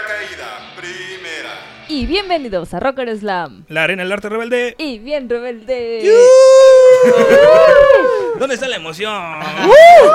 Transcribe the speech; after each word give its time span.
Primera 0.00 0.18
caída, 0.18 0.46
primera. 0.76 1.50
Y 1.88 2.06
bienvenidos 2.06 2.72
a 2.72 2.80
Rocker 2.80 3.14
Slam 3.18 3.64
La 3.68 3.84
arena 3.84 4.02
del 4.02 4.12
arte 4.12 4.28
rebelde. 4.30 4.74
y 4.78 4.98
bien 4.98 5.28
rebelde. 5.28 6.10
¿Dónde 8.38 8.54
está 8.54 8.68
la 8.68 8.76
emoción? 8.76 9.40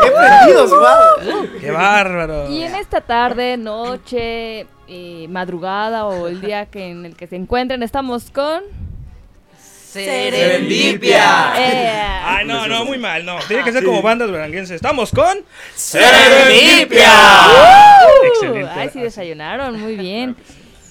¡Qué 0.04 0.12
prendidos, 0.12 0.72
wow! 0.72 1.60
¡Qué 1.60 1.70
bárbaro! 1.72 2.50
Y 2.50 2.64
en 2.64 2.74
esta 2.76 3.02
tarde, 3.02 3.58
noche, 3.58 4.66
eh, 4.88 5.28
madrugada 5.30 6.06
o 6.06 6.28
el 6.28 6.42
día 6.42 6.66
que 6.66 6.90
en 6.90 7.06
el 7.06 7.16
que 7.16 7.28
se 7.28 7.36
encuentren, 7.36 7.84
estamos 7.84 8.32
con. 8.32 8.64
¡Serendipia! 10.04 11.54
Eh, 11.58 12.22
Ay, 12.24 12.46
no, 12.46 12.68
no, 12.68 12.86
muy 12.86 12.98
mal, 12.98 13.26
no. 13.26 13.38
Tiene 13.48 13.64
que 13.64 13.72
ser 13.72 13.84
como 13.84 14.02
bandas 14.02 14.28
duranguenses. 14.28 14.76
Estamos 14.76 15.12
con. 15.12 15.40
¡Serendipia! 15.76 17.12
Excelente. 18.34 18.72
Ay, 18.74 18.90
sí 18.92 19.00
desayunaron, 19.00 19.80
muy 19.80 19.96
bien. 19.96 20.36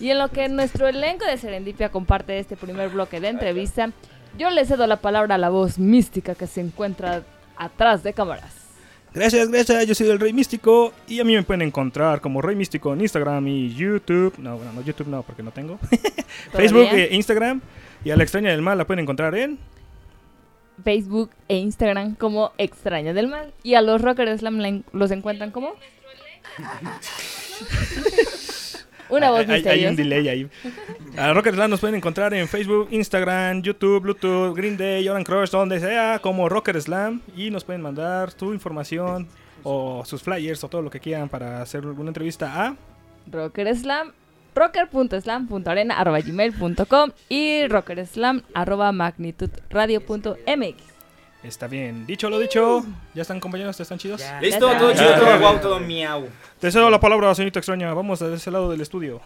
Y 0.00 0.10
en 0.10 0.19
lo 0.19 0.31
que 0.31 0.48
nuestro 0.48 0.88
elenco 0.88 1.25
de 1.26 1.37
Serendipia 1.37 1.91
comparte 1.91 2.38
este 2.38 2.56
primer 2.56 2.88
bloque 2.88 3.20
de 3.20 3.28
entrevista, 3.28 3.91
yo 4.38 4.50
le 4.50 4.64
cedo 4.64 4.87
la 4.87 4.97
palabra 4.97 5.37
a 5.37 5.38
la 5.38 5.50
voz 5.50 5.78
mística 5.78 6.34
que 6.34 6.47
se 6.47 6.60
encuentra 6.60 7.22
atrás 7.56 8.03
de 8.03 8.12
cámaras. 8.12 8.64
Gracias, 9.14 9.48
gracias. 9.48 9.87
Yo 9.87 9.94
soy 9.94 10.10
el 10.10 10.19
Rey 10.19 10.32
Místico. 10.32 10.93
Y 11.06 11.20
a 11.20 11.25
mí 11.25 11.34
me 11.34 11.43
pueden 11.44 11.62
encontrar 11.62 12.20
como 12.20 12.43
Rey 12.43 12.56
Místico 12.56 12.93
en 12.93 13.00
Instagram 13.00 13.47
y 13.47 13.72
YouTube. 13.72 14.34
No, 14.38 14.56
bueno, 14.56 14.72
no, 14.72 14.82
YouTube 14.82 15.06
no, 15.06 15.22
porque 15.22 15.44
no 15.44 15.53
tengo. 15.53 15.78
Facebook 16.53 16.88
e 16.93 17.14
Instagram. 17.14 17.60
Y 18.04 18.10
a 18.10 18.16
la 18.16 18.22
extraña 18.22 18.50
del 18.50 18.62
mal 18.62 18.78
la 18.78 18.87
pueden 18.87 19.03
encontrar 19.03 19.34
en. 19.34 19.59
Facebook 20.82 21.31
e 21.48 21.56
Instagram 21.56 22.15
como 22.16 22.53
Extraña 22.59 23.12
del 23.12 23.28
Mal. 23.28 23.53
Y 23.62 23.75
a 23.75 23.82
los 23.82 24.03
Rockers 24.03 24.42
en- 24.42 24.84
los 24.92 25.10
encuentran 25.10 25.50
como. 25.50 25.72
Una 29.10 29.31
voz 29.31 29.47
Hay- 29.48 29.62
hay, 29.66 29.87
un 29.87 29.97
delay 29.97 30.28
ahí. 30.28 30.48
A 31.16 31.32
Rocket 31.32 31.54
Slam 31.54 31.70
nos 31.70 31.81
pueden 31.81 31.94
encontrar 31.97 32.32
en 32.34 32.48
Facebook, 32.48 32.88
Instagram, 32.91 33.62
YouTube, 33.62 34.00
Bluetooth, 34.00 34.56
Green 34.56 34.76
Day, 34.76 35.06
Oran 35.09 35.25
Crush, 35.25 35.50
donde 35.50 35.78
sea, 35.78 36.19
como 36.20 36.48
Rocket 36.48 36.81
Slam. 36.81 37.20
Y 37.37 37.50
nos 37.50 37.64
pueden 37.64 37.82
mandar 37.82 38.32
tu 38.32 38.53
información 38.54 39.28
o 39.62 40.03
sus 40.06 40.22
flyers 40.22 40.64
o 40.64 40.69
todo 40.69 40.81
lo 40.82 40.91
que 40.91 41.00
quieran 41.00 41.28
para 41.28 41.60
hacer 41.62 41.84
alguna 41.84 42.09
entrevista 42.10 42.66
a. 42.66 42.76
Rocker 43.31 43.75
Slam, 43.76 44.12
rocker.slam.arena 44.54 45.98
arroba 45.98 46.20
gmail.com 46.20 47.10
y 47.28 47.66
rockerslam 47.66 48.42
arroba 48.54 48.92
magnitudradio.mx. 48.92 50.94
Está 51.44 51.66
bien. 51.66 52.06
Dicho 52.06 52.31
lo 52.31 52.38
dicho, 52.38 52.82
¿ya 53.12 53.20
están 53.20 53.38
compañeros? 53.38 53.78
¿Están 53.78 53.98
chidos? 53.98 54.22
Listo, 54.41 54.72
Ya 54.72 54.78
todo 54.78 54.93
chido, 54.94 55.14
todo 55.14 55.38
guau, 55.38 55.60
todo 55.60 55.78
miau. 55.78 56.26
Te 56.59 56.72
cedo 56.72 56.88
la 56.88 56.98
palabra, 56.98 57.34
señorita 57.34 57.59
extraña. 57.59 57.93
Vamos 57.93 58.22
a 58.22 58.32
ese 58.32 58.50
lado 58.50 58.70
del 58.70 58.81
estudio. 58.81 59.20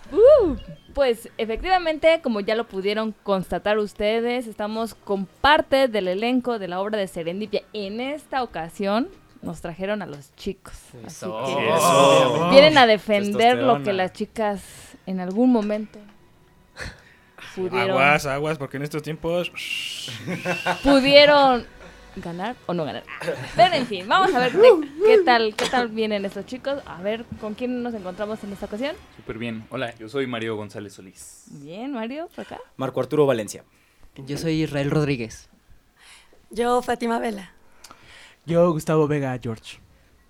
Pues 0.94 1.28
efectivamente, 1.38 2.20
como 2.20 2.40
ya 2.40 2.56
lo 2.56 2.66
pudieron 2.66 3.14
constatar 3.22 3.78
ustedes, 3.78 4.48
estamos 4.48 4.96
con 4.96 5.26
parte 5.26 5.86
del 5.86 6.08
elenco 6.08 6.58
de 6.58 6.66
la 6.66 6.80
obra 6.80 6.98
de 6.98 7.06
Serendipia. 7.06 7.62
En 7.72 8.00
esta 8.00 8.42
ocasión 8.42 9.06
nos 9.40 9.60
trajeron 9.60 10.02
a 10.02 10.06
los 10.06 10.34
chicos. 10.34 10.74
Así 11.06 11.24
que 11.24 11.68
Eso. 11.68 12.48
vienen 12.50 12.78
a 12.78 12.88
defender 12.88 13.58
lo 13.58 13.80
que 13.84 13.92
las 13.92 14.12
chicas 14.12 14.87
en 15.10 15.20
algún 15.20 15.50
momento 15.50 15.98
pudieron, 17.56 17.90
Aguas, 17.90 18.26
aguas, 18.26 18.58
porque 18.58 18.76
en 18.76 18.82
estos 18.84 19.02
tiempos. 19.02 19.50
pudieron 20.82 21.66
ganar 22.16 22.56
o 22.66 22.74
no 22.74 22.84
ganar. 22.84 23.04
Pero 23.56 23.74
en 23.74 23.86
fin, 23.86 24.08
vamos 24.08 24.34
a 24.34 24.38
ver 24.40 24.52
de- 24.52 24.88
qué 25.06 25.18
tal, 25.24 25.54
qué 25.54 25.66
tal 25.66 25.88
vienen 25.88 26.24
estos 26.24 26.46
chicos. 26.46 26.82
A 26.86 27.00
ver 27.02 27.24
con 27.40 27.54
quién 27.54 27.82
nos 27.82 27.94
encontramos 27.94 28.42
en 28.44 28.52
esta 28.52 28.66
ocasión. 28.66 28.96
Súper 29.16 29.38
bien. 29.38 29.64
Hola, 29.70 29.94
yo 29.96 30.08
soy 30.08 30.26
Mario 30.26 30.56
González 30.56 30.94
Solís. 30.94 31.44
Bien, 31.50 31.92
Mario, 31.92 32.28
por 32.34 32.44
acá. 32.44 32.58
Marco 32.76 33.00
Arturo 33.00 33.26
Valencia. 33.26 33.64
Yo 34.16 34.36
soy 34.36 34.62
Israel 34.62 34.90
Rodríguez. 34.90 35.48
Yo, 36.50 36.82
Fátima 36.82 37.18
Vela. 37.18 37.52
Yo, 38.46 38.72
Gustavo 38.72 39.06
Vega 39.06 39.38
George. 39.40 39.78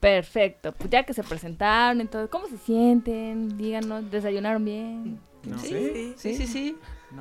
Perfecto, 0.00 0.72
pues 0.72 0.90
ya 0.90 1.02
que 1.04 1.12
se 1.12 1.24
presentaron, 1.24 2.00
entonces, 2.00 2.30
¿cómo 2.30 2.46
se 2.46 2.56
sienten? 2.58 3.56
Díganos, 3.58 4.10
¿desayunaron 4.10 4.64
bien? 4.64 5.18
Sí, 5.60 6.14
sí, 6.16 6.34
sí, 6.36 6.46
sí. 6.46 6.76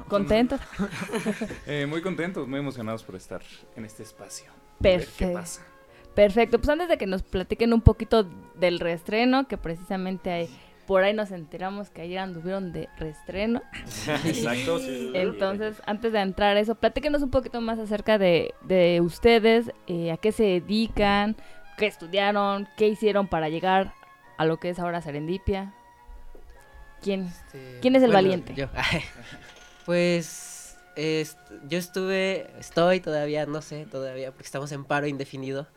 ¿Contentos? 0.08 0.60
Eh, 1.66 1.86
muy 1.88 2.02
contentos, 2.02 2.48
muy 2.48 2.60
emocionados 2.60 3.04
por 3.04 3.16
estar 3.16 3.42
en 3.76 3.86
este 3.86 4.04
espacio. 4.04 4.52
Ver 4.80 5.00
¿Qué 5.02 5.06
Perfecto. 5.06 5.34
pasa? 5.34 5.66
Perfecto, 6.14 6.58
pues 6.60 6.70
antes 6.70 6.88
de 6.90 6.98
que 6.98 7.06
nos 7.08 7.24
platiquen 7.24 7.74
un 7.74 7.82
poquito 7.82 8.28
del 8.56 8.80
reestreno, 8.80 9.48
que 9.48 9.58
precisamente 9.58 10.32
hay- 10.32 10.50
por 10.88 11.04
ahí 11.04 11.14
nos 11.14 11.32
enteramos 11.32 11.90
que 11.90 12.02
ayer 12.02 12.20
anduvieron 12.20 12.72
de 12.72 12.88
reestreno. 12.98 13.62
Exacto, 14.26 14.80
sí. 14.80 15.12
Entonces, 15.14 15.82
antes 15.86 16.12
de 16.14 16.20
entrar 16.20 16.56
a 16.58 16.60
eso, 16.60 16.76
platíquenos 16.76 17.22
un 17.22 17.30
poquito 17.30 17.60
más 17.62 17.78
acerca 17.78 18.18
de, 18.18 18.54
de 18.64 19.00
ustedes, 19.02 19.72
eh, 19.88 20.12
a 20.12 20.18
qué 20.18 20.32
se 20.32 20.44
dedican, 20.44 21.36
qué 21.78 21.86
estudiaron, 21.88 22.68
qué 22.78 22.88
hicieron 22.88 23.28
para 23.28 23.50
llegar 23.50 23.94
a 24.38 24.46
lo 24.46 24.58
que 24.60 24.70
es 24.70 24.80
ahora 24.80 25.02
Serendipia. 25.02 25.74
¿Quién? 27.02 27.28
Este, 27.28 27.78
¿Quién 27.82 27.96
es 27.96 28.04
el 28.04 28.12
valiente? 28.12 28.54
yo. 28.56 28.68
pues 29.86 30.78
est- 30.96 31.38
yo 31.70 31.78
estuve, 31.78 32.48
estoy 32.60 33.00
todavía, 33.00 33.46
no 33.46 33.62
sé, 33.62 33.86
todavía, 33.86 34.32
porque 34.32 34.46
estamos 34.46 34.72
en 34.72 34.84
paro 34.84 35.08
indefinido, 35.08 35.68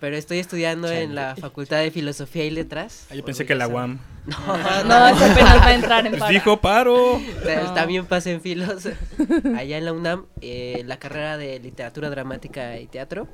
pero 0.00 0.16
estoy 0.16 0.38
estudiando 0.38 0.90
en 0.90 1.14
la 1.14 1.34
Facultad 1.36 1.78
de 1.78 1.90
Filosofía 1.90 2.44
y 2.44 2.50
Letras. 2.50 3.06
Ah, 3.10 3.14
yo 3.14 3.24
pensé 3.24 3.46
que 3.46 3.54
la 3.54 3.66
UAM. 3.66 3.98
No, 4.26 4.84
No, 4.84 5.08
ese 5.08 5.24
apenas 5.24 5.56
va 5.58 5.66
a 5.66 5.74
entrar 5.74 6.06
en 6.06 6.12
Pues 6.12 6.20
paro. 6.20 6.32
dijo 6.32 6.60
paro. 6.60 7.20
Ta- 7.44 7.62
No. 7.62 7.74
También 7.74 8.06
pasé 8.06 8.32
en 8.32 8.40
Filos, 8.42 8.86
allá 9.56 9.78
en 9.78 9.84
la 9.86 9.92
UNAM, 9.92 10.26
eh, 10.42 10.82
la 10.86 10.98
carrera 10.98 11.36
de 11.38 11.58
Literatura 11.60 12.10
Dramática 12.10 12.76
y 12.78 12.86
Teatro. 12.86 13.26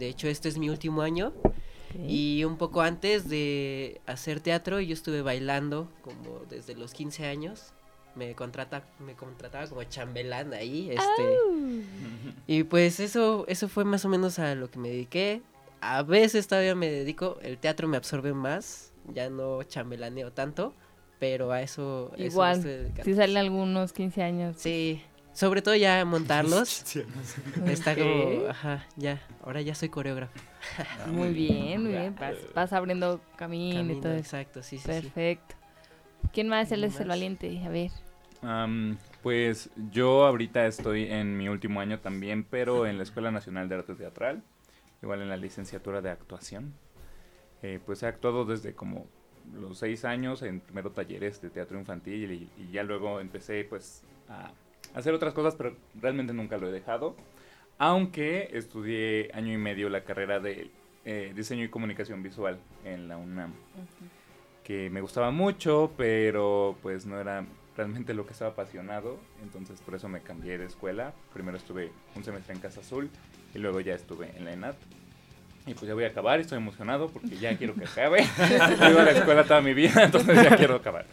De 0.00 0.08
hecho, 0.08 0.26
este 0.28 0.48
es 0.48 0.58
mi 0.58 0.68
último 0.70 1.02
año. 1.02 1.32
Y 2.08 2.44
un 2.44 2.56
poco 2.56 2.80
antes 2.82 3.28
de 3.28 4.00
hacer 4.06 4.40
teatro, 4.40 4.80
yo 4.80 4.94
estuve 4.94 5.22
bailando 5.22 5.88
como 6.02 6.40
desde 6.48 6.74
los 6.74 6.94
15 6.94 7.26
años. 7.26 7.74
Me 8.14 8.34
contrata, 8.34 8.84
me 8.98 9.14
contrataba 9.14 9.66
como 9.66 9.82
chambelán 9.84 10.54
ahí, 10.54 10.90
este. 10.90 11.84
Y 12.46 12.62
pues 12.64 12.98
eso, 12.98 13.44
eso 13.46 13.68
fue 13.68 13.84
más 13.84 14.04
o 14.04 14.08
menos 14.08 14.38
a 14.38 14.54
lo 14.54 14.70
que 14.70 14.78
me 14.78 14.88
dediqué. 14.88 15.42
A 15.80 16.02
veces 16.02 16.48
todavía 16.48 16.74
me 16.74 16.90
dedico, 16.90 17.38
el 17.42 17.58
teatro 17.58 17.88
me 17.88 17.96
absorbe 17.96 18.32
más, 18.32 18.92
ya 19.12 19.28
no 19.28 19.62
chambelaneo 19.64 20.32
tanto, 20.32 20.74
pero 21.18 21.52
a 21.52 21.60
eso, 21.62 22.12
eso 22.16 22.24
Igual, 22.24 22.56
estoy 22.58 22.72
dedicando. 22.72 23.04
si 23.04 23.14
salen 23.14 23.36
algunos 23.36 23.92
15 23.92 24.22
años. 24.22 24.56
Sí, 24.58 25.02
sobre 25.32 25.62
todo 25.62 25.74
ya 25.76 26.04
montarlos. 26.04 26.84
Está 27.66 27.94
como, 27.96 28.46
ajá, 28.48 28.86
ya, 28.96 29.20
ahora 29.42 29.60
ya 29.60 29.74
soy 29.74 29.88
coreógrafo. 29.88 30.32
Muy 31.06 31.32
bien, 31.32 31.82
muy 31.82 31.92
bien. 31.92 32.14
Vas, 32.18 32.36
vas 32.54 32.72
abriendo 32.72 33.20
camino, 33.36 33.92
y 33.92 34.00
todo 34.00 34.14
exacto, 34.14 34.62
sí, 34.62 34.78
sí, 34.78 34.82
sí. 34.82 34.88
Perfecto. 34.88 35.54
¿Quién 36.32 36.48
más? 36.48 36.70
Él 36.72 36.80
¿Quién 36.80 36.92
es 36.92 37.00
el 37.00 37.08
valiente. 37.08 37.62
A 37.64 37.68
ver. 37.68 37.90
Am, 38.42 38.98
pues 39.22 39.70
yo 39.90 40.26
ahorita 40.26 40.66
estoy 40.66 41.04
en 41.10 41.36
mi 41.36 41.48
último 41.48 41.80
año 41.80 42.00
también, 42.00 42.44
pero 42.44 42.86
en 42.86 42.96
la 42.96 43.02
Escuela 43.02 43.30
Nacional 43.30 43.68
de 43.68 43.76
Arte 43.76 43.94
Teatral, 43.94 44.42
igual 45.02 45.22
en 45.22 45.28
la 45.28 45.36
licenciatura 45.36 46.00
de 46.00 46.10
actuación. 46.10 46.74
Eh, 47.62 47.78
pues 47.84 48.02
he 48.02 48.06
actuado 48.06 48.44
desde 48.44 48.74
como 48.74 49.06
los 49.52 49.78
seis 49.78 50.04
años 50.04 50.42
en 50.42 50.60
primero 50.60 50.90
talleres 50.92 51.42
de 51.42 51.50
teatro 51.50 51.78
infantil 51.78 52.32
y, 52.32 52.62
y 52.62 52.70
ya 52.72 52.82
luego 52.82 53.20
empecé 53.20 53.64
pues 53.64 54.02
a 54.28 54.52
hacer 54.94 55.14
otras 55.14 55.34
cosas, 55.34 55.54
pero 55.54 55.74
realmente 56.00 56.32
nunca 56.32 56.58
lo 56.58 56.68
he 56.68 56.72
dejado. 56.72 57.16
Aunque 57.78 58.50
estudié 58.52 59.30
año 59.32 59.52
y 59.52 59.56
medio 59.56 59.88
la 59.88 60.04
carrera 60.04 60.40
de 60.40 60.70
eh, 61.04 61.32
diseño 61.34 61.64
y 61.64 61.68
comunicación 61.68 62.22
visual 62.22 62.58
en 62.84 63.08
la 63.08 63.16
UNAM 63.16 63.52
que 64.70 64.88
me 64.88 65.00
gustaba 65.00 65.32
mucho, 65.32 65.90
pero 65.96 66.76
pues 66.80 67.04
no 67.04 67.20
era 67.20 67.44
realmente 67.76 68.14
lo 68.14 68.24
que 68.24 68.34
estaba 68.34 68.52
apasionado, 68.52 69.18
entonces 69.42 69.80
por 69.80 69.96
eso 69.96 70.08
me 70.08 70.20
cambié 70.20 70.58
de 70.58 70.66
escuela. 70.66 71.12
Primero 71.32 71.56
estuve 71.56 71.90
un 72.14 72.22
semestre 72.22 72.54
en 72.54 72.60
Casa 72.60 72.78
Azul 72.78 73.10
y 73.52 73.58
luego 73.58 73.80
ya 73.80 73.94
estuve 73.94 74.30
en 74.36 74.44
la 74.44 74.52
ENAT. 74.52 74.76
Y 75.66 75.74
pues 75.74 75.88
ya 75.88 75.94
voy 75.94 76.04
a 76.04 76.06
acabar 76.06 76.38
estoy 76.38 76.58
emocionado 76.58 77.08
porque 77.08 77.36
ya 77.36 77.58
quiero 77.58 77.74
que 77.74 77.84
acabe. 77.84 78.20
Llevo 78.80 79.00
a 79.00 79.02
la 79.02 79.10
escuela 79.10 79.42
toda 79.42 79.60
mi 79.60 79.74
vida, 79.74 80.04
entonces 80.04 80.40
ya 80.40 80.56
quiero 80.56 80.76
acabar. 80.76 81.04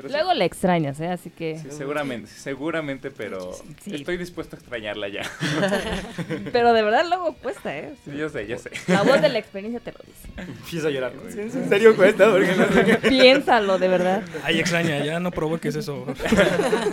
Pero 0.00 0.08
sí, 0.08 0.14
Luego 0.14 0.34
le 0.34 0.44
extrañas, 0.44 0.98
¿eh? 1.00 1.08
Así 1.08 1.30
que. 1.30 1.58
sí, 1.58 1.68
seguramente, 1.70 2.30
seguramente, 2.30 3.10
pero 3.10 3.52
Sí. 3.84 3.94
estoy 3.94 4.16
dispuesto 4.16 4.56
a 4.56 4.58
extrañarla 4.58 5.08
ya. 5.08 5.22
Pero 6.52 6.72
de 6.72 6.82
verdad 6.82 7.04
luego 7.08 7.34
cuesta, 7.34 7.76
¿eh? 7.76 7.94
Sí, 8.04 8.12
yo 8.16 8.28
sé, 8.28 8.46
yo 8.46 8.58
sé. 8.58 8.70
La 8.86 9.02
voz 9.02 9.20
de 9.20 9.28
la 9.28 9.38
experiencia 9.38 9.80
te 9.80 9.92
lo 9.92 9.98
dice. 10.06 10.28
Empiezo 10.60 10.88
a 10.88 10.90
llorar. 10.90 11.14
¿no? 11.14 11.30
¿Sí, 11.30 11.38
¿En 11.40 11.68
serio 11.68 11.94
cuesta? 11.96 12.30
Porque 12.30 12.54
no 12.54 12.66
sé. 12.72 12.96
Piénsalo, 13.08 13.78
de 13.78 13.88
verdad. 13.88 14.22
Ay, 14.42 14.60
extraña, 14.60 15.04
ya 15.04 15.20
no 15.20 15.30
provoques 15.30 15.74
eso. 15.76 16.06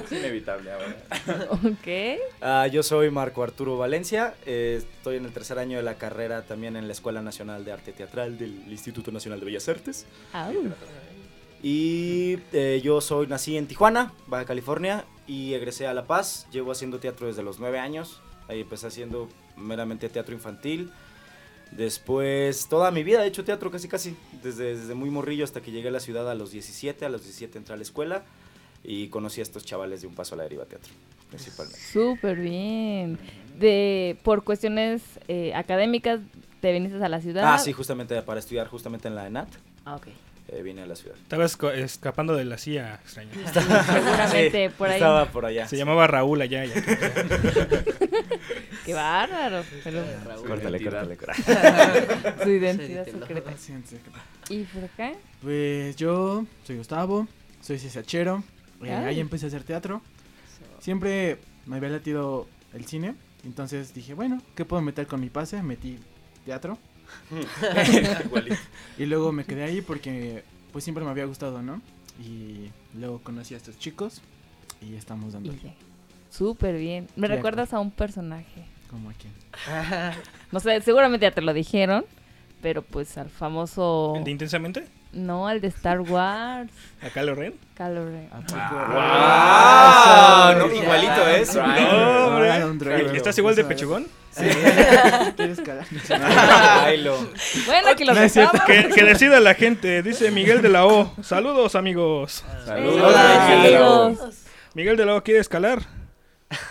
Es 0.06 0.12
inevitable 0.12 0.72
ahora. 0.72 0.96
Ok. 1.52 2.20
Ah, 2.42 2.68
yo 2.68 2.84
soy 2.84 3.10
Marco 3.10 3.44
Arturo 3.44 3.78
Valencia, 3.78 4.34
eh, 4.46 4.82
estoy 4.98 5.18
en 5.18 5.26
el 5.26 5.32
tercer 5.32 5.60
año 5.60 5.78
de 5.78 5.84
la 5.84 5.96
carrera 5.96 6.42
también 6.44 6.76
en 6.76 6.88
la 6.88 6.94
Escuela 6.94 7.22
Nacional 7.22 7.64
de 7.66 7.72
Arte 7.72 7.94
Teatral 7.94 8.38
del 8.38 8.52
Instituto 8.72 9.12
Nacional 9.12 9.40
de 9.40 9.46
Bellas 9.46 9.68
Artes. 9.70 10.06
Au. 10.34 10.54
Y 11.64 12.38
eh, 12.54 12.82
yo 12.84 13.02
soy, 13.02 13.28
nací 13.28 13.58
en 13.58 13.68
Tijuana, 13.68 14.14
Baja 14.28 14.46
California, 14.46 15.06
y 15.26 15.54
egresé 15.54 15.88
a 15.88 15.94
La 15.94 16.06
Paz. 16.06 16.48
Llevo 16.52 16.72
haciendo 16.72 17.00
teatro 17.00 17.28
desde 17.28 17.44
los 17.44 17.60
nueve 17.60 17.80
años. 17.80 18.22
Ahí 18.48 18.62
empecé 18.62 18.88
haciendo 18.88 19.28
meramente 19.58 20.08
teatro 20.10 20.34
infantil. 20.34 20.92
Después, 21.72 22.68
toda 22.70 22.92
mi 22.92 23.04
vida 23.04 23.26
he 23.26 23.28
hecho 23.28 23.44
teatro 23.44 23.70
casi 23.72 23.88
casi, 23.90 24.16
desde, 24.42 24.78
desde 24.78 24.94
muy 24.94 25.10
morrillo 25.10 25.44
hasta 25.44 25.62
que 25.62 25.72
llegué 25.72 25.90
a 25.90 25.92
la 25.92 26.00
ciudad 26.00 26.30
a 26.30 26.36
los 26.36 26.52
17. 26.52 27.06
A 27.06 27.10
los 27.10 27.24
17 27.24 27.58
entré 27.58 27.74
a 27.74 27.78
la 27.78 27.84
escuela 27.84 28.24
y 28.84 29.10
conocí 29.10 29.42
a 29.42 29.44
estos 29.44 29.66
chavales 29.66 30.02
de 30.02 30.08
Un 30.08 30.16
Paso 30.16 30.36
a 30.36 30.38
la 30.38 30.44
Deriva 30.44 30.66
Teatro, 30.66 30.94
principalmente. 31.30 31.80
Súper 31.80 32.40
bien. 32.40 33.20
De, 33.60 34.18
por 34.24 34.44
cuestiones 34.46 35.02
eh, 35.28 35.54
académicas, 35.56 36.22
te 36.62 36.72
viniste 36.72 37.04
a 37.04 37.10
la 37.10 37.20
ciudad. 37.20 37.44
Ah, 37.54 37.58
sí, 37.58 37.74
justamente 37.74 38.22
para 38.22 38.40
estudiar 38.40 38.68
justamente 38.68 39.08
en 39.08 39.16
la 39.16 39.28
ENAT, 39.28 39.50
Ah, 39.84 39.96
ok. 39.96 40.08
Eh, 40.50 40.62
vine 40.64 40.84
a 40.84 40.86
la 40.86 40.96
ciudad. 40.96 41.16
Estabas 41.18 41.58
escapando 41.76 42.36
de 42.36 42.46
la 42.46 42.58
CIA, 42.58 42.96
extraña. 42.96 43.32
Seguramente 43.54 44.68
Sí, 44.70 44.74
por 44.78 44.88
ahí. 44.90 44.96
Estaba 44.96 45.26
por 45.32 45.46
allá. 45.46 45.68
Se 45.68 45.78
llamaba 45.78 46.08
Raúl 46.08 46.42
allá. 46.42 46.66
ya. 46.66 46.74
Qué 48.86 48.94
bárbaro. 48.94 49.64
Pero 49.84 50.04
Córtale, 50.48 50.78
identidad. 50.78 51.18
córtale, 51.18 52.36
su 52.44 52.50
identidad 52.50 53.06
Sí, 53.06 53.12
secreta. 53.12 53.54
¿qué? 54.48 54.54
¿Y 54.54 54.64
por 54.64 54.84
acá? 54.86 55.12
Pues 55.42 55.96
yo 55.98 56.46
soy 56.66 56.78
Gustavo, 56.78 57.28
soy 57.62 57.80
cesachero. 57.80 58.44
eh, 58.84 58.94
ahí 58.94 59.20
empecé 59.20 59.46
a 59.46 59.48
hacer 59.50 59.64
teatro. 59.64 60.02
Siempre 60.80 61.40
me 61.66 61.78
había 61.78 61.90
latido 61.90 62.48
el 62.74 62.86
cine. 62.86 63.16
Entonces 63.44 63.94
dije, 63.94 64.14
bueno, 64.14 64.42
¿qué 64.56 64.66
puedo 64.66 64.82
meter 64.82 65.08
con 65.08 65.20
mi 65.20 65.30
pase? 65.30 65.62
Metí 65.62 66.00
teatro. 66.46 66.78
y 68.98 69.06
luego 69.06 69.32
me 69.32 69.46
quedé 69.46 69.64
ahí 69.64 69.82
porque 69.82 70.44
pues 70.72 70.84
siempre 70.84 71.04
me 71.04 71.12
había 71.12 71.26
gustado, 71.26 71.62
¿no? 71.62 71.82
Y 72.20 72.72
luego 72.98 73.20
conocí 73.20 73.54
a 73.54 73.58
estos 73.58 73.78
chicos 73.78 74.22
y 74.82 74.96
estamos 74.96 75.34
dando 75.34 75.54
Súper 76.30 76.78
bien. 76.78 77.08
Me 77.16 77.28
recuerdas 77.28 77.74
a 77.74 77.80
un 77.80 77.92
personaje. 77.92 78.66
como 78.90 79.10
aquí. 79.10 79.28
No 80.52 80.60
sé, 80.60 80.82
seguramente 80.82 81.26
ya 81.26 81.32
te 81.32 81.42
lo 81.42 81.54
dijeron. 81.54 82.06
Pero 82.62 82.82
pues 82.82 83.18
al 83.18 83.30
famoso. 83.30 84.14
¿El 84.16 84.24
de 84.24 84.32
Intensamente? 84.32 84.88
No, 85.18 85.48
al 85.48 85.62
de 85.62 85.68
Star 85.70 86.02
Wars. 86.02 86.70
¿A 87.02 87.10
Kylo 87.10 87.34
Ren? 87.36 87.54
Kylo 87.76 88.06
Ren. 88.06 88.30
¡Ah! 88.54 90.54
no, 90.58 90.68
Ya. 90.70 90.76
igualito 90.84 91.28
es. 91.28 91.56
No, 91.56 91.66
No, 91.66 92.66
hombre. 92.68 93.18
¿Estás 93.18 93.38
igual 93.38 93.56
de 93.56 93.64
pechugón? 93.66 94.08
Sí. 94.32 94.46
¿Quieres. 95.36 95.58
Bueno, 97.66 97.90
aquí 97.90 98.06
lo 98.06 98.14
No 98.14 98.22
es 98.22 98.34
cierto. 98.34 98.60
Que, 98.66 98.90
que 98.90 99.04
decida 99.04 99.40
la 99.40 99.56
gente, 99.56 100.02
dice 100.04 100.30
Miguel 100.32 100.62
de 100.62 100.70
la 100.70 100.86
O. 100.86 101.14
Saludos, 101.24 101.76
amigos. 101.76 102.44
Saludos. 102.66 103.02
Hola, 103.04 103.48
Miguel 103.50 103.64
de 103.64 103.72
la 103.80 103.90
O. 103.90 104.16
Miguel 104.76 104.98
de 104.98 105.06
la 105.06 105.16
O 105.16 105.24
quiere 105.24 105.40
escalar. 105.40 105.80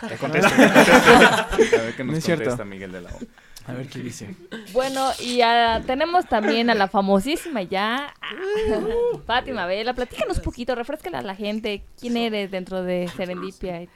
Te 0.08 0.16
contesto. 0.16 0.48
A 0.62 1.56
ver 1.58 1.94
qué 1.96 2.04
No 2.04 2.12
nos 2.12 2.18
es 2.18 2.24
cierto. 2.24 2.44
contesta 2.44 2.64
Miguel 2.64 2.92
de 2.92 3.00
la 3.02 3.10
O. 3.10 3.18
A 3.66 3.72
ver 3.72 3.88
qué 3.88 3.98
dice. 3.98 4.34
Bueno, 4.72 5.10
y 5.18 5.40
tenemos 5.86 6.26
también 6.28 6.70
a 6.70 6.74
la 6.74 6.86
famosísima 6.86 7.62
ya, 7.62 8.14
ah, 8.20 8.80
Fátima 9.26 9.66
Vela. 9.66 9.92
Platícanos 9.92 10.38
un 10.38 10.44
poquito, 10.44 10.74
refrescala 10.74 11.18
a 11.18 11.22
la 11.22 11.34
gente. 11.34 11.82
¿Quién 11.98 12.16
eres 12.16 12.50
dentro 12.50 12.82
de 12.84 13.10
Serendipia? 13.16 13.86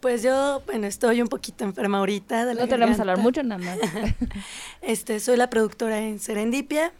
Pues 0.00 0.22
yo, 0.22 0.62
bueno, 0.64 0.86
estoy 0.86 1.20
un 1.20 1.28
poquito 1.28 1.64
enferma 1.64 1.98
ahorita 1.98 2.46
de 2.46 2.54
la 2.54 2.62
No 2.62 2.68
tenemos 2.68 2.96
que 2.96 3.02
hablar 3.02 3.18
garganta. 3.18 3.22
mucho, 3.22 3.42
nada 3.42 3.62
más. 3.62 3.78
Este, 4.80 5.20
soy 5.20 5.36
la 5.36 5.50
productora 5.50 5.98
en 5.98 6.18
Serendipia. 6.18 6.92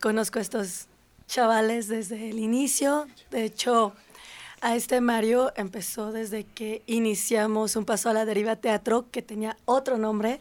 Conozco 0.00 0.40
a 0.40 0.42
estos 0.42 0.88
chavales 1.28 1.86
desde 1.86 2.30
el 2.30 2.40
inicio. 2.40 3.06
De 3.30 3.44
hecho, 3.44 3.94
a 4.60 4.74
este 4.74 5.00
Mario 5.00 5.52
empezó 5.56 6.10
desde 6.10 6.42
que 6.42 6.82
iniciamos 6.86 7.76
un 7.76 7.84
paso 7.84 8.10
a 8.10 8.12
la 8.12 8.24
deriva 8.24 8.56
teatro 8.56 9.06
que 9.12 9.22
tenía 9.22 9.56
otro 9.66 9.96
nombre, 9.98 10.40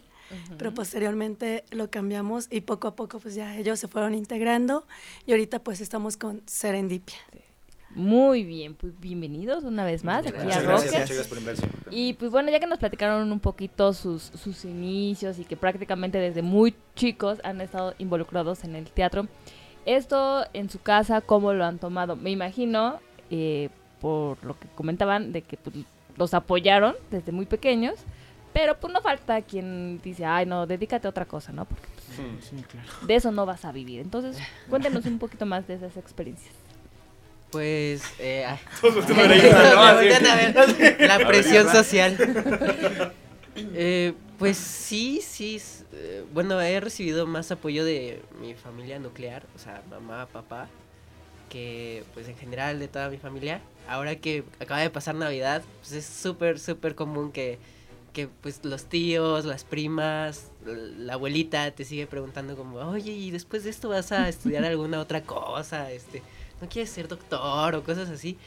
pero 0.58 0.74
posteriormente 0.74 1.64
lo 1.72 1.90
cambiamos 1.90 2.48
y 2.52 2.62
poco 2.62 2.88
a 2.88 2.96
poco 2.96 3.20
pues 3.20 3.36
ya 3.36 3.58
ellos 3.58 3.80
se 3.80 3.88
fueron 3.88 4.14
integrando 4.16 4.86
y 5.26 5.32
ahorita 5.32 5.60
pues 5.60 5.82
estamos 5.82 6.18
con 6.18 6.42
Serendipia. 6.46 7.18
Muy 7.96 8.44
bien, 8.44 8.74
pues 8.74 9.00
bienvenidos 9.00 9.64
una 9.64 9.86
vez 9.86 10.04
más 10.04 10.26
aquí 10.26 10.38
a 10.38 10.62
gracias, 10.62 10.92
gracias 10.92 11.28
por. 11.28 11.38
Y 11.92 12.14
pues 12.14 12.32
bueno, 12.32 12.50
ya 12.50 12.60
que 12.60 12.66
nos 12.66 12.80
platicaron 12.80 13.32
un 13.32 13.40
poquito 13.40 13.94
sus, 13.94 14.24
sus 14.24 14.66
inicios 14.66 15.38
y 15.38 15.46
que 15.46 15.56
prácticamente 15.56 16.18
desde 16.18 16.42
muy 16.42 16.74
chicos 16.96 17.40
han 17.44 17.62
estado 17.62 17.94
involucrados 18.00 18.64
en 18.64 18.76
el 18.76 18.86
teatro, 18.86 19.28
esto 19.86 20.46
en 20.54 20.70
su 20.70 20.82
casa, 20.82 21.22
¿cómo 21.22 21.54
lo 21.54 21.66
han 21.66 21.78
tomado? 21.78 22.16
Me 22.16 22.32
imagino, 22.32 23.00
eh, 23.30 23.70
por 24.02 24.44
lo 24.44 24.58
que 24.58 24.68
comentaban, 24.70 25.32
de 25.32 25.44
que 25.44 25.58
pues, 25.58 25.76
los 26.18 26.34
apoyaron 26.34 26.96
desde 27.12 27.32
muy 27.32 27.46
pequeños, 27.46 27.96
pero 28.54 28.78
pues 28.80 28.94
no 28.94 29.02
falta 29.02 29.42
quien 29.42 30.00
dice, 30.02 30.26
ay 30.26 30.46
no, 30.46 30.68
dedícate 30.68 31.08
a 31.08 31.10
otra 31.10 31.26
cosa, 31.26 31.52
¿no? 31.52 31.66
Porque 31.66 31.84
Sí, 32.16 32.64
claro. 32.70 32.88
de 33.08 33.16
eso 33.16 33.32
no 33.32 33.46
vas 33.46 33.66
a 33.66 33.72
vivir. 33.72 34.00
Entonces, 34.00 34.38
cuéntenos 34.70 35.04
un 35.06 35.18
poquito 35.18 35.46
más 35.48 35.68
de 35.68 35.76
esas 35.76 35.98
experiencias. 35.98 36.54
Pues, 37.52 38.04
eh, 38.20 38.46
ah. 38.48 38.58
La 41.00 41.28
presión 41.28 41.70
social. 41.70 43.14
Eh, 43.56 44.16
pues 44.40 44.58
sí, 44.58 45.22
sí. 45.22 45.62
eh, 45.92 46.26
bueno, 46.34 46.60
he 46.60 46.80
recibido 46.80 47.28
más 47.28 47.52
apoyo 47.52 47.86
de 47.86 48.20
mi 48.42 48.56
familia 48.56 48.98
nuclear, 48.98 49.44
o 49.56 49.60
sea, 49.60 49.84
mamá, 49.92 50.26
papá, 50.26 50.68
que 51.50 52.04
pues 52.16 52.28
en 52.28 52.36
general 52.36 52.80
de 52.80 52.88
toda 52.88 53.10
mi 53.10 53.18
familia. 53.18 53.62
Ahora 53.88 54.16
que 54.16 54.44
acaba 54.60 54.82
de 54.82 54.90
pasar 54.90 55.14
Navidad, 55.14 55.62
pues 55.82 55.92
es 55.92 56.06
súper, 56.06 56.60
súper 56.60 56.96
común 56.96 57.32
que, 57.32 57.60
que 58.14 58.28
pues 58.28 58.64
los 58.64 58.86
tíos, 58.86 59.44
las 59.46 59.64
primas, 59.64 60.52
la 60.66 61.14
abuelita 61.14 61.72
te 61.72 61.84
sigue 61.84 62.08
preguntando 62.08 62.56
como, 62.56 62.78
oye, 62.78 63.12
¿y 63.12 63.32
después 63.32 63.64
de 63.64 63.72
esto 63.72 63.90
vas 63.90 64.12
a 64.12 64.30
estudiar 64.30 64.64
alguna 64.64 65.00
otra 65.00 65.24
cosa? 65.24 65.92
Este, 65.92 66.22
¿No 66.62 66.70
quieres 66.70 66.92
ser 66.92 67.08
doctor 67.08 67.76
o 67.76 67.84
cosas 67.84 68.10
así? 68.10 68.38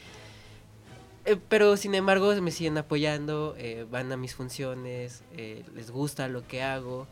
Eh, 1.25 1.37
pero 1.49 1.75
sin 1.75 1.93
embargo 1.93 2.33
me 2.41 2.51
siguen 2.51 2.77
apoyando, 2.77 3.53
eh, 3.57 3.85
van 3.91 4.11
a 4.13 4.17
mis 4.17 4.33
funciones, 4.33 5.23
eh, 5.35 5.63
les 5.75 5.91
gusta 5.91 6.29
lo 6.29 6.47
que 6.47 6.63
hago 6.63 7.05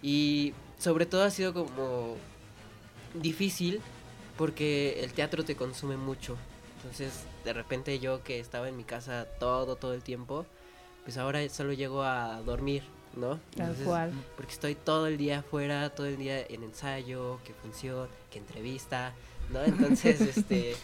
y 0.00 0.54
sobre 0.78 1.06
todo 1.06 1.24
ha 1.24 1.30
sido 1.30 1.52
como 1.52 2.14
difícil 3.14 3.80
porque 4.36 5.02
el 5.02 5.12
teatro 5.12 5.44
te 5.44 5.56
consume 5.56 5.96
mucho. 5.96 6.36
Entonces 6.76 7.24
de 7.44 7.52
repente 7.52 7.98
yo 7.98 8.22
que 8.22 8.38
estaba 8.38 8.68
en 8.68 8.76
mi 8.76 8.84
casa 8.84 9.26
todo, 9.40 9.74
todo 9.74 9.92
el 9.92 10.04
tiempo, 10.04 10.46
pues 11.08 11.16
ahora 11.16 11.48
solo 11.48 11.72
llego 11.72 12.02
a 12.02 12.42
dormir, 12.42 12.82
¿no? 13.16 13.40
Tal 13.56 13.60
Entonces, 13.68 13.86
cual. 13.86 14.12
Porque 14.36 14.52
estoy 14.52 14.74
todo 14.74 15.06
el 15.06 15.16
día 15.16 15.38
afuera, 15.38 15.88
todo 15.88 16.04
el 16.06 16.18
día 16.18 16.38
en 16.46 16.62
ensayo, 16.62 17.38
que 17.46 17.54
función, 17.54 18.10
que 18.30 18.38
entrevista, 18.38 19.14
¿no? 19.50 19.64
Entonces, 19.64 20.20
este... 20.36 20.76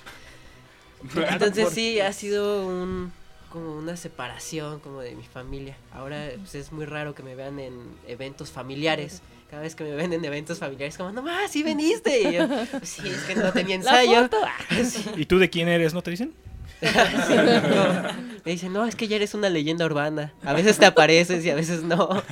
Entonces 1.14 1.68
sí, 1.74 2.00
ha 2.00 2.10
sido 2.14 2.66
un 2.66 3.12
como 3.50 3.76
una 3.76 3.98
separación 3.98 4.80
como 4.80 5.02
de 5.02 5.14
mi 5.14 5.24
familia. 5.24 5.76
Ahora 5.92 6.30
pues, 6.38 6.54
es 6.54 6.72
muy 6.72 6.86
raro 6.86 7.14
que 7.14 7.22
me 7.22 7.34
vean 7.34 7.60
en 7.60 7.74
eventos 8.08 8.50
familiares. 8.50 9.20
Cada 9.50 9.60
vez 9.60 9.74
que 9.74 9.84
me 9.84 9.94
ven 9.94 10.14
en 10.14 10.24
eventos 10.24 10.58
familiares 10.58 10.96
como, 10.96 11.12
no 11.12 11.20
más, 11.20 11.50
sí 11.50 11.62
veniste. 11.62 12.30
Y 12.30 12.32
yo, 12.32 12.48
"Pues 12.48 12.88
sí, 12.88 13.06
es 13.06 13.24
que 13.24 13.34
no 13.34 13.52
tenía 13.52 13.74
ensayo. 13.74 14.30
¿Y 15.18 15.26
tú 15.26 15.38
de 15.38 15.50
quién 15.50 15.68
eres? 15.68 15.92
¿No 15.92 16.00
te 16.00 16.12
dicen? 16.12 16.32
No. 16.84 18.24
Me 18.44 18.52
dicen, 18.52 18.72
no, 18.72 18.84
es 18.84 18.94
que 18.94 19.08
ya 19.08 19.16
eres 19.16 19.34
una 19.34 19.48
leyenda 19.48 19.86
urbana. 19.86 20.34
A 20.44 20.52
veces 20.52 20.78
te 20.78 20.86
apareces 20.86 21.44
y 21.44 21.50
a 21.50 21.54
veces 21.54 21.82
no. 21.82 22.22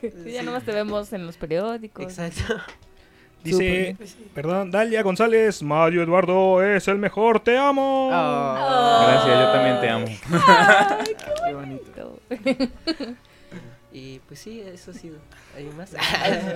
Sí, 0.00 0.32
ya 0.32 0.42
nomás 0.42 0.64
te 0.64 0.72
vemos 0.72 1.12
en 1.12 1.26
los 1.26 1.36
periódicos. 1.36 2.04
Exacto. 2.04 2.62
Dice, 3.42 3.96
perdón, 4.34 4.70
Dalia 4.70 5.02
González, 5.02 5.62
Mario 5.62 6.02
Eduardo 6.02 6.62
es 6.62 6.86
el 6.88 6.98
mejor, 6.98 7.40
te 7.40 7.56
amo. 7.56 8.08
Oh. 8.12 9.06
Gracias, 9.06 9.38
yo 9.38 9.52
también 9.52 9.80
te 9.80 9.88
amo. 9.88 10.06
Ay, 10.46 11.16
Qué 11.46 11.54
bonito. 11.54 12.20
Y 13.92 14.20
pues 14.20 14.38
sí, 14.38 14.60
eso 14.60 14.92
ha 14.92 14.94
sido. 14.94 15.18
¿Hay 15.56 15.64
más? 15.76 15.92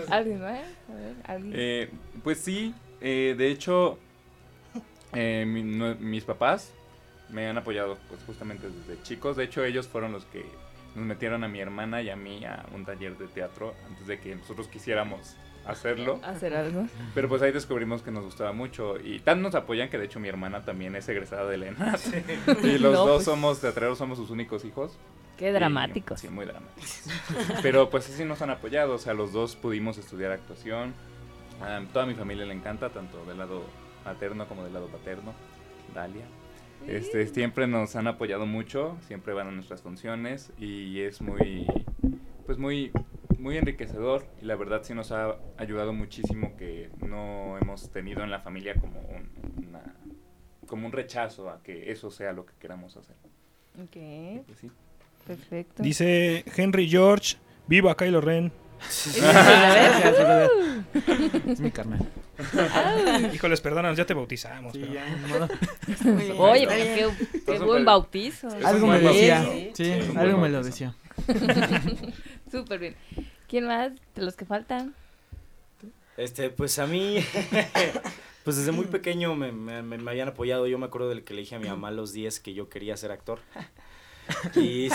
¿Alguien 0.09 0.41
más? 0.41 0.61
A 0.89 0.95
ver, 0.95 1.15
¿alguien? 1.25 1.53
Eh, 1.57 1.91
pues 2.23 2.39
sí, 2.39 2.73
eh, 3.01 3.35
de 3.37 3.51
hecho, 3.51 3.99
eh, 5.15 5.45
mi- 5.47 5.63
no- 5.63 5.95
mis 5.97 6.25
papás 6.25 6.73
me 7.31 7.47
han 7.49 7.57
apoyado 7.59 7.97
pues 8.09 8.21
justamente 8.27 8.69
desde 8.69 9.03
chicos. 9.03 9.37
De 9.37 9.45
hecho, 9.45 9.65
ellos 9.65 9.89
fueron 9.89 10.13
los 10.13 10.25
que 10.27 10.45
nos 10.95 11.05
metieron 11.07 11.43
a 11.45 11.49
mi 11.49 11.61
hermana 11.61 12.03
y 12.03 12.11
a 12.11 12.17
mí 12.17 12.45
a 12.45 12.65
un 12.75 12.85
taller 12.85 13.17
de 13.19 13.27
teatro 13.27 13.75
antes 13.89 14.07
de 14.07 14.21
que 14.21 14.37
nosotros 14.37 14.69
quisiéramos 14.69 15.35
hacerlo. 15.67 16.21
Hacer 16.23 16.55
algo. 16.55 16.87
Pero 17.15 17.29
pues 17.29 17.41
ahí 17.43 17.51
descubrimos 17.51 18.03
que 18.03 18.11
nos 18.11 18.25
gustaba 18.25 18.53
mucho 18.53 18.99
y 19.01 19.19
tan 19.21 19.41
nos 19.43 19.55
apoyan 19.55 19.89
que 19.89 19.99
de 19.99 20.05
hecho 20.05 20.21
mi 20.21 20.29
hermana 20.29 20.65
también 20.65 20.95
es 20.95 21.09
egresada 21.09 21.47
de 21.49 21.55
Elena. 21.57 21.97
Y 22.63 22.79
los 22.79 22.93
No, 22.93 23.07
dos 23.07 23.15
pues. 23.17 23.25
somos 23.25 23.61
teatreros, 23.61 23.97
somos 23.99 24.19
sus 24.19 24.31
únicos 24.31 24.65
hijos. 24.65 24.97
Qué 25.39 25.49
Y, 25.49 25.53
dramáticos. 25.53 26.21
sí, 26.21 26.29
muy 26.29 26.45
dramáticos. 26.45 27.05
Pero 27.63 27.91
pues 27.91 28.05
sí 28.05 28.25
nos 28.25 28.41
han 28.43 28.51
apoyado, 28.51 28.95
o 28.95 28.99
sea, 28.99 29.15
los 29.15 29.33
dos 29.33 29.57
pudimos 29.57 29.99
estudiar 29.99 30.31
actuación. 30.31 30.93
A 31.61 31.81
toda 31.93 32.05
mi 32.07 32.15
familia 32.15 32.45
le 32.45 32.55
encanta, 32.55 32.91
tanto 32.91 33.25
del 33.25 33.39
lado 33.39 33.65
materno 34.05 34.47
como 34.47 34.65
del 34.65 34.73
lado 34.75 34.89
paterno. 34.89 35.33
Dalia. 35.95 36.25
Este, 36.87 37.27
siempre 37.27 37.67
nos 37.67 37.97
han 37.97 38.07
apoyado 38.09 38.45
mucho, 38.47 38.97
siempre 39.07 39.33
van 39.33 39.49
a 39.49 39.51
nuestras 39.53 39.81
funciones 39.83 40.53
y 40.59 41.01
es 41.01 41.23
muy, 41.23 41.67
pues 42.45 42.59
muy, 42.59 42.91
muy 43.39 43.57
enriquecedor 43.57 44.27
y 44.43 44.45
la 44.45 44.57
verdad 44.57 44.83
sí 44.83 44.93
nos 44.93 45.11
ha 45.13 45.37
ayudado 45.57 45.93
muchísimo 45.95 46.57
que 46.59 46.91
no 47.07 47.57
hemos 47.59 47.91
tenido 47.91 48.23
en 48.23 48.31
la 48.31 48.41
familia 48.41 48.75
como 48.75 49.01
un, 49.01 49.67
una- 49.69 49.95
como 50.67 50.87
un 50.87 50.93
rechazo 50.93 51.49
a 51.49 51.63
que 51.63 51.91
eso 51.91 52.11
sea 52.11 52.33
lo 52.33 52.45
que 52.45 52.53
queramos 52.59 52.97
hacer. 52.99 53.17
Ok, 53.83 54.45
Pues 54.47 54.59
sí. 54.59 54.71
perfecto. 55.27 55.83
Dice 55.83 56.45
Henry 56.55 56.89
George, 56.89 57.37
viva 57.67 57.97
Kylo 57.97 58.21
Ren. 58.21 58.53
Es 61.49 61.61
mi 61.61 61.71
carnal. 61.71 62.01
Híjoles, 63.33 63.61
perdónanos, 63.61 63.97
ya 63.97 64.07
te 64.07 64.15
bautizamos. 64.15 64.73
Sí, 64.73 64.85
pero- 65.29 65.49
ya. 65.49 66.35
Oye, 66.39 66.67
pero 66.67 67.11
qué, 67.33 67.43
qué 67.47 67.59
buen 67.61 67.85
bautizo. 67.85 68.49
Algo 68.65 68.87
me 68.87 69.01
buen 69.01 69.15
decía. 69.15 69.45
Sí, 69.75 69.93
algo 70.17 70.39
me 70.39 70.49
lo 70.49 70.63
decía. 70.63 70.95
Súper 72.51 72.79
bien. 72.79 72.97
¿Quién 73.49 73.67
más 73.67 73.93
de 74.15 74.23
los 74.23 74.37
que 74.37 74.45
faltan? 74.45 74.95
Este, 76.17 76.51
pues 76.51 76.79
a 76.79 76.87
mí, 76.87 77.25
pues 78.45 78.57
desde 78.57 78.73
muy 78.73 78.87
pequeño 78.87 79.35
me, 79.35 79.53
me- 79.53 79.83
me- 79.83 79.99
me 79.99 80.11
habían 80.11 80.29
apoyado. 80.29 80.67
Yo 80.67 80.79
me 80.79 80.87
acuerdo 80.87 81.09
del 81.09 81.25
que 81.25 81.35
le 81.35 81.41
dije 81.41 81.57
a 81.57 81.59
mi 81.59 81.69
mamá 81.69 81.89
a 81.89 81.93
los 81.93 82.13
10 82.13 82.41
que 82.41 82.55
yo 82.55 82.69
quería 82.69 82.97
ser 82.97 83.11
actor. 83.13 83.41
Y 84.55 84.89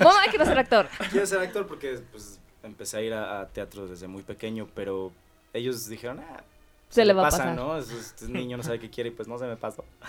Mamá, 0.00 0.20
quiero 0.30 0.44
ser 0.44 0.58
actor. 0.58 0.88
quiero 1.10 1.26
ser 1.26 1.40
actor 1.40 1.66
porque 1.66 1.98
pues 2.12 2.38
empecé 2.68 2.96
a 2.98 3.02
ir 3.02 3.12
a, 3.14 3.40
a 3.40 3.48
teatro 3.48 3.86
desde 3.88 4.06
muy 4.08 4.22
pequeño, 4.22 4.68
pero 4.74 5.12
ellos 5.52 5.88
dijeron, 5.88 6.20
ah, 6.20 6.42
Se 6.90 7.04
le 7.04 7.12
va 7.12 7.22
a 7.22 7.24
pasa, 7.26 7.38
pasar. 7.38 7.56
¿no? 7.56 7.76
Es- 7.78 7.90
Este 7.90 8.28
niño 8.28 8.56
no 8.56 8.62
sabe 8.62 8.78
qué 8.78 8.88
quiere 8.90 9.10
y 9.10 9.12
pues 9.12 9.26
no 9.28 9.38
se 9.38 9.46
me 9.46 9.56
pasó. 9.56 9.84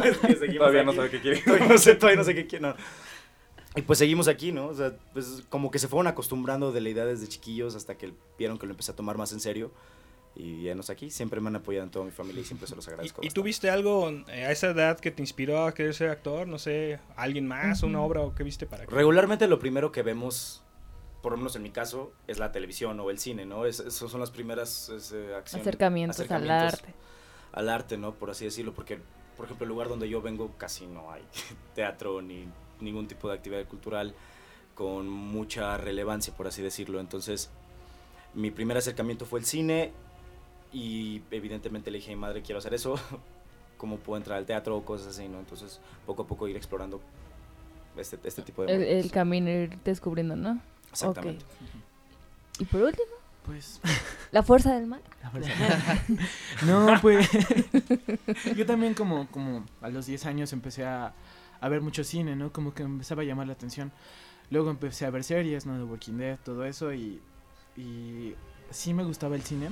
Pues, 0.00 0.40
Todavía 0.58 0.82
no 0.82 0.90
aquí. 0.90 0.96
sabe 0.96 1.10
qué 1.10 1.20
quiere. 1.20 1.40
Todavía 1.42 1.66
no 1.68 1.78
sé, 1.78 1.94
todavía 1.94 2.16
no 2.18 2.24
sé 2.24 2.34
qué 2.34 2.46
quiere, 2.46 2.66
no. 2.68 2.74
Y 3.76 3.82
pues 3.82 3.98
seguimos 4.00 4.26
aquí, 4.28 4.50
¿no? 4.52 4.66
O 4.66 4.74
sea, 4.74 4.92
pues 5.12 5.44
como 5.48 5.70
que 5.70 5.78
se 5.78 5.86
fueron 5.88 6.06
acostumbrando 6.08 6.72
de 6.72 6.80
la 6.80 6.88
idea 6.88 7.04
desde 7.04 7.28
chiquillos 7.28 7.74
hasta 7.76 7.96
que 7.96 8.12
vieron 8.38 8.58
que 8.58 8.66
lo 8.66 8.72
empecé 8.72 8.90
a 8.92 8.96
tomar 8.96 9.16
más 9.16 9.32
en 9.32 9.40
serio. 9.40 9.70
Y 10.36 10.62
ya 10.64 10.74
nos 10.76 10.90
aquí, 10.90 11.10
siempre 11.10 11.40
me 11.40 11.48
han 11.48 11.56
apoyado 11.56 11.84
en 11.84 11.90
toda 11.90 12.04
mi 12.04 12.10
familia 12.12 12.42
y 12.42 12.44
siempre 12.44 12.66
se 12.68 12.74
los 12.76 12.86
agradezco. 12.88 13.20
¿Y, 13.22 13.26
y 13.26 13.30
tuviste 13.30 13.68
algo 13.70 14.10
eh, 14.28 14.44
a 14.44 14.50
esa 14.52 14.68
edad 14.70 14.98
que 14.98 15.10
te 15.10 15.22
inspiró 15.22 15.64
a 15.64 15.74
querer 15.74 15.92
ser 15.94 16.08
actor? 16.10 16.46
No 16.48 16.58
sé, 16.58 16.98
alguien 17.16 17.46
más, 17.48 17.82
una 17.82 18.00
obra 18.00 18.20
o 18.22 18.34
qué 18.34 18.42
viste 18.44 18.66
para 18.66 18.86
que... 18.86 18.94
Regularmente 18.94 19.46
lo 19.48 19.58
primero 19.58 19.90
que 19.92 20.02
vemos, 20.02 20.62
por 21.22 21.32
lo 21.32 21.38
menos 21.38 21.54
en 21.56 21.62
mi 21.62 21.70
caso, 21.70 22.12
es 22.26 22.38
la 22.38 22.50
televisión 22.52 22.98
o 23.00 23.10
el 23.10 23.18
cine, 23.18 23.44
¿no? 23.44 23.66
Es, 23.66 23.80
esos 23.80 24.10
son 24.10 24.20
las 24.20 24.30
primeras 24.30 24.88
acciones- 24.90 25.54
Acercamientos 26.16 26.16
al 26.30 26.50
arte. 26.74 26.94
Al 27.52 27.68
arte, 27.68 27.96
¿no? 27.98 28.14
Por 28.14 28.30
así 28.30 28.44
decirlo, 28.44 28.72
porque, 28.72 28.98
por 29.36 29.44
ejemplo, 29.46 29.64
el 29.64 29.68
lugar 29.68 29.88
donde 29.88 30.08
yo 30.08 30.22
vengo 30.22 30.52
casi 30.56 30.86
no 30.86 31.10
hay 31.10 31.22
teatro 31.74 32.22
ni 32.22 32.46
ningún 32.80 33.06
tipo 33.06 33.28
de 33.28 33.34
actividad 33.34 33.66
cultural 33.66 34.14
con 34.74 35.08
mucha 35.08 35.76
relevancia, 35.76 36.34
por 36.34 36.46
así 36.46 36.62
decirlo. 36.62 37.00
Entonces, 37.00 37.50
mi 38.32 38.50
primer 38.50 38.76
acercamiento 38.78 39.26
fue 39.26 39.40
el 39.40 39.44
cine 39.44 39.92
y 40.72 41.20
evidentemente 41.30 41.90
le 41.90 41.98
dije 41.98 42.12
a 42.12 42.14
mi 42.14 42.20
madre, 42.20 42.40
quiero 42.42 42.58
hacer 42.60 42.72
eso, 42.72 42.94
cómo 43.76 43.98
puedo 43.98 44.16
entrar 44.16 44.38
al 44.38 44.46
teatro 44.46 44.76
o 44.76 44.84
cosas 44.84 45.08
así, 45.08 45.28
¿no? 45.28 45.38
Entonces, 45.40 45.80
poco 46.06 46.22
a 46.22 46.26
poco 46.26 46.48
ir 46.48 46.56
explorando 46.56 47.00
este, 47.96 48.18
este 48.24 48.40
tipo 48.42 48.64
de... 48.64 48.74
El, 48.74 48.82
el 48.84 49.10
camino, 49.10 49.50
ir 49.50 49.76
descubriendo, 49.84 50.36
¿no? 50.36 50.60
Exactamente. 50.90 51.44
Y 52.58 52.64
por 52.64 52.82
último, 52.82 53.06
Pues. 53.46 53.80
la 54.32 54.42
fuerza 54.42 54.74
del 54.74 54.86
mal. 54.86 55.00
La 55.22 55.30
fuerza. 55.30 55.50
no, 56.66 57.00
pues. 57.00 57.28
yo 58.56 58.66
también, 58.66 58.94
como, 58.94 59.26
como 59.30 59.64
a 59.80 59.88
los 59.88 60.06
10 60.06 60.26
años, 60.26 60.52
empecé 60.52 60.84
a, 60.84 61.14
a 61.60 61.68
ver 61.68 61.80
mucho 61.80 62.04
cine, 62.04 62.36
¿no? 62.36 62.52
Como 62.52 62.74
que 62.74 62.82
empezaba 62.82 63.22
a 63.22 63.24
llamar 63.24 63.46
la 63.46 63.54
atención. 63.54 63.92
Luego 64.50 64.70
empecé 64.70 65.06
a 65.06 65.10
ver 65.10 65.24
series, 65.24 65.64
¿no? 65.66 65.78
De 65.78 65.84
Walking 65.84 66.14
Dead, 66.18 66.38
todo 66.44 66.64
eso. 66.64 66.92
Y, 66.92 67.22
y 67.76 68.34
sí 68.70 68.92
me 68.94 69.04
gustaba 69.04 69.36
el 69.36 69.42
cine. 69.42 69.70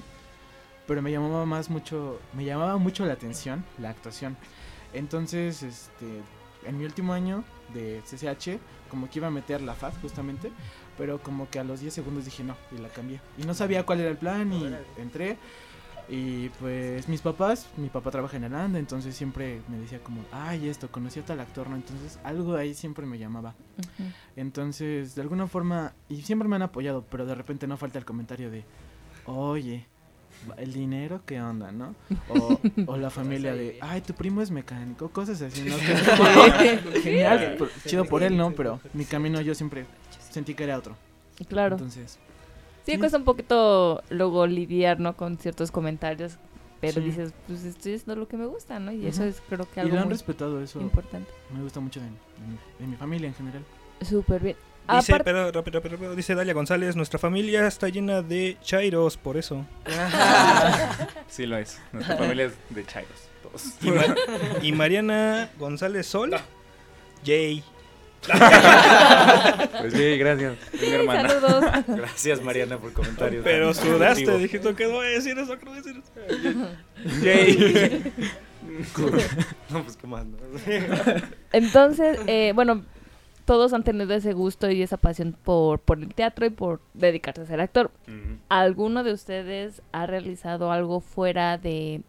Pero 0.87 1.03
me 1.03 1.11
llamaba 1.13 1.45
más 1.45 1.69
mucho. 1.69 2.21
Me 2.33 2.45
llamaba 2.45 2.79
mucho 2.79 3.05
la 3.05 3.13
atención 3.15 3.65
la 3.79 3.91
actuación. 3.91 4.37
Entonces, 4.95 5.63
este. 5.63 6.23
En 6.65 6.79
mi 6.79 6.85
último 6.85 7.13
año 7.13 7.45
de 7.75 8.03
CCH, 8.05 8.59
como 8.91 9.09
que 9.09 9.19
iba 9.19 9.29
a 9.29 9.31
meter 9.31 9.61
la 9.61 9.75
FAD 9.75 9.93
justamente. 10.03 10.51
Pero 10.97 11.23
como 11.23 11.49
que 11.49 11.59
a 11.61 11.65
los 11.65 11.81
10 11.81 11.95
segundos 11.95 12.25
dije 12.25 12.43
no 12.43 12.57
y 12.77 12.79
la 12.79 12.89
cambié. 12.89 13.21
Y 13.39 13.45
no 13.45 13.55
sabía 13.55 13.87
cuál 13.87 14.01
era 14.01 14.11
el 14.11 14.17
plan 14.17 14.53
y 14.53 14.69
entré. 15.01 15.39
Y 16.09 16.49
pues 16.61 17.07
mis 17.07 17.21
papás, 17.21 17.69
mi 17.77 17.91
papá 17.91 18.11
trabaja 18.11 18.39
en 18.39 18.45
el 18.45 18.55
ANDA, 18.55 18.79
entonces 18.79 19.15
siempre 19.15 19.61
me 19.69 19.79
decía 19.79 20.03
como, 20.03 20.23
ay, 20.33 20.69
esto, 20.69 20.91
conocí 20.91 21.21
a 21.21 21.25
tal 21.25 21.39
actor, 21.39 21.69
¿no? 21.69 21.77
Entonces 21.77 22.19
algo 22.25 22.57
ahí 22.57 22.73
siempre 22.73 23.05
me 23.05 23.19
llamaba. 23.19 23.55
Entonces, 24.35 25.15
de 25.15 25.21
alguna 25.21 25.47
forma, 25.47 25.93
y 26.09 26.23
siempre 26.23 26.49
me 26.49 26.57
han 26.57 26.63
apoyado, 26.63 27.05
pero 27.11 27.27
de 27.27 27.35
repente 27.35 27.67
no 27.67 27.77
falta 27.77 27.99
el 27.99 28.07
comentario 28.07 28.51
de, 28.51 28.65
oye, 29.27 29.87
el 30.57 30.73
dinero, 30.73 31.21
¿qué 31.27 31.41
onda, 31.41 31.71
no? 31.73 31.95
O, 32.29 32.61
o 32.87 32.97
la 32.97 33.11
familia 33.11 33.55
de, 33.55 33.79
ay, 33.81 34.01
tu 34.01 34.13
primo 34.15 34.41
es 34.43 34.51
mecánico, 34.51 35.09
cosas 35.11 35.41
así, 35.43 35.63
¿no? 35.63 35.77
Genial, 37.03 37.57
por- 37.59 37.71
chido 37.87 38.05
por 38.05 38.23
él, 38.23 38.37
¿no? 38.37 38.53
Pero 38.53 38.81
mi 38.95 39.05
camino 39.05 39.41
yo 39.41 39.55
siempre 39.55 39.87
sentí 40.31 40.55
que 40.55 40.65
era 40.65 40.79
otro. 40.79 40.97
Claro. 41.49 41.77
Entonces, 41.77 42.19
Sí, 42.85 42.93
Sí. 42.95 42.99
cuesta 42.99 43.19
un 43.19 43.25
poquito 43.25 44.03
luego 44.09 44.47
lidiar, 44.47 44.99
¿no? 44.99 45.15
Con 45.15 45.37
ciertos 45.37 45.71
comentarios, 45.71 46.39
pero 46.81 46.95
Sí. 46.95 47.01
dices, 47.01 47.35
pues 47.47 47.65
estoy 47.65 47.95
haciendo 47.97 48.17
lo 48.17 48.27
que 48.29 48.39
me 48.39 48.47
gusta, 48.47 48.79
¿no? 48.81 48.93
Y 48.93 49.07
eso 49.07 49.25
es 49.25 49.43
creo 49.47 49.69
que 49.71 49.81
y 49.81 49.83
algo 49.83 49.95
lo 49.95 50.01
han 50.01 50.07
muy 50.07 50.15
respetado 50.15 50.63
eso. 50.63 50.81
importante. 50.81 51.31
Me 51.55 51.63
gusta 51.63 51.81
mucho 51.81 52.01
de, 52.01 52.07
de 52.07 52.13
mi, 52.49 52.59
de 52.81 52.87
mi 52.87 52.97
familia 52.97 53.29
en 53.29 53.35
general. 53.35 53.63
Súper 54.01 54.43
bien. 54.43 54.57
Dice, 54.97 55.19
pero, 55.23 55.51
rápido, 55.53 55.81
rápido, 55.81 55.97
rápido, 55.97 56.15
dice 56.17 56.35
Dalia 56.35 56.55
González, 56.55 56.97
nuestra 56.97 57.19
familia 57.19 57.67
está 57.67 57.89
llena 57.89 58.23
de 58.23 58.57
chairos, 58.63 59.17
por 59.17 59.37
eso. 59.37 59.67
Sí 61.29 61.47
lo 61.47 61.59
es. 61.59 61.79
Nuestra 61.93 62.17
familia 62.17 62.47
es 62.47 62.53
de 62.71 62.87
chairos. 62.87 63.29
Todos. 63.43 63.65
Y, 63.83 63.91
Ma- 63.91 64.15
y 64.63 64.73
Mariana 64.73 65.51
González 65.59 66.07
Sol, 66.07 66.35
Jay. 67.25 67.63
Pues 69.81 69.93
sí, 69.93 70.19
gracias. 70.19 70.55
Mi 70.81 70.89
hermana. 70.89 71.29
Saludos. 71.29 71.65
Gracias, 71.87 72.43
Mariana, 72.43 72.79
por 72.79 72.93
comentarios. 72.93 73.45
Pero 73.45 73.73
sudaste, 73.73 74.49
que 74.49 74.59
no 74.87 74.91
voy 74.93 75.07
a 75.07 75.11
decir 75.11 75.39
eso, 75.39 75.55
no 75.57 75.71
voy 75.71 75.79
a 75.79 75.83
decir 75.83 76.03
eso. 76.03 76.69
Jay. 77.23 78.13
no, 79.71 79.83
pues 79.85 79.97
qué 79.97 80.07
más, 80.07 80.27
¿no? 80.27 80.37
Entonces, 81.53 82.19
eh, 82.27 82.53
bueno, 82.55 82.85
todos 83.49 83.73
han 83.73 83.83
tenido 83.83 84.13
ese 84.13 84.35
gusto 84.35 84.71
y 84.71 84.83
esa 84.83 84.99
pasión 84.99 85.35
por, 85.43 85.79
por 85.79 85.99
el 85.99 86.13
teatro 86.15 86.45
y 86.45 86.51
por 86.51 86.83
dedicarse 86.93 87.41
a 87.41 87.47
ser 87.47 87.63
actor. 87.63 87.91
¿Alguno 88.51 89.03
de 89.05 89.15
ustedes 89.15 89.81
ha 89.91 90.05
realizado 90.05 90.71
algo 90.71 91.01
fuera 91.01 91.57
de, 91.57 92.03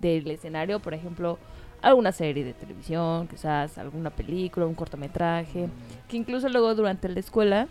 del 0.00 0.30
escenario? 0.30 0.80
Por 0.80 0.94
ejemplo, 0.94 1.38
alguna 1.82 2.12
serie 2.12 2.44
de 2.44 2.54
televisión, 2.54 3.28
quizás 3.28 3.76
alguna 3.76 4.08
película, 4.08 4.64
un 4.64 4.72
cortometraje, 4.74 5.68
que 6.08 6.16
incluso 6.16 6.48
luego 6.48 6.74
durante 6.74 7.10
la 7.10 7.20
escuela, 7.20 7.68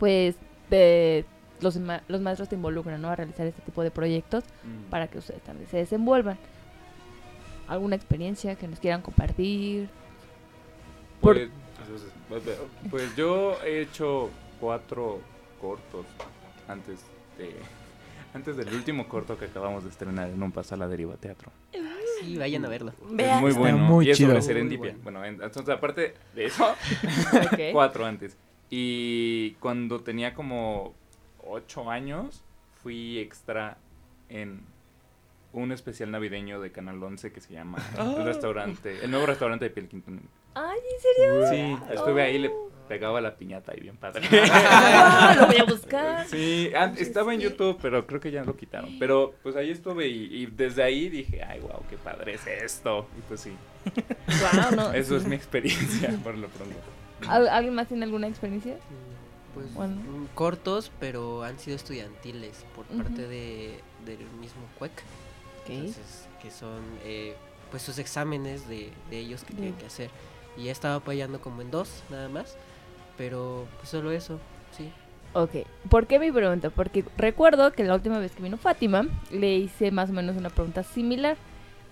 pues 0.00 0.34
de- 0.68 1.24
los, 1.60 1.76
ma- 1.78 2.02
los 2.08 2.20
maestros 2.20 2.48
te 2.48 2.56
involucran 2.56 3.00
¿no? 3.00 3.08
a 3.08 3.14
realizar 3.14 3.46
este 3.46 3.62
tipo 3.62 3.84
de 3.84 3.92
proyectos 3.92 4.42
Mm. 4.64 4.90
para 4.90 5.06
que 5.06 5.18
ustedes 5.18 5.42
también 5.42 5.68
se 5.70 5.76
desenvuelvan. 5.76 6.36
¿Alguna 7.68 7.94
experiencia 7.94 8.56
que 8.56 8.66
nos 8.66 8.80
quieran 8.80 9.00
compartir? 9.00 9.88
Por- 11.20 11.48
Pues, 12.28 12.42
pues 12.90 13.16
yo 13.16 13.56
he 13.64 13.80
hecho 13.82 14.30
cuatro 14.60 15.20
cortos 15.60 16.06
antes 16.68 17.00
de 17.38 17.54
antes 18.34 18.56
del 18.56 18.72
último 18.74 19.08
corto 19.08 19.36
que 19.38 19.44
acabamos 19.44 19.84
de 19.84 19.90
estrenar 19.90 20.28
en 20.30 20.42
un 20.42 20.52
paso 20.52 20.74
a 20.74 20.78
la 20.78 20.88
deriva 20.88 21.16
teatro. 21.16 21.50
Sí, 22.20 22.38
vayan 22.38 22.64
a 22.64 22.68
verlo. 22.68 22.92
Es 23.18 23.40
muy 23.40 23.50
Está 23.50 23.58
bueno. 23.60 23.78
muy 23.78 24.06
y 24.06 24.10
es 24.10 24.18
sobre 24.18 24.30
chido. 24.34 24.42
serendipia. 24.42 24.92
Muy 24.92 25.02
Bueno, 25.02 25.24
en- 25.24 25.42
entonces 25.42 25.68
aparte 25.68 26.14
de 26.34 26.44
eso, 26.46 26.74
cuatro 27.72 28.06
antes. 28.06 28.36
Y 28.70 29.50
cuando 29.60 30.00
tenía 30.00 30.32
como 30.34 30.94
ocho 31.44 31.90
años, 31.90 32.42
fui 32.82 33.18
extra 33.18 33.76
en 34.30 34.60
un 35.52 35.72
especial 35.72 36.10
navideño 36.10 36.60
de 36.60 36.72
Canal 36.72 37.02
11 37.02 37.32
que 37.32 37.40
se 37.40 37.52
llama 37.52 37.78
el 37.98 38.24
restaurante, 38.24 39.04
el 39.04 39.10
nuevo 39.10 39.26
restaurante 39.26 39.66
de 39.66 39.70
Piel 39.70 39.88
Quintonil. 39.88 40.22
Ay, 40.54 40.78
¿en 40.94 41.50
serio? 41.50 41.76
Sí, 41.78 41.92
estuve 41.94 42.22
ahí, 42.22 42.38
le 42.38 42.50
pegaba 42.88 43.20
la 43.20 43.36
piñata 43.36 43.72
y 43.76 43.80
bien 43.80 43.96
padre. 43.96 44.28
Ah, 44.52 45.34
lo 45.38 45.46
voy 45.46 45.56
a 45.56 45.64
buscar. 45.64 46.26
Sí, 46.28 46.70
estaba 46.98 47.32
en 47.32 47.40
YouTube, 47.40 47.78
pero 47.80 48.06
creo 48.06 48.20
que 48.20 48.30
ya 48.30 48.44
lo 48.44 48.56
quitaron. 48.56 48.98
Pero 48.98 49.34
pues 49.42 49.56
ahí 49.56 49.70
estuve 49.70 50.08
y, 50.08 50.24
y 50.42 50.46
desde 50.46 50.82
ahí 50.82 51.08
dije, 51.08 51.42
ay, 51.42 51.60
wow, 51.60 51.82
qué 51.88 51.96
padre 51.96 52.34
es 52.34 52.46
esto. 52.46 53.06
Y 53.18 53.22
pues 53.22 53.40
sí, 53.40 53.52
no, 54.76 54.92
eso 54.92 55.16
es 55.16 55.24
mi 55.24 55.34
experiencia 55.36 56.10
por 56.22 56.36
lo 56.36 56.48
pronto. 56.48 56.76
¿Al- 57.28 57.48
¿Alguien 57.48 57.74
más 57.74 57.88
tiene 57.88 58.04
alguna 58.04 58.26
experiencia? 58.28 58.76
Pues 59.54 59.72
Bueno. 59.74 59.96
mm, 59.96 60.26
cortos, 60.34 60.90
pero 60.98 61.44
han 61.44 61.58
sido 61.58 61.76
estudiantiles 61.76 62.64
por 62.74 62.84
parte 62.86 63.26
de, 63.28 63.80
del 64.04 64.18
mismo 64.40 64.62
CUEC. 64.78 64.92
Entonces, 65.68 66.26
que 66.42 66.50
son 66.50 66.80
eh, 67.04 67.34
pues 67.70 67.82
sus 67.82 67.98
exámenes 67.98 68.68
de, 68.68 68.90
de 69.10 69.18
ellos 69.18 69.44
que 69.44 69.54
tienen 69.54 69.74
que 69.74 69.86
hacer. 69.86 70.10
Y 70.56 70.68
he 70.68 70.70
estado 70.70 70.96
apoyando 70.98 71.40
como 71.40 71.62
en 71.62 71.70
dos, 71.70 72.02
nada 72.10 72.28
más. 72.28 72.56
Pero 73.16 73.66
pues 73.78 73.88
solo 73.90 74.10
eso, 74.10 74.38
sí. 74.76 74.90
Ok, 75.34 75.66
¿por 75.88 76.06
qué 76.06 76.18
mi 76.18 76.30
pregunta? 76.30 76.70
Porque 76.70 77.04
recuerdo 77.16 77.72
que 77.72 77.84
la 77.84 77.94
última 77.94 78.18
vez 78.18 78.32
que 78.32 78.42
vino 78.42 78.58
Fátima 78.58 79.06
le 79.30 79.54
hice 79.56 79.90
más 79.90 80.10
o 80.10 80.12
menos 80.12 80.36
una 80.36 80.50
pregunta 80.50 80.82
similar. 80.82 81.36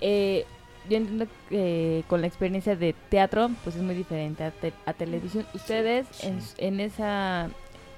Eh, 0.03 0.45
yo 0.89 0.97
entiendo 0.97 1.27
que 1.49 2.05
con 2.09 2.21
la 2.21 2.27
experiencia 2.27 2.75
de 2.77 2.95
teatro, 3.11 3.51
pues 3.65 3.77
es 3.77 3.83
muy 3.83 3.95
diferente 3.95 4.45
a, 4.45 4.51
te- 4.51 4.73
a 4.87 4.93
televisión. 4.93 5.47
Ustedes, 5.55 6.07
en, 6.25 6.41
su- 6.43 6.55
en 6.59 6.81
esa, 6.81 7.49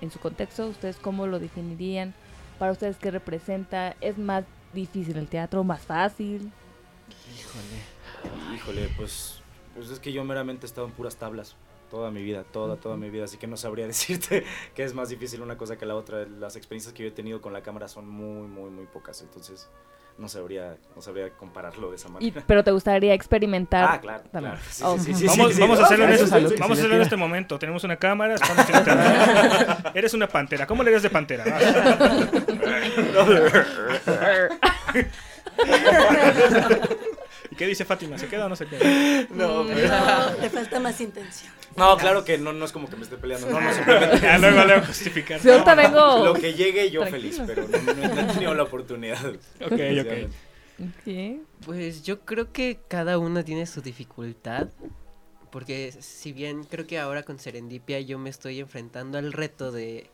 en 0.00 0.10
su 0.10 0.18
contexto, 0.20 0.66
¿ustedes 0.68 0.96
cómo 0.96 1.26
lo 1.26 1.38
definirían? 1.38 2.14
Para 2.58 2.72
ustedes, 2.72 2.96
¿qué 2.98 3.10
representa? 3.10 3.96
¿Es 4.00 4.18
más 4.18 4.44
difícil 4.72 5.16
el 5.16 5.26
teatro? 5.28 5.64
¿Más 5.64 5.80
fácil? 5.82 6.52
Híjole. 7.36 8.54
Híjole, 8.56 8.88
pues, 8.96 9.41
pues 9.74 9.90
es 9.90 9.98
que 10.00 10.12
yo 10.12 10.24
meramente 10.24 10.66
he 10.66 10.68
estado 10.68 10.86
en 10.86 10.92
puras 10.92 11.16
tablas 11.16 11.56
toda 11.90 12.10
mi 12.10 12.22
vida, 12.22 12.44
toda, 12.44 12.76
toda 12.76 12.96
mi 12.96 13.10
vida, 13.10 13.24
así 13.24 13.36
que 13.36 13.46
no 13.46 13.56
sabría 13.58 13.86
decirte 13.86 14.44
que 14.74 14.82
es 14.82 14.94
más 14.94 15.10
difícil 15.10 15.42
una 15.42 15.56
cosa 15.58 15.76
que 15.76 15.84
la 15.86 15.94
otra. 15.94 16.26
Las 16.26 16.56
experiencias 16.56 16.94
que 16.94 17.02
yo 17.02 17.08
he 17.10 17.12
tenido 17.12 17.40
con 17.40 17.52
la 17.52 17.62
cámara 17.62 17.86
son 17.88 18.08
muy, 18.08 18.48
muy, 18.48 18.70
muy 18.70 18.86
pocas, 18.86 19.20
entonces 19.22 19.68
no 20.18 20.28
sabría, 20.28 20.76
no 20.94 21.00
sabría 21.02 21.30
compararlo 21.30 21.88
de 21.90 21.96
esa 21.96 22.08
Y, 22.08 22.12
manera. 22.12 22.44
pero 22.46 22.62
te 22.62 22.70
gustaría 22.70 23.14
experimentar. 23.14 23.88
Ah, 23.90 24.00
claro, 24.00 24.22
claro. 24.30 24.56
Sí, 24.70 24.82
Oh. 24.86 24.98
sí, 24.98 25.14
sí, 25.14 25.26
sí, 25.28 25.60
Vamos, 25.60 25.80
a 25.80 25.84
hacerlo 25.84 26.04
en, 26.04 26.12
Eso 26.12 26.24
este, 26.24 26.40
vamos 26.60 26.78
a 26.78 26.80
hacerlo 26.80 26.96
en 26.96 27.02
este 27.02 27.16
momento. 27.16 27.58
Tenemos 27.58 27.82
una 27.84 27.96
cámara, 27.96 28.34
estamos. 28.34 28.66
Eres 29.94 30.14
una 30.14 30.28
pantera. 30.28 30.66
¿Cómo 30.66 30.82
le 30.82 30.90
eres 30.90 31.02
de 31.02 31.10
pantera? 31.10 31.44
¿Y 37.52 37.54
qué 37.54 37.66
dice 37.66 37.84
Fátima? 37.84 38.18
¿Se 38.18 38.28
queda 38.28 38.46
o 38.46 38.48
no 38.48 38.56
se 38.56 38.66
queda? 38.66 38.80
No, 39.30 39.62
Mm, 39.64 39.68
pero- 39.68 39.88
no, 39.88 40.40
le 40.40 40.50
falta 40.50 40.80
más 40.80 41.00
intención. 41.00 41.52
No, 41.76 41.96
claro 41.96 42.24
que 42.24 42.36
no, 42.38 42.52
no 42.52 42.64
es 42.64 42.72
como 42.72 42.88
que 42.88 42.96
me 42.96 43.02
esté 43.02 43.16
peleando. 43.16 43.48
No, 43.48 43.60
no, 43.60 43.72
simplemente. 43.72 44.20
Ya 44.20 44.38
luego 44.38 44.58
le 44.64 44.74
voy 44.74 44.82
a 44.82 44.86
justificar. 44.86 45.40
Si 45.40 45.50
ahorita 45.50 45.74
vengo... 45.74 46.24
Lo 46.24 46.34
que 46.34 46.54
llegue 46.54 46.90
yo 46.90 47.00
Tranquilo. 47.02 47.32
feliz, 47.34 47.42
pero 47.46 47.68
no, 47.68 47.92
no- 47.94 48.14
no 48.14 48.20
he 48.20 48.24
tenido 48.34 48.54
la 48.54 48.62
oportunidad. 48.64 49.24
Ok, 49.64 49.72
ok. 50.00 50.30
Ok. 50.80 51.40
Pues 51.64 52.02
yo 52.02 52.20
creo 52.20 52.52
que 52.52 52.80
cada 52.88 53.18
una 53.18 53.44
tiene 53.44 53.66
su 53.66 53.82
dificultad. 53.82 54.68
Porque 55.50 55.92
si 56.00 56.32
bien 56.32 56.64
creo 56.64 56.86
que 56.86 56.98
ahora 56.98 57.22
con 57.24 57.38
Serendipia 57.38 58.00
yo 58.00 58.18
me 58.18 58.30
estoy 58.30 58.58
enfrentando 58.60 59.18
al 59.18 59.34
reto 59.34 59.70
de 59.70 60.10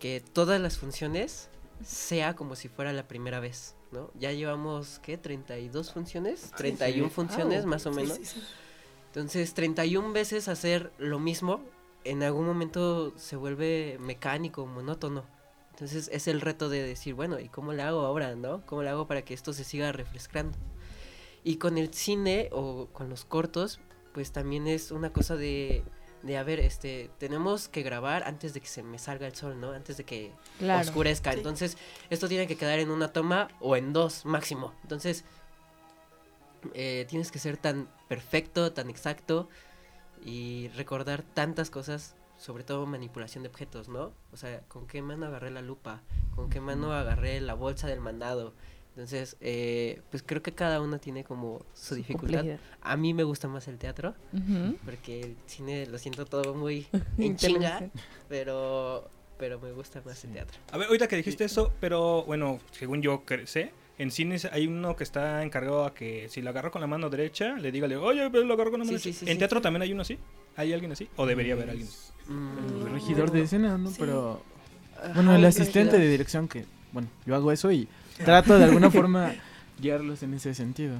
que 0.00 0.20
todas 0.32 0.60
las 0.60 0.76
funciones 0.76 1.48
sea 1.84 2.34
como 2.34 2.56
si 2.56 2.68
fuera 2.68 2.92
la 2.92 3.06
primera 3.06 3.38
vez, 3.38 3.75
¿no? 3.92 4.10
Ya 4.14 4.32
llevamos, 4.32 4.98
¿qué? 5.00 5.20
¿32 5.20 5.92
funciones? 5.92 6.50
31 6.56 7.10
funciones 7.10 7.64
más 7.66 7.86
o 7.86 7.92
sí, 7.92 8.00
menos. 8.00 8.16
sí, 8.16 8.24
sí. 8.24 8.42
Entonces, 9.08 9.54
31 9.54 10.12
veces 10.12 10.48
hacer 10.48 10.92
lo 10.98 11.18
mismo, 11.18 11.62
en 12.04 12.22
algún 12.22 12.46
momento 12.46 13.16
se 13.16 13.36
vuelve 13.36 13.96
mecánico, 14.00 14.66
monótono. 14.66 15.24
Entonces, 15.70 16.08
es 16.12 16.28
el 16.28 16.40
reto 16.40 16.68
de 16.68 16.82
decir, 16.82 17.14
bueno, 17.14 17.38
¿y 17.40 17.48
cómo 17.48 17.72
le 17.72 17.82
hago 17.82 18.00
ahora, 18.00 18.34
no? 18.34 18.64
¿Cómo 18.66 18.82
le 18.82 18.90
hago 18.90 19.06
para 19.06 19.22
que 19.22 19.34
esto 19.34 19.52
se 19.52 19.64
siga 19.64 19.92
refrescando? 19.92 20.56
Y 21.44 21.56
con 21.56 21.78
el 21.78 21.92
cine 21.92 22.48
o 22.52 22.88
con 22.92 23.08
los 23.08 23.24
cortos, 23.24 23.80
pues 24.12 24.32
también 24.32 24.66
es 24.66 24.90
una 24.90 25.12
cosa 25.12 25.36
de, 25.36 25.82
de 26.26 26.36
a 26.38 26.42
ver, 26.42 26.60
este, 26.60 27.10
tenemos 27.18 27.68
que 27.68 27.82
grabar 27.82 28.24
antes 28.24 28.52
de 28.54 28.60
que 28.60 28.66
se 28.66 28.82
me 28.82 28.98
salga 28.98 29.26
el 29.26 29.34
sol, 29.34 29.60
¿no? 29.60 29.72
Antes 29.72 29.96
de 29.96 30.04
que 30.04 30.32
Claro. 30.58 30.80
oscurezca. 30.80 31.32
Sí. 31.32 31.38
Entonces, 31.38 31.76
esto 32.10 32.28
tiene 32.28 32.46
que 32.46 32.56
quedar 32.56 32.78
en 32.78 32.90
una 32.90 33.12
toma 33.12 33.48
o 33.60 33.76
en 33.76 33.92
dos 33.92 34.24
máximo. 34.24 34.74
Entonces, 34.82 35.24
eh, 36.74 37.06
tienes 37.08 37.30
que 37.30 37.38
ser 37.38 37.56
tan 37.56 37.88
perfecto, 38.08 38.72
tan 38.72 38.90
exacto 38.90 39.48
y 40.24 40.68
recordar 40.76 41.22
tantas 41.22 41.70
cosas, 41.70 42.14
sobre 42.36 42.64
todo 42.64 42.86
manipulación 42.86 43.42
de 43.44 43.48
objetos, 43.50 43.88
¿no? 43.88 44.12
O 44.32 44.36
sea, 44.36 44.60
con 44.68 44.86
qué 44.86 45.00
mano 45.02 45.26
agarré 45.26 45.50
la 45.50 45.62
lupa, 45.62 46.02
con 46.34 46.50
qué 46.50 46.60
mano 46.60 46.92
agarré 46.92 47.40
la 47.40 47.54
bolsa 47.54 47.86
del 47.86 48.00
mandado. 48.00 48.54
Entonces, 48.96 49.36
eh, 49.42 50.00
pues 50.10 50.22
creo 50.24 50.40
que 50.42 50.52
cada 50.52 50.80
uno 50.80 50.98
tiene 50.98 51.22
como 51.22 51.60
su, 51.74 51.96
dificultad. 51.96 52.38
complejidad. 52.38 52.58
A 52.80 52.96
mí 52.96 53.12
me 53.12 53.24
gusta 53.24 53.46
más 53.46 53.68
el 53.68 53.76
teatro, 53.76 54.14
porque 54.86 55.20
el 55.20 55.36
cine 55.44 55.84
lo 55.86 55.98
siento 55.98 56.24
todo 56.24 56.54
muy 56.54 56.86
en 57.18 57.36
chinga, 57.36 57.90
pero, 58.30 59.10
pero 59.38 59.60
me 59.60 59.70
gusta 59.72 60.00
más 60.06 60.24
el 60.24 60.32
teatro. 60.32 60.58
A 60.72 60.78
ver, 60.78 60.86
ahorita 60.86 61.08
que 61.08 61.16
dijiste 61.16 61.44
eso, 61.44 61.74
pero 61.78 62.24
bueno, 62.24 62.58
según 62.70 63.02
yo 63.02 63.22
sé, 63.44 63.70
en 63.98 64.10
cines 64.10 64.46
hay 64.46 64.66
uno 64.66 64.96
que 64.96 65.04
está 65.04 65.42
encargado 65.42 65.84
a 65.84 65.92
que 65.92 66.30
si 66.30 66.40
lo 66.40 66.48
agarró 66.48 66.70
con 66.70 66.80
la 66.80 66.86
mano 66.86 67.10
derecha, 67.10 67.54
le 67.58 67.70
diga, 67.70 67.86
oye, 68.00 68.30
pero 68.30 68.44
lo 68.44 68.54
agarró 68.54 68.70
con 68.70 68.80
la 68.80 68.86
mano 68.86 68.96
Sí, 68.96 69.02
sí, 69.02 69.08
derecha. 69.10 69.26
sí, 69.26 69.30
¿En 69.30 69.36
sí. 69.36 69.38
teatro 69.40 69.60
también 69.60 69.82
hay 69.82 69.92
uno 69.92 70.00
así? 70.00 70.18
¿Hay 70.56 70.72
alguien 70.72 70.92
así? 70.92 71.06
¿O 71.16 71.26
debería 71.26 71.52
haber 71.52 71.68
alguien? 71.68 71.88
Mm, 72.28 72.58
El 72.86 72.92
regidor 72.92 73.30
de 73.30 73.42
escena, 73.42 73.76
¿no? 73.76 73.90
Sí. 73.90 73.96
Pero 73.98 74.42
ajá, 74.98 75.12
bueno, 75.16 75.36
el 75.36 75.44
asistente 75.44 75.98
de 75.98 76.08
dirección 76.08 76.48
que 76.48 76.64
bueno, 76.92 77.10
yo 77.26 77.34
hago 77.34 77.52
eso 77.52 77.70
y 77.70 77.86
trato 78.24 78.58
de 78.58 78.64
alguna 78.64 78.90
forma 78.90 79.34
guiarlos 79.80 80.22
en 80.22 80.34
ese 80.34 80.54
sentido. 80.54 80.96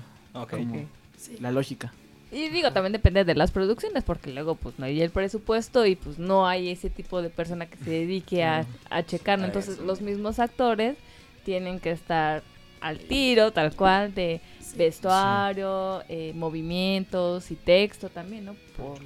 Como. 0.50 0.86
Sí. 1.16 1.36
La 1.40 1.50
lógica. 1.50 1.92
Y 2.32 2.48
digo, 2.50 2.72
también 2.72 2.92
depende 2.92 3.24
de 3.24 3.34
las 3.34 3.50
producciones, 3.52 4.04
porque 4.04 4.32
luego 4.32 4.56
pues 4.56 4.78
no 4.78 4.84
hay 4.84 5.00
el 5.00 5.10
presupuesto 5.10 5.86
y 5.86 5.94
pues 5.96 6.18
no 6.18 6.46
hay 6.46 6.68
ese 6.70 6.90
tipo 6.90 7.22
de 7.22 7.30
persona 7.30 7.66
que 7.66 7.78
se 7.78 7.88
dedique 7.90 8.44
a, 8.44 8.66
a 8.90 9.02
checarlo. 9.04 9.46
Entonces 9.46 9.78
los 9.78 10.00
mismos 10.02 10.38
actores 10.40 10.96
tienen 11.44 11.78
que 11.80 11.92
estar 11.92 12.42
al 12.80 12.98
tiro, 12.98 13.52
tal 13.52 13.74
cual, 13.74 14.12
de 14.14 14.40
vestuario, 14.76 16.02
eh, 16.08 16.32
movimientos 16.34 17.50
y 17.50 17.54
texto 17.54 18.08
también, 18.08 18.44
¿no? 18.46 18.56
Por- 18.76 18.98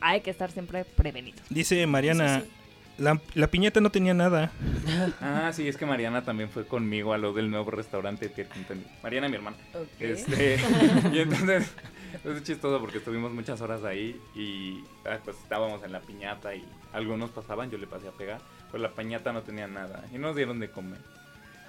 Hay 0.00 0.20
que 0.20 0.30
estar 0.30 0.50
siempre 0.50 0.84
prevenidos. 0.84 1.40
Dice 1.50 1.86
Mariana, 1.86 2.40
Sí, 2.40 2.46
sí. 2.46 2.52
La, 3.00 3.18
la 3.34 3.46
piñata 3.46 3.80
no 3.80 3.90
tenía 3.90 4.14
nada. 4.14 4.52
Ah, 5.22 5.50
sí, 5.52 5.66
es 5.68 5.76
que 5.76 5.86
Mariana 5.86 6.22
también 6.24 6.50
fue 6.50 6.66
conmigo 6.66 7.12
a 7.12 7.18
lo 7.18 7.32
del 7.32 7.50
nuevo 7.50 7.70
restaurante 7.70 8.28
Pierre 8.28 8.50
Quintanilla. 8.52 8.90
Mariana, 9.02 9.28
mi 9.28 9.36
hermana. 9.36 9.56
Ok. 9.74 9.86
Este, 10.00 10.58
y 11.12 11.18
entonces 11.20 11.70
es 12.24 12.42
chistoso 12.42 12.78
porque 12.80 12.98
estuvimos 12.98 13.32
muchas 13.32 13.60
horas 13.60 13.82
ahí 13.84 14.20
y 14.34 14.84
ah, 15.06 15.18
pues 15.24 15.36
estábamos 15.42 15.82
en 15.84 15.92
la 15.92 16.00
piñata 16.00 16.54
y 16.54 16.64
algunos 16.92 17.30
pasaban, 17.30 17.70
yo 17.70 17.78
le 17.78 17.86
pasé 17.86 18.08
a 18.08 18.12
pegar, 18.12 18.40
pero 18.70 18.82
la 18.82 18.90
piñata 18.90 19.32
no 19.32 19.42
tenía 19.42 19.66
nada 19.66 20.04
y 20.12 20.18
nos 20.18 20.36
dieron 20.36 20.60
de 20.60 20.70
comer. 20.70 20.98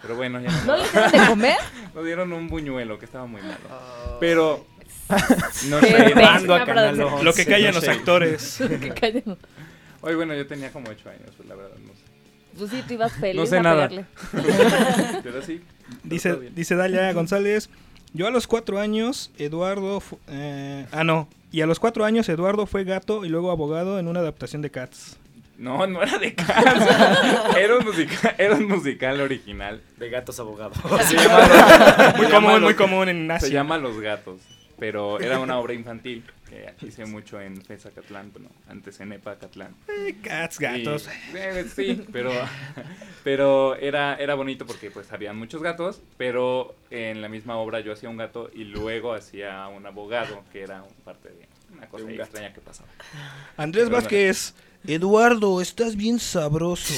Pero 0.01 0.15
bueno, 0.15 0.41
ya 0.41 0.51
¿No 0.65 0.75
le 0.77 0.83
dieron 0.89 1.11
de 1.11 1.27
comer? 1.27 1.57
nos 1.95 2.05
dieron 2.05 2.33
un 2.33 2.47
buñuelo 2.49 2.99
que 2.99 3.05
estaba 3.05 3.25
muy 3.27 3.41
malo. 3.41 4.17
Pero 4.19 4.65
no 5.69 5.79
sé, 5.79 5.95
a 5.95 6.13
Canal 6.13 6.45
producción. 6.65 7.13
11, 7.13 7.23
Lo 7.23 7.33
que 7.33 7.45
callan 7.45 7.67
no 7.73 7.75
los 7.75 7.83
sé. 7.83 7.91
actores. 7.91 8.57
Que 8.79 8.89
callen. 8.89 9.37
Oye, 10.01 10.15
bueno, 10.15 10.33
yo 10.35 10.45
tenía 10.47 10.71
como 10.71 10.89
8 10.89 11.09
años, 11.09 11.31
pues 11.37 11.47
la 11.47 11.55
verdad 11.55 11.77
no 11.85 11.93
sé. 11.93 11.99
Pues 12.57 12.71
sí, 12.71 12.83
tú 12.87 12.93
ibas 12.95 13.13
feliz 13.19 13.35
No 13.39 13.45
sé 13.45 13.57
a 13.57 13.61
nada. 13.63 13.87
pegarle. 13.87 14.05
Pero 15.23 15.41
sí. 15.41 15.61
Dice, 16.03 16.35
dice 16.53 16.75
Dalia 16.75 17.11
González, 17.13 17.69
yo 18.13 18.27
a 18.27 18.31
los 18.31 18.47
cuatro 18.47 18.79
años, 18.79 19.31
Eduardo... 19.37 20.01
eh, 20.27 20.85
ah, 20.91 21.03
no. 21.03 21.27
Y 21.51 21.61
a 21.61 21.65
los 21.65 21.79
cuatro 21.79 22.05
años 22.05 22.27
Eduardo 22.29 22.65
fue 22.65 22.83
gato 22.85 23.25
y 23.25 23.29
luego 23.29 23.51
abogado 23.51 23.99
en 23.99 24.07
una 24.07 24.21
adaptación 24.21 24.61
de 24.61 24.69
Cats. 24.71 25.17
No, 25.57 25.85
no 25.85 26.01
era 26.01 26.17
de 26.17 26.33
casa. 26.33 27.51
era, 27.59 27.77
un 27.77 27.85
musical, 27.85 28.35
era 28.37 28.55
un 28.55 28.67
musical 28.67 29.21
original. 29.21 29.81
De 29.97 30.09
gatos 30.09 30.39
abogados. 30.39 30.77
Se 31.03 31.15
llama- 31.15 32.13
Muy 32.17 32.25
se 32.25 32.31
llama 32.31 32.47
común, 32.47 32.51
Los- 32.53 32.61
muy 32.61 32.73
común 32.73 33.09
en 33.09 33.29
Asia. 33.29 33.47
Se 33.47 33.53
llama 33.53 33.77
Los 33.77 33.99
Gatos, 33.99 34.41
pero 34.79 35.19
era 35.19 35.39
una 35.39 35.59
obra 35.59 35.73
infantil 35.73 36.23
que 36.51 36.85
hice 36.85 37.05
mucho 37.05 37.39
en 37.39 37.61
Catlán, 37.61 38.31
bueno, 38.33 38.49
antes 38.67 38.99
en 38.99 39.13
Epacatlán. 39.13 39.73
Eh, 39.87 40.17
Cats, 40.21 40.59
gatos. 40.59 41.07
Y, 41.33 41.37
eh, 41.37 41.65
sí, 41.73 42.05
pero, 42.11 42.31
pero 43.23 43.75
era, 43.75 44.15
era 44.15 44.35
bonito 44.35 44.65
porque 44.65 44.91
pues 44.91 45.11
habían 45.11 45.37
muchos 45.37 45.63
gatos, 45.63 46.01
pero 46.17 46.75
en 46.89 47.21
la 47.21 47.29
misma 47.29 47.57
obra 47.57 47.79
yo 47.79 47.93
hacía 47.93 48.09
un 48.09 48.17
gato 48.17 48.49
y 48.53 48.65
luego 48.65 49.13
hacía 49.13 49.67
un 49.67 49.85
abogado, 49.85 50.43
que 50.51 50.61
era 50.61 50.83
un 50.83 50.93
parte 51.05 51.29
de 51.29 51.47
una 51.73 51.87
cosa 51.87 52.03
un 52.03 52.09
ahí 52.11 52.17
gato. 52.17 52.29
extraña 52.29 52.53
que 52.53 52.61
pasaba. 52.61 52.89
Andrés 53.57 53.89
Pero 53.89 54.01
no. 54.01 54.13
Eduardo, 54.87 55.61
estás 55.61 55.95
bien 55.95 56.19
sabroso. 56.19 56.93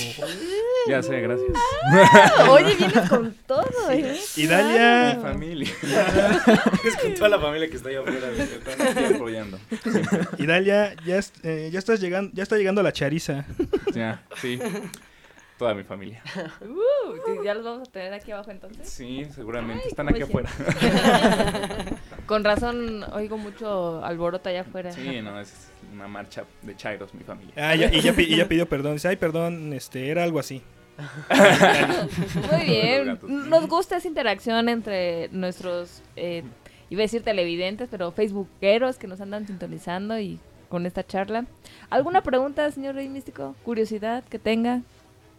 Ya 0.87 1.01
sé, 1.01 1.19
gracias. 1.21 1.51
Oye, 2.49 2.75
vienes 2.79 3.09
con 3.09 3.33
todo, 3.45 3.91
¿eh? 3.91 4.17
Y 4.35 4.47
Dalia, 4.47 5.15
Mi 5.15 5.21
familia. 5.21 5.73
es 6.85 6.97
con 6.97 7.13
toda 7.13 7.29
la 7.29 7.39
familia 7.39 7.69
que 7.69 7.77
está 7.77 7.89
ahí 7.89 7.95
afuera. 7.95 8.29
Estoy 8.31 9.15
apoyando. 9.15 9.59
y 10.37 10.45
Dalia, 10.45 10.95
ya, 11.05 11.19
eh, 11.43 11.69
ya 11.71 11.79
estás 11.79 11.99
llegando, 11.99 12.31
ya 12.33 12.43
está 12.43 12.57
llegando 12.57 12.81
la 12.83 12.91
chariza. 12.91 13.45
Ya, 13.93 14.23
sí. 14.41 14.59
Toda 15.57 15.73
mi 15.73 15.83
familia. 15.83 16.21
Uh, 16.61 17.13
sí, 17.25 17.31
ya 17.45 17.53
los 17.53 17.63
vamos 17.63 17.87
a 17.87 17.91
tener 17.91 18.13
aquí 18.13 18.31
abajo 18.31 18.51
entonces. 18.51 18.89
Sí, 18.89 19.25
seguramente. 19.33 19.83
Ay, 19.85 19.89
Están 19.89 20.07
cómo 20.07 20.15
aquí 20.15 20.23
afuera. 20.23 20.49
Con 22.25 22.43
razón 22.43 23.03
oigo 23.13 23.37
mucho 23.37 24.03
alboroto 24.03 24.49
allá 24.49 24.61
afuera. 24.61 24.91
Sí, 24.91 25.21
no, 25.21 25.39
es 25.39 25.72
una 25.93 26.07
marcha 26.07 26.43
de 26.61 26.75
Chairos, 26.75 27.13
mi 27.13 27.23
familia. 27.23 27.53
Ah, 27.57 27.75
ya- 27.75 27.93
y, 27.93 28.01
ya, 28.01 28.13
pi- 28.13 28.23
y 28.23 28.35
ya 28.37 28.47
pidió 28.47 28.67
perdón. 28.67 28.93
Dice, 28.93 29.07
ay, 29.07 29.15
perdón, 29.15 29.71
este, 29.73 30.09
era 30.09 30.23
algo 30.23 30.39
así. 30.39 30.61
Muy 32.51 32.65
bien. 32.65 33.19
Nos 33.49 33.67
gusta 33.67 33.97
esa 33.97 34.07
interacción 34.07 34.69
entre 34.69 35.29
nuestros, 35.31 36.01
eh, 36.15 36.43
iba 36.89 37.01
a 37.01 37.03
decir 37.05 37.23
televidentes, 37.23 37.87
pero 37.89 38.11
facebookeros 38.11 38.97
que 38.97 39.07
nos 39.07 39.21
andan 39.21 39.47
sintonizando 39.47 40.19
y 40.19 40.39
con 40.69 40.85
esta 40.85 41.05
charla. 41.05 41.45
¿Alguna 41.89 42.21
pregunta, 42.23 42.69
señor 42.71 42.95
Rey 42.95 43.09
Místico? 43.09 43.55
¿Curiosidad 43.63 44.23
que 44.25 44.39
tenga? 44.39 44.81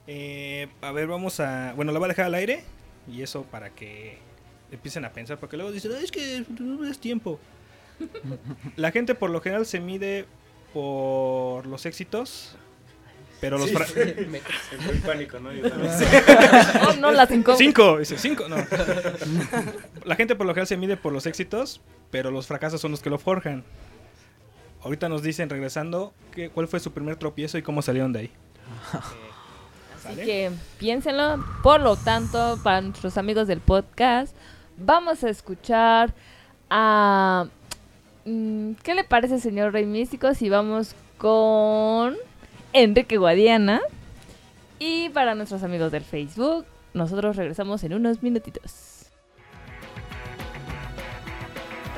Eh, 0.06 0.68
a 0.80 0.92
ver, 0.92 1.06
vamos 1.08 1.40
a... 1.40 1.72
Bueno, 1.74 1.92
la 1.92 1.98
voy 1.98 2.06
a 2.06 2.08
dejar 2.08 2.26
al 2.26 2.34
aire. 2.34 2.62
Y 3.10 3.22
eso 3.22 3.42
para 3.44 3.70
que 3.70 4.18
empiecen 4.70 5.04
a 5.04 5.10
pensar. 5.12 5.38
Porque 5.38 5.56
luego 5.56 5.72
dicen, 5.72 5.92
"Ay, 5.96 6.04
es 6.04 6.12
que 6.12 6.44
no 6.60 6.86
es 6.88 6.98
tiempo. 6.98 7.38
La 8.76 8.90
gente 8.92 9.14
por 9.14 9.30
lo 9.30 9.40
general 9.40 9.66
se 9.66 9.78
mide 9.80 10.24
por 10.74 11.66
los 11.66 11.86
éxitos. 11.86 12.56
Pero 13.40 13.58
los... 13.58 13.68
Sí, 13.68 13.74
fra- 13.74 13.86
Entró 13.96 14.92
en 14.92 15.00
pánico, 15.02 15.38
¿no? 15.38 15.52
Yo 15.52 15.62
también. 15.70 15.92
Oh, 16.88 16.92
no, 16.94 17.12
las 17.12 17.28
cinco. 17.28 17.56
Cinco, 17.56 17.98
dice 17.98 18.18
cinco, 18.18 18.48
no. 18.48 18.56
La 20.04 20.16
gente 20.16 20.34
por 20.34 20.46
lo 20.46 20.52
general 20.52 20.66
se 20.66 20.76
mide 20.76 20.96
por 20.96 21.12
los 21.12 21.26
éxitos, 21.26 21.80
pero 22.10 22.30
los 22.30 22.46
fracasos 22.46 22.80
son 22.80 22.90
los 22.90 23.00
que 23.00 23.10
lo 23.10 23.18
forjan. 23.18 23.64
Ahorita 24.82 25.08
nos 25.08 25.22
dicen, 25.22 25.48
regresando, 25.48 26.12
que, 26.32 26.50
cuál 26.50 26.68
fue 26.68 26.80
su 26.80 26.92
primer 26.92 27.16
tropiezo 27.16 27.56
y 27.56 27.62
cómo 27.62 27.80
salieron 27.80 28.12
de 28.12 28.18
ahí. 28.20 28.30
Así 30.06 30.16
que 30.16 30.50
piénsenlo. 30.78 31.42
Por 31.62 31.80
lo 31.80 31.96
tanto, 31.96 32.58
para 32.62 32.80
nuestros 32.82 33.16
amigos 33.16 33.46
del 33.48 33.60
podcast, 33.60 34.34
vamos 34.76 35.24
a 35.24 35.30
escuchar 35.30 36.12
a... 36.68 37.46
¿Qué 38.24 38.94
le 38.94 39.04
parece, 39.04 39.38
señor 39.38 39.72
Rey 39.72 39.84
Místico, 39.84 40.32
si 40.34 40.48
vamos 40.48 40.94
con 41.18 42.16
Enrique 42.72 43.18
Guadiana? 43.18 43.82
Y 44.78 45.10
para 45.10 45.34
nuestros 45.34 45.62
amigos 45.62 45.92
del 45.92 46.04
Facebook, 46.04 46.64
nosotros 46.94 47.36
regresamos 47.36 47.84
en 47.84 47.94
unos 47.94 48.22
minutitos. 48.22 49.10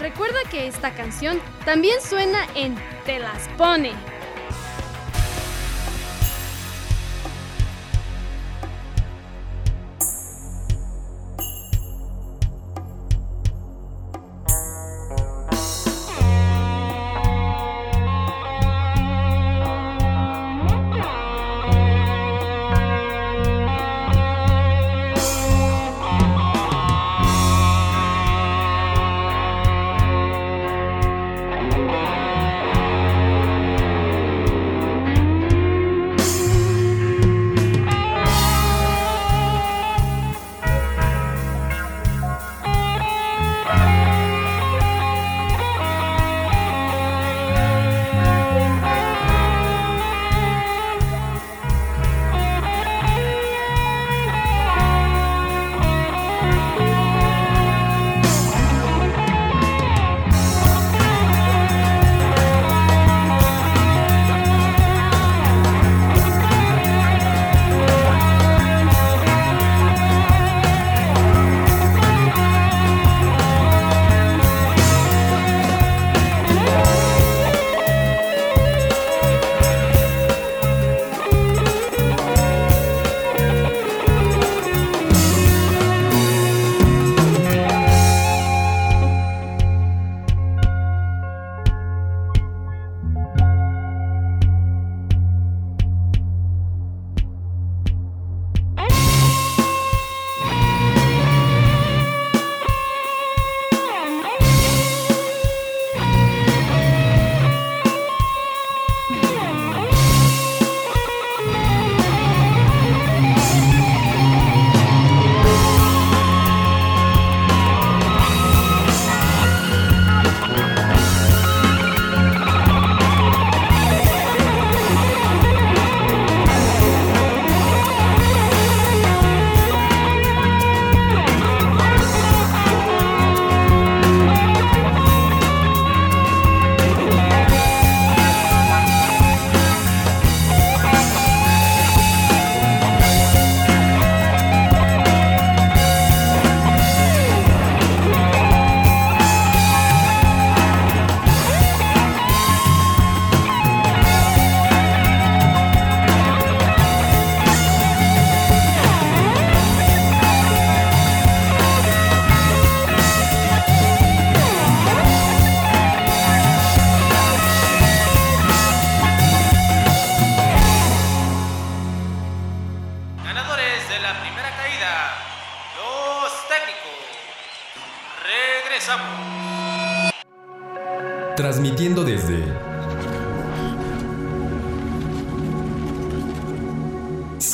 Recuerda 0.00 0.38
que 0.50 0.66
esta 0.66 0.92
canción 0.94 1.38
también 1.64 2.00
suena 2.00 2.40
en 2.54 2.74
Te 3.06 3.18
las 3.18 3.48
pone. 3.56 3.92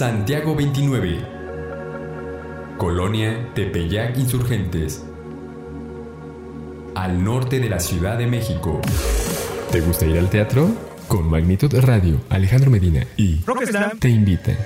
Santiago 0.03 0.57
29, 0.57 1.21
Colonia 2.77 3.53
Tepeyac 3.55 4.19
Insurgentes, 4.19 5.05
al 6.97 7.23
norte 7.23 7.61
de 7.61 7.69
la 7.69 7.79
Ciudad 7.79 8.19
de 8.19 8.27
México. 8.27 8.81
¿Te 9.71 9.81
gusta 9.81 10.05
ir 10.05 10.19
al 10.19 10.29
teatro? 10.29 10.73
Con 11.07 11.31
Magnitud 11.31 11.73
Radio, 11.83 12.21
Alejandro 12.31 12.69
Medina 12.69 13.07
y 13.17 13.45
Rock 13.47 13.65
Slam. 13.65 14.01
te 14.01 14.09
invitan. 14.09 14.57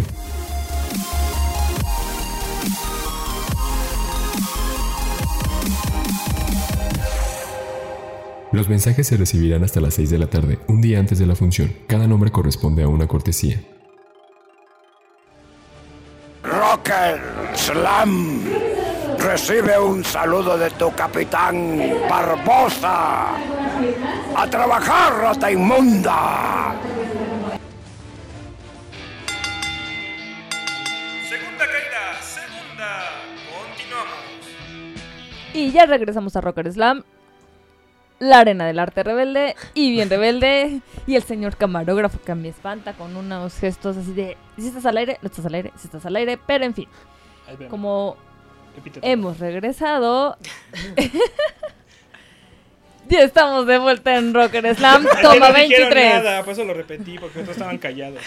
Los 8.51 8.67
mensajes 8.67 9.05
se 9.05 9.15
recibirán 9.15 9.63
hasta 9.63 9.79
las 9.79 9.93
6 9.93 10.09
de 10.09 10.17
la 10.17 10.27
tarde, 10.27 10.57
un 10.67 10.81
día 10.81 10.99
antes 10.99 11.19
de 11.19 11.27
la 11.27 11.35
función. 11.35 11.71
Cada 11.87 12.07
nombre 12.07 12.31
corresponde 12.31 12.81
a 12.81 12.87
una 12.87 13.07
cortesía. 13.07 13.61
Rocker 16.43 17.21
Slam 17.53 18.41
recibe 19.19 19.77
un 19.79 20.03
saludo 20.03 20.57
de 20.57 20.71
tu 20.71 20.91
capitán 20.95 21.79
Barbosa. 22.09 23.35
A 24.35 24.47
trabajar, 24.49 25.13
rata 25.21 25.51
inmunda. 25.51 26.75
Y 35.59 35.71
ya 35.71 35.85
regresamos 35.85 36.35
a 36.37 36.41
Rocker 36.41 36.71
Slam. 36.71 37.03
La 38.19 38.39
arena 38.39 38.65
del 38.65 38.79
arte 38.79 39.03
rebelde 39.03 39.55
y 39.73 39.91
bien 39.91 40.09
rebelde. 40.09 40.79
Y 41.05 41.15
el 41.15 41.23
señor 41.23 41.57
camarógrafo 41.57 42.19
que 42.21 42.33
me 42.33 42.47
espanta 42.47 42.93
con 42.93 43.17
unos 43.17 43.59
gestos 43.59 43.97
así 43.97 44.13
de: 44.13 44.37
si 44.57 44.67
estás 44.67 44.85
al 44.85 44.97
aire, 44.97 45.17
no 45.21 45.27
estás 45.27 45.45
al 45.45 45.53
aire, 45.53 45.73
si 45.77 45.87
estás 45.87 46.05
al 46.05 46.15
aire. 46.15 46.39
Pero 46.45 46.63
en 46.63 46.73
fin, 46.73 46.87
como 47.69 48.15
hemos 49.01 49.39
regresado. 49.39 50.37
ya 53.09 53.21
estamos 53.21 53.67
de 53.67 53.79
vuelta 53.79 54.17
en 54.17 54.33
Rocker 54.33 54.73
Slam. 54.75 55.05
Toma 55.21 55.49
no 55.49 55.55
dijeron 55.55 55.89
23. 55.89 56.23
nada, 56.23 56.43
por 56.43 56.53
eso 56.53 56.63
lo 56.63 56.73
repetí, 56.73 57.19
porque 57.19 57.41
todos 57.41 57.55
estaban 57.55 57.77
callados. 57.77 58.23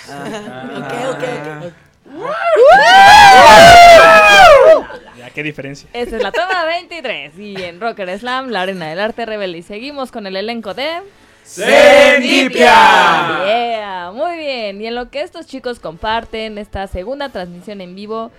Ya, 5.18 5.31
qué 5.31 5.42
diferencia. 5.42 5.88
Esa 5.92 6.16
es 6.16 6.22
la 6.22 6.33
toma 6.33 6.64
23. 6.64 7.38
Y 7.38 7.62
en 7.62 7.81
Rocker 7.81 8.18
Slam, 8.18 8.51
la 8.51 8.62
arena 8.62 8.88
del 8.88 9.01
arte 9.01 9.27
rebelde. 9.27 9.59
Y 9.59 9.62
seguimos 9.62 10.11
con 10.11 10.27
el 10.27 10.37
elenco 10.37 10.75
de. 10.75 11.03
¡Serendipia! 11.44 12.64
Yeah, 13.44 14.12
muy 14.14 14.37
bien. 14.37 14.81
Y 14.81 14.87
en 14.87 14.94
lo 14.94 15.11
que 15.11 15.22
estos 15.22 15.46
chicos 15.46 15.81
comparten 15.81 16.57
esta 16.57 16.87
segunda 16.87 17.31
transmisión 17.31 17.81
en 17.81 17.94
vivo, 17.94 18.31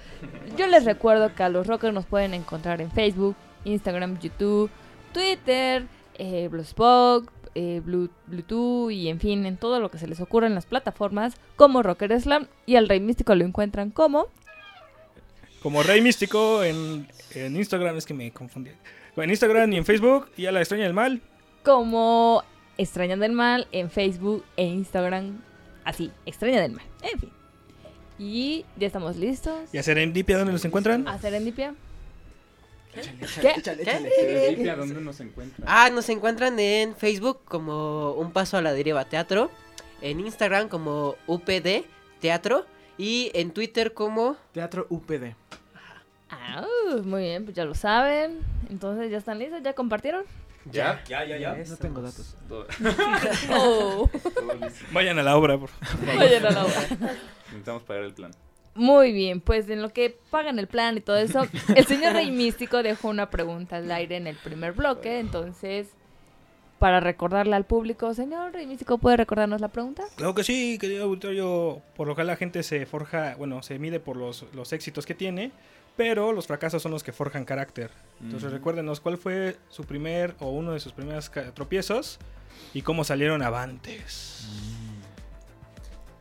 yo 0.58 0.68
les 0.68 0.86
recuerdo 0.86 1.34
que 1.36 1.44
a 1.44 1.50
los 1.50 1.68
rockers 1.68 1.94
nos 1.94 2.06
pueden 2.06 2.34
encontrar 2.34 2.80
en 2.82 2.90
Facebook, 2.92 3.36
Instagram, 3.66 4.20
YouTube, 4.20 4.70
Twitter, 5.14 5.84
eh, 6.18 6.48
Blogspot, 6.50 7.26
eh, 7.56 7.82
Blu- 7.86 8.10
Bluetooth 8.28 8.92
y 8.92 9.10
en 9.10 9.20
fin, 9.20 9.46
en 9.46 9.58
todo 9.58 9.80
lo 9.80 9.90
que 9.92 9.98
se 9.98 10.08
les 10.08 10.20
ocurra 10.22 10.48
en 10.48 10.56
las 10.56 10.66
plataformas 10.66 11.36
como 11.56 11.84
Rocker 11.84 12.20
Slam. 12.20 12.48
Y 12.66 12.76
al 12.76 12.90
Rey 12.90 13.00
Místico 13.00 13.36
lo 13.36 13.46
encuentran 13.46 13.90
como. 13.92 14.28
Como 15.62 15.82
Rey 15.84 16.02
Místico 16.02 16.64
en, 16.64 17.08
en 17.36 17.56
Instagram, 17.56 17.96
es 17.98 18.06
que 18.06 18.14
me 18.14 18.32
confundí. 18.32 18.72
En 19.16 19.30
Instagram 19.30 19.72
y 19.74 19.78
en 19.78 19.86
Facebook, 19.86 20.28
y 20.36 20.48
a 20.48 20.52
la 20.52 20.60
extraña 20.60 20.84
del 20.86 20.94
mal. 20.94 21.22
como 21.64 22.44
Extraña 22.78 23.16
del 23.16 23.32
Mal 23.34 23.68
en 23.72 23.92
Facebook 23.92 24.44
e 24.58 24.66
Instagram. 24.66 25.42
Así, 25.86 26.12
Extraña 26.26 26.60
del 26.62 26.72
Mal. 26.72 26.86
En 27.04 27.20
fin. 27.20 27.30
Y 28.18 28.66
ya 28.78 28.88
estamos 28.88 29.16
listos. 29.18 29.70
¿Y 29.72 29.78
a 29.78 29.84
Serendipia 29.84 30.38
dónde 30.38 30.54
los 30.54 30.66
encuentran? 30.66 31.08
¿A 31.08 31.20
Serendipia? 31.20 31.76
¿Qué? 32.94 34.76
¿dónde 34.76 35.02
nos 35.02 35.20
encuentran? 35.20 35.68
Ah, 35.68 35.90
nos 35.90 36.08
encuentran 36.10 36.60
en 36.60 36.96
Facebook 36.96 37.42
como 37.46 38.12
Un 38.14 38.32
Paso 38.32 38.58
a 38.58 38.62
la 38.62 38.74
Deriva 38.74 39.06
Teatro, 39.06 39.50
en 40.02 40.20
Instagram 40.20 40.70
como 40.70 41.16
UPD 41.28 41.86
Teatro 42.20 42.66
y 42.98 43.32
en 43.34 43.52
Twitter 43.52 43.94
como 43.94 44.38
Teatro 44.52 44.86
UPD. 44.90 45.34
Ah, 46.30 46.66
muy 47.04 47.24
bien, 47.24 47.46
pues 47.46 47.56
ya 47.56 47.66
lo 47.66 47.76
saben. 47.76 48.40
Entonces, 48.70 49.12
¿ya 49.12 49.18
están 49.18 49.40
listos? 49.40 49.62
¿Ya 49.64 49.74
compartieron? 49.74 50.24
¿Ya? 50.72 51.04
Ya, 51.08 51.26
ya, 51.26 51.38
ya. 51.38 51.56
No 51.56 51.78
tengo 51.78 52.02
datos. 52.02 52.36
Todo- 52.48 52.68
Oh. 53.52 54.10
Vayan 54.92 55.20
a 55.20 55.24
la 55.24 55.36
obra, 55.36 55.58
por 55.58 55.70
Vayan 56.06 56.46
a 56.46 56.50
la 56.52 56.66
obra. 56.66 56.88
Necesitamos 57.48 57.84
pagar 57.84 58.04
el 58.04 58.14
plan. 58.14 58.32
Muy 58.76 59.12
bien, 59.12 59.40
pues 59.40 59.70
en 59.70 59.82
lo 59.82 59.90
que 59.90 60.18
pagan 60.32 60.58
el 60.58 60.68
plan 60.68 60.98
y 60.98 61.02
todo 61.02 61.18
eso, 61.18 61.48
el 61.76 61.86
señor 61.86 62.14
Rey 62.14 62.32
Místico 62.32 62.82
dejó 62.82 63.10
una 63.10 63.30
pregunta 63.30 63.78
al 63.78 63.92
aire 63.92 64.18
en 64.18 64.26
el 64.26 64.36
primer 64.36 64.74
bloque, 64.74 65.20
entonces, 65.20 65.90
para 66.80 67.00
recordarle 67.00 67.56
al 67.56 67.66
público, 67.66 68.14
señor 68.16 68.52
Rey 68.54 68.66
Místico, 68.66 68.98
¿puede 68.98 69.18
recordarnos 69.18 69.62
la 69.62 69.68
pregunta? 69.68 70.04
Claro 70.16 70.34
que 70.34 70.44
sí, 70.44 70.78
querido 70.80 71.06
auditorio. 71.06 71.82
Por 71.96 72.08
lo 72.08 72.16
que 72.16 72.24
la 72.24 72.36
gente 72.36 72.64
se 72.64 72.86
forja, 72.86 73.36
bueno, 73.38 73.62
se 73.62 73.78
mide 73.78 74.00
por 74.00 74.18
los, 74.18 74.46
los 74.54 74.74
éxitos 74.74 75.06
que 75.06 75.14
tiene, 75.14 75.52
pero 75.96 76.34
los 76.34 76.48
fracasos 76.48 76.82
son 76.82 76.92
los 76.92 77.04
que 77.04 77.14
forjan 77.14 77.46
carácter. 77.46 77.92
Entonces 78.22 78.48
Ujú. 78.48 78.58
recuérdenos 78.58 79.00
cuál 79.00 79.18
fue 79.18 79.58
su 79.70 79.84
primer 79.84 80.36
o 80.40 80.50
uno 80.50 80.72
de 80.72 80.80
sus 80.80 80.94
primeros 80.94 81.32
tropiezos 81.54 82.20
y 82.74 82.82
cómo 82.82 83.04
salieron 83.04 83.44
avantes. 83.44 84.48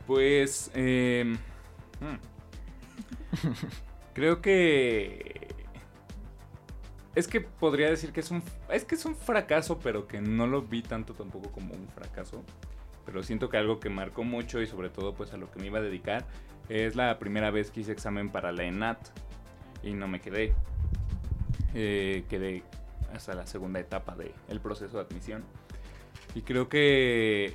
Pues, 0.06 0.70
eh, 0.74 1.24
hmm. 2.00 2.31
creo 4.14 4.40
que 4.40 5.54
es 7.14 7.28
que 7.28 7.40
podría 7.40 7.90
decir 7.90 8.12
que 8.12 8.20
es 8.20 8.30
un 8.30 8.42
es 8.70 8.84
que 8.84 8.94
es 8.94 9.04
un 9.04 9.14
fracaso, 9.14 9.78
pero 9.78 10.06
que 10.06 10.20
no 10.20 10.46
lo 10.46 10.62
vi 10.62 10.82
tanto 10.82 11.14
tampoco 11.14 11.50
como 11.50 11.74
un 11.74 11.88
fracaso. 11.88 12.42
Pero 13.04 13.22
siento 13.22 13.48
que 13.48 13.56
algo 13.56 13.80
que 13.80 13.90
marcó 13.90 14.22
mucho 14.22 14.60
y 14.60 14.66
sobre 14.66 14.88
todo 14.88 15.14
pues 15.14 15.32
a 15.32 15.36
lo 15.36 15.50
que 15.50 15.58
me 15.58 15.66
iba 15.66 15.78
a 15.78 15.82
dedicar 15.82 16.24
es 16.68 16.94
la 16.94 17.18
primera 17.18 17.50
vez 17.50 17.70
que 17.70 17.80
hice 17.80 17.92
examen 17.92 18.30
para 18.30 18.52
la 18.52 18.64
ENAT 18.64 18.98
y 19.82 19.92
no 19.94 20.08
me 20.08 20.20
quedé. 20.20 20.54
Eh, 21.74 22.24
quedé 22.28 22.62
hasta 23.14 23.34
la 23.34 23.46
segunda 23.46 23.80
etapa 23.80 24.16
del 24.16 24.60
proceso 24.60 24.98
de 24.98 25.04
admisión. 25.04 25.44
Y 26.34 26.42
creo 26.42 26.68
que, 26.68 27.54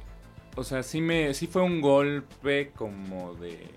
o 0.55 0.63
sea, 0.63 0.83
sí, 0.83 1.01
me, 1.01 1.33
sí 1.33 1.47
fue 1.47 1.63
un 1.63 1.81
golpe 1.81 2.71
como 2.75 3.33
de... 3.35 3.69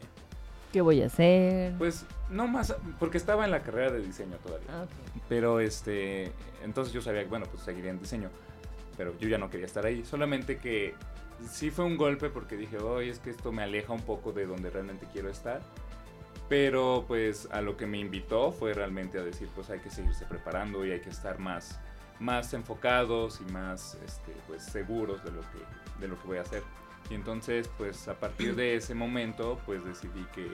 ¿Qué 0.72 0.80
voy 0.80 1.02
a 1.02 1.06
hacer? 1.06 1.74
Pues 1.78 2.06
no 2.30 2.46
más, 2.46 2.74
porque 2.98 3.18
estaba 3.18 3.44
en 3.44 3.50
la 3.50 3.62
carrera 3.62 3.90
de 3.90 4.00
diseño 4.00 4.36
todavía. 4.36 4.68
Ah, 4.70 4.82
ok. 4.84 5.22
Pero 5.28 5.60
este, 5.60 6.32
entonces 6.62 6.92
yo 6.92 7.02
sabía 7.02 7.22
que, 7.22 7.28
bueno, 7.28 7.46
pues 7.50 7.62
seguiría 7.62 7.90
en 7.90 7.98
diseño. 7.98 8.30
Pero 8.96 9.16
yo 9.18 9.28
ya 9.28 9.38
no 9.38 9.50
quería 9.50 9.66
estar 9.66 9.84
ahí. 9.84 10.04
Solamente 10.04 10.58
que 10.58 10.94
sí 11.48 11.70
fue 11.70 11.84
un 11.84 11.96
golpe 11.96 12.28
porque 12.28 12.56
dije, 12.56 12.78
oye, 12.78 13.10
es 13.10 13.18
que 13.18 13.30
esto 13.30 13.50
me 13.50 13.62
aleja 13.62 13.92
un 13.92 14.02
poco 14.02 14.32
de 14.32 14.46
donde 14.46 14.70
realmente 14.70 15.06
quiero 15.12 15.28
estar. 15.28 15.60
Pero 16.48 17.04
pues 17.06 17.48
a 17.52 17.60
lo 17.60 17.76
que 17.76 17.86
me 17.86 17.98
invitó 17.98 18.52
fue 18.52 18.74
realmente 18.74 19.18
a 19.18 19.22
decir, 19.22 19.48
pues 19.54 19.70
hay 19.70 19.78
que 19.80 19.90
seguirse 19.90 20.26
preparando 20.26 20.84
y 20.84 20.90
hay 20.90 21.00
que 21.00 21.10
estar 21.10 21.38
más, 21.38 21.78
más 22.18 22.52
enfocados 22.54 23.40
y 23.40 23.52
más 23.52 23.96
este, 24.04 24.32
pues, 24.48 24.64
seguros 24.64 25.22
de 25.24 25.30
lo, 25.30 25.40
que, 25.40 25.58
de 26.00 26.08
lo 26.08 26.20
que 26.20 26.26
voy 26.26 26.38
a 26.38 26.42
hacer. 26.42 26.62
Y 27.08 27.14
entonces, 27.14 27.68
pues 27.78 28.06
a 28.08 28.14
partir 28.14 28.54
de 28.54 28.76
ese 28.76 28.94
momento, 28.94 29.58
pues 29.66 29.84
decidí 29.84 30.24
que 30.34 30.46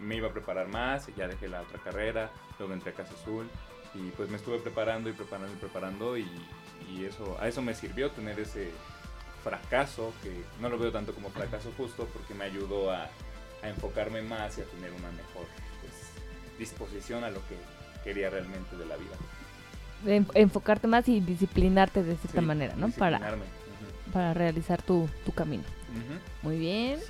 me 0.00 0.16
iba 0.16 0.28
a 0.28 0.32
preparar 0.32 0.68
más 0.68 1.08
y 1.08 1.14
ya 1.14 1.28
dejé 1.28 1.48
la 1.48 1.62
otra 1.62 1.78
carrera, 1.78 2.30
luego 2.58 2.74
entré 2.74 2.90
a 2.90 2.94
Casa 2.94 3.14
Azul 3.14 3.48
y 3.94 4.10
pues 4.10 4.30
me 4.30 4.36
estuve 4.36 4.58
preparando 4.58 5.10
y 5.10 5.12
preparando 5.12 5.52
y 5.52 5.56
preparando 5.56 6.16
y, 6.18 6.26
y 6.90 7.04
eso, 7.04 7.36
a 7.40 7.46
eso 7.46 7.62
me 7.62 7.74
sirvió 7.74 8.10
tener 8.10 8.40
ese, 8.40 8.72
fracaso, 9.42 10.12
que 10.22 10.32
no 10.60 10.68
lo 10.68 10.78
veo 10.78 10.92
tanto 10.92 11.12
como 11.14 11.30
fracaso 11.30 11.72
justo 11.76 12.08
porque 12.12 12.34
me 12.34 12.44
ayudó 12.44 12.90
a, 12.90 13.08
a 13.62 13.68
enfocarme 13.68 14.22
más 14.22 14.56
y 14.58 14.62
a 14.62 14.64
tener 14.64 14.90
una 14.92 15.10
mejor 15.10 15.46
pues, 15.80 16.58
disposición 16.58 17.24
a 17.24 17.30
lo 17.30 17.40
que 17.48 17.56
quería 18.04 18.30
realmente 18.30 18.76
de 18.76 18.86
la 18.86 18.96
vida. 18.96 20.24
Enfocarte 20.34 20.88
más 20.88 21.08
y 21.08 21.20
disciplinarte 21.20 22.02
de 22.02 22.16
cierta 22.16 22.40
Sí, 22.40 22.46
manera, 22.46 22.74
¿no? 22.76 22.90
Para, 22.90 23.36
para 24.12 24.34
realizar 24.34 24.82
tu, 24.82 25.08
tu 25.24 25.32
camino. 25.32 25.62
Muy 26.42 26.58
bien. 26.58 27.00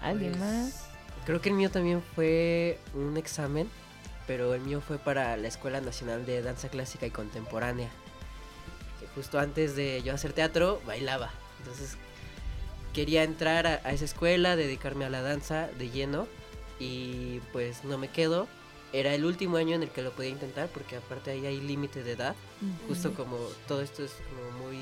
¿Alguien 0.00 0.32
Pues, 0.32 0.40
más? 0.40 0.86
Creo 1.24 1.40
que 1.40 1.48
el 1.48 1.54
mío 1.54 1.70
también 1.70 2.02
fue 2.14 2.78
un 2.94 3.16
examen, 3.16 3.68
pero 4.26 4.54
el 4.54 4.60
mío 4.60 4.80
fue 4.80 4.98
para 4.98 5.36
la 5.36 5.48
Escuela 5.48 5.80
Nacional 5.80 6.24
de 6.26 6.42
Danza 6.42 6.68
Clásica 6.68 7.06
y 7.06 7.10
Contemporánea. 7.10 7.88
Que 9.00 9.06
justo 9.08 9.38
antes 9.38 9.74
de 9.76 10.02
yo 10.02 10.14
hacer 10.14 10.32
teatro, 10.32 10.80
bailaba. 10.86 11.30
Entonces 11.58 11.96
quería 12.94 13.24
entrar 13.24 13.66
a, 13.66 13.80
a 13.84 13.92
esa 13.92 14.04
escuela, 14.04 14.56
dedicarme 14.56 15.04
a 15.04 15.10
la 15.10 15.20
danza 15.22 15.68
de 15.78 15.90
lleno 15.90 16.26
y 16.78 17.40
pues 17.52 17.84
no 17.84 17.98
me 17.98 18.08
quedo. 18.08 18.46
Era 18.92 19.12
el 19.14 19.24
último 19.24 19.56
año 19.56 19.74
en 19.74 19.82
el 19.82 19.90
que 19.90 20.00
lo 20.02 20.12
podía 20.12 20.30
intentar 20.30 20.68
porque 20.68 20.96
aparte 20.96 21.32
ahí 21.32 21.44
hay 21.44 21.60
límite 21.60 22.02
de 22.04 22.12
edad. 22.12 22.36
Justo 22.88 23.12
como 23.14 23.36
todo 23.66 23.82
esto 23.82 24.04
es 24.04 24.12
como 24.30 24.64
muy 24.68 24.76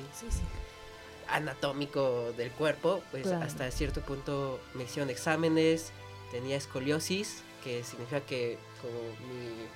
anatómico 1.28 2.32
del 2.36 2.50
cuerpo, 2.50 3.02
pues 3.10 3.24
Claro. 3.24 3.44
hasta 3.44 3.70
cierto 3.70 4.00
punto 4.02 4.60
me 4.74 4.84
hicieron 4.84 5.10
exámenes, 5.10 5.92
tenía 6.30 6.56
escoliosis, 6.56 7.42
que 7.62 7.82
significa 7.84 8.20
que 8.20 8.58
como 8.82 8.98
mi 9.32 9.66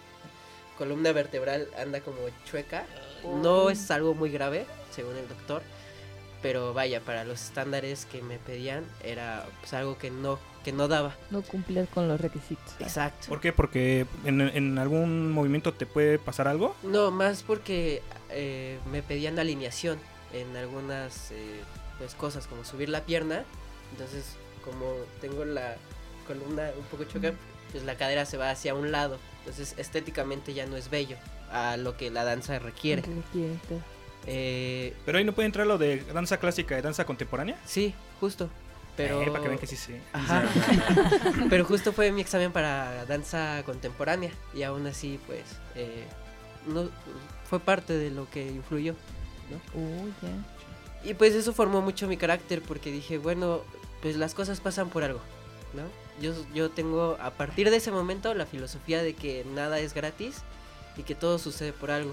columna 0.76 1.12
vertebral 1.12 1.68
anda 1.78 2.00
como 2.00 2.18
chueca. 2.48 2.86
No 3.24 3.70
es 3.70 3.90
algo 3.90 4.14
muy 4.14 4.30
grave, 4.30 4.66
según 4.94 5.16
el 5.16 5.26
doctor, 5.28 5.62
pero 6.40 6.72
vaya, 6.72 7.00
para 7.00 7.24
los 7.24 7.42
estándares 7.42 8.06
que 8.06 8.22
me 8.22 8.38
pedían 8.38 8.84
era 9.02 9.44
pues, 9.60 9.74
algo 9.74 9.98
que 9.98 10.10
no, 10.10 10.38
que 10.64 10.70
no 10.72 10.86
daba. 10.86 11.16
No 11.30 11.42
cumplir 11.42 11.88
con 11.88 12.06
los 12.06 12.20
requisitos. 12.20 12.74
Exacto. 12.78 13.26
¿Por 13.28 13.40
qué? 13.40 13.52
Porque 13.52 14.06
en, 14.24 14.40
en 14.40 14.78
algún 14.78 15.32
movimiento 15.32 15.74
te 15.74 15.84
puede 15.86 16.18
pasar 16.20 16.46
algo. 16.46 16.76
No, 16.84 17.10
más 17.10 17.42
porque 17.42 18.02
eh, 18.30 18.78
me 18.92 19.02
pedían 19.02 19.38
alineación 19.40 19.98
en 20.32 20.56
algunas 20.56 21.30
eh, 21.30 21.60
pues, 21.98 22.14
cosas, 22.14 22.46
como 22.46 22.64
subir 22.64 22.88
la 22.88 23.04
pierna. 23.04 23.44
Entonces, 23.92 24.36
como 24.64 24.94
tengo 25.20 25.44
la 25.44 25.76
columna 26.26 26.70
un 26.76 26.84
poco 26.84 27.04
choca, 27.04 27.32
pues 27.72 27.84
la 27.84 27.96
cadera 27.96 28.24
se 28.24 28.36
va 28.36 28.50
hacia 28.50 28.74
un 28.74 28.92
lado. 28.92 29.18
Entonces, 29.40 29.74
estéticamente 29.78 30.54
ya 30.54 30.66
no 30.66 30.76
es 30.76 30.90
bello 30.90 31.16
a 31.50 31.76
lo 31.76 31.96
que 31.96 32.10
la 32.10 32.24
danza 32.24 32.58
requiere. 32.58 33.02
Eh, 34.26 34.94
Pero 35.06 35.18
ahí 35.18 35.24
no 35.24 35.32
puede 35.32 35.46
entrar 35.46 35.66
lo 35.66 35.78
de 35.78 36.04
danza 36.12 36.38
clásica 36.38 36.78
y 36.78 36.82
danza 36.82 37.06
contemporánea. 37.06 37.56
Sí, 37.64 37.94
justo. 38.20 38.50
Pero... 38.96 39.22
Eh, 39.22 39.26
para 39.30 39.42
que 39.42 39.48
vean 39.48 39.60
que 39.60 39.66
sí 39.66 39.76
sé. 39.76 40.00
Ajá. 40.12 40.44
Pero 41.50 41.64
justo 41.64 41.92
fue 41.92 42.10
mi 42.12 42.20
examen 42.20 42.52
para 42.52 43.04
danza 43.06 43.62
contemporánea 43.64 44.30
y 44.52 44.64
aún 44.64 44.86
así, 44.86 45.18
pues, 45.26 45.44
eh, 45.76 46.04
no 46.66 46.90
fue 47.48 47.60
parte 47.60 47.94
de 47.94 48.10
lo 48.10 48.28
que 48.28 48.46
influyó, 48.46 48.94
ya. 49.50 51.08
Y 51.08 51.14
pues 51.14 51.34
eso 51.34 51.52
formó 51.52 51.80
mucho 51.80 52.08
mi 52.08 52.16
carácter 52.16 52.62
porque 52.62 52.90
dije, 52.90 53.18
bueno, 53.18 53.62
pues 54.02 54.16
las 54.16 54.34
cosas 54.34 54.60
pasan 54.60 54.90
por 54.90 55.04
algo, 55.04 55.20
¿no? 55.74 55.82
Yo, 56.20 56.34
yo 56.52 56.70
tengo 56.70 57.16
a 57.20 57.30
partir 57.30 57.70
de 57.70 57.76
ese 57.76 57.92
momento 57.92 58.34
la 58.34 58.46
filosofía 58.46 59.02
de 59.02 59.14
que 59.14 59.44
nada 59.54 59.78
es 59.78 59.94
gratis 59.94 60.42
y 60.96 61.02
que 61.02 61.14
todo 61.14 61.38
sucede 61.38 61.72
por 61.72 61.90
algo. 61.90 62.12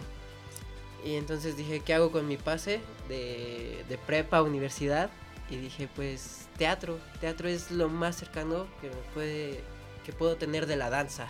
Y 1.04 1.16
entonces 1.16 1.58
dije, 1.58 1.82
¿qué 1.82 1.94
hago 1.94 2.12
con 2.12 2.28
mi 2.28 2.38
pase 2.38 2.82
de, 3.10 3.84
de 3.90 3.98
prepa 3.98 4.38
a 4.38 4.44
universidad? 4.44 5.10
Y 5.50 5.58
dije, 5.58 5.88
pues 5.96 6.48
teatro, 6.58 7.00
teatro 7.20 7.48
es 7.48 7.72
lo 7.72 7.90
más 7.90 8.16
cercano 8.16 8.68
que 8.82 8.90
me 8.90 8.96
puede, 9.14 9.60
que 10.04 10.14
puedo 10.14 10.36
tener 10.36 10.66
de 10.66 10.76
la 10.76 10.90
danza. 10.90 11.28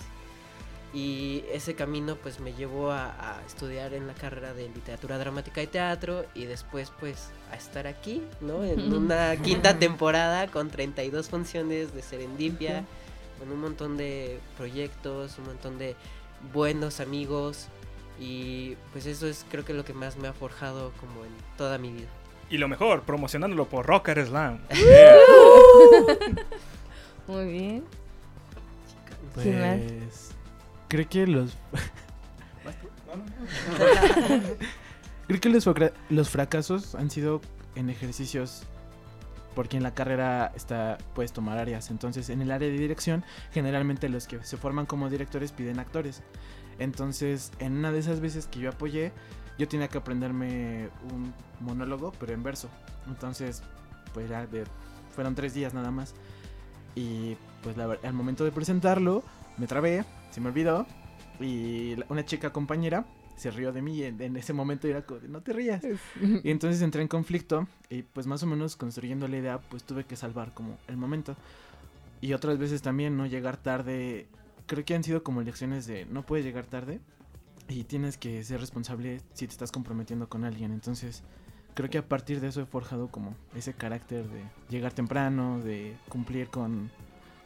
Y 0.96 1.44
ese 1.52 1.76
camino 1.76 2.16
pues 2.16 2.40
me 2.40 2.54
llevó 2.54 2.92
a, 2.92 3.08
a 3.08 3.42
estudiar 3.46 3.94
en 3.94 4.08
la 4.08 4.14
carrera 4.14 4.54
de 4.54 4.70
literatura 4.70 5.18
dramática 5.18 5.62
y 5.62 5.68
teatro 5.68 6.24
y 6.34 6.46
después 6.46 6.90
pues 7.02 7.32
a 7.52 7.58
estar 7.58 7.86
aquí, 7.86 8.24
¿no? 8.40 8.64
En 8.64 8.94
una 8.94 9.36
quinta 9.44 9.78
temporada 9.78 10.48
con 10.48 10.70
32 10.70 11.28
funciones 11.28 11.94
de 11.94 12.02
serendipia, 12.02 12.86
con 13.38 13.52
un 13.52 13.60
montón 13.60 13.98
de 13.98 14.40
proyectos, 14.56 15.38
un 15.38 15.48
montón 15.48 15.78
de 15.78 15.98
buenos 16.54 17.02
amigos 17.02 17.68
y 18.18 18.78
pues 18.94 19.06
eso 19.06 19.28
es 19.28 19.46
creo 19.52 19.66
que 19.66 19.74
lo 19.74 19.84
que 19.84 19.94
más 19.94 20.16
me 20.16 20.30
ha 20.30 20.34
forjado 20.34 20.94
como 21.02 21.26
en 21.26 21.32
toda 21.58 21.78
mi 21.78 21.92
vida. 21.92 22.08
Y 22.50 22.58
lo 22.58 22.68
mejor, 22.68 23.02
promocionándolo 23.02 23.66
por 23.66 23.86
Rocker 23.86 24.26
Slam. 24.26 24.60
Muy 27.28 27.52
bien. 27.52 27.84
Pues. 29.34 30.35
Creo 30.88 31.10
que 31.10 31.28
los. 31.28 31.58
Creo 35.28 35.42
que 35.42 35.50
los, 35.50 35.68
los 36.10 36.30
fracasos 36.30 36.96
han 36.96 37.10
sido 37.10 37.42
en 37.76 37.90
ejercicios. 37.90 38.64
Porque 39.56 39.78
en 39.78 39.84
la 39.84 39.94
carrera 39.94 40.52
está, 40.54 40.98
puedes 41.14 41.32
tomar 41.32 41.58
áreas. 41.58 41.90
Entonces, 41.90 42.30
en 42.30 42.42
el 42.42 42.52
área 42.52 42.68
de 42.68 42.78
dirección, 42.78 43.24
generalmente 43.54 44.10
los 44.10 44.28
que 44.28 44.44
se 44.44 44.58
forman 44.58 44.86
como 44.86 45.10
directores 45.10 45.54
piden 45.54 45.80
actores. 45.80 46.24
Entonces, 46.78 47.54
en 47.60 47.78
una 47.78 47.94
de 47.94 48.00
esas 48.00 48.20
veces 48.20 48.48
que 48.48 48.60
yo 48.60 48.70
apoyé, 48.70 49.14
yo 49.58 49.68
tenía 49.68 49.88
que 49.88 49.98
aprenderme 49.98 50.90
un 51.14 51.34
monólogo, 51.62 52.12
pero 52.20 52.34
en 52.34 52.44
verso. 52.44 52.70
Entonces, 53.08 53.64
pues 54.14 54.30
era 54.30 54.46
de, 54.46 54.66
fueron 55.14 55.36
tres 55.36 55.54
días 55.54 55.74
nada 55.74 55.92
más. 55.92 56.14
Y 56.96 57.38
pues 57.64 57.78
la 57.78 57.98
al 58.04 58.14
momento 58.14 58.44
de 58.44 58.52
presentarlo, 58.52 59.24
me 59.58 59.68
trabé, 59.68 60.04
se 60.36 60.42
me 60.42 60.50
olvidó. 60.50 60.86
Y 61.40 61.96
una 62.10 62.26
chica 62.26 62.52
compañera 62.52 63.06
se 63.38 63.52
rió 63.52 63.72
de 63.72 63.82
mí 63.82 64.00
y 64.00 64.04
en, 64.04 64.22
en 64.22 64.36
ese 64.36 64.52
momento 64.52 64.88
era 64.88 65.06
como, 65.06 65.22
de, 65.22 65.30
no 65.30 65.42
te 65.42 65.54
rías. 65.54 65.82
y 66.44 66.52
entonces 66.52 66.82
entré 66.82 67.02
en 67.02 67.08
conflicto 67.08 67.68
y 67.90 68.04
pues 68.04 68.28
más 68.28 68.44
o 68.44 68.48
menos 68.48 68.76
construyendo 68.76 69.30
la 69.30 69.38
idea, 69.38 69.60
pues 69.60 69.84
tuve 69.84 70.04
que 70.04 70.18
salvar 70.18 70.54
como 70.54 70.78
el 70.88 70.98
momento. 70.98 71.38
Y 72.20 72.34
otras 72.34 72.58
veces 72.58 72.82
también, 72.82 73.16
¿no? 73.16 73.26
Llegar 73.26 73.56
tarde, 73.56 74.28
creo 74.66 74.84
que 74.84 74.94
han 74.94 75.04
sido 75.06 75.24
como 75.24 75.42
lecciones 75.42 75.88
de 75.88 76.06
no 76.06 76.26
puedes 76.26 76.46
llegar 76.46 76.66
tarde 76.66 77.00
y 77.70 77.86
tienes 77.86 78.18
que 78.18 78.44
ser 78.44 78.60
responsable 78.60 79.22
si 79.34 79.48
te 79.48 79.54
estás 79.54 79.72
comprometiendo 79.72 80.28
con 80.28 80.44
alguien. 80.44 80.74
Entonces, 80.74 81.24
creo 81.76 81.90
que 81.90 81.98
a 81.98 82.08
partir 82.08 82.42
de 82.42 82.50
eso 82.50 82.62
he 82.62 82.66
forjado 82.66 83.08
como 83.08 83.36
ese 83.56 83.74
carácter 83.74 84.28
de 84.28 84.44
llegar 84.70 84.92
temprano, 84.92 85.62
de 85.62 85.96
cumplir 86.10 86.50
con, 86.50 86.92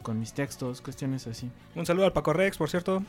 con 0.02 0.18
mis 0.18 0.32
textos, 0.32 0.80
cuestiones 0.80 1.26
así. 1.26 1.50
Un 1.74 1.84
saludo 1.86 2.06
al 2.06 2.12
Paco 2.12 2.32
Rex, 2.32 2.56
por 2.56 2.70
cierto. 2.70 3.02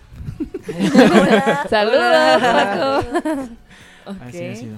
Saludos, 1.70 2.42
Paco. 2.42 3.08
Así 4.22 4.46
ha 4.46 4.50
Ok. 4.52 4.56
sido. 4.58 4.78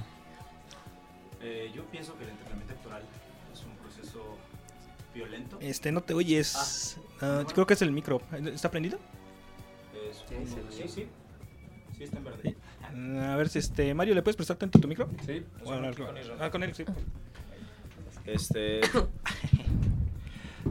Eh, 1.42 1.72
yo 1.74 1.84
pienso 1.86 2.16
que 2.18 2.24
el 2.26 2.30
entrenamiento 2.32 2.74
actoral 2.74 3.02
es 3.54 3.64
un 3.64 3.76
proceso 3.78 4.38
violento. 5.14 5.58
Este, 5.62 5.92
no 5.92 6.02
te 6.02 6.14
oyes. 6.14 6.98
Ah, 7.22 7.44
creo 7.54 7.66
que 7.66 7.74
es 7.74 7.82
el 7.82 7.92
micro. 7.92 8.22
¿Está 8.54 8.70
prendido? 8.70 9.00
Es 10.10 10.18
como- 10.28 10.72
sí, 10.72 10.84
sí. 10.88 11.08
Sí, 11.98 12.04
está 12.04 12.18
en 12.18 12.24
verde. 12.24 12.56
A 13.32 13.36
ver 13.38 13.50
si 13.50 13.60
este. 13.60 13.94
Mario, 13.94 14.14
¿le 14.14 14.22
puedes 14.22 14.36
prestar 14.36 14.58
tanto 14.58 14.80
tu 14.80 14.88
micro? 14.88 15.10
Sí. 15.26 15.44
Bueno, 15.64 15.90
ah, 16.40 16.50
con 16.52 16.64
él, 16.64 16.76
sí. 16.76 16.86
Este. 18.26 18.82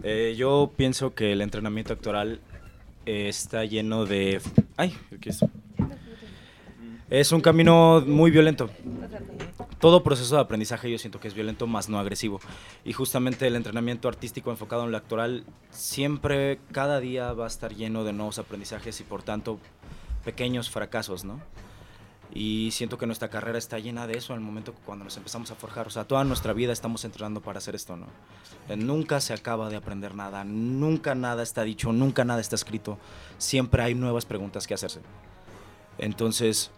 eh, 0.03 0.35
yo 0.37 0.71
pienso 0.77 1.15
que 1.15 1.33
el 1.33 1.41
entrenamiento 1.41 1.93
actoral 1.93 2.41
eh, 3.07 3.29
está 3.29 3.65
lleno 3.65 4.05
de. 4.05 4.41
¡Ay! 4.77 4.97
aquí 5.15 5.29
está. 5.29 5.49
Es 7.11 7.31
un 7.31 7.41
camino 7.43 8.03
muy 8.07 8.31
violento. 8.31 8.71
Todo 9.79 10.03
proceso 10.03 10.37
de 10.37 10.41
aprendizaje 10.41 10.91
yo 10.91 10.97
siento 10.97 11.21
que 11.21 11.29
es 11.29 11.35
violento, 11.35 11.67
más 11.67 11.89
no 11.89 11.99
agresivo. 11.99 12.41
Y 12.85 12.95
justamente 12.95 13.47
el 13.47 13.57
entrenamiento 13.57 14.09
artístico 14.09 14.51
enfocado 14.51 14.85
en 14.85 14.93
lo 14.93 14.97
actoral 14.97 15.45
siempre, 15.71 16.59
cada 16.73 17.01
día 17.01 17.33
va 17.33 17.45
a 17.45 17.49
estar 17.49 17.75
lleno 17.75 18.05
de 18.05 18.13
nuevos 18.13 18.39
aprendizajes 18.39 18.99
y 19.01 19.05
por 19.05 19.23
tanto 19.23 19.59
pequeños 20.25 20.71
fracasos, 20.71 21.25
¿no? 21.25 21.41
Y 22.35 22.71
siento 22.73 22.97
que 22.97 23.07
nuestra 23.07 23.29
carrera 23.29 23.59
está 23.59 23.79
llena 23.79 24.07
de 24.07 24.17
eso 24.17 24.33
al 24.33 24.41
momento 24.41 24.75
cuando 24.87 25.05
nos 25.05 25.17
empezamos 25.19 25.51
a 25.51 25.55
forjar. 25.55 25.87
O 25.87 25.91
sea, 25.91 26.05
toda 26.05 26.25
nuestra 26.25 26.55
vida 26.55 26.73
estamos 26.73 27.05
entrenando 27.05 27.43
para 27.43 27.59
hacer 27.59 27.75
esto, 27.75 27.97
¿no? 27.97 28.07
Eh, 28.69 28.77
Nunca 28.77 29.21
se 29.21 29.35
acaba 29.35 29.69
de 29.69 29.77
aprender 29.77 30.15
nada, 30.15 30.43
nunca 30.45 31.15
nada 31.15 31.43
está 31.43 31.63
dicho, 31.63 31.93
nunca 31.93 32.25
nada 32.25 32.41
está 32.41 32.57
escrito. 32.57 32.99
Siempre 33.37 33.83
hay 33.83 33.95
nuevas 33.95 34.25
preguntas 34.25 34.67
que 34.67 34.73
hacerse. 34.73 35.01
Entonces, 35.99 36.71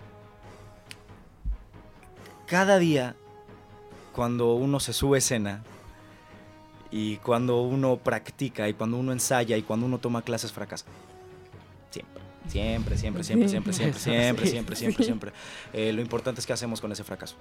cada 2.47 2.79
día, 2.79 3.15
cuando 4.13 4.55
uno 4.55 4.81
se 4.81 4.93
sube 4.93 5.17
a 5.17 5.19
escena 5.19 5.63
y 6.91 7.19
cuando 7.19 7.63
uno 7.63 7.97
practica 7.97 8.69
y 8.69 8.75
cuando 8.75 8.97
uno 8.97 9.13
ensaya 9.13 9.57
y 9.57 9.63
cuando 9.63 9.87
uno 9.87 9.99
toma 9.99 10.23
clases, 10.23 10.53
fracasa. 10.53 10.87
Siempre. 11.91 12.24
Siempre, 12.49 12.97
siempre, 12.99 13.25
siempre, 13.25 13.49
siempre, 13.49 13.73
siempre, 13.73 14.01
siempre, 14.01 14.47
siempre, 14.47 14.77
siempre, 14.77 15.05
siempre. 15.05 15.33
Eh, 15.73 15.93
lo 15.93 16.01
importante 16.03 16.41
es 16.41 16.47
qué 16.47 16.53
hacemos 16.53 16.81
con 16.81 16.93
ese 16.93 17.05
fracaso. 17.05 17.37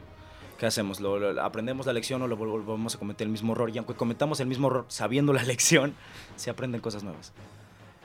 ¿qué 0.58 0.68
hacemos? 0.68 1.02
¿Lo, 1.02 1.20
lo- 1.20 1.42
aprendemos 1.44 1.86
la 1.88 1.94
lección 1.94 2.22
o 2.22 2.28
lo 2.28 2.38
vol- 2.38 2.64
volvemos 2.64 2.96
a 2.96 3.00
cometer 3.00 3.26
el 3.26 3.32
mismo 3.32 3.52
error? 3.54 3.70
Y 3.70 3.78
aunque 3.80 3.96
cometamos 3.96 4.40
el 4.40 4.48
mismo 4.48 4.68
error 4.68 4.86
sabiendo 4.88 5.34
la 5.34 5.44
lección, 5.54 5.94
se 6.38 6.50
aprenden 6.50 6.80
cosas 6.80 7.04
nuevas. 7.04 7.34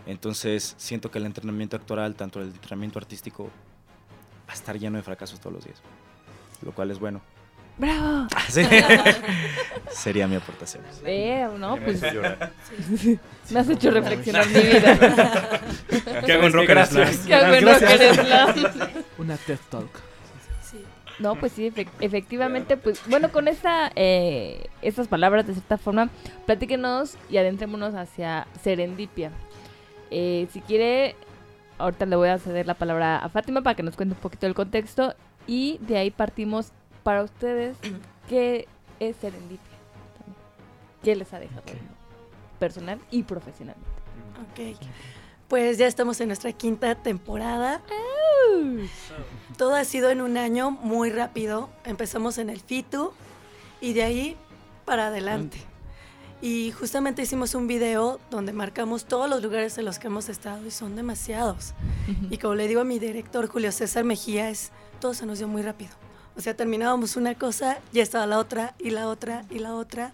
Entonces, 0.07 0.75
siento 0.79 1.11
que 1.11 1.19
el 1.19 1.27
entrenamiento 1.27 1.77
actoral, 1.77 2.15
tanto 2.17 2.41
el 2.41 2.49
entrenamiento 2.49 2.99
artístico, 2.99 3.45
va 4.49 4.53
a 4.53 4.55
estar 4.55 4.79
lleno 4.79 4.97
de 4.97 5.03
fracasos 5.05 5.39
todos 5.39 5.53
los 5.55 5.65
días. 5.65 5.79
Lo 6.63 6.73
cual 6.73 6.91
es 6.91 6.99
bueno. 6.99 7.21
¡Bravo! 7.79 8.27
Ah, 8.35 8.43
sí. 8.49 8.63
Sería 9.91 10.27
mi 10.27 10.37
aportación. 10.37 10.83
Eh, 11.05 11.47
no, 11.59 11.77
Me 11.77 11.83
pues. 11.83 12.03
Me 13.51 13.61
has 13.61 13.69
hecho 13.71 13.91
reflexionar 13.91 14.47
mi 14.49 14.61
vida. 14.61 15.61
¿Qué 16.27 16.33
hago 16.33 16.47
en 16.47 16.53
Rocker. 16.53 16.87
Slam? 16.87 17.09
¿Qué 17.27 17.35
hago 17.35 17.55
en. 17.55 17.67
Rocker 17.67 18.15
Slam? 18.15 18.55
Una 19.19 19.37
TED 19.37 19.59
Talk. 19.71 19.89
No, 21.19 21.35
pues 21.35 21.51
sí, 21.53 21.69
efe- 21.69 21.89
efectivamente, 22.01 22.77
pues 22.77 23.01
bueno, 23.07 23.33
con 23.33 23.49
esta, 23.49 23.91
eh, 23.97 24.69
estas 24.83 25.09
palabras 25.09 25.49
de 25.49 25.55
cierta 25.55 25.77
forma, 25.77 26.11
platíquenos 26.47 27.17
y 27.29 27.39
adentrémonos 27.39 27.95
hacia 27.95 28.47
serendipia. 28.63 29.33
Eh, 30.13 30.47
si 30.53 30.61
quiere, 30.61 31.17
ahorita 31.79 32.07
le 32.07 32.15
voy 32.15 32.29
a 32.29 32.39
ceder 32.39 32.67
la 32.69 32.75
palabra 32.75 33.19
a 33.19 33.29
Fátima 33.31 33.63
para 33.63 33.75
que 33.75 33.83
nos 33.83 33.97
cuente 33.97 34.15
un 34.15 34.21
poquito 34.21 34.47
el 34.47 34.55
contexto 34.55 35.15
y 35.49 35.79
de 35.81 35.99
ahí 35.99 36.11
partimos 36.13 36.71
para 37.09 37.23
ustedes 37.23 37.75
qué 38.29 38.69
es 39.01 39.17
serendipia. 39.17 39.79
¿Qué 41.03 41.17
les 41.17 41.33
ha 41.33 41.39
dejado 41.39 41.63
personal 42.59 43.01
y 43.11 43.23
profesionalmente? 43.23 43.91
Ok. 44.43 44.79
Pues 45.49 45.79
ya 45.79 45.87
estamos 45.87 46.21
en 46.21 46.27
nuestra 46.27 46.53
quinta 46.53 46.95
temporada. 46.97 47.81
Todo 49.57 49.75
ha 49.75 49.85
sido 49.85 50.11
en 50.11 50.21
un 50.21 50.37
año 50.37 50.71
muy 50.71 51.09
rápido. 51.09 51.71
Empezamos 51.85 52.37
en 52.37 52.51
el 52.51 52.61
FITU 52.61 53.15
y 53.81 53.95
de 53.95 54.03
ahí 54.03 54.37
para 54.85 55.07
adelante. 55.07 55.57
Y 56.43 56.73
justamente 56.73 57.23
hicimos 57.23 57.55
un 57.55 57.69
video 57.69 58.21
donde 58.31 58.53
marcamos 58.53 59.07
todos 59.07 59.31
los 59.31 59.43
lugares 59.43 59.79
en 59.79 59.87
los 59.87 59.99
que 59.99 60.09
hemos 60.09 60.29
estado 60.29 60.67
y 60.67 60.71
son 60.71 60.95
demasiados. 60.95 61.73
Y 62.29 62.37
como 62.37 62.55
le 62.55 62.69
digo 62.69 62.83
a 62.83 62.85
mi 62.85 62.99
director 62.99 63.47
Julio 63.49 63.73
César 63.73 64.05
Mejía, 64.05 64.51
es, 64.51 64.73
todo 65.01 65.15
se 65.15 65.25
nos 65.25 65.39
dio 65.39 65.49
muy 65.49 65.63
rápido. 65.63 66.08
O 66.39 66.41
sea, 66.41 66.55
terminábamos 66.55 67.17
una 67.17 67.35
cosa, 67.35 67.81
ya 67.93 68.01
estaba 68.01 68.25
la 68.25 68.39
otra 68.39 68.75
y 68.79 68.91
la 68.91 69.09
otra 69.09 69.45
y 69.51 69.59
la 69.59 69.75
otra. 69.75 70.13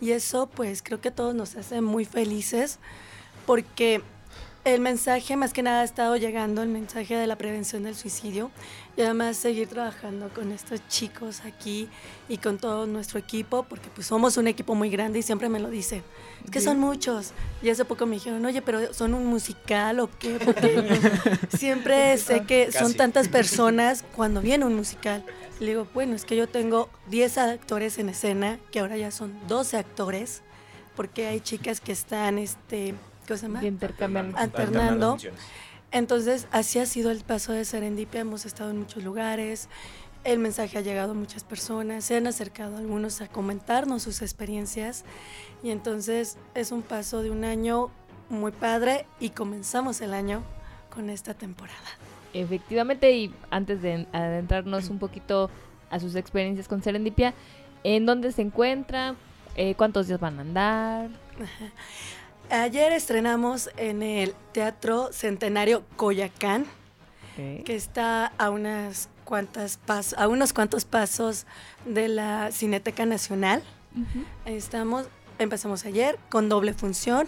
Y 0.00 0.12
eso 0.12 0.46
pues 0.46 0.80
creo 0.80 1.00
que 1.00 1.08
a 1.08 1.14
todos 1.14 1.34
nos 1.34 1.56
hace 1.56 1.80
muy 1.80 2.04
felices 2.04 2.78
porque 3.46 4.00
el 4.64 4.80
mensaje 4.80 5.36
más 5.36 5.52
que 5.52 5.62
nada 5.62 5.80
ha 5.80 5.84
estado 5.84 6.16
llegando, 6.16 6.62
el 6.62 6.68
mensaje 6.68 7.16
de 7.16 7.26
la 7.26 7.36
prevención 7.36 7.82
del 7.82 7.96
suicidio 7.96 8.50
y 8.96 9.02
además 9.02 9.36
seguir 9.36 9.68
trabajando 9.68 10.28
con 10.28 10.50
estos 10.52 10.80
chicos 10.88 11.42
aquí 11.44 11.88
y 12.28 12.38
con 12.38 12.58
todo 12.58 12.86
nuestro 12.86 13.18
equipo 13.18 13.64
porque 13.64 13.88
pues 13.94 14.06
somos 14.06 14.36
un 14.36 14.46
equipo 14.48 14.74
muy 14.76 14.90
grande 14.90 15.18
y 15.18 15.22
siempre 15.22 15.48
me 15.48 15.58
lo 15.58 15.70
dicen. 15.70 16.02
Es 16.44 16.50
que 16.50 16.60
son 16.60 16.78
muchos. 16.78 17.32
Y 17.62 17.70
hace 17.70 17.84
poco 17.84 18.06
me 18.06 18.16
dijeron, 18.16 18.44
oye, 18.44 18.62
pero 18.62 18.92
¿son 18.92 19.14
un 19.14 19.26
musical 19.26 19.98
o 19.98 20.10
qué? 20.18 20.38
Porque 20.44 21.00
siempre 21.56 22.16
sé 22.18 22.44
que 22.44 22.70
son 22.70 22.94
tantas 22.94 23.28
personas 23.28 24.04
cuando 24.14 24.40
viene 24.40 24.64
un 24.64 24.76
musical. 24.76 25.24
Le 25.60 25.68
digo, 25.68 25.86
bueno, 25.94 26.14
es 26.14 26.24
que 26.24 26.36
yo 26.36 26.48
tengo 26.48 26.90
10 27.08 27.38
actores 27.38 27.98
en 27.98 28.08
escena, 28.10 28.58
que 28.70 28.80
ahora 28.80 28.96
ya 28.96 29.10
son 29.10 29.34
12 29.48 29.78
actores, 29.78 30.42
porque 30.94 31.26
hay 31.26 31.40
chicas 31.40 31.80
que 31.80 31.92
están, 31.92 32.38
este, 32.38 32.94
¿cómo 33.26 33.38
se 33.38 33.46
llama? 33.46 33.60
Que 33.60 33.68
intercambian. 33.68 34.36
Alternando. 34.36 35.12
Alternando. 35.12 35.40
Entonces, 35.92 36.46
así 36.50 36.78
ha 36.78 36.86
sido 36.86 37.10
el 37.10 37.22
paso 37.22 37.52
de 37.52 37.64
Serendipia. 37.64 38.20
Hemos 38.20 38.44
estado 38.44 38.70
en 38.70 38.78
muchos 38.78 39.02
lugares. 39.02 39.68
El 40.24 40.40
mensaje 40.40 40.76
ha 40.76 40.80
llegado 40.80 41.12
a 41.12 41.14
muchas 41.14 41.44
personas. 41.44 42.04
Se 42.04 42.16
han 42.16 42.26
acercado 42.26 42.76
algunos 42.76 43.20
a 43.20 43.28
comentarnos 43.28 44.02
sus 44.02 44.20
experiencias. 44.20 45.04
Y 45.62 45.70
entonces 45.70 46.36
es 46.54 46.72
un 46.72 46.82
paso 46.82 47.22
de 47.22 47.30
un 47.30 47.44
año 47.44 47.90
muy 48.28 48.52
padre 48.52 49.06
y 49.20 49.30
comenzamos 49.30 50.00
el 50.00 50.12
año 50.12 50.42
con 50.90 51.10
esta 51.10 51.34
temporada. 51.34 51.78
Efectivamente, 52.32 53.12
y 53.12 53.34
antes 53.50 53.80
de 53.82 54.06
adentrarnos 54.12 54.88
un 54.90 54.98
poquito 54.98 55.50
a 55.90 56.00
sus 56.00 56.14
experiencias 56.16 56.68
con 56.68 56.82
Serendipia, 56.82 57.32
¿en 57.84 58.04
dónde 58.06 58.32
se 58.32 58.42
encuentra? 58.42 59.14
Eh, 59.56 59.74
¿Cuántos 59.74 60.06
días 60.08 60.20
van 60.20 60.38
a 60.38 60.42
andar? 60.42 61.08
Ayer 62.50 62.92
estrenamos 62.92 63.70
en 63.76 64.02
el 64.02 64.34
Teatro 64.52 65.08
Centenario 65.12 65.82
Coyacán, 65.96 66.64
que 67.64 67.74
está 67.74 68.26
a 68.38 68.50
unas 68.50 69.08
cuantas 69.24 69.80
pas- 69.86 70.14
a 70.16 70.28
unos 70.28 70.52
cuantos 70.52 70.84
pasos 70.84 71.44
de 71.84 72.08
la 72.08 72.52
Cineteca 72.52 73.04
Nacional. 73.04 73.62
Estamos, 74.44 75.06
empezamos 75.38 75.84
ayer 75.86 76.18
con 76.28 76.48
doble 76.48 76.72
función. 76.72 77.26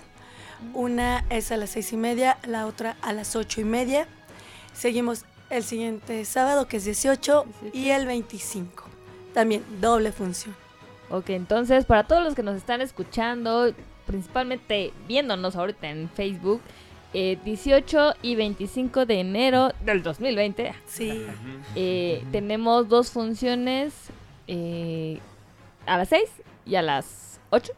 Una 0.74 1.24
es 1.30 1.51
a 1.53 1.57
las 1.57 1.70
seis 1.70 1.92
y 1.92 1.96
media, 1.96 2.38
la 2.46 2.66
otra 2.66 2.96
a 3.03 3.12
las 3.12 3.34
ocho 3.36 3.61
y 3.61 3.64
media. 3.64 4.07
Seguimos 4.79 5.24
el 5.51 5.64
siguiente 5.64 6.24
sábado, 6.24 6.68
que 6.68 6.76
es 6.76 6.85
18, 6.85 7.47
y 7.72 7.89
el 7.89 8.07
25. 8.07 8.85
También 9.35 9.64
doble 9.81 10.12
función. 10.12 10.55
Ok, 11.11 11.31
entonces 11.31 11.85
para 11.85 12.05
todos 12.05 12.22
los 12.22 12.37
que 12.37 12.45
nos 12.45 12.57
están 12.57 12.81
escuchando, 12.81 13.74
principalmente 14.07 14.93
viéndonos 15.09 15.57
ahorita 15.57 15.91
en 15.91 16.09
Facebook, 16.09 16.61
eh, 17.12 17.39
18 17.45 18.14
y 18.22 18.37
25 18.37 19.05
de 19.05 19.18
enero 19.18 19.72
del 19.85 20.05
2020. 20.05 20.72
Sí. 20.87 21.26
eh, 21.74 22.24
tenemos 22.31 22.89
dos 22.89 23.11
funciones 23.11 23.93
eh, 24.47 25.18
a 25.87 25.99
las 25.99 26.09
6 26.11 26.22
y 26.66 26.76
a 26.76 26.83
las 26.83 27.41
8. 27.51 27.72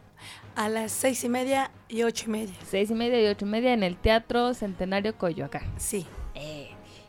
A 0.53 0.69
las 0.69 0.91
seis 0.91 1.23
y 1.23 1.29
media 1.29 1.71
y 1.89 2.03
ocho 2.03 2.25
y 2.27 2.29
media. 2.29 2.53
6 2.67 2.91
y 2.91 2.93
media 2.93 3.23
y 3.23 3.25
8 3.25 3.43
y 3.43 3.47
media 3.47 3.73
en 3.73 3.81
el 3.81 3.95
Teatro 3.95 4.53
Centenario 4.53 5.17
Coyoacán. 5.17 5.63
Sí. 5.77 6.05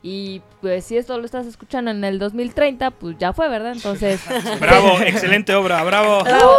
Y 0.05 0.43
pues 0.61 0.85
si 0.85 0.97
esto 0.97 1.17
lo 1.17 1.25
estás 1.25 1.47
escuchando 1.47 1.93
en 1.93 2.03
el 2.03 2.19
2030, 2.19 2.91
pues 2.91 3.17
ya 3.19 3.33
fue, 3.33 3.49
¿verdad? 3.49 3.73
Entonces... 3.73 4.21
Bravo, 4.61 5.01
excelente 5.01 5.55
obra, 5.55 5.85
bravo. 5.85 6.25
Bravo. 6.25 6.59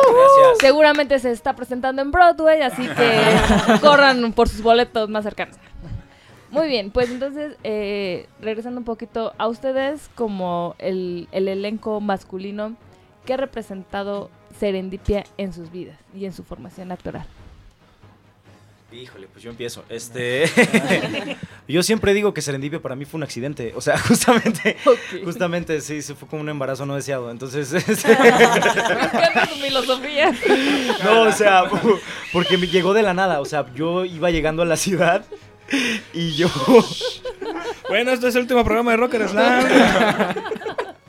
Seguramente 0.62 1.20
se 1.20 1.32
está 1.32 1.54
presentando 1.54 2.02
en 2.02 2.12
Broadway, 2.12 2.62
así 2.62 2.88
que 2.88 3.80
corran 3.82 4.32
por 4.32 4.48
sus 4.48 4.62
boletos 4.62 5.10
más 5.10 5.26
cercanos. 5.26 5.58
Muy 6.52 6.68
bien, 6.68 6.92
pues 6.92 7.10
entonces, 7.10 7.58
eh, 7.64 8.28
regresando 8.40 8.80
un 8.80 8.86
poquito 8.86 9.34
a 9.38 9.48
ustedes 9.48 10.10
como 10.16 10.76
el, 10.78 11.28
el 11.32 11.48
elenco 11.48 12.00
masculino, 12.00 12.76
¿qué 13.26 13.34
ha 13.34 13.38
representado 13.38 14.30
Serendipia 14.58 15.26
en 15.38 15.52
sus 15.52 15.72
vidas 15.72 15.98
y 16.16 16.26
en 16.26 16.32
su 16.32 16.44
formación 16.44 16.92
actoral? 16.92 17.26
Híjole, 18.94 19.28
pues 19.28 19.44
yo 19.44 19.50
empiezo. 19.50 19.84
Este, 19.90 20.46
yo 21.68 21.82
siempre 21.82 22.14
digo 22.14 22.34
que 22.34 22.42
Serendipia 22.42 22.80
para 22.80 22.96
mí 22.96 23.06
fue 23.06 23.18
un 23.18 23.24
accidente. 23.24 23.74
O 23.76 23.82
sea, 23.82 23.98
justamente, 24.08 24.78
justamente, 25.24 25.82
sí, 25.82 26.02
sí, 26.02 26.14
fue 26.14 26.28
como 26.28 26.42
un 26.42 26.50
embarazo 26.50 26.86
no 26.86 26.96
deseado. 26.96 27.32
Entonces, 27.32 27.74
este, 27.74 28.16
tu 28.16 29.56
filosofía. 29.56 30.32
no, 31.04 31.24
o 31.24 31.32
sea, 31.32 31.64
porque 32.32 32.58
me 32.58 32.68
llegó 32.68 32.94
de 32.94 33.02
la 33.02 33.14
nada. 33.14 33.42
O 33.42 33.46
sea, 33.46 33.66
yo 33.74 34.06
iba 34.06 34.30
llegando 34.30 34.62
a 34.62 34.66
la 34.66 34.78
ciudad 34.78 35.26
y 36.14 36.36
yo, 36.36 36.50
Bueno, 37.90 38.12
este 38.12 38.28
es 38.28 38.36
el 38.36 38.42
último 38.42 38.64
programa 38.64 38.92
de 38.92 38.98
Rocker 38.98 39.28
Slam. 39.28 39.66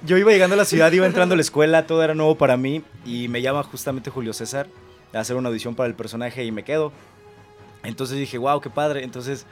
yo 0.06 0.16
iba 0.16 0.32
llegando 0.32 0.54
a 0.54 0.56
la 0.56 0.64
ciudad, 0.64 0.90
iba 0.92 1.04
entrando 1.04 1.34
a 1.34 1.36
la 1.36 1.42
escuela, 1.42 1.86
todo 1.86 2.02
era 2.02 2.14
nuevo 2.14 2.36
para 2.36 2.56
mí 2.56 2.82
y 3.04 3.28
me 3.28 3.42
llama 3.42 3.62
justamente 3.62 4.10
Julio 4.10 4.32
César 4.32 4.68
a 5.12 5.20
hacer 5.20 5.36
una 5.36 5.48
audición 5.48 5.74
para 5.74 5.86
el 5.88 5.94
personaje 5.94 6.44
y 6.44 6.52
me 6.52 6.64
quedo. 6.64 6.92
Entonces 7.84 8.18
dije, 8.18 8.38
wow, 8.38 8.60
qué 8.60 8.70
padre. 8.70 9.04
Entonces, 9.04 9.46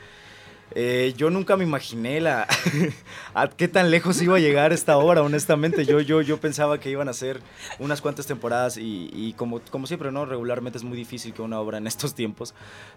eh, 0.74 1.12
yo 1.16 1.30
nunca 1.30 1.56
me 1.56 1.64
imaginé 1.64 2.20
la 2.20 2.46
a 3.34 3.48
qué 3.48 3.68
tan 3.68 3.90
lejos 3.90 4.20
iba 4.22 4.36
a 4.36 4.40
llegar 4.40 4.72
esta 4.72 4.96
obra, 4.98 5.22
honestamente. 5.22 5.84
Yo, 5.84 6.00
yo, 6.00 6.22
yo 6.22 6.38
pensaba 6.38 6.80
que 6.80 6.90
iban 6.90 7.08
a 7.08 7.12
ser 7.12 7.40
unas 7.78 8.00
cuantas 8.00 8.26
temporadas 8.26 8.76
y, 8.76 9.10
y 9.12 9.34
como, 9.34 9.60
como 9.70 9.86
siempre, 9.86 10.10
¿no? 10.10 10.24
Regularmente 10.24 10.78
es 10.78 10.84
muy 10.84 10.96
difícil 10.96 11.32
que 11.34 11.42
una 11.42 11.60
obra 11.60 11.78
en 11.78 11.86
estos 11.86 12.14
tiempos 12.14 12.54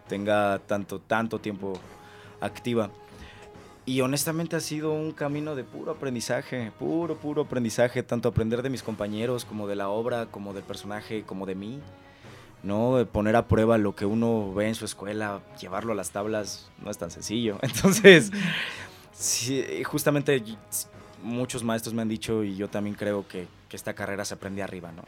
tenga 0.07 0.59
tanto, 0.59 0.99
tanto 0.99 1.39
tiempo 1.39 1.79
activa. 2.39 2.89
Y 3.87 4.01
honestamente 4.01 4.55
ha 4.55 4.61
sido 4.61 4.93
un 4.93 5.11
camino 5.11 5.55
de 5.55 5.63
puro 5.63 5.91
aprendizaje, 5.91 6.71
puro, 6.79 7.17
puro 7.17 7.43
aprendizaje, 7.43 8.01
tanto 8.01 8.29
aprender 8.29 8.63
de 8.63 8.71
mis 8.71 8.81
compañeros 8.81 9.45
como 9.45 9.67
de 9.67 9.75
la 9.75 9.89
obra, 9.89 10.25
como 10.25 10.53
del 10.53 10.63
personaje, 10.63 11.21
como 11.23 11.45
de 11.45 11.53
mí. 11.53 11.79
¿No? 12.65 13.05
Poner 13.11 13.35
a 13.35 13.47
prueba 13.47 13.77
lo 13.77 13.95
que 13.95 14.05
uno 14.05 14.53
ve 14.53 14.67
en 14.67 14.75
su 14.75 14.85
escuela, 14.85 15.41
llevarlo 15.59 15.93
a 15.93 15.95
las 15.95 16.11
tablas, 16.11 16.69
no 16.83 16.91
es 16.91 16.97
tan 16.97 17.11
sencillo. 17.11 17.57
Entonces, 17.61 18.31
justamente 19.85 20.43
muchos 21.23 21.63
maestros 21.63 21.93
me 21.93 22.01
han 22.01 22.09
dicho 22.09 22.43
y 22.43 22.55
yo 22.55 22.67
también 22.67 22.95
creo 22.95 23.27
que, 23.27 23.47
que 23.69 23.75
esta 23.75 23.93
carrera 23.93 24.25
se 24.25 24.33
aprende 24.33 24.63
arriba, 24.63 24.91
¿no? 24.91 25.03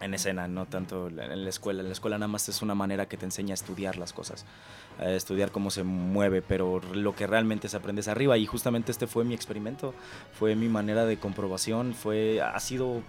En 0.00 0.14
escena, 0.14 0.48
no 0.48 0.66
tanto 0.66 1.08
en 1.08 1.44
la 1.44 1.48
escuela. 1.48 1.80
En 1.80 1.86
la 1.86 1.92
escuela 1.92 2.18
nada 2.18 2.26
más 2.28 2.48
es 2.48 2.60
una 2.60 2.74
manera 2.74 3.06
que 3.06 3.16
te 3.16 3.24
enseña 3.24 3.52
a 3.52 3.54
estudiar 3.54 3.98
las 3.98 4.12
cosas, 4.12 4.44
a 4.98 5.10
estudiar 5.10 5.52
cómo 5.52 5.70
se 5.70 5.84
mueve, 5.84 6.42
pero 6.42 6.80
lo 6.92 7.14
que 7.14 7.28
realmente 7.28 7.68
se 7.68 7.76
aprende 7.76 8.00
es 8.00 8.08
arriba 8.08 8.36
y 8.36 8.46
justamente 8.46 8.90
este 8.90 9.06
fue 9.06 9.24
mi 9.24 9.34
experimento, 9.34 9.94
fue 10.36 10.56
mi 10.56 10.68
manera 10.68 11.04
de 11.06 11.18
comprobación, 11.18 11.94
fue, 11.94 12.40
ha 12.40 12.58
sido 12.58 13.02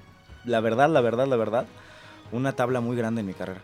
la 0.46 0.60
verdad, 0.60 0.90
la 0.90 1.02
verdad, 1.02 1.28
la 1.28 1.36
verdad, 1.36 1.66
una 2.34 2.54
tabla 2.54 2.82
muy 2.82 2.98
grande 2.98 3.22
en 3.22 3.28
mi 3.28 3.34
carrera. 3.34 3.62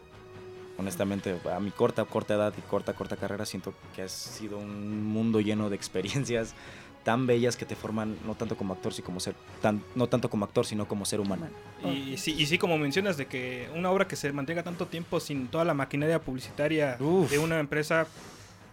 Honestamente, 0.78 1.38
a 1.54 1.60
mi 1.60 1.72
corta, 1.72 2.06
corta 2.06 2.36
edad 2.36 2.54
y 2.58 2.62
corta, 2.62 2.94
corta 2.94 3.18
carrera, 3.18 3.46
siento 3.46 3.74
que 3.96 4.04
ha 4.04 4.08
sido 4.08 4.58
un 4.58 5.04
mundo 5.04 5.42
lleno 5.42 5.70
de 5.70 5.76
experiencias 5.76 6.54
tan 7.04 7.28
bellas 7.28 7.58
que 7.58 7.66
te 7.66 7.76
forman 7.76 8.18
no 8.26 8.36
tanto 8.36 8.56
como 8.56 8.74
actor, 8.74 8.94
sino 8.94 9.06
como 9.06 9.20
ser, 9.20 9.34
tan, 9.62 9.84
no 9.96 10.08
tanto 10.08 10.30
como 10.30 10.46
actor, 10.46 10.66
sino 10.66 10.88
como 10.88 11.06
ser 11.06 11.20
humano. 11.20 11.48
Y, 11.84 12.18
sí, 12.18 12.36
y 12.38 12.46
sí, 12.46 12.58
como 12.58 12.78
mencionas, 12.78 13.18
de 13.18 13.26
que 13.26 13.68
una 13.76 13.90
obra 13.92 14.08
que 14.08 14.16
se 14.16 14.32
mantenga 14.32 14.64
tanto 14.64 14.86
tiempo 14.86 15.20
sin 15.20 15.48
toda 15.48 15.66
la 15.66 15.74
maquinaria 15.74 16.22
publicitaria 16.22 16.98
Uf. 17.00 17.32
de 17.32 17.40
una 17.40 17.60
empresa, 17.60 18.08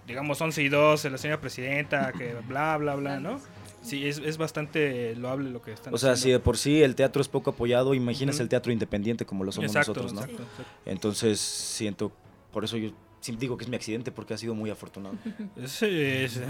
digamos 0.07 0.41
11 0.41 0.63
y 0.63 0.69
12, 0.69 1.11
la 1.11 1.19
señora 1.19 1.41
presidenta, 1.41 2.13
que 2.13 2.35
bla, 2.47 2.77
bla, 2.77 2.95
bla, 2.97 3.21
¿no? 3.21 3.41
Sí, 3.87 4.07
es, 4.07 4.19
es 4.19 4.37
bastante 4.39 5.15
loable 5.17 5.51
lo 5.51 5.63
que 5.63 5.73
están 5.73 5.95
O 5.95 5.99
sea, 5.99 6.17
si 6.17 6.23
haciendo. 6.23 6.39
de 6.39 6.45
por 6.45 6.59
sí 6.59 6.83
el 6.83 6.95
teatro 6.95 7.23
es 7.23 7.29
poco 7.29 7.51
apoyado, 7.51 7.95
imagínese 7.95 8.39
Ujú. 8.39 8.43
el 8.45 8.49
teatro 8.49 8.73
independiente 8.73 9.25
como 9.25 9.45
lo 9.45 9.53
somos 9.53 9.71
Exacto, 9.71 9.93
nosotros, 9.95 10.13
¿no? 10.13 10.21
exacto, 10.23 10.43
exacto. 10.43 10.73
Entonces, 10.87 11.39
siento, 11.41 12.13
por 12.53 12.65
eso 12.65 12.77
yo 12.77 12.91
sí 13.21 13.35
digo 13.39 13.57
que 13.57 13.65
es 13.65 13.71
mi 13.71 13.77
accidente, 13.77 14.13
porque 14.13 14.35
ha 14.35 14.39
sido 14.39 14.55
muy 14.55 14.71
afortunado. 14.71 15.17
Sí, 15.67 16.27
sí. 16.29 16.41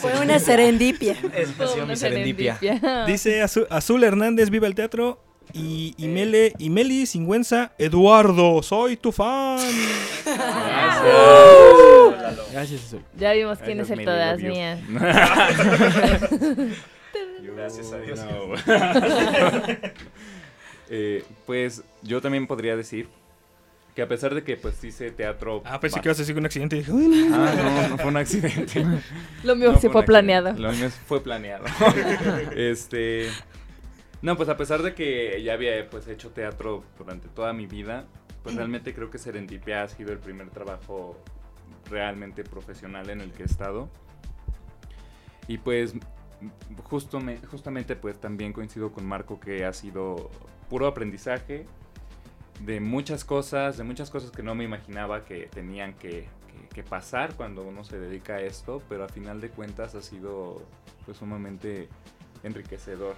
Fue 0.00 0.18
una 0.20 0.38
serendipia. 0.38 1.16
Es- 1.34 1.58
ha 1.60 1.66
sido 1.66 1.86
mi 1.86 1.96
serendipia. 1.96 2.58
Dice 3.06 3.42
Azul, 3.42 3.66
Azul 3.70 4.04
Hernández, 4.04 4.50
viva 4.50 4.66
el 4.66 4.74
teatro. 4.74 5.22
Y, 5.52 5.94
y, 5.96 6.08
Mele, 6.08 6.52
y 6.58 6.70
Meli 6.70 7.06
Singüenza, 7.06 7.72
Eduardo, 7.78 8.62
soy 8.62 8.96
tu 8.96 9.12
fan. 9.12 9.58
Gracias, 12.52 12.84
Azul. 12.84 13.02
Ya 13.18 13.32
vimos 13.32 13.58
quién 13.58 13.80
es 13.80 13.90
el 13.90 14.04
todas 14.04 14.40
mías. 14.42 14.80
Gracias 17.56 17.92
a 17.92 17.98
Dios. 17.98 18.20
No. 18.20 18.54
Eh, 20.90 21.22
pues 21.44 21.82
yo 22.00 22.22
también 22.22 22.46
podría 22.46 22.74
decir 22.74 23.08
que 23.94 24.00
a 24.00 24.08
pesar 24.08 24.34
de 24.34 24.42
que 24.42 24.56
pues 24.56 24.82
hice 24.82 25.10
teatro... 25.10 25.60
Ah, 25.66 25.78
pensé 25.78 26.00
que 26.00 26.08
ibas 26.08 26.16
a 26.18 26.22
decir 26.22 26.34
un 26.38 26.46
accidente. 26.46 26.76
y 26.76 26.78
dije, 26.78 26.90
"Uy, 26.92 27.08
no". 27.28 27.36
Ah, 27.36 27.52
no, 27.54 27.88
no 27.90 27.98
fue 27.98 28.06
un 28.06 28.16
accidente. 28.16 28.86
Lo 29.44 29.54
mío 29.54 29.72
No 29.72 29.78
sí 29.78 29.88
un 29.88 29.92
fue 29.92 30.00
accidente. 30.00 30.06
planeado. 30.06 30.52
Lo 30.54 30.72
mío 30.72 30.88
fue 31.06 31.22
planeado. 31.22 31.66
este... 32.56 33.28
No, 34.22 34.36
pues 34.36 34.48
a 34.48 34.56
pesar 34.56 34.82
de 34.82 34.94
que 34.94 35.42
ya 35.42 35.52
había 35.54 35.88
pues 35.88 36.08
hecho 36.08 36.30
teatro 36.30 36.82
durante 36.98 37.28
toda 37.28 37.52
mi 37.52 37.66
vida, 37.66 38.04
pues 38.42 38.54
realmente 38.56 38.92
creo 38.94 39.10
que 39.10 39.18
Serendipia 39.18 39.82
ha 39.82 39.88
sido 39.88 40.12
el 40.12 40.18
primer 40.18 40.50
trabajo 40.50 41.16
realmente 41.88 42.42
profesional 42.44 43.10
en 43.10 43.20
el 43.20 43.32
que 43.32 43.42
he 43.44 43.46
estado. 43.46 43.88
Y 45.46 45.58
pues 45.58 45.94
justo 46.84 47.20
me- 47.20 47.38
justamente 47.38 47.96
pues 47.96 48.20
también 48.20 48.52
coincido 48.52 48.92
con 48.92 49.06
Marco 49.06 49.38
que 49.40 49.64
ha 49.64 49.72
sido 49.72 50.30
puro 50.68 50.86
aprendizaje 50.86 51.66
de 52.60 52.80
muchas 52.80 53.24
cosas, 53.24 53.76
de 53.78 53.84
muchas 53.84 54.10
cosas 54.10 54.30
que 54.32 54.42
no 54.42 54.54
me 54.54 54.64
imaginaba 54.64 55.24
que 55.24 55.46
tenían 55.46 55.94
que, 55.94 56.26
que- 56.48 56.68
que 56.74 56.82
pasar 56.82 57.34
cuando 57.34 57.62
uno 57.62 57.84
se 57.84 57.98
dedica 58.00 58.34
a 58.34 58.40
esto, 58.40 58.82
pero 58.88 59.04
a 59.04 59.08
final 59.08 59.40
de 59.40 59.50
cuentas 59.50 59.94
ha 59.94 60.02
sido 60.02 60.62
pues 61.04 61.16
sumamente 61.18 61.88
enriquecedor, 62.42 63.14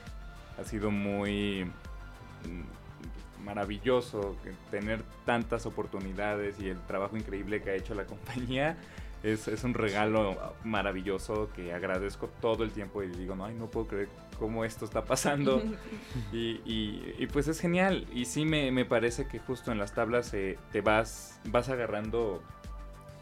ha 0.61 0.64
sido 0.64 0.90
muy 0.90 1.64
mm, 1.64 3.44
maravilloso 3.44 4.36
tener 4.70 5.02
tantas 5.24 5.66
oportunidades 5.66 6.61
y 6.61 6.68
el 6.68 6.78
trabajo 6.86 7.16
increíble 7.16 7.62
que 7.62 7.70
ha 7.70 7.74
hecho 7.74 7.94
la 7.94 8.04
compañía. 8.06 8.76
Es, 9.22 9.48
es 9.48 9.64
un 9.64 9.74
regalo 9.74 10.54
maravilloso 10.64 11.50
que 11.54 11.74
agradezco 11.74 12.28
todo 12.40 12.64
el 12.64 12.70
tiempo 12.70 13.02
y 13.02 13.08
digo, 13.08 13.36
no, 13.36 13.44
ay, 13.44 13.54
no 13.54 13.66
puedo 13.66 13.86
creer 13.86 14.08
cómo 14.38 14.64
esto 14.64 14.84
está 14.86 15.04
pasando. 15.04 15.62
Y, 16.32 16.61
y- 16.64 17.14
y, 17.18 17.26
pues 17.26 17.46
es 17.48 17.61
genial. 17.61 18.06
Y 18.14 18.24
sí 18.24 18.44
me, 18.46 18.70
me 18.72 18.84
parece 18.86 19.26
que 19.26 19.38
justo 19.38 19.72
en 19.72 19.78
las 19.78 19.92
tablas 19.94 20.32
eh, 20.32 20.58
te 20.72 20.80
vas, 20.80 21.38
vas 21.50 21.68
agarrando 21.68 22.42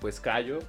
pues 0.00 0.20
callo 0.20 0.60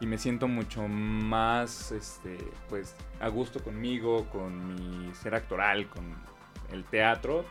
y 0.00 0.06
me 0.06 0.18
siento 0.18 0.48
mucho 0.48 0.88
más 0.88 1.92
este, 1.92 2.38
pues 2.68 2.94
a 3.20 3.28
gusto 3.28 3.62
conmigo, 3.62 4.26
con 4.30 4.74
mi 4.74 5.14
ser 5.14 5.34
actoral, 5.34 5.88
con 5.88 6.04
el 6.72 6.84
teatro. 6.84 7.44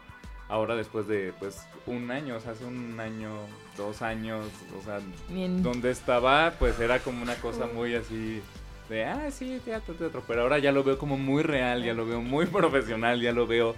Ahora 0.48 0.76
después 0.76 1.08
de 1.08 1.32
pues 1.40 1.68
un 1.86 2.10
año, 2.10 2.38
o 2.38 2.40
sea, 2.40 2.54
hace 2.54 2.66
un 2.66 3.00
año, 3.00 3.30
dos 3.78 4.02
años, 4.02 4.48
o 4.80 4.84
sea, 4.84 5.00
Bien. 5.30 5.62
donde 5.62 5.92
estaba 5.92 6.54
pues 6.58 6.80
era 6.80 7.00
como 7.00 7.22
una 7.22 7.36
cosa 7.36 7.68
muy 7.68 7.94
así 7.94 8.42
de, 8.90 9.06
ah, 9.06 9.30
sí, 9.30 9.62
teatro, 9.64 9.94
teatro, 9.94 10.24
pero 10.28 10.42
ahora 10.42 10.58
ya 10.58 10.72
lo 10.72 10.84
veo 10.84 10.98
como 10.98 11.18
muy 11.18 11.44
real, 11.44 11.84
ya 11.84 11.94
lo 11.94 12.08
veo 12.08 12.22
muy 12.22 12.46
profesional, 12.48 13.22
ya 13.22 13.32
lo 13.32 13.46
veo 13.46 13.76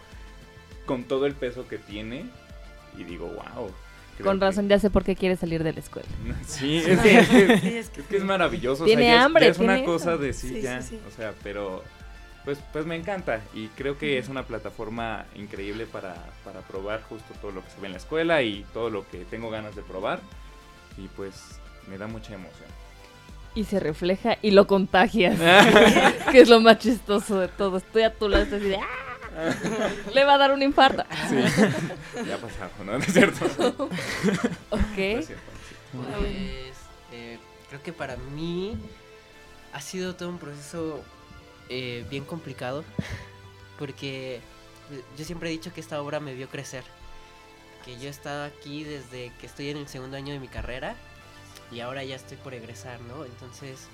con 0.86 1.04
todo 1.04 1.26
el 1.26 1.36
peso 1.36 1.68
que 1.68 1.78
tiene 1.78 2.26
y 2.98 3.04
digo, 3.04 3.28
wow. 3.28 3.70
Creo 4.18 4.26
Con 4.28 4.39
que- 4.39 4.45
razón 4.45 4.70
ya 4.70 4.80
sé 4.80 4.89
por 4.89 5.03
qué 5.03 5.16
quiere 5.16 5.36
salir 5.36 5.64
de 5.64 5.74
la 5.74 5.80
escuela. 5.80 6.07
Sí, 6.47 6.78
es 6.78 6.99
que 6.99 7.20
es, 7.20 7.28
que- 7.30 7.57
Sí, 7.59 7.68
es 7.78 7.91
es 7.97 8.05
que 8.07 8.18
es 8.18 8.24
maravilloso. 8.24 8.86
Tiene 8.86 9.03
o 9.03 9.05
sea, 9.05 9.14
ya 9.14 9.20
es- 9.20 9.26
hambre, 9.26 9.45
ya 9.45 9.51
es 9.51 9.59
una 9.59 9.74
tiene 9.76 9.86
cosa 9.88 10.14
eso. 10.14 10.22
de 10.22 10.34
sí, 10.34 10.49
Sí, 10.49 10.62
ya. 10.62 10.82
sí, 10.82 10.89
sí. 10.89 10.99
O 11.07 11.12
sea, 11.16 11.34
pero 11.43 11.84
pues, 12.45 12.57
pues 12.74 12.86
me 12.86 12.95
encanta 12.95 13.41
y 13.53 13.68
creo 13.70 13.97
que 13.97 14.18
es 14.18 14.28
una 14.30 14.43
plataforma 14.43 15.26
increíble 15.36 15.86
para, 15.86 16.16
para 16.43 16.62
probar 16.62 17.01
justo 17.03 17.34
todo 17.41 17.51
lo 17.51 17.64
que 17.64 17.70
se 17.70 17.80
ve 17.80 17.86
en 17.88 17.91
la 17.93 17.97
escuela 17.99 18.41
y 18.41 18.66
todo 18.74 18.89
lo 18.89 19.07
que 19.09 19.20
tengo 19.26 19.49
ganas 19.49 19.76
de 19.76 19.82
probar. 19.84 20.20
Y 20.97 21.07
pues 21.09 21.36
me 21.88 21.97
da 21.97 22.07
mucha 22.07 22.34
emoción. 22.34 22.70
Y 23.53 23.66
se 23.66 23.80
refleja 23.80 24.38
y 24.41 24.51
lo 24.51 24.66
contagias. 24.66 25.38
que 26.32 26.41
es 26.41 26.49
lo 26.49 26.62
más 26.62 26.80
chistoso 26.80 27.39
de 27.39 27.47
todo. 27.47 27.78
Estoy 27.78 28.03
a 28.03 28.14
tu 28.14 28.28
lado, 28.30 28.43
estoy 28.43 28.59
así 28.59 28.70
de 28.70 28.78
¡ah! 28.78 29.11
Le 30.14 30.24
va 30.26 30.34
a 30.34 30.38
dar 30.38 30.52
un 30.52 30.62
infarto. 30.62 31.04
Sí, 31.30 31.36
ya 32.28 32.36
ha 32.36 32.38
pasado, 32.38 32.72
¿no? 32.86 32.92
¿No 32.98 32.98
es 32.98 33.14
cierto? 33.14 33.46
ok. 34.70 34.98
No 34.98 35.20
es 35.20 35.28
cierto. 35.28 35.52
Pues 35.92 36.78
eh, 37.12 37.40
creo 37.70 37.84
que 37.84 37.94
para 37.94 38.18
mí 38.18 38.78
ha 39.74 39.82
sido 39.82 40.16
todo 40.16 40.30
un 40.30 40.38
proceso 40.38 41.04
eh, 41.70 42.06
bien 42.10 42.26
complicado 42.26 42.84
porque 43.78 44.42
yo 45.18 45.26
siempre 45.26 45.50
he 45.50 45.52
dicho 45.52 45.74
que 45.74 45.82
esta 45.82 46.02
obra 46.02 46.20
me 46.20 46.34
vio 46.34 46.50
crecer, 46.50 46.84
que 47.86 47.98
yo 47.98 48.08
he 48.08 48.10
estado 48.10 48.44
aquí 48.44 48.84
desde 48.84 49.32
que 49.40 49.48
estoy 49.48 49.70
en 49.70 49.78
el 49.78 49.88
segundo 49.88 50.18
año 50.18 50.34
de 50.34 50.40
mi 50.40 50.48
carrera 50.48 50.96
y 51.72 51.80
ahora 51.80 52.04
ya 52.04 52.16
estoy 52.16 52.38
por 52.38 52.54
egresar, 52.54 53.00
¿no? 53.02 53.26
Entonces, 53.26 53.88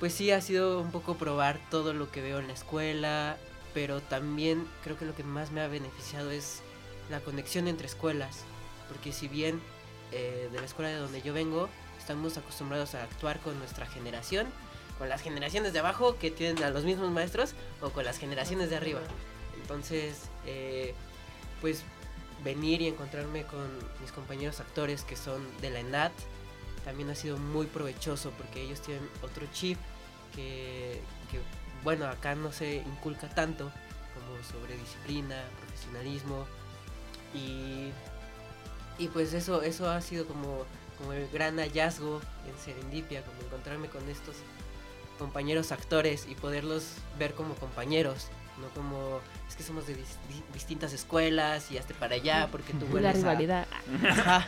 pues 0.00 0.12
sí 0.12 0.30
ha 0.30 0.40
sido 0.40 0.80
un 0.80 0.90
poco 0.90 1.16
probar 1.16 1.58
todo 1.70 1.92
lo 1.94 2.10
que 2.10 2.20
veo 2.20 2.38
en 2.38 2.48
la 2.48 2.52
escuela, 2.52 3.36
pero 3.74 4.00
también 4.00 4.66
creo 4.82 4.98
que 4.98 5.04
lo 5.04 5.14
que 5.14 5.24
más 5.24 5.50
me 5.50 5.60
ha 5.60 5.68
beneficiado 5.68 6.30
es 6.30 6.62
la 7.10 7.20
conexión 7.20 7.68
entre 7.68 7.86
escuelas, 7.86 8.44
porque 8.88 9.12
si 9.12 9.28
bien 9.28 9.60
eh, 10.12 10.48
de 10.50 10.58
la 10.58 10.66
escuela 10.66 10.90
de 10.90 10.96
donde 10.96 11.22
yo 11.22 11.32
vengo 11.32 11.68
estamos 11.98 12.38
acostumbrados 12.38 12.94
a 12.94 13.02
actuar 13.02 13.38
con 13.40 13.58
nuestra 13.58 13.86
generación, 13.86 14.46
con 14.98 15.08
las 15.08 15.20
generaciones 15.20 15.72
de 15.72 15.78
abajo 15.78 16.16
que 16.18 16.30
tienen 16.30 16.62
a 16.64 16.70
los 16.70 16.84
mismos 16.84 17.10
maestros 17.10 17.54
o 17.82 17.90
con 17.90 18.04
las 18.04 18.18
generaciones 18.18 18.70
de 18.70 18.76
arriba. 18.76 19.00
Entonces, 19.60 20.22
eh, 20.46 20.94
pues 21.60 21.82
venir 22.42 22.80
y 22.80 22.88
encontrarme 22.88 23.44
con 23.44 23.68
mis 24.00 24.12
compañeros 24.12 24.60
actores 24.60 25.02
que 25.02 25.16
son 25.16 25.42
de 25.60 25.70
la 25.70 25.80
ENAT 25.80 26.12
también 26.84 27.10
ha 27.10 27.14
sido 27.14 27.36
muy 27.36 27.66
provechoso 27.66 28.30
porque 28.30 28.62
ellos 28.62 28.80
tienen 28.80 29.06
otro 29.22 29.46
chip 29.52 29.78
que, 30.34 31.00
que, 31.30 31.40
bueno, 31.84 32.06
acá 32.06 32.34
no 32.34 32.52
se 32.52 32.76
inculca 32.76 33.28
tanto 33.28 33.70
como 34.14 34.42
sobre 34.42 34.76
disciplina, 34.76 35.42
profesionalismo 35.60 36.46
y, 37.34 37.90
y 38.98 39.08
pues 39.08 39.32
eso, 39.34 39.62
eso 39.62 39.90
ha 39.90 40.00
sido 40.00 40.26
como, 40.26 40.64
como 40.98 41.12
el 41.12 41.28
gran 41.28 41.58
hallazgo 41.58 42.20
en 42.46 42.58
Serendipia, 42.58 43.22
como 43.22 43.40
encontrarme 43.42 43.88
con 43.88 44.08
estos 44.08 44.36
compañeros 45.18 45.72
actores 45.72 46.26
y 46.28 46.34
poderlos 46.34 46.94
ver 47.18 47.34
como 47.34 47.54
compañeros, 47.54 48.28
no 48.60 48.68
como 48.74 49.20
es 49.48 49.56
que 49.56 49.62
somos 49.62 49.86
de 49.86 49.94
dis- 49.96 50.16
di- 50.28 50.42
distintas 50.52 50.92
escuelas 50.92 51.70
y 51.70 51.78
hazte 51.78 51.94
para 51.94 52.14
allá 52.16 52.48
porque 52.50 52.72
tú 52.74 52.86
La 52.88 52.92
hueles 52.94 53.14
a- 53.14 53.18
rivalidad. 53.18 53.66
Ajá. 54.08 54.46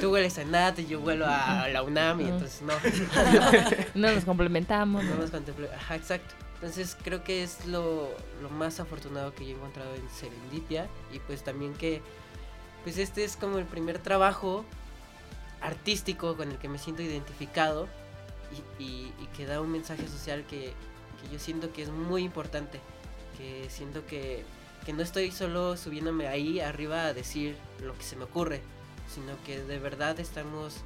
Tú 0.00 0.10
hueles 0.12 0.38
a 0.38 0.44
NAT 0.44 0.78
y 0.80 0.86
yo 0.86 1.00
huelo 1.00 1.26
a 1.28 1.68
la 1.68 1.82
UNAM 1.82 2.20
y 2.20 2.24
No. 2.24 2.30
entonces 2.34 2.62
no. 2.62 2.74
No 3.94 4.12
nos 4.14 4.24
complementamos. 4.24 5.02
No 5.04 5.14
¿no? 5.14 5.20
nos 5.22 5.32
contemple- 5.32 5.72
Ajá, 5.74 5.96
exacto. 5.96 6.34
Entonces 6.54 6.96
creo 7.02 7.22
que 7.24 7.42
es 7.42 7.66
lo, 7.66 8.08
lo 8.42 8.48
más 8.50 8.80
afortunado 8.80 9.34
que 9.34 9.44
yo 9.44 9.50
he 9.52 9.54
encontrado 9.58 9.94
en 9.94 10.08
Serendipia 10.10 10.88
y 11.12 11.18
pues 11.20 11.42
también 11.44 11.74
que 11.74 12.00
pues 12.84 12.96
este 12.98 13.24
es 13.24 13.36
como 13.36 13.58
el 13.58 13.64
primer 13.66 13.98
trabajo 13.98 14.64
artístico 15.60 16.36
con 16.36 16.50
el 16.50 16.58
que 16.58 16.68
me 16.68 16.78
siento 16.78 17.02
identificado 17.02 17.88
y, 18.78 18.82
y- 18.82 19.12
y 19.20 19.26
que 19.36 19.46
da 19.46 19.60
un 19.60 19.70
mensaje 19.72 20.06
social 20.08 20.44
que, 20.48 20.72
que 21.20 21.32
yo 21.32 21.38
siento 21.38 21.72
que 21.72 21.82
es 21.82 21.88
muy 21.90 22.22
importante, 22.22 22.80
que 23.36 23.68
siento 23.70 24.06
que, 24.06 24.44
que 24.84 24.92
no 24.92 25.02
estoy 25.02 25.30
solo 25.30 25.76
subiéndome 25.76 26.28
ahí 26.28 26.60
arriba 26.60 27.06
a 27.06 27.14
decir 27.14 27.56
lo 27.82 27.96
que 27.96 28.04
se 28.04 28.16
me 28.16 28.24
ocurre, 28.24 28.60
sino 29.12 29.32
que 29.44 29.62
de 29.62 29.78
verdad 29.78 30.18
estamos 30.20 30.78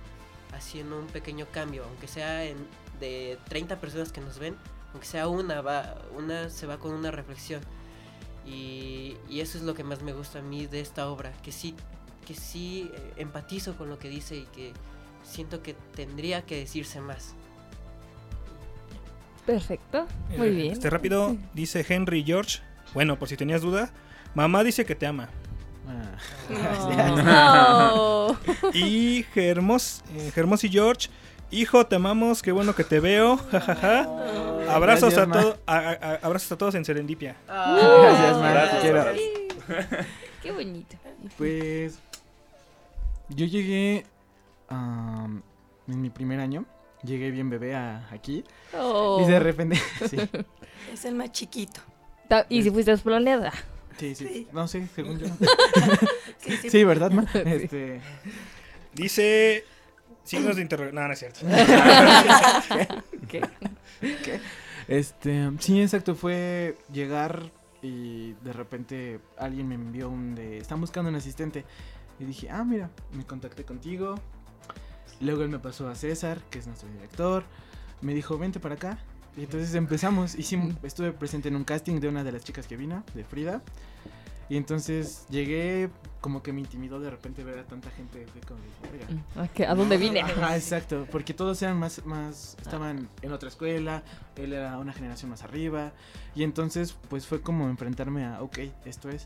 haciendo 0.53 0.99
un 0.99 1.07
pequeño 1.07 1.47
cambio, 1.53 1.85
aunque 1.85 2.09
sea 2.09 2.45
en, 2.45 2.57
de 2.99 3.39
30 3.49 3.81
personas 3.81 4.13
que 4.13 4.21
nos 4.21 4.39
ven, 4.39 4.57
aunque 4.93 5.07
sea 5.07 5.29
una, 5.29 5.61
va, 5.61 5.97
una 6.17 6.51
se 6.51 6.67
va 6.67 6.79
con 6.79 6.93
una 6.93 7.11
reflexión. 7.11 7.63
Y, 8.47 9.17
y 9.29 9.41
eso 9.41 9.59
es 9.59 9.65
lo 9.65 9.75
que 9.75 9.85
más 9.85 10.03
me 10.03 10.13
gusta 10.13 10.41
a 10.41 10.43
mí 10.43 10.67
de 10.67 10.81
esta 10.81 11.09
obra, 11.09 11.33
que 11.43 11.53
sí, 11.53 11.75
que 12.27 12.35
sí 12.35 12.91
eh, 12.93 13.13
empatizo 13.17 13.77
con 13.77 13.89
lo 13.89 13.99
que 13.99 14.09
dice 14.09 14.37
y 14.37 14.45
que 14.47 14.73
siento 15.23 15.63
que 15.63 15.75
tendría 15.95 16.43
que 16.47 16.57
decirse 16.57 17.01
más. 17.01 17.35
Perfecto, 19.51 20.07
muy 20.37 20.47
Eh, 20.47 20.51
bien. 20.51 20.73
Este 20.73 20.89
rápido, 20.91 21.37
dice 21.55 21.85
Henry 21.89 22.23
George. 22.25 22.61
Bueno, 22.95 23.19
por 23.19 23.29
si 23.29 23.37
tenías 23.37 23.63
duda, 23.63 23.91
mamá 24.35 24.63
dice 24.63 24.85
que 24.85 24.95
te 24.95 25.07
ama. 25.07 25.29
No. 26.49 28.37
y 28.75 29.25
Germos, 29.35 30.03
eh, 30.15 30.31
Germos 30.33 30.63
y 30.63 30.69
George, 30.69 31.09
hijo, 31.51 31.85
te 31.87 31.97
amamos, 31.97 32.43
qué 32.43 32.53
bueno 32.53 32.75
que 32.77 32.85
te 32.85 33.01
veo. 33.01 33.39
jajaja. 33.39 34.03
Abrazos 34.69 35.15
Gracias, 35.15 35.19
a 35.19 35.27
ma. 35.27 35.41
todos, 35.41 35.57
abrazos 36.23 36.53
a 36.53 36.57
todos 36.59 36.75
en 36.77 36.85
Serendipia. 36.85 37.35
Gracias, 37.49 38.37
ma, 38.39 38.51
Gracias, 38.53 38.83
quiero. 38.83 39.05
Qué 40.43 40.53
bonito. 40.53 40.97
Pues 41.37 41.99
yo 43.31 43.47
llegué 43.47 44.07
en 44.71 45.43
mi 46.01 46.11
primer 46.11 46.39
año, 46.39 46.65
llegué 47.03 47.31
bien 47.31 47.51
bebé 47.51 47.75
a, 47.75 48.09
aquí 48.11 48.45
Oh. 48.77 49.23
y 49.25 49.31
de 49.31 49.41
repente, 49.41 49.77
sí, 50.11 50.17
Es 50.93 51.05
el 51.05 51.15
más 51.15 51.33
chiquito. 51.33 51.81
¿Y 52.49 52.63
si 52.63 52.71
fuiste 52.71 52.93
espoloneada? 52.93 53.53
sí, 53.99 54.15
sí, 54.15 54.27
Sí. 54.27 54.49
no 54.53 54.67
sé, 54.69 54.87
según 54.95 55.19
yo. 55.19 55.27
Sí, 56.39 56.57
sí. 56.57 56.71
Sí, 56.71 56.85
¿verdad, 56.85 57.11
ma? 57.11 57.25
Este, 57.35 58.01
Dice 58.95 59.65
signos 60.25 60.57
de 60.57 60.63
interrogación. 60.63 60.95
No, 61.03 61.07
no 61.07 61.13
es 61.13 61.19
cierto. 61.19 61.41
¿Qué? 63.29 63.41
¿Qué? 64.01 64.41
Este, 64.89 65.51
sí, 65.59 65.81
exacto, 65.83 66.15
fue 66.15 66.77
llegar 66.93 67.51
y 67.83 68.33
de 68.43 68.53
repente 68.53 69.21
alguien 69.39 69.69
me 69.69 69.75
envió 69.75 70.09
un 70.09 70.35
de, 70.35 70.59
están 70.59 70.81
buscando 70.81 71.11
un 71.11 71.17
asistente. 71.17 71.65
Y 72.19 72.25
dije, 72.25 72.51
ah, 72.51 72.65
mira, 72.65 72.91
me 73.13 73.25
contacté 73.25 73.65
contigo. 73.65 74.15
Luego 75.21 75.43
él 75.43 75.49
me 75.51 75.59
pasó 75.59 75.89
a 75.89 75.95
César, 75.95 76.41
que 76.51 76.59
es 76.59 76.67
nuestro 76.67 76.89
director. 76.91 77.45
Me 78.01 78.15
dijo, 78.15 78.39
vente 78.39 78.61
para 78.61 78.75
acá. 78.75 78.99
Y 79.37 79.43
entonces 79.45 79.75
empezamos. 79.75 80.35
Hicimos, 80.35 80.75
estuve 80.83 81.13
presente 81.13 81.49
en 81.49 81.57
un 81.57 81.65
casting 81.65 82.01
de 82.01 82.09
una 82.09 82.25
de 82.25 82.33
las 82.33 82.43
chicas 82.43 82.67
que 82.67 82.77
vino, 82.77 83.05
de 83.15 83.25
Frida. 83.25 83.63
Y 84.51 84.57
entonces 84.57 85.27
llegué, 85.31 85.91
como 86.21 86.43
que 86.43 86.53
me 86.53 86.61
intimidó 86.61 86.99
de 86.99 87.09
repente 87.09 87.45
ver 87.45 87.61
a 87.61 87.65
tanta 87.65 87.89
gente. 87.91 88.27
Fue 88.27 88.41
como, 88.41 88.59
dije, 88.61 89.07
"Oiga, 89.37 89.71
¿A, 89.71 89.75
dónde 89.77 89.97
vine? 89.97 90.23
Ajá, 90.23 90.57
exacto, 90.57 91.07
porque 91.13 91.35
todos 91.35 91.63
eran 91.63 91.79
más, 91.79 92.05
más, 92.05 92.57
estaban 92.61 93.09
en 93.23 93.33
otra 93.33 93.49
escuela, 93.49 94.03
él 94.35 94.53
era 94.53 94.77
una 94.79 94.93
generación 94.93 95.31
más 95.31 95.45
arriba, 95.45 95.93
y 96.35 96.43
entonces 96.43 96.97
pues 97.09 97.29
fue 97.29 97.41
como 97.41 97.69
enfrentarme 97.69 98.25
a, 98.25 98.43
ok, 98.43 98.59
esto 98.87 99.09
es. 99.09 99.25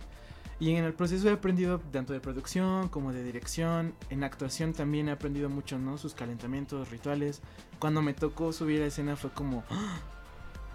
Y 0.61 0.71
en 0.77 0.85
el 0.85 0.95
proceso 0.95 1.29
he 1.29 1.33
aprendido 1.33 1.79
tanto 1.79 2.13
de 2.13 2.21
producción 2.21 2.89
como 2.89 3.13
de 3.13 3.25
dirección, 3.25 3.95
en 4.11 4.23
actuación 4.25 4.73
también 4.73 5.09
he 5.09 5.13
aprendido 5.13 5.49
mucho, 5.51 5.79
¿no? 5.79 5.99
Sus 5.99 6.15
calentamientos, 6.15 6.91
rituales. 6.91 7.43
Cuando 7.79 8.03
me 8.03 8.15
tocó 8.15 8.53
subir 8.53 8.81
a 8.83 8.87
escena 8.87 9.17
fue 9.17 9.31
como, 9.31 9.65
¡ah! 9.71 9.99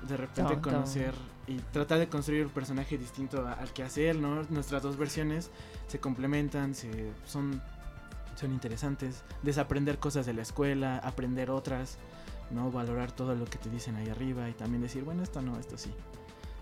de 0.08 0.16
repente 0.18 0.54
conocer 0.62 1.14
y 1.48 1.58
tratar 1.74 2.00
de 2.00 2.08
construir 2.08 2.46
un 2.46 2.52
personaje 2.52 2.98
distinto 2.98 3.46
a- 3.48 3.54
al 3.54 3.72
que 3.74 3.84
hacer, 3.84 4.16
¿no? 4.18 4.44
Nuestras 4.50 4.82
dos 4.84 4.98
versiones 4.98 5.50
se 5.88 6.00
complementan, 6.00 6.76
se, 6.76 7.12
son 7.26 7.62
son 8.36 8.54
interesantes. 8.54 9.24
Desaprender 9.44 9.98
cosas 10.00 10.26
de 10.26 10.34
la 10.34 10.44
escuela, 10.44 10.98
aprender 11.00 11.50
otras, 11.50 11.98
¿no? 12.52 12.72
Valorar 12.72 13.12
todo 13.12 13.36
lo 13.36 13.44
que 13.44 13.58
te 13.58 13.70
dicen 13.70 13.98
ahí 13.98 14.08
arriba 14.08 14.48
y 14.50 14.54
también 14.54 14.82
decir, 14.82 15.04
bueno, 15.04 15.24
esto 15.24 15.42
no, 15.42 15.60
esto 15.60 15.78
sí. 15.78 15.94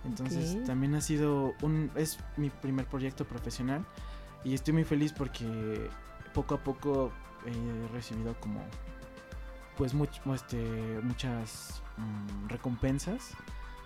Entonces 0.07 0.63
también 0.65 0.95
ha 0.95 1.01
sido 1.01 1.53
un... 1.61 1.91
es 1.95 2.17
mi 2.37 2.49
primer 2.49 2.85
proyecto 2.85 3.25
profesional 3.25 3.85
y 4.43 4.53
estoy 4.53 4.73
muy 4.73 4.83
feliz 4.83 5.13
porque 5.13 5.89
poco 6.33 6.55
a 6.55 6.63
poco 6.63 7.11
he 7.45 7.93
recibido 7.93 8.35
como 8.39 8.61
pues 9.77 9.93
much- 9.93 10.21
este, 10.33 10.57
muchas 11.03 11.81
mm, 11.97 12.47
recompensas 12.49 13.31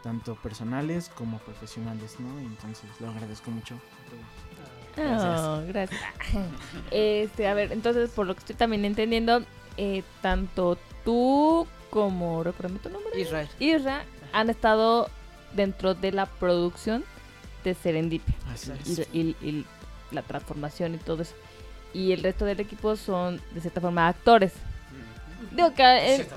tanto 0.04 0.36
personales 0.36 1.10
como 1.10 1.38
profesionales, 1.40 2.16
¿no? 2.20 2.42
Y 2.42 2.46
entonces 2.46 2.90
lo 3.00 3.10
agradezco 3.10 3.52
mucho. 3.52 3.76
a 3.76 4.10
todos. 4.10 5.08
Gracias. 5.10 5.42
Oh, 5.42 5.64
gracias. 5.68 6.02
Este, 6.92 7.48
a 7.48 7.54
ver, 7.54 7.72
entonces, 7.72 8.10
por 8.10 8.26
lo 8.26 8.34
que 8.34 8.40
estoy 8.40 8.56
también 8.56 8.84
entendiendo, 8.86 9.44
eh, 9.78 10.04
tanto 10.22 10.78
tú 11.06 11.68
como, 11.90 12.44
recuérdame 12.44 12.80
tu 12.80 12.90
nombre. 12.90 13.20
Israel. 13.20 13.48
Isra 13.60 14.04
han 14.34 14.50
estado 14.50 15.10
dentro 15.54 15.94
de 15.94 16.12
la 16.12 16.26
producción 16.26 17.04
de 17.64 17.74
Serendipia. 17.74 18.36
Así 18.54 18.72
Y, 18.86 18.92
es. 19.02 19.08
y- 19.14 19.36
y 19.42 19.66
la 20.12 20.22
transformación 20.24 20.96
y 20.96 20.98
todo 20.98 21.22
eso. 21.24 21.34
Y 21.94 22.12
el 22.14 22.24
resto 22.24 22.46
del 22.46 22.60
equipo 22.60 22.96
son, 22.96 23.42
de 23.54 23.62
cierta 23.62 23.82
forma, 23.82 24.08
actores. 24.08 24.54
Digo 25.52 25.74
que... 25.74 26.16
eh, 26.16 26.28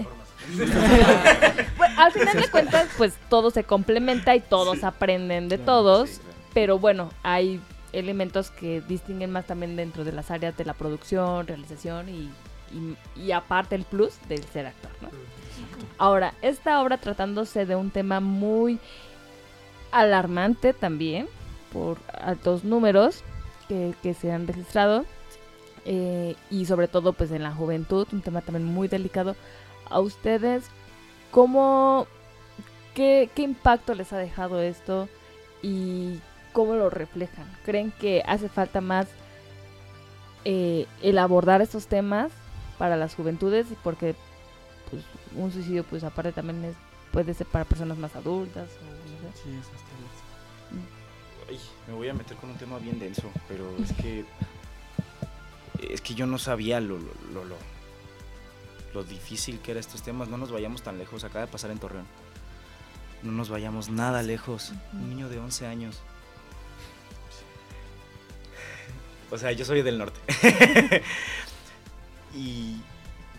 pues, 1.77 1.91
al 1.99 2.13
final 2.13 2.41
de 2.41 2.49
cuentas, 2.49 2.89
pues 2.99 3.15
todo 3.29 3.51
se 3.51 3.65
complementa 3.65 4.35
y 4.37 4.41
todos 4.41 4.85
aprenden 4.85 5.49
de 5.49 5.59
todos. 5.59 6.21
Pero 6.53 6.79
bueno, 6.79 7.11
hay 7.23 7.61
elementos 7.93 8.51
que 8.51 8.81
distinguen 8.83 9.31
más 9.31 9.47
también 9.47 9.77
dentro 9.77 10.05
de 10.05 10.13
las 10.13 10.31
áreas 10.31 10.57
de 10.57 10.65
la 10.65 10.75
producción, 10.75 11.47
realización 11.47 12.09
y, 12.09 12.31
y- 12.73 12.97
y 13.21 13.33
aparte 13.33 13.75
el 13.77 13.85
plus 13.85 14.15
del 14.29 14.45
ser 14.45 14.67
actor, 14.67 14.91
¿no? 15.01 15.09
Ahora, 15.99 16.35
esta 16.43 16.83
obra 16.83 16.99
tratándose 16.99 17.67
de 17.67 17.77
un 17.77 17.91
tema 17.91 18.21
muy 18.21 18.79
alarmante 19.93 20.73
también, 20.73 21.29
por 21.73 21.99
altos 22.13 22.65
números 22.65 23.23
que, 23.69 24.15
se 24.15 24.33
han 24.33 24.47
registrado, 24.47 25.05
eh, 25.85 26.37
y 26.51 26.67
sobre 26.67 26.89
todo 26.89 27.13
pues 27.13 27.31
en 27.31 27.43
la 27.43 27.53
juventud, 27.53 28.07
un 28.13 28.23
tema 28.23 28.41
también 28.41 28.67
muy 28.67 28.89
delicado. 28.89 29.37
A 29.89 30.01
ustedes, 30.01 30.65
¿cómo, 31.31 32.07
qué, 32.95 33.31
qué 33.35 33.43
impacto 33.43 33.95
les 33.95 34.13
ha 34.13 34.19
dejado 34.19 34.61
esto 34.61 35.09
y 35.63 36.21
cómo 36.53 36.75
lo 36.75 36.91
reflejan? 36.91 37.47
¿Creen 37.65 37.93
que 37.93 38.23
hace 38.27 38.49
falta 38.49 38.81
más 38.81 39.07
eh, 40.45 40.87
el 41.03 41.19
abordar 41.19 41.61
estos 41.63 41.87
temas 41.87 42.31
para 42.79 42.97
las 42.97 43.15
juventudes? 43.15 43.67
Porque 43.83 44.15
pues, 44.91 45.03
un 45.35 45.53
suicidio 45.53 45.85
pues 45.85 46.05
aparte 46.05 46.33
también 46.33 46.65
es, 46.65 46.77
puede 47.13 47.35
ser 47.35 47.47
para 47.47 47.65
personas 47.65 47.99
más 47.99 48.15
adultas. 48.17 48.69
O, 48.69 48.85
no 48.85 49.33
sé. 49.33 49.43
Sí, 49.43 49.51
eso 49.51 49.71
está 49.75 50.71
bien. 50.71 50.87
Ay, 51.49 51.61
me 51.87 51.95
voy 51.95 52.09
a 52.09 52.15
meter 52.15 52.37
con 52.37 52.51
un 52.51 52.57
tema 52.57 52.79
bien 52.79 52.99
denso, 52.99 53.31
pero 53.49 53.75
es 53.79 53.93
que 54.03 54.25
es 55.91 56.01
que 56.01 56.15
yo 56.15 56.27
no 56.27 56.39
sabía 56.39 56.81
lo, 56.81 56.99
lo, 56.99 57.13
lo, 57.33 57.45
lo, 57.45 57.57
lo 58.95 59.05
difícil 59.05 59.61
que 59.61 59.73
eran 59.73 59.81
estos 59.81 60.03
temas. 60.03 60.29
No 60.29 60.39
nos 60.39 60.51
vayamos 60.51 60.83
tan 60.83 60.99
lejos, 60.99 61.25
acaba 61.25 61.47
de 61.47 61.53
pasar 61.53 61.71
en 61.71 61.79
Torreón. 61.79 62.07
No 63.23 63.33
nos 63.33 63.49
vayamos 63.49 63.89
nada 63.89 64.23
lejos. 64.23 64.73
Un 64.93 65.11
niño 65.11 65.29
de 65.29 65.39
11 65.39 65.67
años. 65.67 66.03
O 69.31 69.39
sea, 69.39 69.53
yo 69.53 69.65
soy 69.65 69.83
del 69.83 69.99
norte. 69.99 70.21
y, 72.35 72.77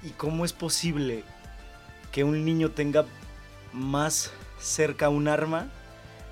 ¿Y 0.03 0.09
cómo 0.17 0.43
es 0.45 0.53
posible 0.53 1.23
que 2.15 2.23
un 2.23 2.45
niño 2.45 2.71
tenga 2.71 3.05
más 3.73 4.31
cerca 4.57 5.09
un 5.09 5.27
arma 5.27 5.67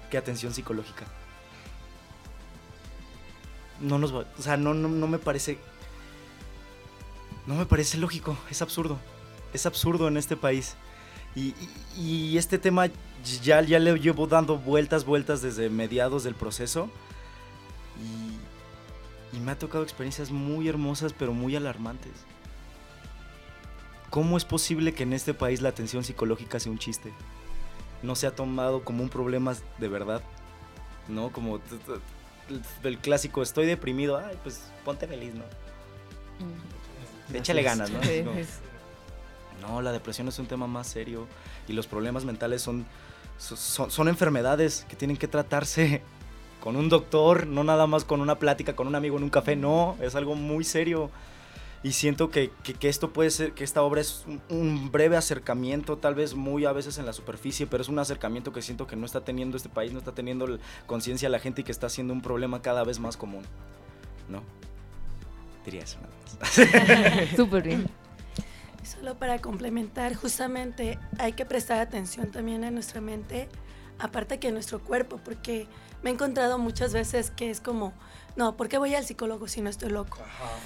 que 0.10 0.18
atención 0.18 0.54
psicológica? 0.54 1.06
no 3.84 4.00
nos 4.00 4.16
va, 4.16 4.26
o 4.38 4.42
sea, 4.42 4.56
no, 4.56 4.74
no, 4.74 4.88
no 4.88 5.08
me 5.08 5.20
parece, 5.20 5.58
no 7.46 7.56
me 7.56 7.66
parece 7.66 7.98
lógico, 7.98 8.38
es 8.50 8.62
absurdo, 8.62 8.98
es 9.54 9.66
absurdo 9.66 10.08
en 10.08 10.16
este 10.16 10.38
país. 10.38 10.76
Y, 11.36 12.38
este 12.38 12.58
tema 12.60 12.88
ya, 13.44 13.62
ya 13.62 13.80
le 13.80 13.98
llevo 14.00 14.28
dando 14.28 14.58
vueltas, 14.58 15.04
vueltas 15.04 15.42
desde 15.42 15.70
mediados 15.70 16.24
del 16.24 16.36
proceso. 16.36 16.90
Y, 18.00 19.36
y 19.36 19.40
me 19.40 19.52
ha 19.52 19.58
tocado 19.58 19.84
experiencias 19.84 20.32
muy 20.32 20.70
hermosas, 20.70 21.12
pero 21.12 21.34
muy 21.34 21.56
alarmantes. 21.56 22.14
¿Cómo 24.14 24.38
es 24.38 24.46
posible 24.46 24.94
que 24.94 25.02
en 25.02 25.12
este 25.12 25.34
país 25.34 25.60
la 25.64 25.70
atención 25.70 26.04
psicológica 26.04 26.60
sea 26.60 26.72
un 26.72 26.78
chiste? 26.78 27.12
No 28.04 28.14
se 28.14 28.28
ha 28.28 28.36
tomado 28.36 28.84
como 28.84 29.02
un 29.02 29.10
problema 29.10 29.56
de 29.80 29.88
verdad. 29.88 30.22
¿No? 31.08 31.32
Como 31.32 31.60
el 32.84 33.00
clásico, 33.00 33.42
estoy 33.42 33.66
deprimido, 33.66 34.18
ay, 34.18 34.38
pues 34.44 34.66
ponte 34.86 35.08
feliz, 35.08 35.34
¿no? 35.34 35.44
Échale 37.36 37.64
ganas, 37.64 37.90
¿no? 37.90 38.04
Sí, 38.04 38.22
No. 38.24 38.34
sí. 38.36 38.46
No, 39.64 39.82
la 39.82 39.92
depresión 39.92 40.28
es 40.28 40.38
un 40.38 40.46
tema 40.46 40.68
más 40.68 40.86
serio 40.86 41.28
y 41.68 41.74
los 41.74 41.88
problemas 41.88 42.24
mentales 42.24 42.62
son, 42.62 42.86
son, 43.40 43.90
son 43.90 44.08
enfermedades 44.08 44.86
que 44.88 44.96
tienen 44.96 45.18
que 45.18 45.28
tratarse 45.28 46.04
con 46.62 46.76
un 46.76 46.88
doctor, 46.88 47.48
no 47.48 47.64
nada 47.64 47.88
más 47.88 48.06
con 48.06 48.22
una 48.22 48.38
plática 48.38 48.76
con 48.76 48.86
un 48.86 48.94
amigo 48.94 49.18
en 49.18 49.24
un 49.24 49.32
café, 49.32 49.56
no, 49.56 49.98
es 50.02 50.14
algo 50.14 50.36
muy 50.36 50.64
serio. 50.64 51.10
Y 51.84 51.92
siento 51.92 52.30
que, 52.30 52.50
que- 52.64 52.74
que 52.74 52.88
esto 52.88 53.12
puede 53.12 53.30
ser, 53.30 53.52
que 53.52 53.66
esta 53.66 53.82
obra 53.82 54.00
es 54.00 54.24
un, 54.26 54.42
un 54.50 54.92
breve 54.92 55.18
acercamiento, 55.18 55.98
tal 55.98 56.16
vez 56.16 56.34
muy 56.34 56.64
a 56.66 56.72
veces 56.72 56.98
en 56.98 57.06
la 57.06 57.12
superficie, 57.12 57.68
pero 57.68 57.84
es 57.84 57.90
un 57.90 58.00
acercamiento 58.00 58.54
que 58.54 58.62
siento 58.62 58.88
que 58.88 58.96
no 58.96 59.06
está 59.06 59.22
teniendo 59.26 59.58
este 59.58 59.68
país, 59.70 59.92
no 59.92 60.00
está 60.00 60.14
teniendo 60.14 60.58
conciencia 60.86 61.28
la 61.28 61.40
gente 61.40 61.62
y 61.62 61.64
que 61.66 61.74
está 61.74 61.90
siendo 61.90 62.14
un 62.14 62.22
problema 62.22 62.62
cada 62.62 62.84
vez 62.86 63.00
más 63.00 63.18
común. 63.18 63.44
¿No? 64.30 64.42
Diría 65.66 65.82
eso 65.84 65.98
nada 66.00 66.14
más. 66.40 67.30
Súper 67.36 67.64
bien. 67.64 67.88
Solo 68.84 69.16
para 69.16 69.40
complementar, 69.40 70.14
justamente 70.16 71.00
hay 71.18 71.34
que 71.34 71.46
prestar 71.46 71.80
atención 71.80 72.32
también 72.32 72.64
a 72.64 72.72
nuestra 72.72 73.00
mente, 73.02 73.48
aparte 74.04 74.38
que 74.38 74.52
nuestro 74.52 74.84
cuerpo, 74.84 75.20
porque 75.24 75.68
me 76.04 76.10
he 76.10 76.14
encontrado 76.14 76.58
muchas 76.58 76.94
veces 76.94 77.32
que 77.32 77.50
es 77.50 77.62
como, 77.62 77.94
no, 78.36 78.58
¿por 78.58 78.68
qué 78.68 78.78
voy 78.78 78.94
al 78.96 79.06
psicólogo 79.06 79.48
si 79.48 79.62
no 79.62 79.70
estoy 79.70 79.90
loco? 79.90 80.18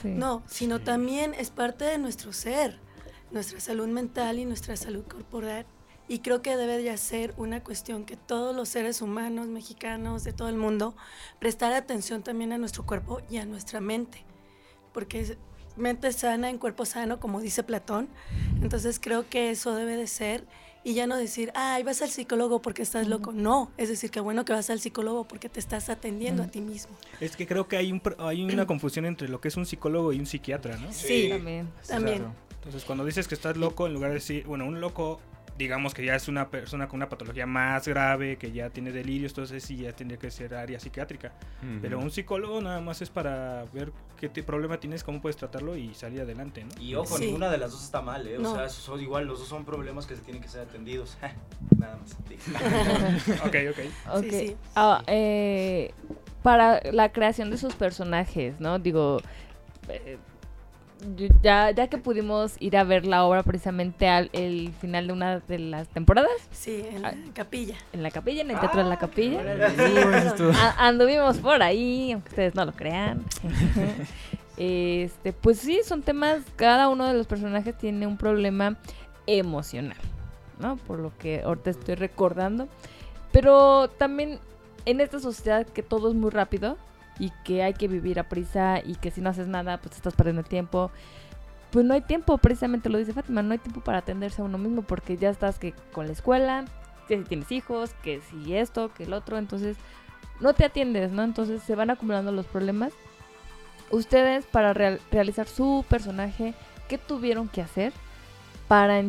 Sí. 0.01 0.09
No, 0.09 0.41
sino 0.47 0.79
también 0.79 1.35
es 1.35 1.51
parte 1.51 1.85
de 1.85 1.99
nuestro 1.99 2.33
ser, 2.33 2.79
nuestra 3.31 3.59
salud 3.59 3.87
mental 3.87 4.39
y 4.39 4.45
nuestra 4.45 4.75
salud 4.75 5.05
corporal. 5.05 5.67
Y 6.07 6.19
creo 6.19 6.41
que 6.41 6.57
debe 6.57 6.81
de 6.81 6.97
ser 6.97 7.35
una 7.37 7.63
cuestión 7.63 8.05
que 8.05 8.17
todos 8.17 8.55
los 8.55 8.69
seres 8.69 9.01
humanos, 9.01 9.47
mexicanos, 9.47 10.23
de 10.23 10.33
todo 10.33 10.49
el 10.49 10.55
mundo, 10.55 10.95
prestar 11.37 11.73
atención 11.73 12.23
también 12.23 12.53
a 12.53 12.57
nuestro 12.57 12.85
cuerpo 12.85 13.21
y 13.29 13.37
a 13.37 13.45
nuestra 13.45 13.81
mente. 13.81 14.25
Porque 14.93 15.19
es 15.19 15.37
mente 15.75 16.11
sana 16.11 16.49
en 16.49 16.57
cuerpo 16.57 16.85
sano, 16.85 17.19
como 17.19 17.39
dice 17.39 17.61
Platón. 17.61 18.09
Entonces 18.61 18.99
creo 18.99 19.29
que 19.29 19.51
eso 19.51 19.75
debe 19.75 19.95
de 19.95 20.07
ser. 20.07 20.47
Y 20.87 20.93
ya 20.93 21.05
no 21.05 21.17
decir, 21.17 21.51
ay, 21.53 21.83
vas 21.83 22.01
al 22.01 22.09
psicólogo 22.09 22.61
porque 22.61 22.81
estás 22.81 23.09
loco. 23.09 23.33
No, 23.33 23.69
es 23.75 23.89
decir, 23.89 24.09
que 24.09 24.21
bueno 24.21 24.45
que 24.45 24.53
vas 24.53 24.69
al 24.69 24.79
psicólogo 24.79 25.27
porque 25.27 25.49
te 25.49 25.59
estás 25.59 25.89
atendiendo 25.89 26.43
a 26.43 26.47
ti 26.47 26.61
mismo. 26.61 26.95
Es 27.19 27.35
que 27.35 27.45
creo 27.45 27.67
que 27.67 27.75
hay, 27.75 27.91
un, 27.91 27.99
pro- 27.99 28.15
hay 28.25 28.41
una 28.45 28.65
confusión 28.65 29.05
entre 29.05 29.27
lo 29.27 29.41
que 29.41 29.49
es 29.49 29.57
un 29.57 29.65
psicólogo 29.65 30.13
y 30.13 30.19
un 30.21 30.25
psiquiatra, 30.25 30.77
¿no? 30.77 30.93
Sí, 30.93 31.27
También. 31.27 31.67
también. 31.85 32.25
Entonces, 32.55 32.85
cuando 32.85 33.03
dices 33.03 33.27
que 33.27 33.35
estás 33.35 33.57
loco, 33.57 33.85
en 33.85 33.95
lugar 33.95 34.11
de 34.11 34.15
decir, 34.15 34.45
bueno, 34.45 34.65
un 34.65 34.79
loco, 34.79 35.19
digamos 35.57 35.93
que 35.93 36.05
ya 36.05 36.15
es 36.15 36.27
una 36.27 36.49
persona 36.49 36.87
con 36.87 36.97
una 36.97 37.09
patología 37.09 37.45
más 37.47 37.87
grave, 37.87 38.37
que 38.37 38.51
ya 38.51 38.69
tiene 38.69 38.91
delirios, 38.91 39.31
entonces 39.31 39.63
sí 39.63 39.77
ya 39.77 39.91
tendría 39.91 40.19
que 40.19 40.29
ser 40.29 40.53
área 40.53 40.79
psiquiátrica. 40.79 41.31
Pero 41.81 41.99
un 41.99 42.11
psicólogo 42.11 42.61
nada 42.61 42.79
más 42.79 43.01
es 43.01 43.09
para 43.09 43.65
ver 43.73 43.91
qué 44.19 44.29
te- 44.29 44.43
problema 44.43 44.79
tienes, 44.79 45.03
cómo 45.03 45.21
puedes 45.21 45.35
tratarlo 45.35 45.75
y 45.75 45.93
salir 45.95 46.21
adelante, 46.21 46.63
¿no? 46.63 46.81
Y 46.81 46.93
ojo, 46.95 47.17
Sí. 47.17 47.25
ninguna 47.25 47.49
de 47.49 47.57
las 47.57 47.71
dos 47.71 47.83
está 47.83 48.01
mal, 48.01 48.27
¿eh? 48.27 48.37
O 48.37 48.41
No. 48.41 48.53
sea, 48.53 48.65
esos 48.65 48.83
son 48.83 49.01
igual, 49.01 49.25
los 49.25 49.39
dos 49.39 49.47
son 49.47 49.65
problemas 49.65 50.05
que 50.05 50.15
se 50.15 50.21
tienen 50.21 50.41
que 50.43 50.49
ser 50.49 50.61
atendidos. 50.61 51.17
Nada 51.79 51.97
más. 51.97 52.15
ok, 53.45 53.55
ok. 53.71 53.79
Ok. 54.17 54.23
Sí, 54.23 54.31
sí. 54.31 54.55
Ah, 54.75 55.03
eh, 55.07 55.91
para 56.43 56.81
la 56.91 57.11
creación 57.11 57.49
de 57.49 57.57
sus 57.57 57.73
personajes, 57.75 58.59
¿no? 58.59 58.79
Digo, 58.79 59.21
eh, 59.89 60.17
ya, 61.43 61.71
ya 61.71 61.87
que 61.87 61.97
pudimos 61.97 62.55
ir 62.59 62.75
a 62.77 62.83
ver 62.83 63.05
la 63.05 63.23
obra 63.25 63.43
precisamente 63.43 64.07
al 64.07 64.29
el 64.33 64.71
final 64.81 65.07
de 65.07 65.13
una 65.13 65.39
de 65.39 65.59
las 65.59 65.87
temporadas, 65.89 66.31
Sí, 66.51 66.83
en 66.91 67.01
la 67.03 67.13
capilla. 67.33 67.75
en 67.93 68.03
la 68.03 68.11
capilla, 68.11 68.41
en 68.41 68.51
el 68.51 68.59
teatro 68.59 68.83
de 68.83 68.89
la 68.89 68.97
capilla. 68.97 69.39
Órale. 69.41 70.27
estuvo. 70.27 70.51
A- 70.51 70.87
anduvimos 70.87 71.37
por 71.37 71.61
ahí, 71.61 72.11
aunque 72.11 72.29
ustedes 72.29 72.55
no 72.55 72.65
lo 72.65 72.71
crean. 72.73 73.23
este, 74.57 75.33
pues 75.33 75.59
sí, 75.59 75.81
son 75.85 76.01
temas, 76.01 76.41
cada 76.55 76.89
uno 76.89 77.05
de 77.05 77.13
los 77.13 77.27
personajes 77.27 77.77
tiene 77.77 78.07
un 78.07 78.17
problema 78.17 78.77
emocional, 79.27 79.97
¿no? 80.59 80.77
Por 80.77 80.99
lo 80.99 81.15
que 81.17 81.41
ahorita 81.43 81.69
estoy 81.69 81.95
recordando. 81.95 82.67
Pero 83.31 83.89
también 83.89 84.39
en 84.85 85.01
esta 85.01 85.19
sociedad 85.19 85.65
que 85.67 85.83
todo 85.83 86.09
es 86.09 86.15
muy 86.15 86.31
rápido 86.31 86.77
y 87.19 87.31
que 87.43 87.63
hay 87.63 87.73
que 87.73 87.87
vivir 87.87 88.19
a 88.19 88.29
prisa 88.29 88.79
y 88.83 88.95
que 88.95 89.11
si 89.11 89.21
no 89.21 89.29
haces 89.29 89.47
nada, 89.47 89.77
pues 89.77 89.95
estás 89.95 90.13
perdiendo 90.13 90.43
tiempo. 90.43 90.91
Pues 91.71 91.85
no 91.85 91.93
hay 91.93 92.01
tiempo, 92.01 92.37
precisamente 92.37 92.89
lo 92.89 92.97
dice 92.97 93.13
Fátima, 93.13 93.41
no 93.41 93.51
hay 93.51 93.57
tiempo 93.57 93.81
para 93.81 93.99
atenderse 93.99 94.41
a 94.41 94.45
uno 94.45 94.57
mismo 94.57 94.83
porque 94.83 95.17
ya 95.17 95.29
estás 95.29 95.59
que 95.59 95.73
con 95.91 96.07
la 96.07 96.13
escuela, 96.13 96.65
que 97.07 97.17
si 97.17 97.23
tienes 97.23 97.51
hijos, 97.51 97.93
que 98.03 98.21
si 98.21 98.55
esto, 98.55 98.93
que 98.93 99.03
el 99.03 99.13
otro, 99.13 99.37
entonces 99.37 99.75
no 100.39 100.53
te 100.53 100.63
atiendes, 100.65 101.11
¿no? 101.11 101.23
Entonces 101.23 101.61
se 101.63 101.75
van 101.75 101.89
acumulando 101.89 102.31
los 102.31 102.45
problemas. 102.45 102.93
Ustedes 103.89 104.45
para 104.45 104.73
real- 104.73 105.01
realizar 105.11 105.47
su 105.47 105.85
personaje, 105.89 106.53
¿qué 106.87 106.97
tuvieron 106.97 107.47
que 107.49 107.61
hacer 107.61 107.93
para 108.67 109.01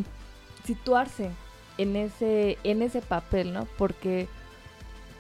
situarse 0.65 1.31
en 1.79 1.97
ese 1.97 2.59
en 2.65 2.83
ese 2.83 3.01
papel, 3.03 3.53
¿no? 3.53 3.67
Porque 3.77 4.29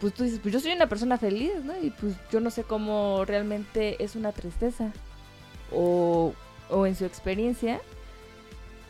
pues 0.01 0.14
tú 0.14 0.24
dices, 0.24 0.38
pues 0.40 0.53
yo 0.55 0.61
soy 0.61 0.72
una 0.72 0.86
persona 0.88 1.18
feliz, 1.18 1.53
¿no? 1.64 1.72
Y 1.82 1.90
pues 1.90 2.14
yo 2.30 2.40
no 2.40 2.51
sé 2.51 2.62
cómo 2.64 3.24
realmente 3.24 4.03
es 4.03 4.14
una 4.16 4.32
tristeza. 4.32 4.90
O, 5.72 6.34
o 6.70 6.86
en 6.86 6.94
su 6.96 7.05
experiencia, 7.05 7.80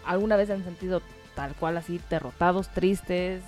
alguna 0.04 0.36
vez 0.36 0.50
han 0.50 0.64
sentido 0.64 1.02
tal 1.34 1.54
cual 1.54 1.76
así, 1.76 2.00
derrotados, 2.10 2.68
tristes. 2.68 3.42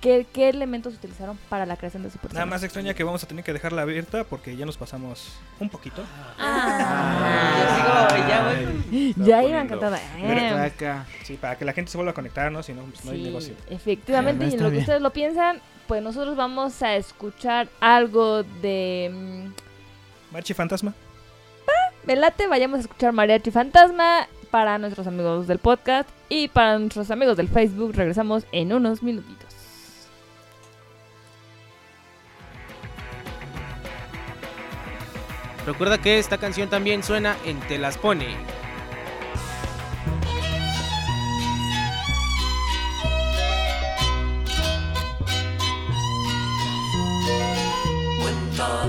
¿Qué, 0.00 0.26
qué 0.34 0.50
elementos 0.50 0.92
utilizaron 0.94 1.38
para 1.48 1.64
la 1.64 1.76
creación 1.78 2.02
de 2.02 2.10
su 2.10 2.18
personaje? 2.18 2.44
Nada 2.44 2.54
más 2.54 2.62
extraña 2.62 2.92
que 2.92 3.02
vamos 3.04 3.24
a 3.24 3.26
tener 3.26 3.42
que 3.42 3.54
dejarla 3.54 3.80
abierta 3.82 4.24
porque 4.24 4.54
ya 4.54 4.66
nos 4.66 4.76
pasamos 4.76 5.32
un 5.58 5.70
poquito. 5.70 6.02
Ah, 6.38 8.08
ya 8.28 8.44
voy. 8.44 9.14
ya 9.26 9.66
cantando. 9.66 9.96
Pero- 10.20 10.56
Ah. 10.58 10.64
Acá. 10.64 11.06
Sí, 11.24 11.38
para 11.38 11.56
que 11.56 11.64
la 11.64 11.72
gente 11.72 11.90
se 11.90 11.96
vuelva 11.96 12.10
a 12.10 12.14
conectar, 12.14 12.52
¿no? 12.52 12.62
Si 12.62 12.74
no, 12.74 12.82
pues 12.82 13.02
no 13.04 13.12
hay 13.12 13.18
Sí, 13.18 13.24
negocio. 13.24 13.54
Efectivamente, 13.70 14.44
Ah, 14.44 14.48
y 14.48 14.52
en 14.54 14.62
lo 14.62 14.70
que 14.70 14.78
ustedes 14.78 15.00
lo 15.00 15.10
piensan, 15.12 15.60
pues 15.86 16.02
nosotros 16.02 16.36
vamos 16.36 16.82
a 16.82 16.96
escuchar 16.96 17.68
algo 17.80 18.42
de... 18.42 19.10
mm, 19.12 20.32
Marchi 20.32 20.54
Fantasma. 20.54 20.94
Me 22.04 22.16
late, 22.16 22.46
vayamos 22.46 22.78
a 22.78 22.80
escuchar 22.82 23.12
Mariachi 23.12 23.50
Fantasma 23.50 24.28
para 24.50 24.76
nuestros 24.76 25.06
amigos 25.06 25.46
del 25.46 25.58
podcast 25.58 26.08
y 26.28 26.48
para 26.48 26.78
nuestros 26.78 27.10
amigos 27.10 27.36
del 27.38 27.48
Facebook. 27.48 27.92
Regresamos 27.94 28.44
en 28.52 28.74
unos 28.74 29.02
minutitos. 29.02 29.48
Recuerda 35.66 35.96
que 35.96 36.18
esta 36.18 36.36
canción 36.36 36.68
también 36.68 37.02
suena 37.02 37.36
en 37.46 37.58
Te 37.60 37.78
las 37.78 37.96
pone. 37.96 38.36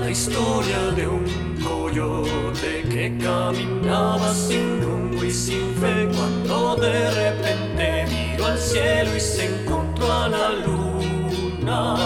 La 0.06 0.12
historia 0.12 0.78
de 0.94 1.08
un 1.08 1.24
coyote 1.60 2.84
que 2.88 3.18
caminaba 3.18 4.32
sin 4.32 4.80
rumbo 4.80 5.24
y 5.24 5.32
sin 5.32 5.74
fe 5.80 6.08
cuando 6.16 6.76
de 6.76 7.10
repente 7.10 8.06
miró 8.08 8.46
al 8.46 8.56
cielo 8.56 9.16
y 9.16 9.18
se 9.18 9.46
encontró 9.46 10.12
a 10.12 10.28
la 10.28 10.50
luna. 10.64 11.96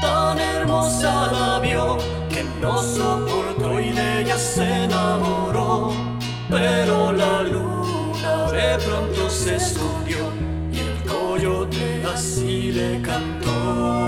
Tan 0.00 0.40
hermosa 0.40 1.30
la 1.30 1.60
vio 1.60 1.98
que 2.28 2.42
no 2.60 2.82
soportó 2.82 3.78
y 3.78 3.92
de 3.92 4.22
ella 4.22 4.36
se 4.36 4.64
enamoró. 4.86 5.92
Pero 6.50 7.12
la 7.12 7.44
luna 7.44 8.50
de 8.50 8.76
pronto 8.84 9.30
se 9.30 9.54
escondió 9.54 10.32
y 10.72 10.78
el 10.80 10.94
coyote 11.08 12.02
así 12.12 12.72
le 12.72 13.00
cantó. 13.02 14.01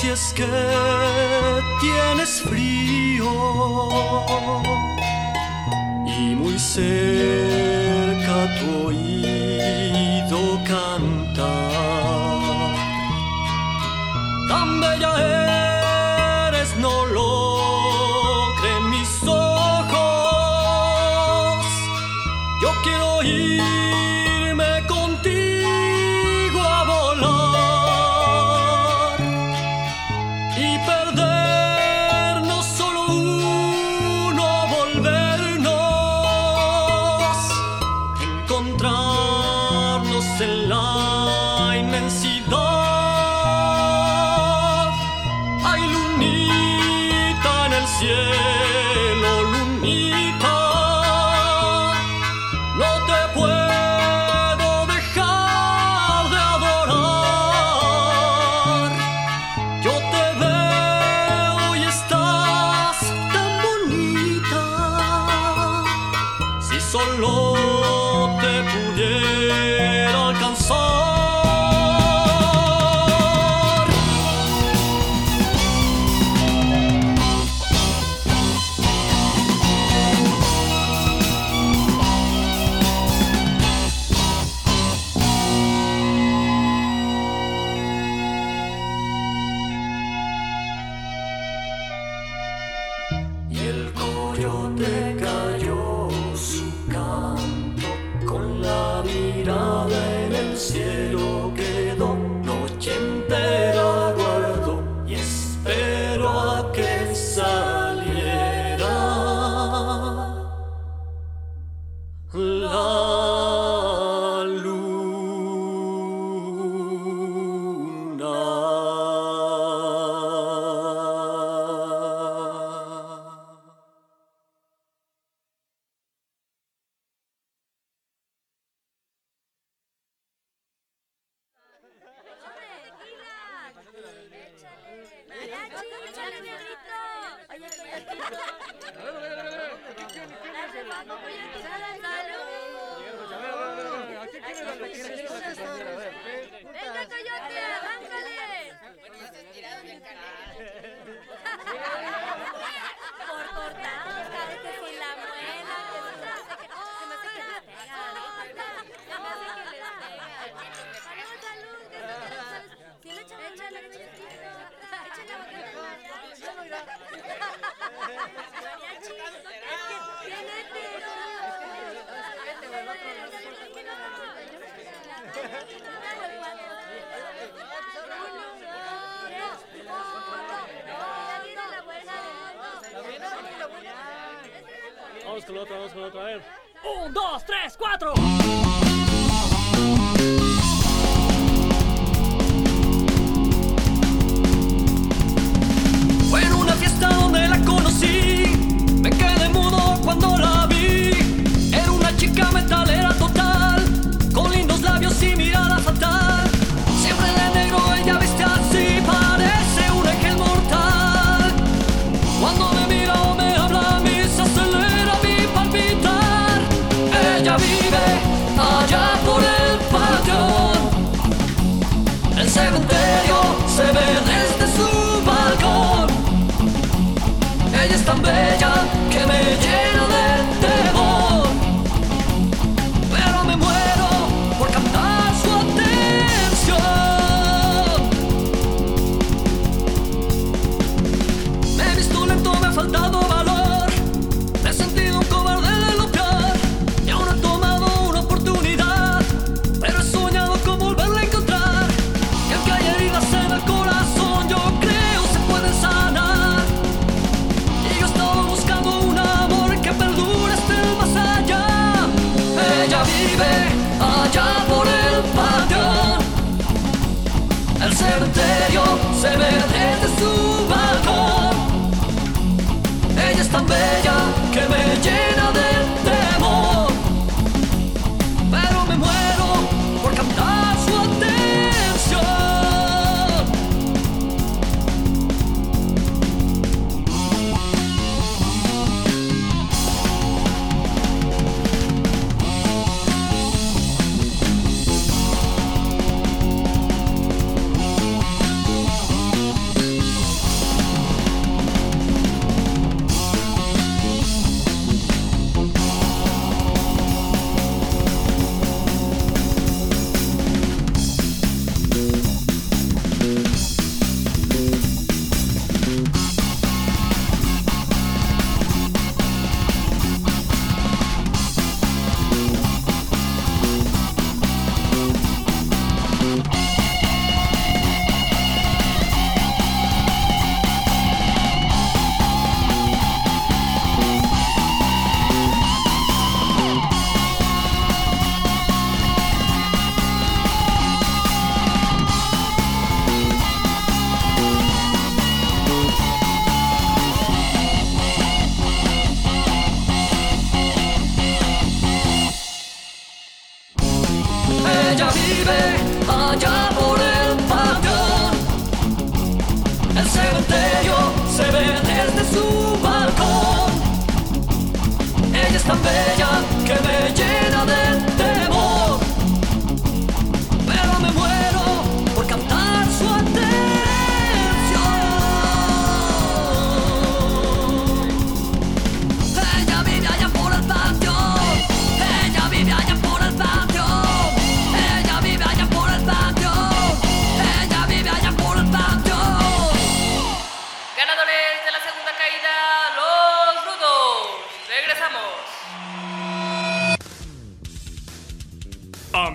si 0.00 0.08
es 0.08 0.32
que 0.32 0.46
tienes 1.78 2.40
frío 2.40 3.88
y 6.06 6.34
muy 6.34 6.58
cerca 6.58 8.34
tu 8.58 8.86
oído 8.88 10.58
canta. 10.66 11.09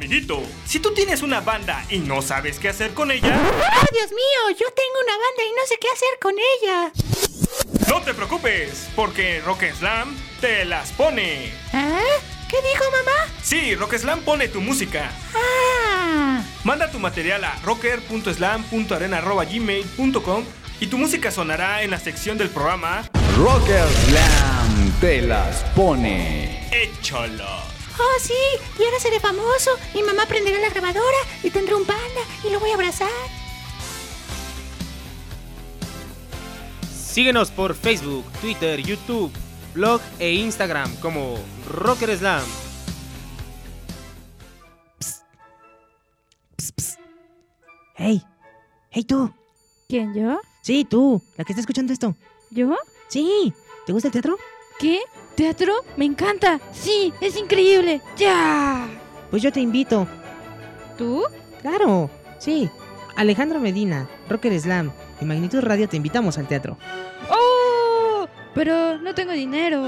Amiguito, 0.05 0.37
si 0.67 0.77
tú 0.79 0.93
tienes 0.93 1.23
una 1.23 1.41
banda 1.41 1.83
y 1.89 1.97
no 1.97 2.21
sabes 2.21 2.59
qué 2.59 2.69
hacer 2.69 2.93
con 2.93 3.09
ella, 3.09 3.35
¡Oh, 3.35 3.85
Dios 3.91 4.11
mío! 4.11 4.51
Yo 4.51 4.67
tengo 4.71 4.99
una 5.03 5.13
banda 5.17 5.43
y 5.43 5.49
no 5.57 5.65
sé 5.67 5.79
qué 5.81 5.87
hacer 5.91 6.19
con 6.21 6.35
ella. 6.37 6.91
no 7.89 8.03
te 8.03 8.13
preocupes, 8.13 8.87
porque 8.95 9.41
Rock 9.43 9.63
Slam 9.75 10.15
te 10.41 10.63
las 10.65 10.91
pone. 10.91 11.51
¿Ah? 11.73 12.03
¿Qué 12.47 12.57
dijo 12.57 12.83
mamá? 12.91 13.33
Sí, 13.41 13.73
Rock 13.73 13.95
Slam 13.95 14.21
pone 14.21 14.47
tu 14.47 14.61
música. 14.61 15.09
Ah. 15.33 16.43
Manda 16.63 16.91
tu 16.91 16.99
material 16.99 17.43
a 17.43 17.55
rocker.slam.arena.gmail.com 17.63 20.43
y 20.81 20.85
tu 20.85 20.99
música 20.99 21.31
sonará 21.31 21.81
en 21.81 21.89
la 21.89 21.99
sección 21.99 22.37
del 22.37 22.51
programa 22.51 23.09
Rocker 23.35 23.87
Slam 23.87 24.91
te 25.01 25.23
las 25.23 25.63
pone. 25.75 26.69
Échalo. 26.71 27.73
Oh, 27.97 28.19
sí, 28.19 28.33
y 28.77 28.83
ahora 28.83 28.99
seré 28.99 29.19
famoso. 29.19 29.71
Mi 29.93 30.03
mamá 30.03 30.25
prenderá 30.25 30.59
la 30.59 30.69
grabadora 30.69 31.17
y 31.43 31.49
tendré 31.49 31.75
un 31.75 31.85
panda 31.85 32.21
y 32.43 32.49
lo 32.49 32.59
voy 32.59 32.71
a 32.71 32.75
abrazar. 32.75 33.09
Síguenos 36.91 37.49
por 37.51 37.75
Facebook, 37.75 38.25
Twitter, 38.41 38.81
YouTube, 38.81 39.31
blog 39.73 40.01
e 40.19 40.33
Instagram 40.33 40.93
como 40.97 41.39
Rocker 41.69 42.17
Slam. 42.17 42.43
Hey, 47.95 48.21
hey 48.91 49.03
tú. 49.05 49.33
¿Quién, 49.87 50.13
yo? 50.13 50.41
Sí, 50.61 50.83
tú, 50.83 51.21
la 51.37 51.45
que 51.45 51.53
está 51.53 51.61
escuchando 51.61 51.93
esto. 51.93 52.15
¿Yo? 52.51 52.75
Sí, 53.07 53.53
¿te 53.85 53.93
gusta 53.93 54.09
el 54.09 54.11
teatro? 54.11 54.37
¿Qué? 54.79 54.99
¿Teatro? 55.35 55.73
Me 55.97 56.05
encanta. 56.05 56.59
Sí, 56.71 57.13
es 57.19 57.37
increíble. 57.37 58.01
¡Ya! 58.17 58.87
Pues 59.29 59.43
yo 59.43 59.51
te 59.51 59.59
invito. 59.59 60.07
¿Tú? 60.97 61.23
Claro, 61.61 62.09
sí. 62.37 62.69
Alejandro 63.15 63.59
Medina, 63.59 64.07
Rocker 64.29 64.57
Slam 64.59 64.91
y 65.19 65.25
Magnitud 65.25 65.61
Radio 65.61 65.89
te 65.89 65.97
invitamos 65.97 66.37
al 66.37 66.47
teatro. 66.47 66.77
¡Oh! 67.29 68.27
Pero 68.53 68.97
no 68.99 69.13
tengo 69.13 69.33
dinero. 69.33 69.83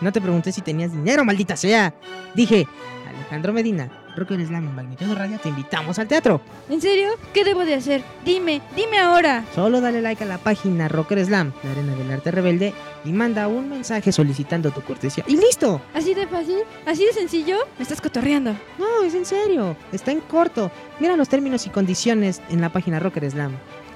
No 0.00 0.12
te 0.12 0.20
pregunté 0.20 0.50
si 0.52 0.60
tenías 0.60 0.92
dinero, 0.92 1.24
maldita 1.24 1.56
sea. 1.56 1.94
Dije, 2.34 2.66
Alejandro 3.08 3.52
Medina, 3.52 3.90
Rocker 4.18 4.44
Slam 4.46 4.64
y 4.64 4.72
Magnitud 4.72 5.14
Radio 5.14 5.38
te 5.38 5.48
invitamos 5.48 5.98
al 5.98 6.08
teatro. 6.08 6.40
¿En 6.68 6.80
serio? 6.80 7.10
¿Qué 7.32 7.44
debo 7.44 7.64
de 7.64 7.74
hacer? 7.74 8.02
Dime, 8.24 8.60
dime 8.74 8.98
ahora. 8.98 9.44
Solo 9.54 9.80
dale 9.80 10.02
like 10.02 10.24
a 10.24 10.26
la 10.26 10.38
página 10.38 10.88
Rocker 10.88 11.24
Slam, 11.24 11.52
la 11.62 11.70
arena 11.70 11.94
del 11.94 12.10
arte 12.10 12.30
rebelde, 12.30 12.74
y 13.04 13.12
manda 13.12 13.48
un 13.48 13.68
mensaje 13.68 14.12
solicitando 14.12 14.70
tu 14.70 14.82
cortesía. 14.82 15.24
¡Y 15.26 15.36
listo! 15.36 15.80
¿Así 15.94 16.14
de 16.14 16.26
fácil? 16.26 16.58
¿Así 16.86 17.04
de 17.04 17.12
sencillo? 17.12 17.58
Me 17.78 17.82
estás 17.82 18.00
cotorreando. 18.00 18.52
No, 18.78 19.04
es 19.04 19.14
en 19.14 19.24
serio. 19.24 19.76
Está 19.92 20.12
en 20.12 20.20
corto. 20.20 20.70
Mira 21.00 21.16
los 21.16 21.28
términos 21.28 21.66
y 21.66 21.70
condiciones 21.70 22.42
en 22.50 22.60
la 22.60 22.70
página 22.70 22.98
Rocker 23.00 23.30
Slam. 23.30 23.52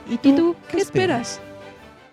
¿Y 0.08 0.18
tú, 0.18 0.56
qué 0.70 0.78
esperas? 0.78 1.40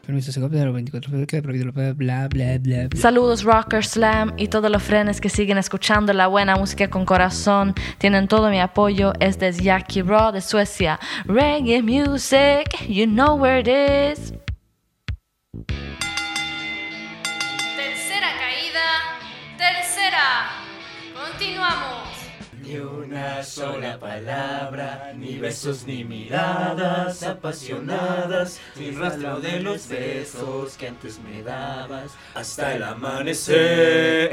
Permiso, 0.10 0.32
se 0.32 0.42
copia 0.42 0.62
de 0.62 0.66
los 0.66 0.74
24 0.74 1.28
queda 1.28 1.42
prohibido, 1.44 1.72
bla, 1.72 1.94
bla, 1.94 2.28
bla, 2.28 2.58
bla. 2.58 3.00
Saludos 3.00 3.44
Rocker 3.44 3.86
Slam 3.86 4.34
y 4.38 4.48
todos 4.48 4.72
los 4.72 4.82
frenes 4.82 5.22
que 5.22 5.30
siguen 5.30 5.60
escuchando 5.60 6.14
la 6.14 6.26
buena 6.26 6.56
música 6.56 6.90
con 6.90 7.06
corazón. 7.06 7.76
Tienen 8.00 8.28
todo 8.28 8.50
mi 8.50 8.60
apoyo. 8.60 9.14
Este 9.20 9.50
es 9.50 9.60
Jackie 9.60 10.02
Raw 10.02 10.32
de 10.32 10.42
Suecia. 10.42 11.00
Reggae 11.26 11.84
music, 11.84 12.88
you 12.88 13.06
know 13.06 13.36
where 13.36 13.60
it 13.60 13.68
is. 13.68 14.34
Ni 22.70 22.78
una 22.78 23.42
sola 23.44 23.98
palabra, 24.00 25.12
ni 25.16 25.40
besos 25.40 25.88
ni 25.88 26.04
miradas 26.04 27.24
apasionadas, 27.24 28.60
ni 28.76 28.92
rastro 28.92 29.40
de 29.40 29.60
los 29.62 29.88
besos 29.88 30.78
que 30.78 30.90
antes 30.90 31.18
me 31.20 31.42
dabas 31.42 32.12
hasta 32.36 32.76
el 32.76 32.84
amanecer. 32.84 34.30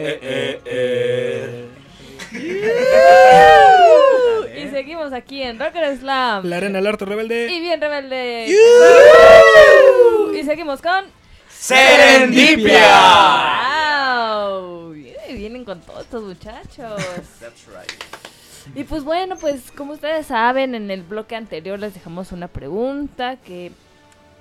Y 4.55 4.69
seguimos 4.69 5.15
aquí 5.15 5.41
en 5.43 5.59
Rocker 5.59 5.97
Slam. 5.97 6.45
La 6.45 6.59
arena 6.59 6.77
del 6.77 6.89
arte 6.89 7.07
rebelde. 7.07 7.51
Y 7.51 7.61
bien 7.61 7.81
rebelde. 7.81 8.55
Y 10.39 10.43
seguimos 10.45 10.83
con 10.83 11.07
¡Serendipia! 11.49 12.87
¡Wow! 14.45 14.93
Vienen- 14.93 15.17
Vienen 15.37 15.65
con 15.65 15.81
todos 15.81 16.03
estos 16.03 16.23
muchachos. 16.23 17.01
Y 18.75 18.85
pues 18.85 19.05
bueno, 19.05 19.37
pues 19.37 19.71
como 19.73 19.93
ustedes 19.93 20.27
saben, 20.27 20.75
en 20.75 20.91
el 20.91 21.03
bloque 21.03 21.37
anterior 21.37 21.79
les 21.79 21.95
dejamos 21.95 22.33
una 22.33 22.49
pregunta 22.49 23.37
que, 23.37 23.73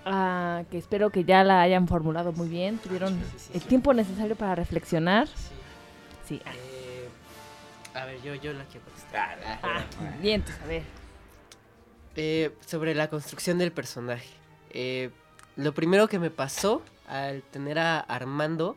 ah, 0.05 0.63
que 0.71 0.77
espero 0.77 1.09
que 1.09 1.23
ya 1.23 1.43
la 1.43 1.61
hayan 1.61 1.87
formulado 1.87 2.31
muy 2.33 2.49
bien. 2.49 2.77
Tuvieron 2.79 3.19
el 3.53 3.61
tiempo 3.61 3.93
necesario 3.93 4.35
para 4.35 4.55
reflexionar. 4.55 5.27
Sí. 6.27 6.41
ah, 6.45 6.51
Eh, 6.53 7.07
a 7.93 8.05
ver, 8.05 8.21
yo, 8.23 8.35
yo 8.35 8.51
la 8.53 8.63
quiero 8.65 8.85
contestar. 8.85 9.37
Ah, 9.63 9.83
bien, 10.21 10.41
pues, 10.41 10.59
a 10.61 10.65
ver. 10.65 10.83
Eh, 12.17 12.51
sobre 12.65 12.95
la 12.95 13.09
construcción 13.09 13.57
del 13.57 13.71
personaje. 13.71 14.29
Eh, 14.71 15.11
lo 15.55 15.73
primero 15.73 16.07
que 16.07 16.19
me 16.19 16.29
pasó 16.29 16.81
al 17.07 17.41
tener 17.43 17.79
a 17.79 17.99
Armando 17.99 18.75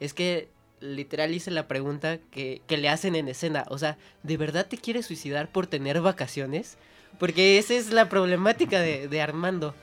es 0.00 0.12
que 0.12 0.48
literal 0.80 1.34
hice 1.34 1.50
la 1.50 1.68
pregunta 1.68 2.18
que, 2.30 2.62
que 2.66 2.76
le 2.76 2.88
hacen 2.88 3.14
en 3.14 3.28
escena. 3.28 3.64
O 3.68 3.78
sea, 3.78 3.98
¿de 4.22 4.36
verdad 4.36 4.66
te 4.66 4.78
quieres 4.78 5.06
suicidar 5.06 5.50
por 5.50 5.66
tener 5.66 6.00
vacaciones? 6.00 6.78
Porque 7.18 7.58
esa 7.58 7.74
es 7.74 7.92
la 7.92 8.08
problemática 8.08 8.80
de, 8.80 9.08
de 9.08 9.20
Armando. 9.20 9.74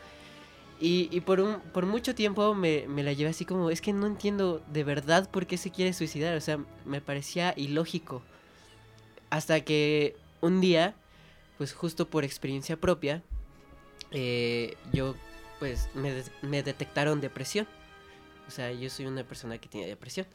Y, 0.79 1.09
y 1.11 1.21
por, 1.21 1.39
un, 1.39 1.59
por 1.73 1.85
mucho 1.85 2.15
tiempo 2.15 2.53
me, 2.53 2.85
me 2.87 3.03
la 3.03 3.13
llevé 3.13 3.29
así 3.29 3.45
como, 3.45 3.69
es 3.69 3.81
que 3.81 3.93
no 3.93 4.07
entiendo 4.07 4.61
de 4.71 4.83
verdad 4.83 5.29
por 5.29 5.47
qué 5.47 5.57
se 5.57 5.71
quiere 5.71 5.93
suicidar. 5.93 6.35
O 6.35 6.41
sea, 6.41 6.59
me 6.85 7.01
parecía 7.01 7.53
ilógico. 7.55 8.21
Hasta 9.29 9.61
que 9.61 10.15
un 10.41 10.61
día, 10.61 10.95
pues 11.57 11.73
justo 11.73 12.07
por 12.09 12.23
experiencia 12.23 12.77
propia, 12.77 13.23
eh, 14.11 14.75
yo 14.93 15.15
pues 15.59 15.89
me, 15.93 16.23
me 16.41 16.63
detectaron 16.63 17.21
depresión. 17.21 17.67
O 18.47 18.51
sea, 18.51 18.71
yo 18.71 18.89
soy 18.89 19.07
una 19.07 19.23
persona 19.23 19.57
que 19.57 19.67
tiene 19.67 19.87
depresión. 19.87 20.27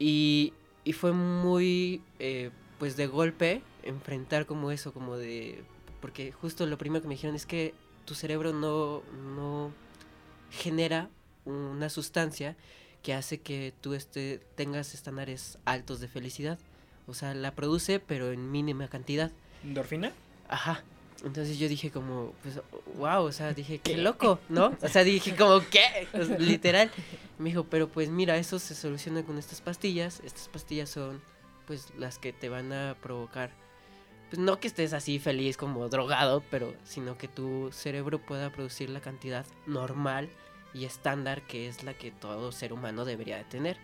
Y, 0.00 0.54
y 0.82 0.94
fue 0.94 1.12
muy, 1.12 2.02
eh, 2.18 2.50
pues 2.80 2.96
de 2.96 3.06
golpe, 3.06 3.62
enfrentar 3.84 4.46
como 4.46 4.72
eso, 4.72 4.92
como 4.92 5.16
de... 5.16 5.62
Porque 6.00 6.32
justo 6.32 6.66
lo 6.66 6.78
primero 6.78 7.02
que 7.02 7.08
me 7.08 7.14
dijeron 7.14 7.36
es 7.36 7.46
que 7.46 7.74
tu 8.06 8.14
cerebro 8.14 8.52
no, 8.52 9.02
no 9.36 9.70
genera 10.50 11.10
una 11.44 11.90
sustancia 11.90 12.56
que 13.02 13.14
hace 13.14 13.40
que 13.40 13.72
tú 13.80 13.94
este, 13.94 14.40
tengas 14.56 14.94
estándares 14.94 15.58
altos 15.64 16.00
de 16.00 16.08
felicidad. 16.08 16.58
O 17.06 17.14
sea, 17.14 17.34
la 17.34 17.54
produce, 17.54 18.00
pero 18.00 18.32
en 18.32 18.50
mínima 18.50 18.88
cantidad. 18.88 19.30
¿Endorfina? 19.62 20.12
Ajá. 20.48 20.82
Entonces 21.24 21.58
yo 21.58 21.68
dije 21.68 21.90
como, 21.90 22.32
pues, 22.42 22.60
wow, 22.96 23.24
o 23.24 23.32
sea, 23.32 23.52
dije, 23.52 23.78
qué 23.78 23.98
loco, 23.98 24.38
¿no? 24.48 24.74
O 24.82 24.88
sea, 24.88 25.04
dije 25.04 25.36
como, 25.36 25.60
¿qué? 25.68 26.08
Literal. 26.38 26.90
Me 27.38 27.50
dijo, 27.50 27.64
pero 27.64 27.88
pues 27.88 28.08
mira, 28.08 28.36
eso 28.36 28.58
se 28.58 28.74
soluciona 28.74 29.22
con 29.22 29.38
estas 29.38 29.60
pastillas. 29.60 30.20
Estas 30.24 30.48
pastillas 30.48 30.88
son, 30.88 31.20
pues, 31.66 31.92
las 31.98 32.18
que 32.18 32.32
te 32.32 32.48
van 32.48 32.72
a 32.72 32.96
provocar, 33.02 33.50
pues, 34.30 34.40
no 34.40 34.60
que 34.60 34.68
estés 34.68 34.92
así 34.94 35.18
feliz 35.18 35.56
como 35.56 35.88
drogado, 35.88 36.42
pero, 36.50 36.74
sino 36.84 37.18
que 37.18 37.28
tu 37.28 37.70
cerebro 37.72 38.18
pueda 38.18 38.50
producir 38.50 38.88
la 38.88 39.00
cantidad 39.00 39.44
normal 39.66 40.30
y 40.72 40.84
estándar 40.84 41.42
que 41.42 41.68
es 41.68 41.82
la 41.82 41.94
que 41.94 42.10
todo 42.12 42.52
ser 42.52 42.72
humano 42.72 43.04
debería 43.04 43.36
de 43.36 43.44
tener. 43.44 43.76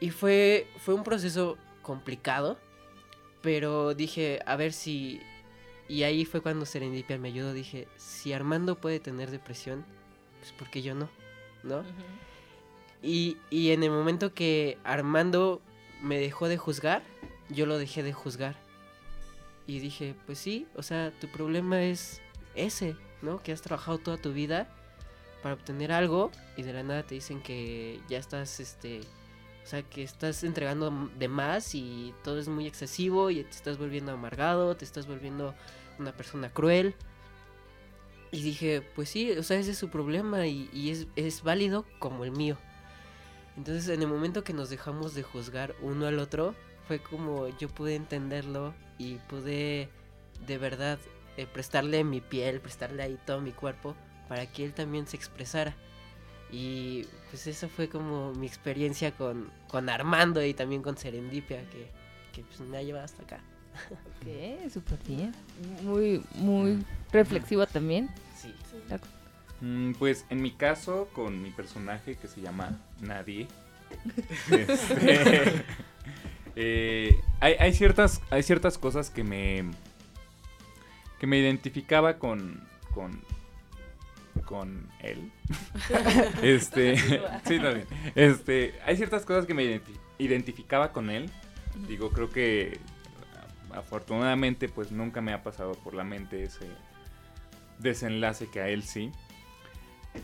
Y 0.00 0.10
fue, 0.10 0.68
fue 0.78 0.94
un 0.94 1.02
proceso 1.02 1.58
complicado, 1.82 2.58
pero 3.42 3.94
dije, 3.94 4.40
a 4.46 4.56
ver 4.56 4.72
si 4.72 5.20
y 5.88 6.02
ahí 6.02 6.24
fue 6.24 6.40
cuando 6.40 6.66
Serendipia 6.66 7.18
me 7.18 7.28
ayudó. 7.28 7.52
Dije, 7.52 7.88
si 7.96 8.32
Armando 8.32 8.76
puede 8.76 9.00
tener 9.00 9.30
depresión, 9.30 9.84
pues 10.38 10.52
¿por 10.52 10.70
qué 10.70 10.82
yo 10.82 10.94
no? 10.94 11.08
¿No? 11.62 11.82
Y, 13.02 13.38
y 13.50 13.70
en 13.70 13.82
el 13.82 13.90
momento 13.90 14.34
que 14.34 14.78
Armando 14.84 15.62
me 16.02 16.18
dejó 16.18 16.48
de 16.48 16.58
juzgar, 16.58 17.02
yo 17.48 17.66
lo 17.66 17.78
dejé 17.78 18.02
de 18.02 18.12
juzgar. 18.12 18.56
Y 19.66 19.80
dije, 19.80 20.14
pues 20.26 20.38
sí, 20.38 20.66
o 20.76 20.82
sea, 20.82 21.12
tu 21.20 21.28
problema 21.28 21.82
es 21.82 22.20
ese, 22.54 22.96
¿no? 23.22 23.38
Que 23.42 23.52
has 23.52 23.62
trabajado 23.62 23.98
toda 23.98 24.16
tu 24.16 24.32
vida 24.32 24.68
para 25.42 25.54
obtener 25.54 25.92
algo 25.92 26.30
y 26.56 26.62
de 26.62 26.72
la 26.72 26.82
nada 26.82 27.02
te 27.04 27.14
dicen 27.14 27.42
que 27.42 28.00
ya 28.08 28.18
estás, 28.18 28.60
este, 28.60 29.00
o 29.68 29.70
sea, 29.70 29.82
que 29.82 30.02
estás 30.02 30.44
entregando 30.44 31.10
de 31.18 31.28
más 31.28 31.74
y 31.74 32.14
todo 32.24 32.38
es 32.38 32.48
muy 32.48 32.66
excesivo 32.66 33.28
y 33.28 33.44
te 33.44 33.50
estás 33.50 33.76
volviendo 33.76 34.12
amargado, 34.12 34.74
te 34.78 34.86
estás 34.86 35.06
volviendo 35.06 35.54
una 35.98 36.12
persona 36.12 36.48
cruel. 36.48 36.94
Y 38.32 38.40
dije, 38.42 38.80
pues 38.94 39.10
sí, 39.10 39.30
o 39.32 39.42
sea, 39.42 39.58
ese 39.58 39.72
es 39.72 39.78
su 39.78 39.90
problema 39.90 40.46
y, 40.46 40.70
y 40.72 40.88
es, 40.88 41.06
es 41.16 41.42
válido 41.42 41.84
como 41.98 42.24
el 42.24 42.30
mío. 42.30 42.56
Entonces, 43.58 43.90
en 43.90 44.00
el 44.00 44.08
momento 44.08 44.42
que 44.42 44.54
nos 44.54 44.70
dejamos 44.70 45.14
de 45.14 45.22
juzgar 45.22 45.74
uno 45.82 46.06
al 46.06 46.18
otro, 46.18 46.54
fue 46.86 46.98
como 47.00 47.48
yo 47.58 47.68
pude 47.68 47.94
entenderlo 47.94 48.72
y 48.96 49.16
pude 49.28 49.90
de 50.46 50.56
verdad 50.56 50.98
eh, 51.36 51.46
prestarle 51.46 52.04
mi 52.04 52.22
piel, 52.22 52.62
prestarle 52.62 53.02
ahí 53.02 53.18
todo 53.26 53.42
mi 53.42 53.52
cuerpo 53.52 53.94
para 54.30 54.50
que 54.50 54.64
él 54.64 54.72
también 54.72 55.06
se 55.06 55.18
expresara. 55.18 55.76
Y 56.50 57.04
pues 57.30 57.46
esa 57.46 57.68
fue 57.68 57.88
como 57.88 58.32
mi 58.34 58.46
experiencia 58.46 59.12
con, 59.12 59.50
con 59.68 59.88
Armando 59.88 60.44
y 60.44 60.54
también 60.54 60.82
con 60.82 60.96
Serendipia, 60.96 61.60
que, 61.70 61.90
que 62.32 62.42
pues 62.42 62.60
me 62.60 62.78
ha 62.78 62.82
llevado 62.82 63.04
hasta 63.04 63.22
acá. 63.22 63.40
Ok, 63.90 64.70
súper 64.72 64.98
bien. 65.06 65.34
Muy, 65.82 66.22
muy 66.34 66.84
reflexivo 67.12 67.66
también. 67.66 68.08
Sí. 68.36 68.52
Mm, 69.60 69.92
pues 69.92 70.24
en 70.30 70.40
mi 70.42 70.52
caso, 70.52 71.08
con 71.12 71.42
mi 71.42 71.50
personaje 71.50 72.16
que 72.16 72.28
se 72.28 72.40
llama 72.40 72.78
Nadie, 73.00 73.48
este, 74.50 75.64
eh, 76.56 77.20
hay, 77.40 77.54
hay 77.54 77.72
ciertas, 77.72 78.20
hay 78.30 78.42
ciertas 78.42 78.78
cosas 78.78 79.10
que 79.10 79.24
me, 79.24 79.64
que 81.18 81.26
me 81.26 81.38
identificaba 81.38 82.18
con, 82.18 82.60
con, 82.94 83.20
con 84.48 84.88
él. 85.00 85.30
este, 86.42 86.96
sí, 87.46 87.58
también. 87.60 87.86
Este, 88.14 88.72
hay 88.86 88.96
ciertas 88.96 89.26
cosas 89.26 89.44
que 89.44 89.52
me 89.52 89.62
identi- 89.64 89.98
identificaba 90.18 90.90
con 90.90 91.10
él. 91.10 91.30
Digo, 91.86 92.08
creo 92.10 92.30
que 92.30 92.78
a- 93.74 93.78
afortunadamente 93.80 94.70
pues 94.70 94.90
nunca 94.90 95.20
me 95.20 95.34
ha 95.34 95.42
pasado 95.42 95.72
por 95.72 95.92
la 95.92 96.02
mente 96.02 96.44
ese 96.44 96.66
desenlace 97.78 98.48
que 98.48 98.60
a 98.62 98.68
él 98.70 98.82
sí. 98.84 99.12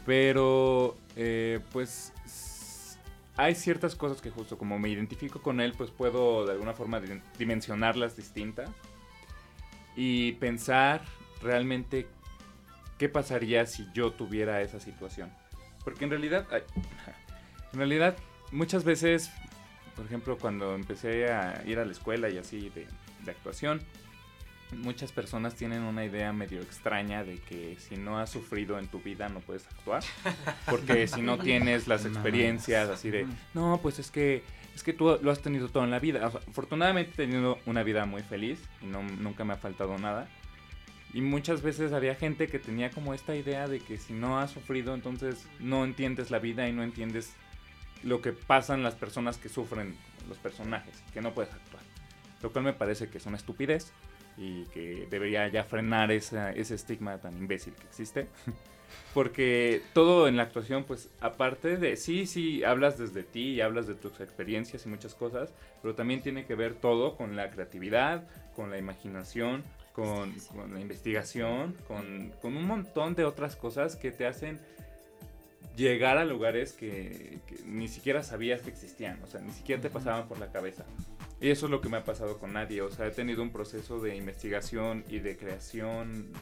Pero, 0.06 0.96
eh, 1.16 1.60
pues, 1.70 2.14
hay 3.36 3.54
ciertas 3.54 3.94
cosas 3.94 4.22
que 4.22 4.30
justo 4.30 4.56
como 4.56 4.78
me 4.78 4.88
identifico 4.88 5.42
con 5.42 5.60
él, 5.60 5.74
pues 5.76 5.90
puedo 5.90 6.46
de 6.46 6.52
alguna 6.52 6.72
forma 6.72 6.98
di- 6.98 7.20
dimensionarlas 7.38 8.16
distintas 8.16 8.70
y 9.96 10.32
pensar 10.32 11.02
realmente 11.42 12.06
qué 13.04 13.10
pasaría 13.10 13.66
si 13.66 13.86
yo 13.92 14.12
tuviera 14.12 14.62
esa 14.62 14.80
situación. 14.80 15.30
Porque 15.84 16.04
en 16.04 16.10
realidad, 16.10 16.46
ay, 16.50 16.62
en 17.74 17.78
realidad, 17.78 18.16
muchas 18.50 18.82
veces, 18.82 19.30
por 19.94 20.06
ejemplo, 20.06 20.38
cuando 20.38 20.74
empecé 20.74 21.30
a 21.30 21.62
ir 21.66 21.78
a 21.78 21.84
la 21.84 21.92
escuela 21.92 22.30
y 22.30 22.38
así 22.38 22.70
de, 22.70 22.86
de 23.26 23.30
actuación, 23.30 23.82
muchas 24.72 25.12
personas 25.12 25.54
tienen 25.54 25.82
una 25.82 26.02
idea 26.06 26.32
medio 26.32 26.62
extraña 26.62 27.24
de 27.24 27.40
que 27.40 27.76
si 27.78 27.98
no 27.98 28.18
has 28.18 28.30
sufrido 28.30 28.78
en 28.78 28.88
tu 28.88 29.00
vida 29.00 29.28
no 29.28 29.40
puedes 29.40 29.66
actuar. 29.66 30.02
Porque 30.70 31.06
si 31.06 31.20
no 31.20 31.38
tienes 31.38 31.86
las 31.86 32.06
experiencias 32.06 32.88
así 32.88 33.10
de, 33.10 33.26
no, 33.52 33.80
pues 33.82 33.98
es 33.98 34.10
que 34.10 34.42
es 34.74 34.82
que 34.82 34.94
tú 34.94 35.18
lo 35.20 35.30
has 35.30 35.42
tenido 35.42 35.68
todo 35.68 35.84
en 35.84 35.90
la 35.90 35.98
vida. 35.98 36.26
O 36.26 36.30
sea, 36.30 36.40
afortunadamente 36.48 37.10
he 37.12 37.26
tenido 37.26 37.58
una 37.66 37.82
vida 37.82 38.06
muy 38.06 38.22
feliz 38.22 38.58
y 38.80 38.86
no, 38.86 39.02
nunca 39.02 39.44
me 39.44 39.52
ha 39.52 39.58
faltado 39.58 39.98
nada. 39.98 40.26
Y 41.14 41.20
muchas 41.22 41.62
veces 41.62 41.92
había 41.92 42.16
gente 42.16 42.48
que 42.48 42.58
tenía 42.58 42.90
como 42.90 43.14
esta 43.14 43.36
idea 43.36 43.68
de 43.68 43.78
que 43.78 43.96
si 43.98 44.12
no 44.12 44.38
has 44.40 44.50
sufrido, 44.50 44.94
entonces 44.94 45.46
no 45.60 45.84
entiendes 45.84 46.30
la 46.32 46.40
vida 46.40 46.68
y 46.68 46.72
no 46.72 46.82
entiendes 46.82 47.32
lo 48.02 48.20
que 48.20 48.32
pasan 48.32 48.82
las 48.82 48.94
personas 48.96 49.38
que 49.38 49.48
sufren 49.48 49.96
los 50.28 50.36
personajes, 50.38 51.02
que 51.12 51.22
no 51.22 51.32
puedes 51.32 51.52
actuar. 51.54 51.82
Lo 52.42 52.52
cual 52.52 52.64
me 52.64 52.72
parece 52.72 53.08
que 53.08 53.18
es 53.18 53.26
una 53.26 53.36
estupidez 53.36 53.92
y 54.36 54.64
que 54.66 55.06
debería 55.08 55.46
ya 55.48 55.62
frenar 55.62 56.10
esa- 56.10 56.50
ese 56.50 56.74
estigma 56.74 57.16
tan 57.18 57.36
imbécil 57.38 57.74
que 57.74 57.86
existe. 57.86 58.26
Porque 59.14 59.82
todo 59.92 60.26
en 60.28 60.36
la 60.36 60.42
actuación, 60.42 60.84
pues 60.84 61.08
aparte 61.20 61.76
de, 61.76 61.96
sí, 61.96 62.26
sí, 62.26 62.64
hablas 62.64 62.98
desde 62.98 63.22
ti 63.22 63.50
y 63.54 63.60
hablas 63.60 63.86
de 63.86 63.94
tus 63.94 64.20
experiencias 64.20 64.84
y 64.84 64.88
muchas 64.88 65.14
cosas, 65.14 65.52
pero 65.80 65.94
también 65.94 66.20
tiene 66.22 66.44
que 66.44 66.54
ver 66.56 66.74
todo 66.74 67.16
con 67.16 67.36
la 67.36 67.50
creatividad, 67.50 68.24
con 68.54 68.70
la 68.70 68.78
imaginación, 68.78 69.62
con, 69.94 70.32
con 70.52 70.74
la 70.74 70.80
investigación, 70.80 71.76
con, 71.86 72.32
con 72.42 72.56
un 72.56 72.66
montón 72.66 73.14
de 73.14 73.24
otras 73.24 73.54
cosas 73.54 73.94
que 73.94 74.10
te 74.10 74.26
hacen 74.26 74.58
llegar 75.76 76.18
a 76.18 76.24
lugares 76.24 76.72
que, 76.72 77.38
que 77.46 77.62
ni 77.64 77.86
siquiera 77.88 78.22
sabías 78.22 78.60
que 78.60 78.70
existían, 78.70 79.22
o 79.22 79.26
sea, 79.26 79.40
ni 79.40 79.52
siquiera 79.52 79.80
te 79.80 79.90
pasaban 79.90 80.26
por 80.26 80.38
la 80.38 80.50
cabeza. 80.50 80.84
Y 81.40 81.50
eso 81.50 81.66
es 81.66 81.70
lo 81.70 81.80
que 81.80 81.88
me 81.88 81.96
ha 81.96 82.04
pasado 82.04 82.38
con 82.38 82.52
Nadie, 82.52 82.82
o 82.82 82.90
sea, 82.90 83.06
he 83.06 83.10
tenido 83.12 83.42
un 83.42 83.50
proceso 83.50 84.00
de 84.00 84.16
investigación 84.16 85.04
y 85.08 85.20
de 85.20 85.36
creación, 85.36 86.32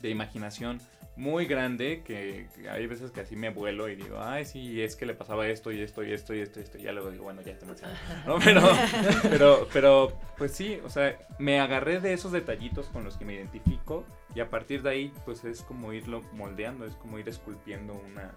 de 0.00 0.10
imaginación 0.10 0.80
muy 1.16 1.46
grande 1.46 2.02
que, 2.04 2.46
hay 2.70 2.86
veces 2.86 3.10
que 3.10 3.20
así 3.20 3.36
me 3.36 3.50
vuelo 3.50 3.88
y 3.88 3.96
digo, 3.96 4.18
ay, 4.20 4.44
sí, 4.44 4.82
es 4.82 4.96
que 4.96 5.06
le 5.06 5.14
pasaba 5.14 5.48
esto 5.48 5.72
y 5.72 5.80
esto 5.80 6.04
y 6.04 6.12
esto 6.12 6.34
y 6.34 6.40
esto 6.40 6.60
y 6.60 6.62
esto, 6.62 6.78
y 6.78 6.82
ya 6.82 6.92
luego 6.92 7.10
digo, 7.10 7.24
bueno, 7.24 7.40
ya 7.42 7.52
está 7.52 7.64
demasiado. 7.66 7.94
¿no? 8.26 8.38
Pero, 8.44 8.68
pero, 9.22 9.68
pero, 9.72 10.12
pues 10.36 10.52
sí, 10.52 10.78
o 10.84 10.90
sea, 10.90 11.18
me 11.38 11.58
agarré 11.60 12.00
de 12.00 12.12
esos 12.12 12.32
detallitos 12.32 12.86
con 12.86 13.02
los 13.04 13.16
que 13.16 13.24
me 13.24 13.34
identifico 13.34 14.04
y 14.34 14.40
a 14.40 14.50
partir 14.50 14.82
de 14.82 14.90
ahí, 14.90 15.12
pues 15.24 15.44
es 15.44 15.62
como 15.62 15.92
irlo 15.92 16.20
moldeando, 16.32 16.84
es 16.84 16.94
como 16.94 17.18
ir 17.18 17.28
esculpiendo 17.28 17.94
una, 17.94 18.32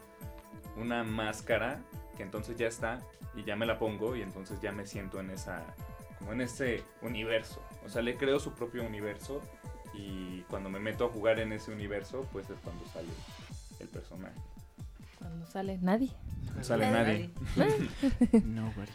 una 0.78 1.04
máscara 1.04 1.82
que 2.16 2.24
entonces 2.24 2.58
ya 2.58 2.68
está 2.68 3.00
y 3.36 3.44
ya 3.44 3.56
me 3.56 3.66
la 3.66 3.78
pongo 3.78 4.16
y 4.16 4.22
entonces 4.22 4.62
ya 4.62 4.72
me 4.72 4.86
siento 4.86 5.20
en 5.20 5.32
esa, 5.32 5.64
como 6.18 6.34
en 6.34 6.42
ese 6.42 6.84
universo. 7.02 7.62
O 7.86 7.90
sea, 7.90 8.02
le 8.02 8.16
creo 8.16 8.40
su 8.40 8.54
propio 8.54 8.84
universo 8.84 9.42
y 9.94 10.42
cuando 10.50 10.70
me 10.70 10.80
meto 10.80 11.06
a 11.06 11.10
jugar 11.10 11.40
en 11.40 11.52
ese 11.54 11.72
universo, 11.72 12.28
pues 12.32 12.50
es 12.50 12.58
cuando 12.64 12.86
sale 12.88 13.08
el 13.80 13.88
personaje. 13.88 14.40
Cuando 15.18 15.46
sale 15.46 15.78
nadie. 15.82 16.10
No 16.56 16.64
sale 16.64 16.90
nadie. 16.90 17.30
Nobody. 18.46 18.92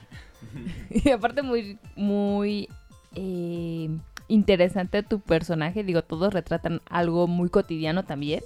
y 0.91 1.11
aparte 1.11 1.43
muy, 1.43 1.79
muy 1.97 2.69
eh, 3.15 3.89
interesante 4.29 5.03
tu 5.03 5.21
personaje. 5.21 5.85
Digo, 5.85 6.03
todos 6.03 6.33
retratan 6.33 6.81
algo 6.89 7.27
muy 7.27 7.49
cotidiano 7.51 8.05
también. 8.05 8.41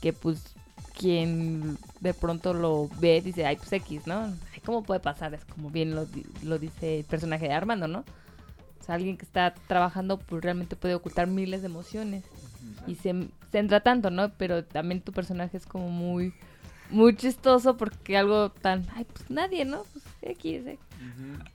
Que 0.00 0.12
pues 0.12 0.54
quien 0.98 1.76
de 2.00 2.14
pronto 2.14 2.54
lo 2.54 2.88
ve 3.00 3.20
dice, 3.20 3.46
ay, 3.46 3.56
pues 3.56 3.72
X, 3.72 4.06
¿no? 4.06 4.24
Ay, 4.52 4.60
¿Cómo 4.64 4.82
puede 4.82 5.00
pasar? 5.00 5.34
Es 5.34 5.44
como 5.44 5.70
bien 5.70 5.94
lo 5.94 6.58
dice 6.58 7.00
el 7.00 7.04
personaje 7.04 7.46
de 7.46 7.52
Armando, 7.52 7.88
¿no? 7.88 8.04
O 8.84 8.86
sea, 8.86 8.96
alguien 8.96 9.16
que 9.16 9.24
está 9.24 9.54
trabajando 9.66 10.18
pues 10.18 10.42
realmente 10.44 10.76
puede 10.76 10.94
ocultar 10.94 11.26
miles 11.26 11.62
de 11.62 11.68
emociones. 11.68 12.22
Y 12.86 12.96
se 12.96 13.28
centra 13.50 13.80
tanto, 13.80 14.10
¿no? 14.10 14.30
Pero 14.36 14.62
también 14.62 15.00
tu 15.00 15.10
personaje 15.12 15.56
es 15.56 15.64
como 15.64 15.88
muy, 15.88 16.34
muy 16.90 17.16
chistoso 17.16 17.78
porque 17.78 18.18
algo 18.18 18.50
tan, 18.50 18.86
ay, 18.94 19.06
pues 19.10 19.30
nadie, 19.30 19.64
¿no? 19.64 19.84
Pues 19.94 20.04
X, 20.20 20.66
X. 20.66 20.78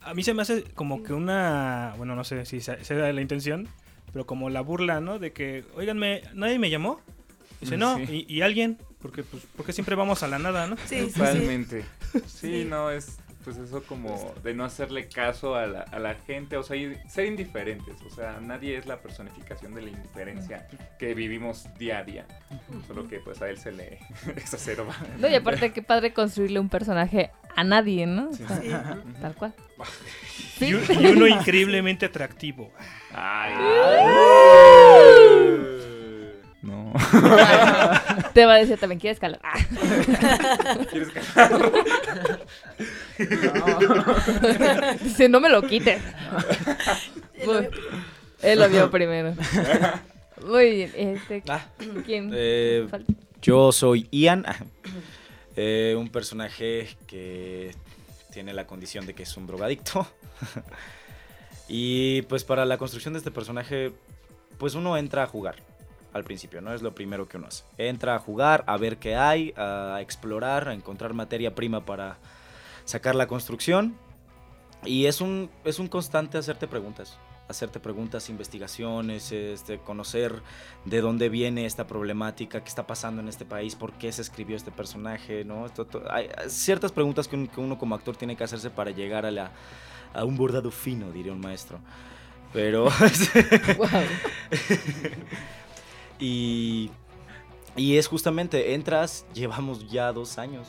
A 0.01 0.15
mí 0.15 0.23
se 0.23 0.33
me 0.33 0.41
hace 0.41 0.63
como 0.73 1.03
que 1.03 1.13
una, 1.13 1.93
bueno, 1.97 2.15
no 2.15 2.23
sé 2.23 2.45
si 2.45 2.61
se, 2.61 2.83
se 2.83 2.95
da 2.95 3.13
la 3.13 3.21
intención, 3.21 3.67
pero 4.11 4.25
como 4.25 4.49
la 4.49 4.61
burla, 4.61 5.01
¿no? 5.01 5.19
De 5.19 5.31
que, 5.31 5.65
oiganme, 5.75 6.23
nadie 6.33 6.57
me 6.57 6.71
llamó. 6.71 6.99
Dice, 7.61 7.77
Mm, 7.77 7.79
no, 7.79 7.97
sí. 7.97 8.25
y, 8.27 8.33
y 8.37 8.41
alguien, 8.41 8.79
porque 9.03 9.21
pues 9.21 9.43
porque 9.55 9.71
siempre 9.73 9.93
vamos 9.95 10.23
a 10.23 10.27
la 10.27 10.39
nada, 10.39 10.65
¿no? 10.65 10.77
Totalmente. 10.77 11.85
Sí, 12.25 12.65
no, 12.67 12.89
es 12.89 13.19
pues 13.49 13.57
eso 13.67 13.81
como 13.83 14.35
de 14.43 14.53
no 14.53 14.63
hacerle 14.63 15.07
caso 15.07 15.55
a 15.55 15.65
la, 15.65 15.81
a 15.81 15.97
la 15.97 16.13
gente, 16.13 16.55
o 16.55 16.61
sea, 16.61 16.75
y 16.75 16.95
ser 17.07 17.25
indiferentes, 17.25 17.95
o 18.05 18.09
sea, 18.11 18.39
nadie 18.39 18.77
es 18.77 18.85
la 18.85 18.97
personificación 19.01 19.73
de 19.73 19.81
la 19.81 19.89
indiferencia 19.89 20.67
que 20.99 21.15
vivimos 21.15 21.65
día 21.79 21.97
a 21.97 22.03
día, 22.03 22.27
solo 22.87 23.07
que 23.07 23.19
pues 23.19 23.41
a 23.41 23.49
él 23.49 23.57
se 23.57 23.71
le 23.71 23.97
exacerba. 24.35 24.95
No, 25.17 25.27
y 25.27 25.33
aparte 25.33 25.71
qué 25.71 25.81
padre 25.81 26.13
construirle 26.13 26.59
un 26.59 26.69
personaje 26.69 27.31
a 27.55 27.63
nadie, 27.63 28.05
¿no? 28.05 28.29
O 28.29 28.33
Sí. 28.33 28.45
sea, 28.45 28.61
Sí. 28.61 28.69
Tal 29.19 29.33
cual. 29.35 29.53
Y, 30.61 30.73
un- 30.73 30.83
y 31.01 31.05
uno 31.07 31.25
increíblemente 31.39 32.05
atractivo. 32.05 32.71
Ay. 33.13 33.53
No. 36.61 36.93
Te 38.39 38.45
va 38.45 38.53
a 38.53 38.57
decir 38.59 38.77
también, 38.77 39.01
¿quieres 39.01 39.19
calor? 39.19 39.37
Ah. 39.43 39.59
¿Quieres 40.89 41.09
calor? 41.09 41.83
Dice, 45.03 45.27
no 45.27 45.41
me 45.41 45.49
lo 45.49 45.61
quites. 45.63 46.01
Él 48.41 48.59
lo 48.59 48.69
vio 48.69 48.89
primero. 48.89 49.35
Muy 50.45 50.69
bien. 50.69 50.91
Este, 50.95 51.43
¿Quién? 52.05 52.31
Eh, 52.33 52.87
falta? 52.89 53.13
yo 53.41 53.73
soy 53.73 54.07
Ian, 54.09 54.45
eh, 55.57 55.95
un 55.97 56.07
personaje 56.07 56.87
que 57.07 57.75
tiene 58.31 58.53
la 58.53 58.65
condición 58.65 59.05
de 59.05 59.15
que 59.15 59.23
es 59.23 59.35
un 59.35 59.47
drogadicto. 59.47 60.07
y 61.67 62.21
pues 62.21 62.45
para 62.45 62.63
la 62.63 62.77
construcción 62.77 63.13
de 63.15 63.17
este 63.17 63.31
personaje, 63.31 63.91
pues 64.57 64.75
uno 64.75 64.95
entra 64.95 65.23
a 65.23 65.27
jugar 65.27 65.57
al 66.13 66.23
principio, 66.23 66.61
¿no? 66.61 66.73
Es 66.73 66.81
lo 66.81 66.93
primero 66.95 67.27
que 67.27 67.37
uno 67.37 67.47
hace. 67.47 67.63
Entra 67.77 68.15
a 68.15 68.19
jugar, 68.19 68.63
a 68.67 68.77
ver 68.77 68.97
qué 68.97 69.15
hay, 69.15 69.53
a 69.57 69.97
explorar, 70.01 70.67
a 70.69 70.73
encontrar 70.73 71.13
materia 71.13 71.53
prima 71.55 71.85
para 71.85 72.17
sacar 72.85 73.15
la 73.15 73.27
construcción. 73.27 73.95
Y 74.85 75.05
es 75.07 75.21
un, 75.21 75.49
es 75.65 75.77
un 75.79 75.87
constante 75.87 76.37
hacerte 76.37 76.67
preguntas. 76.67 77.17
Hacerte 77.49 77.79
preguntas, 77.79 78.29
investigaciones, 78.29 79.31
este, 79.31 79.79
conocer 79.79 80.41
de 80.85 81.01
dónde 81.01 81.29
viene 81.29 81.65
esta 81.65 81.87
problemática, 81.87 82.61
qué 82.61 82.69
está 82.69 82.85
pasando 82.85 83.21
en 83.23 83.27
este 83.27 83.43
país, 83.43 83.75
por 83.75 83.91
qué 83.93 84.11
se 84.11 84.21
escribió 84.21 84.55
este 84.55 84.69
personaje, 84.71 85.43
¿no? 85.45 85.65
Esto- 85.65 85.85
to- 85.85 86.03
hay 86.11 86.29
hay 86.37 86.49
ciertas 86.49 86.91
preguntas 86.91 87.27
que, 87.27 87.35
un- 87.35 87.47
que 87.47 87.59
uno 87.59 87.77
como 87.79 87.95
actor 87.95 88.15
tiene 88.15 88.35
que 88.37 88.43
hacerse 88.43 88.69
para 88.69 88.91
llegar 88.91 89.25
a, 89.25 89.31
la, 89.31 89.51
a 90.13 90.25
un 90.25 90.37
bordado 90.37 90.69
fino, 90.69 91.11
diría 91.11 91.33
un 91.33 91.41
maestro. 91.41 91.79
Pero... 92.53 92.87
y, 96.19 96.91
y 97.75 97.97
es 97.97 98.07
justamente, 98.07 98.73
entras, 98.73 99.25
llevamos 99.33 99.89
ya 99.89 100.11
dos 100.11 100.37
años 100.37 100.67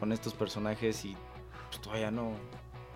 con 0.00 0.12
estos 0.12 0.34
personajes 0.34 1.04
y 1.04 1.16
pues, 1.70 1.80
todavía 1.80 2.10
no, 2.10 2.32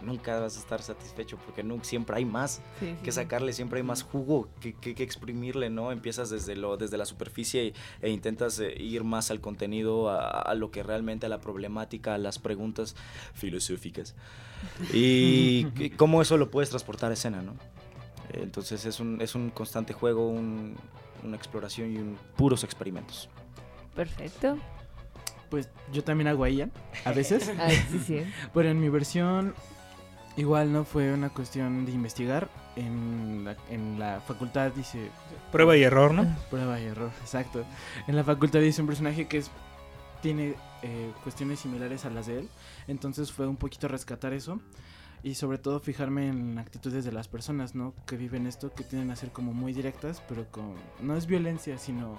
nunca 0.03 0.39
vas 0.41 0.57
a 0.57 0.61
estar 0.61 0.83
satisfecho 0.83 1.37
porque 1.45 1.63
nunca, 1.63 1.85
siempre 1.85 2.17
hay 2.17 2.25
más 2.25 2.61
Sí, 2.81 2.87
sí, 2.87 2.97
que 3.03 3.13
sacarle, 3.13 3.53
siempre 3.53 3.79
hay 3.79 3.83
más 3.85 4.03
jugo 4.03 4.49
que, 4.61 4.75
que- 4.75 4.95
que 4.95 5.03
exprimirle, 5.03 5.71
¿no? 5.71 5.91
Empiezas 5.93 6.31
desde, 6.31 6.55
lo, 6.57 6.77
desde 6.77 6.97
la 6.99 7.07
superficie 7.07 7.65
y- 7.67 7.75
e 8.03 8.11
intentas 8.11 8.59
eh, 8.61 8.75
ir 8.81 9.05
más 9.05 9.31
al 9.31 9.41
contenido, 9.41 10.11
a, 10.11 10.29
a 10.43 10.55
lo 10.55 10.71
que 10.71 10.83
realmente, 10.83 11.27
a 11.27 11.29
la 11.29 11.41
problemática, 11.41 12.15
a 12.15 12.19
las 12.19 12.39
preguntas 12.39 12.95
filosóficas. 13.35 14.15
Y, 14.93 15.91
cómo 15.97 16.21
eso 16.23 16.37
lo 16.37 16.51
puedes 16.51 16.71
transportar 16.71 17.11
a 17.11 17.15
escena, 17.15 17.41
¿no? 17.43 17.55
Entonces 18.33 18.85
es 18.85 18.99
un, 19.01 19.21
es 19.23 19.35
un 19.35 19.51
constante 19.51 19.93
juego, 19.93 20.29
un- 20.29 20.77
una 21.23 21.37
exploración 21.37 21.93
y 21.93 21.97
un, 21.99 22.19
puros 22.37 22.65
experimentos. 22.65 23.29
Perfecto. 23.95 24.59
Pues 25.51 25.69
yo 25.93 26.03
también 26.03 26.29
hago 26.29 26.45
a 26.45 26.51
Ian, 26.51 26.73
a 27.05 27.13
veces. 27.13 27.53
Ah, 27.59 27.71
sí, 27.71 28.01
sí. 28.05 28.23
Pero 28.53 28.69
en 28.69 28.81
mi 28.81 28.89
versión, 28.89 29.55
igual 30.37 30.73
no 30.73 30.85
fue 30.85 31.13
una 31.13 31.31
cuestión 31.31 31.87
de 31.87 31.93
investigar. 31.93 32.49
En 32.77 33.45
la, 33.45 33.57
en 33.71 33.99
la 33.99 34.21
facultad 34.21 34.71
dice... 34.73 35.11
Prueba 35.51 35.79
y 35.79 35.83
error, 35.83 36.13
¿no? 36.13 36.37
Prueba 36.51 36.79
y 36.79 36.85
error, 36.85 37.11
exacto. 37.23 37.65
En 38.07 38.17
la 38.17 38.23
facultad 38.23 38.61
dice 38.61 38.83
un 38.83 38.87
personaje 38.87 39.27
que 39.27 39.39
es 39.39 39.51
tiene 40.21 40.55
eh, 40.83 41.13
cuestiones 41.23 41.61
similares 41.61 42.05
a 42.05 42.11
las 42.11 42.27
de 42.27 42.41
él. 42.41 42.49
Entonces 42.89 43.33
fue 43.33 43.47
un 43.47 43.57
poquito 43.57 43.89
rescatar 43.89 44.33
eso. 44.33 44.61
Y 45.23 45.35
sobre 45.35 45.59
todo 45.59 45.81
fijarme 45.81 46.29
en 46.29 46.59
actitudes 46.59 47.05
de 47.05 47.13
las 47.13 47.27
personas, 47.27 47.75
¿no? 47.75 47.95
Que 48.07 48.17
viven 48.17 48.47
esto, 48.47 48.73
que 48.73 48.85
tienden 48.85 49.11
a 49.11 49.17
ser 49.17 49.31
como 49.31 49.53
muy 49.53 49.73
directas, 49.73 50.23
pero 50.29 50.47
con... 50.51 50.75
No 51.01 51.17
es 51.17 51.27
violencia, 51.27 51.79
sino 51.79 52.15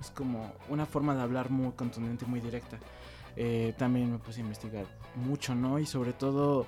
es 0.00 0.10
como 0.10 0.52
una 0.68 0.84
forma 0.84 1.14
de 1.14 1.22
hablar 1.22 1.50
muy 1.50 1.72
contundente, 1.72 2.26
muy 2.26 2.40
directa. 2.40 2.78
Eh, 3.36 3.74
también 3.78 4.12
me 4.12 4.18
puse 4.18 4.40
a 4.40 4.44
investigar 4.44 4.84
mucho, 5.14 5.54
¿no? 5.54 5.78
Y 5.78 5.86
sobre 5.86 6.12
todo 6.12 6.66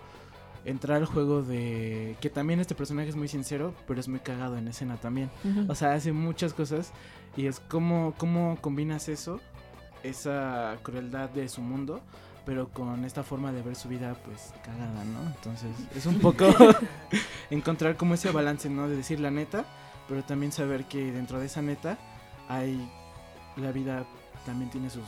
entrar 0.64 0.98
al 0.98 1.06
juego 1.06 1.42
de... 1.42 2.16
Que 2.20 2.30
también 2.30 2.60
este 2.60 2.74
personaje 2.74 3.10
es 3.10 3.16
muy 3.16 3.28
sincero, 3.28 3.74
pero 3.86 4.01
es 4.01 4.09
muy 4.09 4.20
cagado 4.20 4.56
en 4.56 4.68
escena 4.68 4.96
también. 4.96 5.30
Ujú. 5.44 5.70
O 5.70 5.74
sea, 5.74 5.92
hace 5.92 6.12
muchas 6.12 6.55
cosas 6.55 6.92
y 7.36 7.46
es 7.46 7.60
como, 7.60 8.14
cómo 8.16 8.56
combinas 8.60 9.09
eso, 9.09 9.40
esa 10.02 10.78
crueldad 10.82 11.30
de 11.30 11.48
su 11.48 11.60
mundo, 11.60 12.01
pero 12.45 12.69
con 12.69 13.05
esta 13.05 13.23
forma 13.23 13.53
de 13.53 13.62
ver 13.62 13.75
su 13.77 13.89
vida, 13.89 14.15
pues 14.25 14.53
cagada, 14.65 15.05
¿no? 15.05 15.21
Entonces, 15.35 15.71
es 15.97 16.07
un 16.07 16.19
poco 16.21 16.47
encontrar 17.51 17.97
como 17.97 18.15
ese 18.15 18.31
balance, 18.31 18.69
¿no? 18.69 18.89
De 18.89 18.97
decir 18.97 19.21
la 19.21 19.31
neta, 19.31 19.65
pero 20.09 20.23
también 20.23 20.53
saber 20.53 20.85
que 20.85 21.12
dentro 21.12 21.39
de 21.41 21.47
esa 21.47 21.62
neta 21.62 21.99
hay 22.49 22.91
la 23.57 23.73
vida 23.73 24.05
también 24.45 24.71
tiene 24.71 24.91
sus 24.91 25.05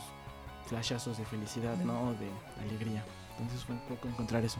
flashazos 0.66 1.18
de 1.18 1.24
felicidad, 1.24 1.76
¿no? 1.78 2.08
O 2.08 2.12
de 2.14 2.28
alegría. 2.66 3.04
Entonces 3.38 3.64
fue 3.64 3.74
un 3.74 3.80
poco 3.82 4.08
encontrar 4.08 4.44
eso. 4.44 4.58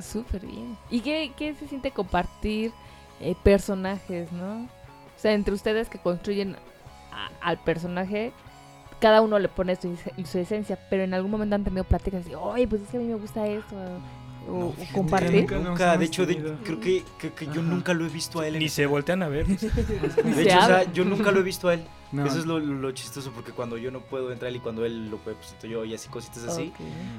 Súper 0.00 0.46
bien. 0.46 0.76
¿Y 0.90 1.00
qué, 1.00 1.32
qué 1.36 1.54
se 1.54 1.68
siente 1.68 1.90
compartir 1.90 2.72
eh, 3.20 3.34
personajes, 3.42 4.30
no? 4.32 4.62
O 4.64 5.18
sea, 5.18 5.32
entre 5.32 5.54
ustedes 5.54 5.88
que 5.88 5.98
construyen 5.98 6.56
a- 7.12 7.30
al 7.46 7.58
personaje, 7.58 8.32
cada 9.00 9.20
uno 9.20 9.38
le 9.38 9.48
pone 9.48 9.76
su, 9.76 9.96
su 10.24 10.38
esencia, 10.38 10.78
pero 10.90 11.02
en 11.04 11.14
algún 11.14 11.30
momento 11.30 11.54
han 11.54 11.64
tenido 11.64 11.84
pláticas 11.84 12.26
y, 12.28 12.34
oye, 12.34 12.66
pues 12.68 12.82
es 12.82 12.88
que 12.88 12.96
a 12.96 13.00
mí 13.00 13.06
me 13.06 13.14
gusta 13.14 13.46
esto. 13.46 13.74
O, 14.48 14.66
o 14.66 14.74
compartir. 14.92 15.50
Nunca, 15.50 15.96
de 15.96 16.04
hecho, 16.04 16.24
de- 16.24 16.36
creo 16.62 16.78
que, 16.78 17.02
que- 17.18 17.32
que 17.32 17.46
yo 17.48 17.62
nunca 17.62 17.92
lo 17.94 18.06
he 18.06 18.08
visto 18.08 18.38
a 18.40 18.46
él. 18.46 18.54
en 18.54 18.60
Ni 18.60 18.68
se 18.68 18.86
voltean 18.86 19.22
a 19.24 19.28
ver. 19.28 19.44
De 19.46 20.42
hecho, 20.42 20.58
o 20.58 20.66
sea, 20.66 20.92
yo 20.92 21.04
nunca 21.04 21.32
lo 21.32 21.40
he 21.40 21.42
visto 21.42 21.68
a 21.68 21.74
él. 21.74 21.84
No. 22.12 22.24
Eso 22.24 22.38
es 22.38 22.46
lo, 22.46 22.58
lo 22.60 22.92
chistoso 22.92 23.32
porque 23.32 23.52
cuando 23.52 23.76
yo 23.76 23.90
no 23.90 24.00
puedo 24.00 24.30
entrar 24.32 24.54
y 24.54 24.60
cuando 24.60 24.84
él 24.84 25.10
lo 25.10 25.16
puede, 25.18 25.36
pues 25.36 25.56
yo 25.70 25.84
y 25.84 25.94
así 25.94 26.08
cositas 26.08 26.44
así. 26.44 26.72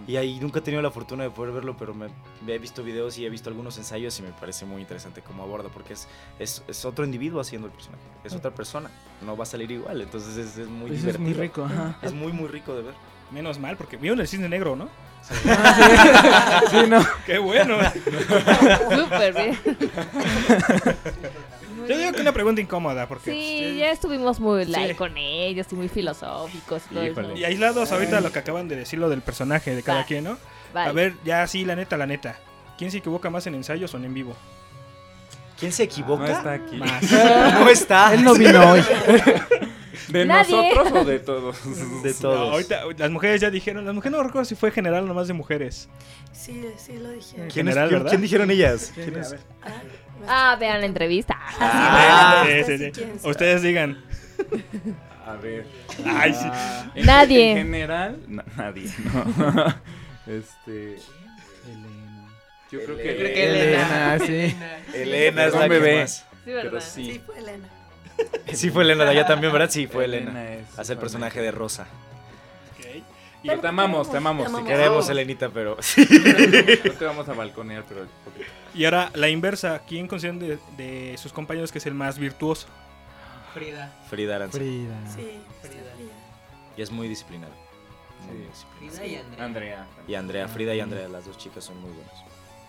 Y 0.08 0.16
ahí 0.16 0.40
nunca 0.40 0.60
he 0.60 0.62
tenido 0.62 0.82
la 0.82 0.92
fortuna 0.92 1.24
de 1.24 1.30
poder 1.30 1.54
verlo, 1.54 1.76
pero 1.78 1.94
me, 1.94 2.08
me 2.46 2.54
he 2.54 2.60
visto 2.60 2.84
videos 2.84 3.18
y 3.18 3.26
he 3.26 3.30
visto 3.30 3.50
algunos 3.50 3.78
ensayos 3.78 4.18
y 4.20 4.22
me 4.24 4.32
parece 4.32 4.66
muy 4.66 4.82
interesante 4.82 5.22
cómo 5.22 5.44
aborda 5.44 5.70
porque 5.70 5.94
es, 5.94 6.08
es, 6.40 6.64
es 6.68 6.86
otro 6.86 7.04
individuo 7.04 7.42
haciendo 7.42 7.68
el 7.68 7.74
personaje. 7.74 8.04
Es 8.24 8.34
otra 8.34 8.52
persona. 8.52 8.90
No 9.26 9.36
va 9.36 9.44
a 9.44 9.48
salir 9.48 9.70
igual. 9.72 10.02
Entonces 10.02 10.38
es, 10.38 10.58
es 10.58 10.68
muy 10.68 10.92
Eso 10.96 11.10
es 11.10 11.20
muy 11.20 11.34
rico, 11.34 11.66
ajá. 11.66 11.98
Es 12.02 12.14
muy, 12.14 12.32
muy 12.32 12.48
rico 12.48 12.74
de 12.76 12.84
ver. 12.84 12.94
Menos 13.32 13.60
mal, 13.60 13.76
porque 13.76 13.98
vieron 13.98 14.22
el 14.22 14.28
cisne 14.28 14.48
negro, 14.48 14.78
¿no? 14.78 14.88
Ah, 15.48 16.64
sí. 16.70 16.78
Sí, 16.84 16.90
no. 16.90 17.06
Qué 17.26 17.38
bueno. 17.40 17.78
Súper 18.96 19.34
bien. 19.34 19.60
Yo 21.88 21.98
digo 21.98 22.12
que 22.14 22.22
una 22.22 22.32
pregunta 22.34 22.62
incómoda, 22.62 23.08
porque... 23.08 23.32
Sí, 23.32 23.78
ya 23.78 23.92
estuvimos 23.92 24.40
muy 24.40 24.66
light 24.66 24.90
Sí. 24.92 24.96
con 24.96 25.18
ellos 25.18 25.68
y 25.72 25.76
muy 25.76 25.88
filosóficos. 25.90 26.84
y. 26.92 27.40
Y 27.40 27.44
aislados 27.46 27.92
ahorita 27.92 28.22
lo 28.22 28.32
que 28.32 28.40
acaban 28.40 28.68
de 28.68 28.76
decir 28.76 29.00
lo 29.00 29.10
del 29.10 29.22
personaje 29.22 29.76
de 29.76 29.84
cada 29.84 30.00
Va. 30.00 30.06
quien, 30.06 30.24
¿no? 30.24 30.38
Vale. 30.74 30.90
A 30.90 30.94
ver, 30.94 31.14
ya 31.24 31.46
sí, 31.48 31.66
la 31.66 31.76
neta, 31.76 31.98
la 31.98 32.06
neta. 32.08 32.40
¿Quién 32.78 32.92
se 32.92 32.98
equivoca 32.98 33.30
más 33.30 33.48
en 33.48 33.56
ensayos 33.56 33.94
o 33.94 33.98
en 33.98 34.06
en 34.06 34.14
vivo? 34.14 34.36
¿Quién 35.60 35.72
se 35.72 35.84
equivoca? 35.84 36.24
No 36.28 36.38
está 36.38 36.54
aquí. 36.54 36.76
Más. 36.78 37.04
No 37.12 37.70
está. 37.70 38.14
Él 38.14 38.24
no 38.24 38.36
vino 38.36 38.72
hoy. 38.72 38.82
¿De 40.10 40.26
Nadie. 40.26 40.56
nosotros 40.74 41.02
o 41.02 41.06
de 41.06 41.20
todos? 41.20 41.58
De 42.04 42.12
No, 42.12 42.16
todos. 42.22 42.52
ahorita 42.54 42.82
las 42.98 43.10
mujeres 43.12 43.42
ya 43.42 43.50
dijeron, 43.50 43.84
las 43.86 43.94
mujeres 43.96 44.16
no 44.18 44.24
recuerdo 44.24 44.46
si 44.46 44.56
fue 44.56 44.72
general 44.72 45.04
o 45.04 45.08
nomás 45.08 45.28
de 45.28 45.34
mujeres. 45.34 45.90
Sí, 46.32 46.64
sí 46.78 46.94
lo 46.98 47.10
dije. 47.10 47.36
En 47.36 47.50
¿Quién, 47.50 47.66
general, 47.66 47.86
es- 47.86 47.90
quién- 47.90 48.00
¿verdad? 48.00 48.10
quién 48.12 48.22
dijeron 48.22 48.52
ellas? 48.52 48.92
¿Quién 48.94 49.16
a 49.18 49.20
es? 49.22 49.36
Ah, 50.28 50.56
vean 50.60 50.80
la 50.82 50.86
entrevista. 50.86 51.38
Ah, 51.60 52.46
sí, 52.46 52.92
ustedes 53.24 53.62
sí, 53.62 53.68
sí 53.68 53.68
digan. 53.68 53.98
A 55.26 55.34
ver. 55.34 55.66
Ay, 56.06 56.34
sí. 56.34 56.46
Ah, 56.50 56.92
en- 56.96 57.06
Nadie. 57.06 57.52
En 57.52 57.58
general, 57.58 58.20
na- 58.28 58.46
nadie, 58.56 58.90
¿no? 59.14 59.66
este. 60.28 60.98
Yo 62.72 62.84
creo 62.84 62.98
que. 62.98 63.12
Elena, 63.46 64.16
Elena. 64.16 64.26
sí. 64.26 64.58
Elena 64.94 65.46
es 65.46 65.54
Un 65.54 65.60
la 65.62 65.68
bebé. 65.68 66.00
más. 66.02 66.26
Sí, 66.44 66.52
¿verdad? 66.52 66.64
Pero 66.72 66.82
sí. 66.82 67.06
Sí, 67.14 67.22
fue 67.26 67.38
Elena. 67.40 67.68
Sí 68.54 68.70
fue 68.72 68.84
Elena 68.84 69.04
de 69.06 69.12
allá 69.12 69.26
también, 69.28 69.54
¿verdad? 69.54 69.70
Sí, 69.70 69.88
fue 69.88 70.06
Elena 70.06 70.32
Elena. 70.32 70.54
es 70.72 70.80
Hace 70.80 70.94
el 70.94 71.00
personaje 71.00 71.42
de 71.42 71.52
Rosa. 71.52 71.88
Pero 73.48 73.62
te 73.62 73.68
amamos, 73.68 74.12
te 74.12 74.18
amamos. 74.18 74.56
Te. 74.56 74.64
Queremos 74.64 75.10
Elenita, 75.10 75.50
pero... 75.50 75.78
No 76.86 76.92
te 76.94 77.06
vamos 77.06 77.28
a 77.30 77.34
balconear, 77.34 77.84
pero 77.88 78.06
poquito. 78.26 78.46
Y 78.76 78.86
ahora 78.86 79.10
la 79.16 79.30
inversa. 79.30 79.82
¿Quién 79.88 80.08
consideran 80.08 80.40
de, 80.40 80.60
de 80.78 81.16
sus 81.18 81.34
compañeros 81.34 81.72
que 81.72 81.78
es 81.80 81.86
el 81.86 81.94
más 81.94 82.20
virtuoso? 82.20 82.68
Frida. 83.54 83.94
Frida 84.10 84.36
Aranza. 84.36 84.58
Frida. 84.58 84.96
Sí, 85.16 85.40
Frida. 85.62 85.82
Y 86.78 86.82
es 86.82 86.92
muy 86.92 87.08
disciplinada. 87.08 87.54
Muy 88.28 88.38
Sí. 88.38 88.50
disciplinada. 88.50 88.98
Frida 89.00 89.06
y 89.08 89.16
Andrea. 89.16 89.46
Andrea. 89.46 89.88
Y 90.08 90.16
Andrea, 90.16 90.48
Frida 90.48 90.76
y 90.76 90.80
Andrea, 90.80 91.08
las 91.08 91.26
dos 91.26 91.38
chicas 91.38 91.64
son 91.64 91.80
muy 91.82 91.92
buenas. 91.92 92.14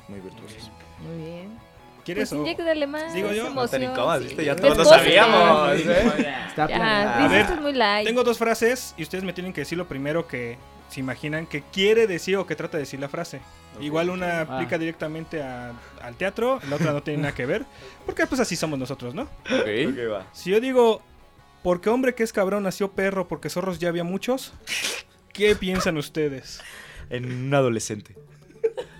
Muy 0.08 0.20
virtuosas. 0.20 0.70
Muy 1.00 1.16
bien. 1.24 1.58
¿Quieres 2.08 2.30
Pues 2.30 2.40
o- 2.40 2.42
inyéctale 2.42 2.86
más 2.86 3.12
Digo 3.12 3.30
yo, 3.32 3.44
no 3.44 3.50
emoción, 3.50 3.82
incómodas, 3.82 4.20
sí. 4.20 4.26
¿viste? 4.28 4.44
Ya 4.46 4.56
todos 4.56 4.78
lo 4.78 4.84
sabíamos. 4.86 5.72
Está 5.78 6.66
Ya. 6.68 7.24
A 7.24 7.28
ver, 7.28 7.40
esto 7.42 7.52
es 7.54 7.60
muy 7.60 7.72
light. 7.74 8.06
Tengo 8.06 8.24
dos 8.24 8.38
frases 8.38 8.94
y 8.96 9.02
ustedes 9.02 9.24
me 9.24 9.34
tienen 9.34 9.52
que 9.52 9.60
decir 9.60 9.76
lo 9.76 9.86
primero 9.86 10.26
que 10.26 10.56
se 10.88 11.00
imaginan 11.00 11.46
que 11.46 11.60
quiere 11.70 12.06
decir 12.06 12.38
o 12.38 12.46
que 12.46 12.56
trata 12.56 12.78
de 12.78 12.84
decir 12.84 12.98
la 12.98 13.10
frase. 13.10 13.40
Igual 13.78 14.08
una 14.08 14.40
aplica 14.40 14.76
Ah. 14.76 14.78
directamente 14.78 15.42
a- 15.42 15.72
al 16.02 16.14
teatro, 16.16 16.60
la 16.70 16.76
otra 16.76 16.92
no 16.92 17.02
tiene 17.02 17.22
nada 17.24 17.34
que 17.34 17.44
ver, 17.44 17.66
porque 18.06 18.26
pues 18.26 18.40
así 18.40 18.56
somos 18.56 18.78
nosotros, 18.78 19.14
¿no? 19.14 19.24
Ok. 19.24 19.68
Ok, 19.90 19.98
va. 20.10 20.26
Si 20.32 20.50
yo 20.50 20.60
digo, 20.60 21.02
porque 21.62 21.90
hombre 21.90 22.14
que 22.14 22.22
es 22.22 22.32
cabrón 22.32 22.62
nació 22.62 22.90
perro, 22.90 23.28
porque 23.28 23.50
zorros 23.50 23.78
ya 23.78 23.90
había 23.90 24.02
muchos, 24.04 24.54
¿qué 25.34 25.54
piensan 25.54 25.98
ustedes? 25.98 26.62
En 27.10 27.26
un 27.30 27.54
adolescente. 27.54 28.16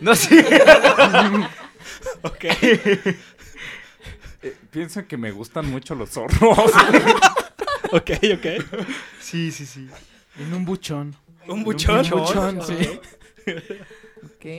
No 0.01 0.15
sé. 0.15 0.45
Ok. 2.23 2.45
Eh, 2.45 3.17
Pienso 4.71 5.07
que 5.07 5.17
me 5.17 5.31
gustan 5.33 5.67
mucho 5.71 5.95
los 5.95 6.11
zorros. 6.11 6.39
ok, 7.93 8.11
ok. 8.35 8.47
Sí, 9.21 9.51
sí, 9.51 9.67
sí. 9.67 9.89
En 10.39 10.55
un 10.55 10.65
buchón. 10.65 11.17
¿Un 11.49 11.65
buchón? 11.65 12.05
Un 12.05 12.11
buchón, 12.11 12.63
sí. 12.65 13.01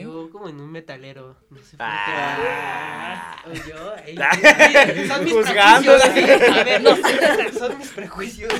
Yo 0.02 0.28
como 0.30 0.48
en 0.48 0.60
un 0.60 0.70
metalero. 0.70 1.36
No 1.50 1.58
sé 1.58 1.76
por 1.76 1.86
Ah. 1.88 3.36
qué. 3.44 3.50
O 3.50 3.54
yo, 3.66 3.94
ahí- 3.94 4.16
Ah. 4.20 4.36
son 5.08 5.24
mis 5.24 5.34
prejuicios. 5.34 6.02
A 6.04 6.08
ver, 6.64 6.82
no 6.82 6.96
sé, 6.96 7.52
son 7.58 7.78
mis 7.78 7.88
prejuicios. 7.88 8.52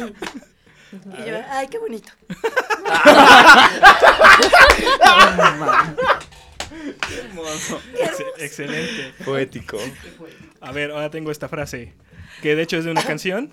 Y 0.92 1.24
yo, 1.28 1.36
ay, 1.50 1.68
qué 1.68 1.78
bonito. 1.78 2.10
Ex- 7.98 8.24
excelente. 8.38 9.12
Poético. 9.24 9.78
A 10.60 10.72
ver, 10.72 10.90
ahora 10.90 11.10
tengo 11.10 11.30
esta 11.30 11.48
frase, 11.48 11.94
que 12.42 12.54
de 12.56 12.62
hecho 12.62 12.76
es 12.78 12.84
de 12.84 12.90
una 12.90 13.02
canción. 13.04 13.50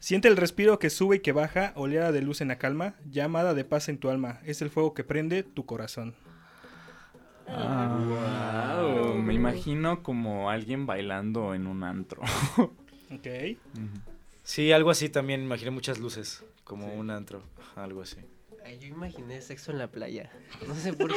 Siente 0.00 0.28
el 0.28 0.36
respiro 0.36 0.78
que 0.78 0.90
sube 0.90 1.16
y 1.16 1.20
que 1.20 1.32
baja, 1.32 1.72
oleada 1.76 2.10
de 2.10 2.22
luz 2.22 2.40
en 2.40 2.48
la 2.48 2.58
calma, 2.58 2.94
llamada 3.08 3.54
de 3.54 3.64
paz 3.64 3.88
en 3.88 3.98
tu 3.98 4.10
alma. 4.10 4.40
Es 4.44 4.60
el 4.62 4.70
fuego 4.70 4.94
que 4.94 5.04
prende 5.04 5.42
tu 5.42 5.66
corazón. 5.66 6.14
Wow, 7.46 9.14
me 9.16 9.34
imagino 9.34 10.02
como 10.02 10.50
alguien 10.50 10.86
bailando 10.86 11.54
en 11.54 11.66
un 11.66 11.82
antro. 11.84 12.22
Ok. 13.12 13.26
Sí, 14.44 14.70
algo 14.70 14.88
así 14.90 15.08
también. 15.08 15.42
Imaginé 15.42 15.72
muchas 15.72 15.98
luces. 15.98 16.44
Como 16.62 16.94
un 16.94 17.10
antro. 17.10 17.42
Algo 17.74 18.02
así. 18.02 18.18
Ay, 18.64 18.78
yo 18.78 18.86
imaginé 18.88 19.40
sexo 19.40 19.72
en 19.72 19.78
la 19.78 19.88
playa. 19.88 20.30
No 20.66 20.74
sé 20.74 20.92
por 20.92 21.10
qué. 21.10 21.16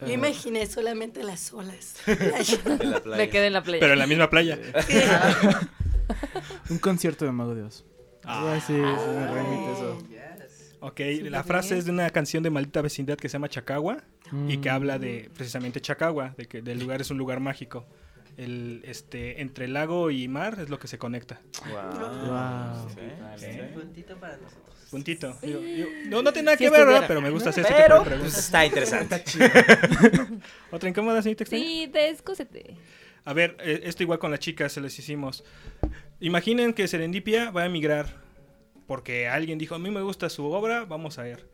Yo 0.00 0.12
imaginé 0.12 0.66
solamente 0.66 1.22
las 1.22 1.52
olas. 1.52 1.96
En 2.06 2.90
la 2.90 3.00
playa. 3.00 3.16
Me 3.16 3.28
quedé 3.30 3.46
en 3.46 3.52
la 3.52 3.62
playa. 3.62 3.80
Pero 3.80 3.92
en 3.92 3.98
la 3.98 4.06
misma 4.06 4.28
playa. 4.28 4.58
Un 6.70 6.78
concierto 6.78 7.24
de 7.24 7.32
Mago 7.32 7.54
de 7.54 7.62
Oz. 7.62 7.84
Ah. 8.24 8.54
Ah, 8.54 8.60
sí, 8.60 8.72
sí, 8.74 8.80
me 8.80 9.26
remite 9.32 9.72
eso. 9.72 9.98
Ok, 10.80 11.00
la 11.30 11.44
frase 11.44 11.78
es 11.78 11.84
de 11.84 11.92
una 11.92 12.10
canción 12.10 12.42
de 12.42 12.50
Maldita 12.50 12.82
Vecindad 12.82 13.16
que 13.16 13.28
se 13.28 13.34
llama 13.34 13.48
Chacagua 13.48 13.98
y 14.48 14.58
que 14.58 14.68
Mm. 14.68 14.72
habla 14.74 14.98
de 14.98 15.30
precisamente 15.34 15.80
Chacagua, 15.80 16.34
de 16.36 16.46
que 16.46 16.58
el 16.58 16.78
lugar 16.80 17.00
es 17.00 17.10
un 17.12 17.18
lugar 17.18 17.38
mágico. 17.38 17.86
El, 18.36 18.82
este, 18.84 19.40
entre 19.42 19.68
lago 19.68 20.10
y 20.10 20.26
mar 20.28 20.58
es 20.60 20.68
lo 20.70 20.78
que 20.78 20.88
se 20.88 20.98
conecta. 20.98 21.40
Wow. 21.70 22.88
Sí. 23.36 23.46
Puntito 23.74 24.16
para 24.18 24.36
nosotros. 24.38 24.76
Puntito. 24.90 25.38
Yo- 25.42 25.60
yo- 25.60 25.86
no, 26.06 26.22
no 26.22 26.32
tiene 26.32 26.46
nada 26.46 26.56
Si 26.58 26.64
que 26.64 26.70
ver, 26.70 26.86
¿verdad? 26.86 27.04
Pero 27.08 27.20
me 27.20 27.30
gusta 27.30 27.50
hacer 27.50 27.64
ese 27.64 27.74
Pero, 27.74 27.98
tipo 27.98 28.04
de 28.04 28.10
preguntas. 28.10 28.32
pues, 28.34 28.44
está 28.44 28.66
interesante. 28.66 29.14
Está 29.16 29.24
chido. 29.24 30.26
¿Otra 30.70 30.88
incómoda, 30.88 31.22
señorita 31.22 31.44
extraña? 31.44 31.64
Sí, 31.64 31.86
descósete. 31.92 32.76
A 33.24 33.32
ver, 33.32 33.56
eh, 33.60 33.80
esto 33.84 34.02
igual 34.02 34.18
con 34.18 34.30
las 34.30 34.40
chicas 34.40 34.72
se 34.72 34.80
les 34.80 34.98
hicimos. 34.98 35.44
Imaginen 36.20 36.74
que 36.74 36.88
Serendipia 36.88 37.50
va 37.50 37.62
a 37.62 37.66
emigrar 37.66 38.16
porque 38.86 39.28
alguien 39.28 39.58
dijo, 39.58 39.74
a 39.74 39.78
mí 39.78 39.90
me 39.90 40.02
gusta 40.02 40.28
su 40.28 40.44
obra, 40.46 40.84
vamos 40.84 41.18
a 41.18 41.28
ir. 41.28 41.46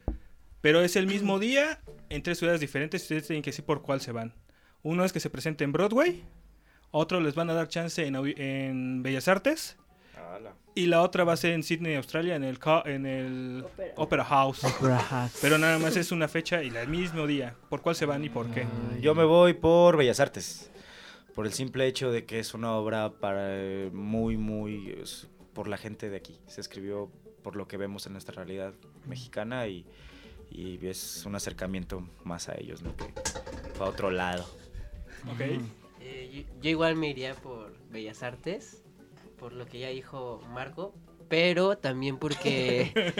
Pero 0.60 0.80
es 0.80 0.96
el 0.96 1.06
mismo 1.06 1.38
día 1.40 1.80
en 2.09 2.22
tres 2.22 2.38
ciudades 2.38 2.60
diferentes 2.60 3.02
y 3.02 3.05
ustedes 3.05 3.26
tienen 3.26 3.42
que 3.42 3.50
decir 3.50 3.64
por 3.64 3.82
cuál 3.82 4.00
se 4.00 4.12
van. 4.12 4.34
Uno 4.82 5.05
es 5.05 5.12
que 5.12 5.20
se 5.20 5.28
presente 5.30 5.64
en 5.64 5.72
Broadway, 5.72 6.24
otro 6.90 7.20
les 7.20 7.35
van 7.35 7.51
a 7.51 7.55
dar 7.55 7.69
chance 7.69 8.05
en, 8.06 8.16
en 8.16 9.02
Bellas 9.02 9.28
Artes 9.28 9.77
Ala. 10.35 10.55
y 10.74 10.86
la 10.86 11.02
otra 11.02 11.24
va 11.24 11.32
a 11.35 11.36
ser 11.36 11.52
en 11.52 11.62
Sydney, 11.62 11.94
Australia, 11.97 12.36
en 12.36 12.44
el, 12.44 12.59
en 12.85 13.06
el 13.06 13.65
Opera. 13.97 14.24
House. 14.24 14.65
Opera 14.65 14.98
House. 14.98 15.39
Pero 15.40 15.59
nada 15.59 15.78
más 15.78 15.97
es 15.97 16.12
una 16.12 16.28
fecha 16.28 16.62
y 16.62 16.69
el 16.69 16.89
mismo 16.89 17.27
día. 17.27 17.55
¿Por 17.69 17.81
cuál 17.82 17.94
se 17.97 18.06
van 18.06 18.24
y 18.24 18.28
por 18.28 18.51
qué? 18.51 18.66
Yo 19.01 19.15
me 19.15 19.24
voy 19.24 19.55
por 19.55 19.97
Bellas 19.97 20.20
Artes. 20.20 20.70
Por 21.35 21.47
el 21.47 21.52
simple 21.52 21.86
hecho 21.86 22.10
de 22.10 22.24
que 22.24 22.40
es 22.40 22.52
una 22.52 22.73
obra 22.73 23.10
para 23.20 23.47
eh, 23.56 23.90
muy, 23.93 24.36
muy. 24.36 24.90
es 25.01 25.28
por 25.55 25.69
la 25.69 25.77
gente 25.77 26.10
de 26.10 26.16
aquí. 26.16 26.39
Se 26.47 26.60
escribió 26.60 27.10
por 27.43 27.55
lo 27.56 27.69
que 27.69 27.77
vemos 27.77 28.06
en 28.06 28.12
nuestra 28.12 28.35
realidad 28.35 28.74
mexicana 29.06 29.66
y, 29.69 29.86
y 30.51 30.85
es 30.86 31.24
un 31.27 31.35
acercamiento 31.36 32.09
más 32.24 32.48
a 32.48 32.55
ellos, 32.59 32.82
¿no? 32.82 32.94
Que 32.97 33.06
a 33.81 33.85
otro 33.85 34.10
lado. 34.10 34.44
Ok. 35.32 35.62
Eh, 36.10 36.30
yo, 36.32 36.43
yo 36.62 36.70
igual 36.70 36.97
me 36.97 37.09
iría 37.10 37.35
por 37.35 37.76
Bellas 37.90 38.22
Artes, 38.22 38.82
por 39.39 39.52
lo 39.52 39.66
que 39.66 39.78
ya 39.80 39.89
dijo 39.89 40.40
Marco, 40.55 40.94
pero 41.28 41.76
también 41.76 42.16
porque... 42.16 43.12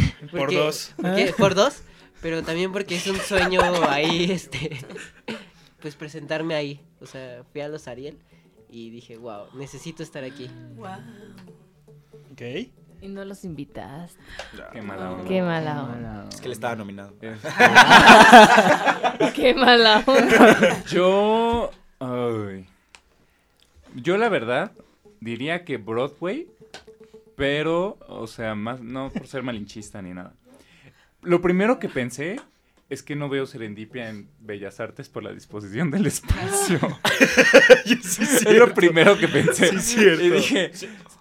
Por 0.32 0.52
dos. 0.52 0.92
porque- 0.96 1.32
por 1.38 1.54
dos, 1.54 1.82
pero 2.20 2.42
también 2.42 2.72
porque 2.72 2.96
es 2.96 3.06
un 3.06 3.18
sueño 3.18 3.60
ahí, 3.88 4.30
este, 4.32 4.78
pues 5.80 5.94
presentarme 5.94 6.54
ahí. 6.56 6.80
O 7.00 7.06
sea, 7.06 7.44
fui 7.52 7.60
a 7.60 7.68
los 7.68 7.86
Ariel 7.86 8.18
y 8.68 8.90
dije, 8.90 9.16
wow, 9.16 9.46
necesito 9.54 10.02
estar 10.02 10.24
aquí. 10.24 10.50
Wow. 10.76 10.88
Ok. 12.32 12.42
Y 13.02 13.08
no 13.08 13.24
los 13.24 13.44
invitas. 13.44 14.16
Qué 14.72 14.80
mala 14.82 15.12
onda. 15.12 15.28
Qué 15.28 15.42
mala 15.42 15.84
onda. 15.84 16.26
Es 16.30 16.40
que 16.40 16.48
le 16.48 16.54
estaba 16.54 16.74
nominado. 16.74 17.14
Qué 19.34 19.54
mala 19.54 20.02
onda. 20.06 20.82
Yo. 20.86 21.70
Ay. 22.04 22.66
yo, 23.94 24.16
la 24.16 24.28
verdad, 24.28 24.72
diría 25.20 25.64
que 25.64 25.76
Broadway, 25.76 26.46
pero, 27.36 27.98
o 28.08 28.26
sea, 28.26 28.54
más 28.54 28.80
no 28.80 29.10
por 29.10 29.26
ser 29.26 29.42
malinchista 29.42 30.00
ni 30.02 30.12
nada. 30.14 30.32
Lo 31.22 31.40
primero 31.40 31.78
que 31.78 31.88
pensé 31.88 32.36
es 32.90 33.02
que 33.02 33.16
no 33.16 33.28
veo 33.30 33.46
serendipia 33.46 34.10
en 34.10 34.28
Bellas 34.40 34.78
Artes 34.78 35.08
por 35.08 35.24
la 35.24 35.32
disposición 35.32 35.90
del 35.90 36.06
espacio. 36.06 36.78
es 37.84 38.44
lo 38.52 38.72
primero 38.74 39.16
que 39.18 39.26
pensé. 39.26 39.80
Sí. 39.80 40.00
Y 40.00 40.30
dije, 40.30 40.70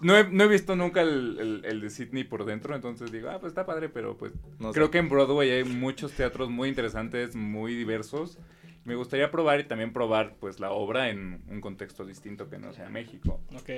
no 0.02 0.18
he, 0.18 0.30
no 0.30 0.44
he 0.44 0.48
visto 0.48 0.76
nunca 0.76 1.02
el, 1.02 1.38
el- 1.40 1.66
el 1.66 1.82
de 1.82 1.90
Sydney 1.90 2.26
por 2.26 2.46
dentro, 2.46 2.76
entonces 2.76 3.12
digo, 3.12 3.30
ah, 3.30 3.40
pues 3.40 3.52
está 3.52 3.66
padre, 3.66 3.90
pero 3.90 4.18
pues 4.18 4.34
No 4.60 4.72
creo 4.74 4.88
sé. 4.88 4.92
que 4.92 4.98
en 5.00 5.10
Broadway 5.10 5.50
hay 5.52 5.64
muchos 5.64 6.12
teatros 6.12 6.50
muy 6.50 6.68
interesantes, 6.70 7.34
muy 7.36 7.74
diversos. 7.76 8.38
Me 8.86 8.96
gustaría 8.96 9.32
probar 9.32 9.60
y 9.62 9.64
también 9.66 9.94
probar 9.94 10.36
pues 10.40 10.60
la 10.60 10.72
obra 10.72 11.10
en 11.10 11.42
un 11.50 11.62
contexto 11.62 12.06
distinto 12.06 12.50
que 12.50 12.58
no 12.60 12.74
sea 12.74 12.90
México. 12.90 13.40
Ok. 13.56 13.70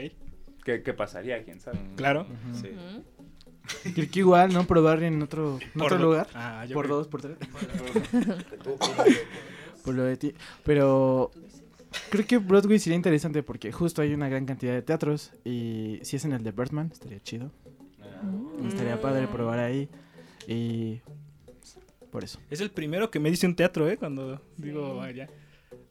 ¿Qué, 0.63 0.81
qué 0.83 0.93
pasaría? 0.93 1.43
¿Quién 1.43 1.59
sabe? 1.59 1.77
Claro. 1.95 2.25
Sí. 2.53 2.71
Creo 3.93 4.09
que 4.11 4.19
igual, 4.19 4.51
¿no? 4.53 4.65
Probar 4.65 5.03
en 5.03 5.21
otro, 5.21 5.59
en 5.61 5.71
Por 5.73 5.93
otro 5.93 6.05
lugar. 6.05 6.27
Ah, 6.33 6.65
por 6.73 6.85
creo- 6.85 6.97
dos, 6.97 7.07
por 7.07 7.21
tres. 7.21 7.37
por 9.83 9.93
lo 9.93 10.03
de 10.03 10.17
ti. 10.17 10.33
Pero 10.63 11.31
creo 12.09 12.25
que 12.25 12.37
Broadway 12.37 12.79
sería 12.79 12.95
interesante 12.95 13.43
porque 13.43 13.71
justo 13.71 14.01
hay 14.01 14.13
una 14.13 14.27
gran 14.29 14.45
cantidad 14.45 14.73
de 14.73 14.81
teatros. 14.81 15.31
Y 15.43 15.99
si 16.03 16.15
es 16.15 16.25
en 16.25 16.33
el 16.33 16.43
de 16.43 16.51
Birdman, 16.51 16.89
estaría 16.91 17.19
chido. 17.21 17.51
Estaría 18.67 18.99
padre 18.99 19.27
probar 19.27 19.59
ahí. 19.59 19.89
Y 20.47 21.01
por 22.15 22.23
eso. 22.23 22.39
Es 22.49 22.61
el 22.61 22.71
primero 22.71 23.11
que 23.11 23.19
me 23.19 23.29
dice 23.29 23.45
un 23.45 23.57
teatro, 23.57 23.89
¿eh? 23.89 23.97
Cuando 23.97 24.41
digo, 24.55 24.95
vaya. 24.95 25.27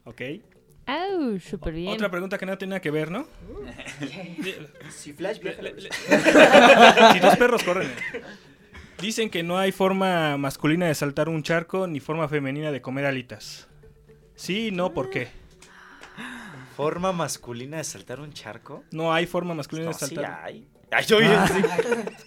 Ok. 0.05 0.21
Au, 0.87 1.39
súper 1.39 1.71
bien. 1.75 1.93
Otra 1.93 2.09
pregunta 2.09 2.39
que 2.39 2.47
no 2.47 2.57
tiene 2.57 2.71
nada 2.71 2.81
que 2.81 2.89
ver, 2.89 3.11
¿no? 3.11 3.27
Si 4.89 5.13
Flash 5.13 5.39
viaja 5.39 5.61
si 7.13 7.19
dos 7.19 7.35
perros 7.37 7.63
corren. 7.63 7.91
Dicen 8.99 9.29
que 9.29 9.43
no 9.43 9.59
hay 9.59 9.71
forma 9.71 10.35
masculina 10.37 10.87
de 10.87 10.95
saltar 10.95 11.29
un 11.29 11.43
charco 11.43 11.85
ni 11.85 11.99
forma 11.99 12.27
femenina 12.27 12.71
de 12.71 12.81
comer 12.81 13.05
alitas. 13.05 13.67
Sí, 14.33 14.71
no, 14.71 14.95
¿por 14.95 15.11
qué? 15.11 15.27
¿Forma 16.75 17.11
masculina 17.11 17.77
de 17.77 17.83
saltar 17.83 18.19
un 18.19 18.33
charco? 18.33 18.83
No 18.91 19.13
hay 19.13 19.27
forma 19.27 19.53
masculina 19.53 19.91
No, 19.91 19.93
de 19.93 19.99
sí 19.99 20.15
saltar. 20.15 20.39
hay. 20.43 20.67
Ay, 20.95 21.05
yo 21.05 21.17
bien, 21.19 21.37
sí. 21.47 21.61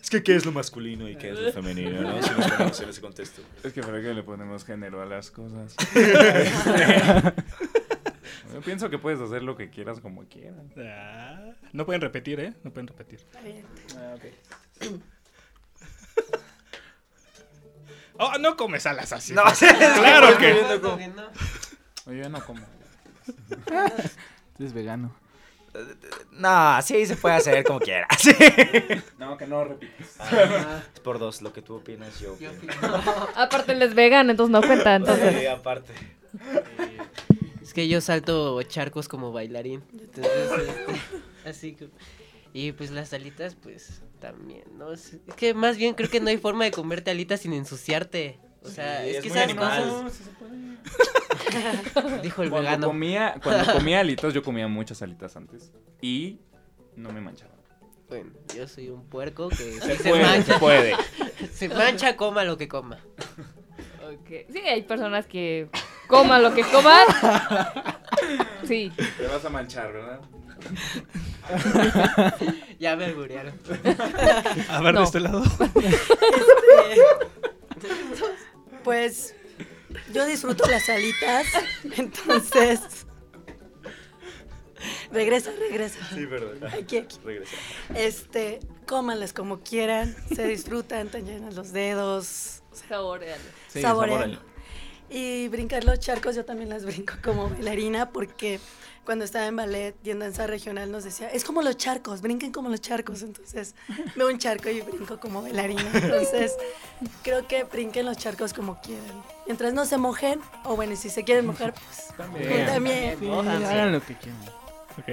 Es 0.02 0.10
que 0.10 0.22
qué 0.22 0.36
es 0.36 0.44
lo 0.44 0.52
masculino 0.52 1.08
y 1.08 1.16
qué 1.16 1.30
es 1.30 1.38
lo 1.38 1.50
femenino, 1.52 2.02
¿no? 2.02 2.22
Si 2.22 2.30
nos 2.34 2.50
ponemos 2.50 2.80
en 2.80 2.88
ese 2.90 3.00
contexto. 3.00 3.40
Es 3.64 3.72
que 3.72 3.80
para 3.80 4.02
qué 4.02 4.12
le 4.12 4.22
ponemos 4.22 4.62
género 4.64 5.00
a 5.00 5.06
las 5.06 5.30
cosas. 5.30 5.74
Yo 8.52 8.60
pienso 8.60 8.90
que 8.90 8.98
puedes 8.98 9.20
hacer 9.20 9.42
lo 9.42 9.56
que 9.56 9.70
quieras 9.70 10.00
como 10.00 10.24
quieras. 10.24 10.66
Ah, 10.76 11.52
no 11.72 11.86
pueden 11.86 12.02
repetir, 12.02 12.40
¿eh? 12.40 12.52
No 12.62 12.70
pueden 12.70 12.88
repetir. 12.88 13.20
Ah, 13.96 14.14
Oh, 18.20 18.36
no 18.38 18.56
comes 18.56 18.84
alas 18.84 19.12
así. 19.12 19.32
No, 19.32 19.44
pues. 19.44 19.58
sí, 19.58 19.66
claro 19.66 20.36
que. 20.38 20.80
yo 22.06 22.28
no 22.28 22.44
como. 22.44 22.66
Eres 24.58 24.72
vegano. 24.72 25.14
No, 26.32 26.80
sí 26.82 27.06
se 27.06 27.16
puede 27.16 27.36
hacer 27.36 27.64
como 27.64 27.80
quiera. 27.80 28.06
Sí. 28.18 28.32
No, 29.18 29.36
que 29.36 29.46
no 29.46 29.64
repites. 29.64 30.16
Ah, 30.18 30.82
es 30.94 31.00
por 31.00 31.18
dos, 31.18 31.42
lo 31.42 31.52
que 31.52 31.62
tú 31.62 31.76
opinas, 31.76 32.18
yo. 32.20 32.38
Yo 32.38 32.50
opino. 32.50 32.72
Aparte 33.36 33.72
él 33.72 33.82
es 33.82 33.94
vegano, 33.94 34.30
entonces 34.30 34.52
no 34.52 34.60
cuenta. 34.60 34.96
Entonces. 34.96 35.36
Sí, 35.38 35.46
aparte. 35.46 35.92
Es 37.62 37.72
que 37.74 37.88
yo 37.88 38.00
salto 38.00 38.62
charcos 38.62 39.08
como 39.08 39.32
bailarín. 39.32 39.82
Entonces, 39.92 40.50
este, 40.68 41.48
así 41.48 41.74
que... 41.74 41.88
Y 42.52 42.72
pues 42.72 42.90
las 42.90 43.12
alitas, 43.12 43.54
pues 43.54 44.02
también, 44.20 44.64
¿no? 44.76 44.92
Es 44.92 45.14
es 45.26 45.34
que 45.36 45.54
más 45.54 45.76
bien 45.76 45.94
creo 45.94 46.10
que 46.10 46.20
no 46.20 46.28
hay 46.28 46.38
forma 46.38 46.64
de 46.64 46.70
comerte 46.70 47.10
alitas 47.10 47.40
sin 47.40 47.52
ensuciarte. 47.52 48.38
O 48.62 48.68
sea, 48.68 49.02
Sí, 49.04 49.10
es, 49.10 49.16
es 49.16 49.22
que 49.22 49.28
esas 49.28 49.42
animal. 49.44 49.88
cosas... 49.88 50.20
Dijo 52.22 52.42
el 52.42 52.50
cuando 52.50 52.66
vegano. 52.68 52.86
Comía, 52.88 53.34
cuando 53.42 53.72
comía 53.72 54.00
alitas, 54.00 54.34
yo 54.34 54.42
comía 54.42 54.68
muchas 54.68 55.00
alitas 55.02 55.36
antes. 55.36 55.72
Y 56.00 56.40
no 56.96 57.12
me 57.12 57.20
manchaba. 57.20 57.52
Bueno, 58.08 58.30
yo 58.56 58.66
soy 58.66 58.88
un 58.88 59.04
puerco 59.04 59.48
que 59.50 59.56
Se 59.56 59.80
sí 59.96 60.02
se, 60.02 60.08
puede, 60.10 60.22
mancha. 60.24 60.54
se 60.54 60.58
puede. 60.58 60.96
se 61.52 61.68
mancha, 61.68 62.16
coma 62.16 62.44
lo 62.44 62.56
que 62.56 62.66
coma. 62.68 62.98
Ok. 64.02 64.46
Sí, 64.52 64.58
hay 64.60 64.82
personas 64.82 65.26
que 65.26 65.68
coman 66.08 66.42
lo 66.42 66.54
que 66.54 66.62
coman. 66.62 67.06
Sí. 68.66 68.92
Te 69.16 69.26
vas 69.28 69.42
a 69.44 69.48
manchar, 69.48 69.90
¿verdad? 69.92 70.20
ya 72.78 72.96
me 72.96 73.06
alburearon. 73.06 73.54
A 74.68 74.80
ver, 74.82 74.92
No. 74.94 75.00
de 75.00 75.06
este 75.06 75.20
lado. 75.20 75.42
Pues 78.88 79.34
yo 80.14 80.24
disfruto 80.24 80.66
las 80.66 80.88
alitas, 80.88 81.46
entonces. 81.98 82.80
Regresa, 85.12 85.50
regresa. 85.58 85.98
Sí, 86.14 86.24
verdad. 86.24 86.72
Aquí, 86.72 86.96
aquí. 86.96 87.18
Regresa. 87.22 87.54
Este, 87.94 88.60
cómanlas 88.86 89.34
como 89.34 89.60
quieran, 89.60 90.16
se 90.34 90.46
disfrutan, 90.46 91.10
te 91.10 91.20
llenan 91.20 91.54
los 91.54 91.74
dedos, 91.74 92.62
Saborealo. 92.88 94.38
Sí. 95.10 95.14
Y 95.14 95.48
brincar 95.48 95.84
los 95.84 96.00
charcos, 96.00 96.34
yo 96.34 96.46
también 96.46 96.70
las 96.70 96.86
brinco 96.86 97.12
como 97.22 97.50
bailarina 97.50 98.10
porque 98.10 98.58
cuando 99.08 99.24
estaba 99.24 99.46
en 99.46 99.56
ballet 99.56 99.94
y 100.04 100.10
en 100.10 100.18
danza 100.18 100.46
regional 100.46 100.92
nos 100.92 101.02
decía, 101.02 101.30
es 101.30 101.42
como 101.42 101.62
los 101.62 101.78
charcos, 101.78 102.20
brinquen 102.20 102.52
como 102.52 102.68
los 102.68 102.82
charcos. 102.82 103.22
Entonces 103.22 103.74
veo 104.16 104.28
un 104.28 104.36
charco 104.36 104.68
y 104.68 104.82
brinco 104.82 105.18
como 105.18 105.40
bailarina. 105.40 105.82
Entonces 105.94 106.54
creo 107.22 107.48
que 107.48 107.64
brinquen 107.64 108.04
los 108.04 108.18
charcos 108.18 108.52
como 108.52 108.78
quieran. 108.82 109.22
Mientras 109.46 109.72
no 109.72 109.86
se 109.86 109.96
mojen, 109.96 110.42
o 110.64 110.76
bueno, 110.76 110.94
si 110.94 111.08
se 111.08 111.24
quieren 111.24 111.46
mojar, 111.46 111.72
pues 111.72 112.08
También. 112.18 112.66
también. 112.66 113.18
Sí, 113.18 113.30
hagan 113.30 113.92
lo 113.92 114.04
que 114.04 114.14
quieran. 114.14 114.42
Ok. 114.98 115.08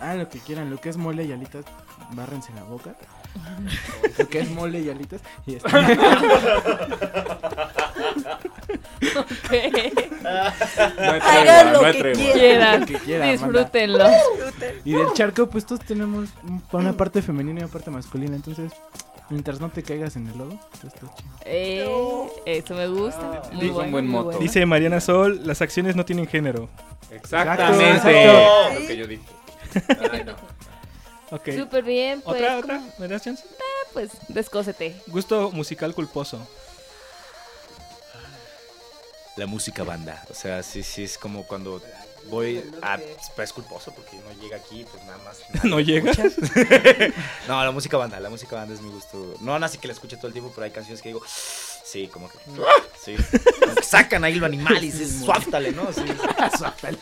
Hagan 0.00 0.18
lo 0.18 0.28
que 0.28 0.40
quieran. 0.40 0.68
Lo 0.68 0.80
que 0.80 0.88
es 0.88 0.96
mole 0.96 1.22
y 1.22 1.30
alitas, 1.30 1.64
bárrense 2.14 2.52
la 2.54 2.64
boca. 2.64 2.96
lo 4.18 4.28
que 4.28 4.40
es 4.40 4.50
mole 4.50 4.80
y 4.80 4.90
alitas. 4.90 5.20
Y 5.46 5.58
Ok. 9.18 9.52
No 10.22 10.28
hay 10.28 11.20
Hagan 11.20 11.72
lo 11.72 11.82
no 11.82 11.92
que. 11.92 12.12
Quieran. 12.12 12.84
Disfrútenlo. 13.32 14.06
Y 14.84 14.92
del 14.92 15.12
charco, 15.14 15.48
pues 15.48 15.64
todos 15.66 15.84
tenemos 15.84 16.28
un- 16.42 16.62
una 16.72 16.92
parte 16.96 17.22
femenina 17.22 17.60
y 17.60 17.62
una 17.64 17.72
parte 17.72 17.90
masculina. 17.90 18.34
Entonces, 18.36 18.72
mientras 19.30 19.60
no 19.60 19.68
te 19.70 19.82
caigas 19.82 20.16
en 20.16 20.26
el 20.28 20.36
lodo, 20.38 20.58
está 20.72 20.88
chido. 20.98 21.12
Eh, 21.44 21.88
eso 22.46 22.74
me 22.74 22.88
gusta. 22.88 23.42
Muy 23.52 23.66
Es 23.66 23.68
un 23.70 23.74
bueno, 23.74 23.90
buen 23.92 24.04
muy 24.06 24.12
moto. 24.14 24.24
bueno. 24.26 24.40
Dice 24.40 24.66
Mariana 24.66 25.00
Sol, 25.00 25.40
las 25.44 25.62
acciones 25.62 25.94
no 25.96 26.04
tienen 26.04 26.26
género. 26.26 26.68
Exactamente. 27.10 27.90
Exacto. 27.96 28.80
Lo 28.80 28.86
que 28.86 28.96
yo 28.96 29.06
dije. 29.06 29.22
Ok. 31.30 31.50
Súper 31.58 31.84
bien, 31.84 32.22
pues. 32.22 32.40
¿Otra, 32.40 32.56
otra? 32.56 32.80
¿Me 32.98 33.06
das 33.06 33.22
chance? 33.22 33.44
Ah, 33.60 33.88
pues, 33.92 34.12
descósete. 34.28 34.96
Gusto 35.08 35.50
musical 35.52 35.94
culposo. 35.94 36.38
La 39.38 39.46
música 39.46 39.84
banda. 39.84 40.24
O 40.30 40.34
sea, 40.34 40.64
sí, 40.64 40.82
sí, 40.82 41.04
es 41.04 41.16
como 41.16 41.44
cuando 41.44 41.80
voy 42.28 42.60
a... 42.82 42.98
Pues 43.36 43.50
es 43.50 43.52
culposo 43.52 43.92
porque 43.94 44.16
no 44.16 44.42
llega 44.42 44.56
aquí, 44.56 44.84
pues 44.90 45.04
nada 45.04 45.18
más. 45.18 45.38
¿No 45.64 45.78
llega? 45.78 46.10
no, 47.48 47.64
la 47.64 47.70
música 47.70 47.96
banda, 47.96 48.18
la 48.18 48.30
música 48.30 48.56
banda 48.56 48.74
es 48.74 48.80
mi 48.80 48.90
gusto. 48.90 49.34
No, 49.40 49.54
así 49.54 49.78
que 49.78 49.86
la 49.86 49.94
escucho 49.94 50.16
todo 50.16 50.26
el 50.26 50.32
tiempo, 50.32 50.50
pero 50.52 50.64
hay 50.64 50.72
canciones 50.72 51.00
que 51.00 51.10
digo... 51.10 51.22
Sí, 51.84 52.06
como 52.08 52.28
que... 52.28 52.36
Sí. 53.02 53.16
Como 53.60 53.74
que 53.76 53.82
sacan 53.82 54.22
ahí 54.22 54.34
lo 54.34 54.44
animal 54.44 54.76
y 54.76 54.90
dices, 54.90 55.24
suáftale, 55.24 55.72
¿no? 55.72 55.90
Sí, 55.90 56.02
suáftale. 56.58 56.98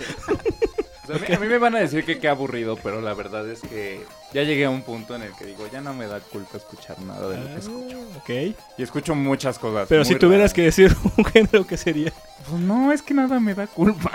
O 1.03 1.07
sea, 1.09 1.17
a, 1.17 1.19
mí, 1.19 1.35
a 1.35 1.39
mí 1.41 1.47
me 1.49 1.59
van 1.59 1.75
a 1.75 1.81
decir 1.81 2.05
que 2.05 2.21
qué 2.21 2.29
aburrido, 2.29 2.77
pero 2.77 3.01
la 3.01 3.13
verdad 3.15 3.51
es 3.51 3.63
que 3.63 4.05
ya 4.37 4.43
llegué 4.43 4.67
a 4.67 4.71
un 4.71 4.83
punto 4.83 5.17
en 5.17 5.23
el 5.23 5.33
que 5.33 5.47
digo, 5.47 5.67
ya 5.73 5.81
no 5.81 5.95
me 5.95 6.07
da 6.07 6.21
culpa 6.21 6.59
escuchar 6.59 7.01
nada 7.01 7.27
de 7.31 7.39
lo 7.39 7.47
que 7.47 7.55
escucho. 7.55 7.99
Ok. 8.19 8.31
Y 8.77 8.83
escucho 8.83 9.15
muchas 9.15 9.59
cosas. 9.59 9.89
Pero 9.89 10.05
muy 10.05 10.13
si 10.13 10.19
tuvieras 10.19 10.51
raras. 10.51 10.53
que 10.53 10.63
decir 10.63 10.95
un 11.17 11.25
género, 11.25 11.67
¿qué 11.67 11.79
sería? 11.79 12.13
Pues 12.47 12.61
no, 12.61 12.93
es 12.93 13.01
que 13.01 13.15
nada 13.15 13.41
me 13.41 13.55
da 13.55 13.67
culpa. 13.67 14.13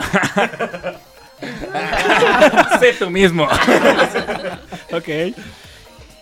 sé 2.79 2.93
tú 2.99 3.09
mismo. 3.09 3.45
ok. 4.93 5.35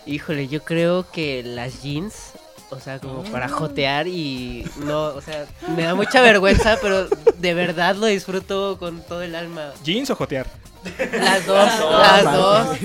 Híjole, 0.06 0.48
yo 0.48 0.64
creo 0.64 1.10
que 1.10 1.42
las 1.42 1.82
jeans, 1.82 2.32
o 2.70 2.80
sea, 2.80 3.00
como 3.00 3.22
para 3.24 3.50
jotear 3.50 4.08
y 4.08 4.66
no, 4.78 5.08
o 5.08 5.20
sea, 5.20 5.44
me 5.76 5.82
da 5.82 5.94
mucha 5.94 6.22
vergüenza, 6.22 6.78
pero 6.80 7.06
de 7.36 7.52
verdad 7.52 7.96
lo 7.96 8.06
disfruto 8.06 8.78
con 8.78 9.02
todo 9.02 9.20
el 9.20 9.34
alma. 9.34 9.72
¿Jeans 9.84 10.08
o 10.08 10.16
jotear? 10.16 10.46
Las 11.12 11.44
dos, 11.44 11.68
las 12.00 12.32
dos. 12.32 12.78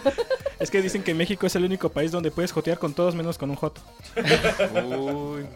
Es 0.60 0.70
que 0.70 0.80
dicen 0.80 1.02
que 1.02 1.14
México 1.14 1.46
es 1.46 1.56
el 1.56 1.64
único 1.64 1.90
país 1.90 2.12
donde 2.12 2.30
puedes 2.30 2.52
jotear 2.52 2.78
con 2.78 2.94
todos 2.94 3.14
menos 3.14 3.38
con 3.38 3.50
un 3.50 3.56
joto. 3.56 3.82
Uy, 4.16 5.46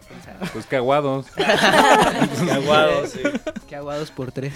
pues 0.53 0.65
qué 0.65 0.75
aguados. 0.75 1.25
Qué 1.35 2.51
aguado, 2.51 3.07
sí. 3.07 3.19
Qué 3.67 3.75
aguados 3.75 4.11
por 4.11 4.31
tres. 4.31 4.53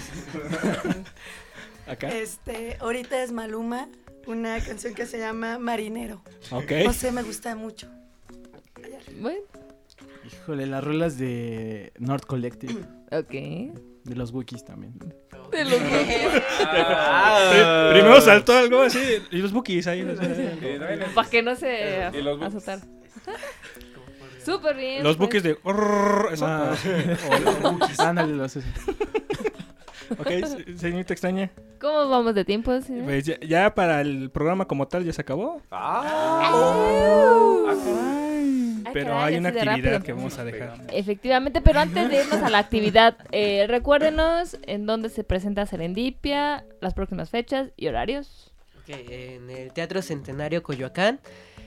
Acá. 1.86 2.08
Este, 2.08 2.76
ahorita 2.80 3.22
es 3.22 3.32
Maluma, 3.32 3.88
una 4.26 4.60
canción 4.60 4.94
que 4.94 5.06
se 5.06 5.18
llama 5.18 5.58
Marinero. 5.58 6.22
Ok. 6.50 6.70
No 6.84 6.92
sé, 6.92 7.10
me 7.10 7.22
gusta 7.22 7.56
mucho. 7.56 7.88
Bueno, 9.20 9.40
Híjole, 10.26 10.66
las 10.66 10.82
rolas 10.84 11.18
de 11.18 11.92
North 11.98 12.24
Collective. 12.26 12.80
ok. 13.12 13.30
De 14.04 14.14
los 14.14 14.32
Wikis 14.32 14.64
también. 14.64 14.94
De 15.50 15.64
los 15.64 15.74
Ah. 16.66 17.88
Pri- 17.90 18.00
Primero 18.00 18.20
saltó 18.20 18.56
algo 18.56 18.82
así 18.82 18.98
y 19.30 19.38
los 19.38 19.52
bookies 19.52 19.86
ahí. 19.86 20.02
no 20.02 20.14
sé. 20.16 20.50
Para 21.14 21.28
que 21.30 21.42
no 21.42 21.54
se 21.56 22.04
azotar. 22.04 22.80
Súper 24.44 24.76
bien. 24.76 25.02
Los 25.02 25.16
pues. 25.16 25.26
bookies 25.26 25.42
de... 25.42 25.58
Ah, 25.64 26.74
o 27.30 27.38
los. 27.78 27.98
Ándale. 28.00 28.42
Ok, 30.18 30.28
se- 30.28 30.76
señorita 30.78 31.14
extraña. 31.14 31.50
¿Cómo 31.80 32.08
vamos 32.08 32.34
de 32.34 32.44
tiempo? 32.44 32.78
señor? 32.82 33.04
Pues 33.04 33.24
ya, 33.24 33.40
ya 33.40 33.74
para 33.74 34.00
el 34.02 34.30
programa 34.30 34.66
como 34.66 34.86
tal 34.86 35.04
ya 35.04 35.12
se 35.14 35.22
acabó. 35.22 35.62
Ay, 35.70 36.46
Pero 38.94 39.08
caray, 39.08 39.34
hay 39.34 39.40
una 39.40 39.48
actividad 39.48 40.02
que 40.02 40.12
vamos 40.12 40.38
a 40.38 40.44
dejar. 40.44 40.80
Efectivamente, 40.92 41.60
pero 41.60 41.80
antes 41.80 42.08
de 42.08 42.20
irnos 42.22 42.40
a 42.40 42.48
la 42.48 42.58
actividad, 42.58 43.16
eh, 43.32 43.66
recuérdenos 43.68 44.56
en 44.66 44.86
dónde 44.86 45.08
se 45.08 45.24
presenta 45.24 45.66
Serendipia, 45.66 46.64
las 46.80 46.94
próximas 46.94 47.28
fechas 47.28 47.70
y 47.76 47.88
horarios. 47.88 48.52
Ok, 48.80 48.90
en 48.90 49.50
el 49.50 49.72
Teatro 49.72 50.00
Centenario 50.00 50.62
Coyoacán 50.62 51.18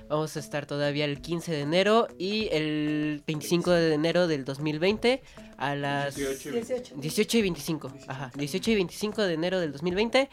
vamos 0.07 0.37
a 0.37 0.39
estar 0.39 0.65
todavía 0.65 1.03
el 1.03 1.19
15 1.19 1.51
de 1.51 1.61
enero 1.61 2.07
y 2.17 2.47
el 2.53 3.21
25 3.27 3.71
de 3.71 3.93
enero 3.93 4.27
del 4.27 4.45
2020 4.45 5.21
a 5.57 5.75
las 5.75 6.15
18. 6.15 6.95
18 6.95 7.37
y 7.37 7.41
25. 7.41 7.93
Ajá, 8.07 8.31
18 8.35 8.71
y 8.71 8.75
25 8.75 9.23
de 9.23 9.33
enero 9.33 9.59
del 9.59 9.73
2020 9.73 10.29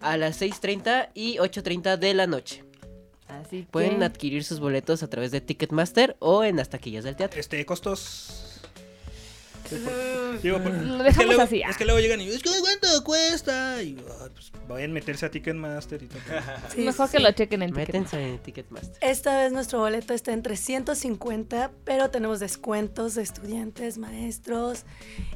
a 0.00 0.16
las 0.18 0.42
6.30 0.42 1.08
y 1.14 1.38
8.30 1.38 1.96
de 1.96 2.12
la 2.12 2.26
noche. 2.26 2.62
Así 3.28 3.66
Pueden 3.70 3.98
que... 3.98 4.04
adquirir 4.04 4.44
sus 4.44 4.60
boletos 4.60 5.02
a 5.02 5.08
través 5.08 5.30
de 5.30 5.40
Ticketmaster 5.40 6.16
o 6.20 6.44
en 6.44 6.56
las 6.56 6.68
taquillas 6.68 7.04
del 7.04 7.16
teatro. 7.16 7.40
Este, 7.40 7.64
costos. 7.66 8.50
Digo, 10.42 10.58
por- 10.62 10.72
Lo 10.74 10.96
es, 10.96 10.98
que 10.98 11.04
dejamos 11.04 11.26
luego, 11.26 11.42
así, 11.42 11.62
es 11.62 11.76
que 11.78 11.84
luego 11.86 11.98
llegan 11.98 12.20
y 12.20 12.28
es 12.28 12.42
que 12.42 12.50
cuánto 12.60 13.02
cuesta 13.02 13.82
y 13.82 13.94
pues, 13.94 14.52
vayan 14.68 14.90
a 14.90 14.94
meterse 14.94 15.24
a 15.24 15.30
Ticketmaster 15.30 16.02
y 16.02 16.06
todo. 16.06 16.20
Sí, 16.74 16.82
Mejor 16.82 17.08
sí, 17.08 17.16
que 17.16 17.22
lo 17.22 17.32
chequen 17.32 17.62
en 17.62 17.70
Ticket. 17.72 17.86
Métense 17.94 18.28
en 18.34 18.38
Ticketmaster. 18.40 18.98
Esta 19.00 19.38
vez 19.38 19.52
nuestro 19.52 19.78
boleto 19.78 20.12
está 20.12 20.32
en 20.34 20.42
350, 20.42 21.70
pero 21.84 22.10
tenemos 22.10 22.40
descuentos 22.40 23.14
de 23.14 23.22
estudiantes, 23.22 23.96
maestros. 23.96 24.84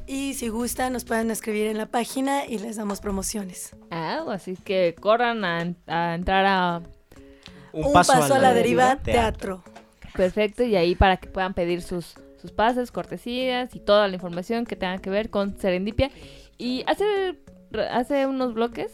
Y 0.05 0.35
si 0.35 0.49
gustan, 0.49 0.93
nos 0.93 1.05
pueden 1.05 1.31
escribir 1.31 1.65
en 1.65 1.79
la 1.79 1.87
página 1.87 2.45
y 2.45 2.59
les 2.59 2.75
damos 2.75 3.01
promociones. 3.01 3.75
Ah, 3.89 4.23
así 4.29 4.55
que 4.63 4.95
corran 4.99 5.43
a, 5.43 5.73
a 5.87 6.13
entrar 6.15 6.45
a... 6.45 6.83
Un, 7.73 7.93
paso, 7.93 8.13
a 8.13 8.39
la, 8.39 8.53
deriva, 8.53 8.95
teatro. 8.97 9.63
Perfecto, 10.15 10.63
y 10.63 10.75
ahí 10.75 10.95
para 10.95 11.17
que 11.17 11.27
puedan 11.27 11.53
pedir 11.53 11.81
sus, 11.81 12.15
sus 12.41 12.51
pases, 12.51 12.91
cortesías 12.91 13.75
y 13.75 13.79
toda 13.79 14.07
la 14.07 14.15
información 14.15 14.65
que 14.65 14.75
tenga 14.75 14.97
que 14.97 15.09
ver 15.09 15.29
con 15.29 15.57
Serendipia. 15.57 16.09
Y 16.57 16.83
hace, 16.87 17.37
hace 17.91 18.25
unos 18.25 18.53
bloques 18.53 18.91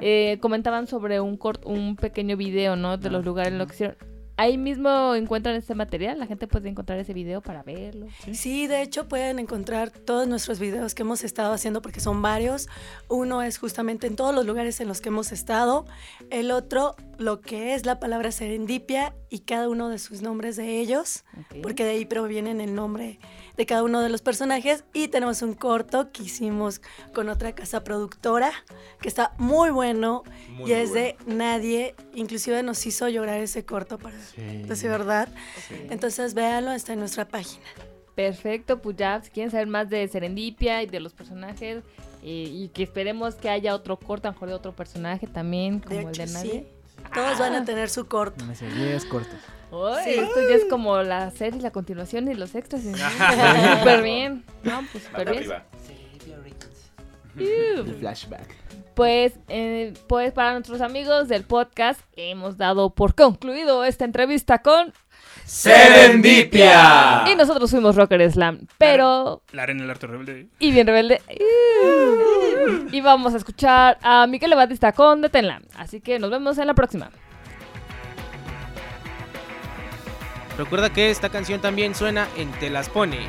eh, 0.00 0.38
comentaban 0.40 0.86
sobre 0.86 1.20
un 1.20 1.36
cort, 1.36 1.64
un 1.66 1.96
pequeño 1.96 2.36
video, 2.36 2.76
¿no? 2.76 2.96
De 2.96 3.10
los 3.10 3.24
lugares 3.24 3.52
en 3.52 3.58
los 3.58 3.68
que 3.68 3.74
hicieron. 3.74 3.96
Ahí 4.38 4.56
mismo 4.56 5.16
encuentran 5.16 5.56
este 5.56 5.74
material, 5.74 6.18
la 6.18 6.26
gente 6.26 6.46
puede 6.46 6.68
encontrar 6.68 6.98
ese 6.98 7.12
video 7.12 7.42
para 7.42 7.64
verlo. 7.64 8.06
Sí, 8.32 8.68
de 8.68 8.82
hecho 8.82 9.08
pueden 9.08 9.40
encontrar 9.40 9.90
todos 9.90 10.28
nuestros 10.28 10.60
videos 10.60 10.94
que 10.94 11.02
hemos 11.02 11.24
estado 11.24 11.52
haciendo 11.52 11.82
porque 11.82 11.98
son 11.98 12.22
varios. 12.22 12.68
Uno 13.08 13.42
es 13.42 13.58
justamente 13.58 14.06
en 14.06 14.14
todos 14.14 14.32
los 14.32 14.46
lugares 14.46 14.80
en 14.80 14.86
los 14.86 15.00
que 15.00 15.08
hemos 15.08 15.32
estado. 15.32 15.86
El 16.30 16.52
otro, 16.52 16.94
lo 17.18 17.40
que 17.40 17.74
es 17.74 17.84
la 17.84 17.98
palabra 17.98 18.30
serendipia 18.30 19.12
y 19.28 19.40
cada 19.40 19.68
uno 19.68 19.88
de 19.88 19.98
sus 19.98 20.22
nombres 20.22 20.54
de 20.54 20.78
ellos, 20.78 21.24
porque 21.60 21.84
de 21.84 21.90
ahí 21.90 22.04
provienen 22.04 22.60
el 22.60 22.76
nombre 22.76 23.18
de 23.56 23.66
cada 23.66 23.82
uno 23.82 24.00
de 24.00 24.08
los 24.08 24.22
personajes. 24.22 24.84
Y 24.94 25.08
tenemos 25.08 25.42
un 25.42 25.54
corto 25.54 26.12
que 26.12 26.22
hicimos 26.22 26.80
con 27.12 27.28
otra 27.28 27.56
casa 27.56 27.82
productora 27.82 28.52
que 29.00 29.08
está 29.08 29.32
muy 29.36 29.70
bueno 29.70 30.22
Muy 30.50 30.70
y 30.70 30.74
es 30.74 30.92
de 30.92 31.16
nadie. 31.26 31.96
Inclusive 32.18 32.62
nos 32.62 32.84
hizo 32.84 33.08
llorar 33.08 33.40
ese 33.40 33.64
corto 33.64 33.98
para 33.98 34.16
decir 34.16 34.90
verdad. 34.90 35.28
Entonces 35.90 36.34
véanlo, 36.34 36.72
está 36.72 36.92
en 36.92 36.98
nuestra 36.98 37.26
página. 37.28 37.64
Perfecto, 38.14 38.82
pues 38.82 38.96
ya, 38.96 39.22
si 39.22 39.30
quieren 39.30 39.52
saber 39.52 39.68
más 39.68 39.88
de 39.88 40.06
Serendipia 40.08 40.82
y 40.82 40.86
de 40.86 40.98
los 40.98 41.12
personajes, 41.12 41.84
eh, 42.24 42.48
y 42.50 42.68
que 42.70 42.82
esperemos 42.82 43.36
que 43.36 43.48
haya 43.48 43.74
otro 43.74 43.96
corto, 43.96 44.26
a 44.26 44.32
lo 44.32 44.34
mejor 44.34 44.48
de 44.48 44.54
otro 44.54 44.72
personaje 44.74 45.28
tamén, 45.28 45.78
como 45.78 46.00
el 46.00 46.08
hecho, 46.08 46.22
de 46.22 46.28
sí. 46.28 46.34
nadie. 46.34 46.66
Todos 47.14 47.38
van 47.38 47.54
a 47.54 47.64
tener 47.64 47.88
su 47.88 48.06
corto. 48.08 48.44
Me 48.44 48.56
sé 48.56 48.66
10 48.68 49.04
cortos. 49.04 49.38
Ay, 49.70 50.14
Sí. 50.14 50.20
Esto 50.20 50.48
ya 50.48 50.56
es 50.56 50.64
como 50.64 51.00
la 51.02 51.30
serie, 51.30 51.60
la 51.60 51.70
continuación 51.70 52.26
y 52.28 52.34
los 52.34 52.56
extras. 52.56 52.82
Súper 53.78 54.02
bien. 54.02 54.44
No, 54.64 54.80
pues 54.90 55.04
súper 55.04 55.30
bien. 55.30 55.52
El 57.38 57.94
flashback. 58.00 58.67
Pues, 58.98 59.38
eh, 59.46 59.94
pues 60.08 60.32
para 60.32 60.54
nuestros 60.54 60.80
amigos 60.80 61.28
del 61.28 61.44
podcast 61.44 62.00
hemos 62.16 62.56
dado 62.56 62.90
por 62.90 63.14
concluido 63.14 63.84
esta 63.84 64.04
entrevista 64.04 64.58
con 64.58 64.92
Serendipia. 65.44 67.22
Y 67.30 67.36
nosotros 67.36 67.70
fuimos 67.70 67.94
Rocker 67.94 68.28
Slam, 68.28 68.66
pero 68.76 69.42
La 69.52 69.62
arena 69.62 69.82
del 69.82 69.90
arte 69.92 70.08
rebelde. 70.08 70.48
y 70.58 70.72
bien 70.72 70.88
rebelde. 70.88 71.22
Y 72.90 73.00
vamos 73.00 73.34
a 73.34 73.36
escuchar 73.36 73.98
a 74.02 74.26
Miquel 74.26 74.52
Batista 74.56 74.90
con 74.90 75.22
Detenla. 75.22 75.62
Así 75.76 76.00
que 76.00 76.18
nos 76.18 76.32
vemos 76.32 76.58
en 76.58 76.66
la 76.66 76.74
próxima. 76.74 77.12
Recuerda 80.58 80.92
que 80.92 81.10
esta 81.10 81.28
canción 81.28 81.60
también 81.60 81.94
suena 81.94 82.26
en 82.36 82.50
Te 82.58 82.68
las 82.68 82.88
pone. 82.90 83.28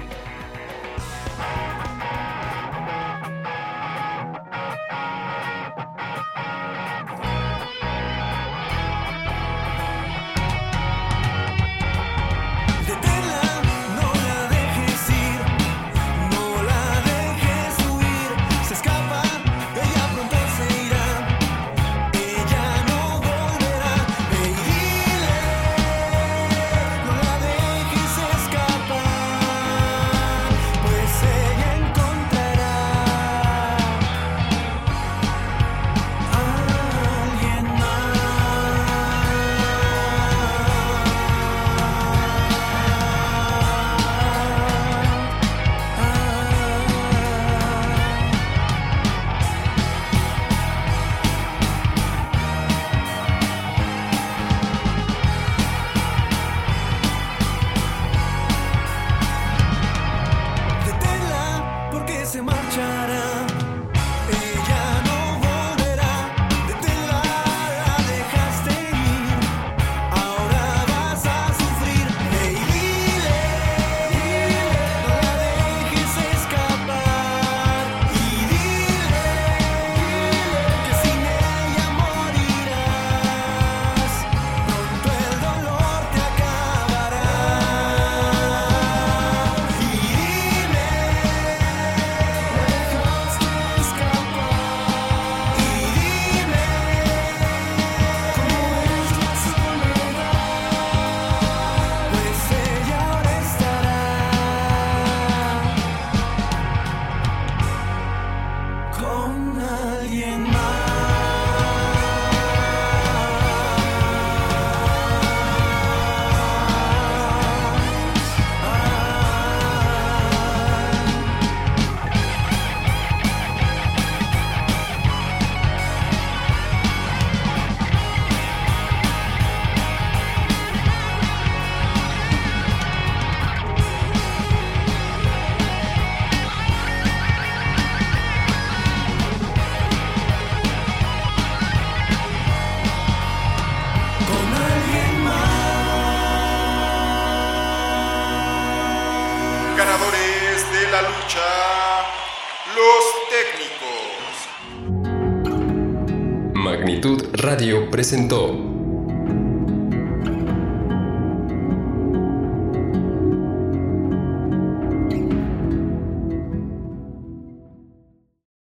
Presentó 157.99 158.58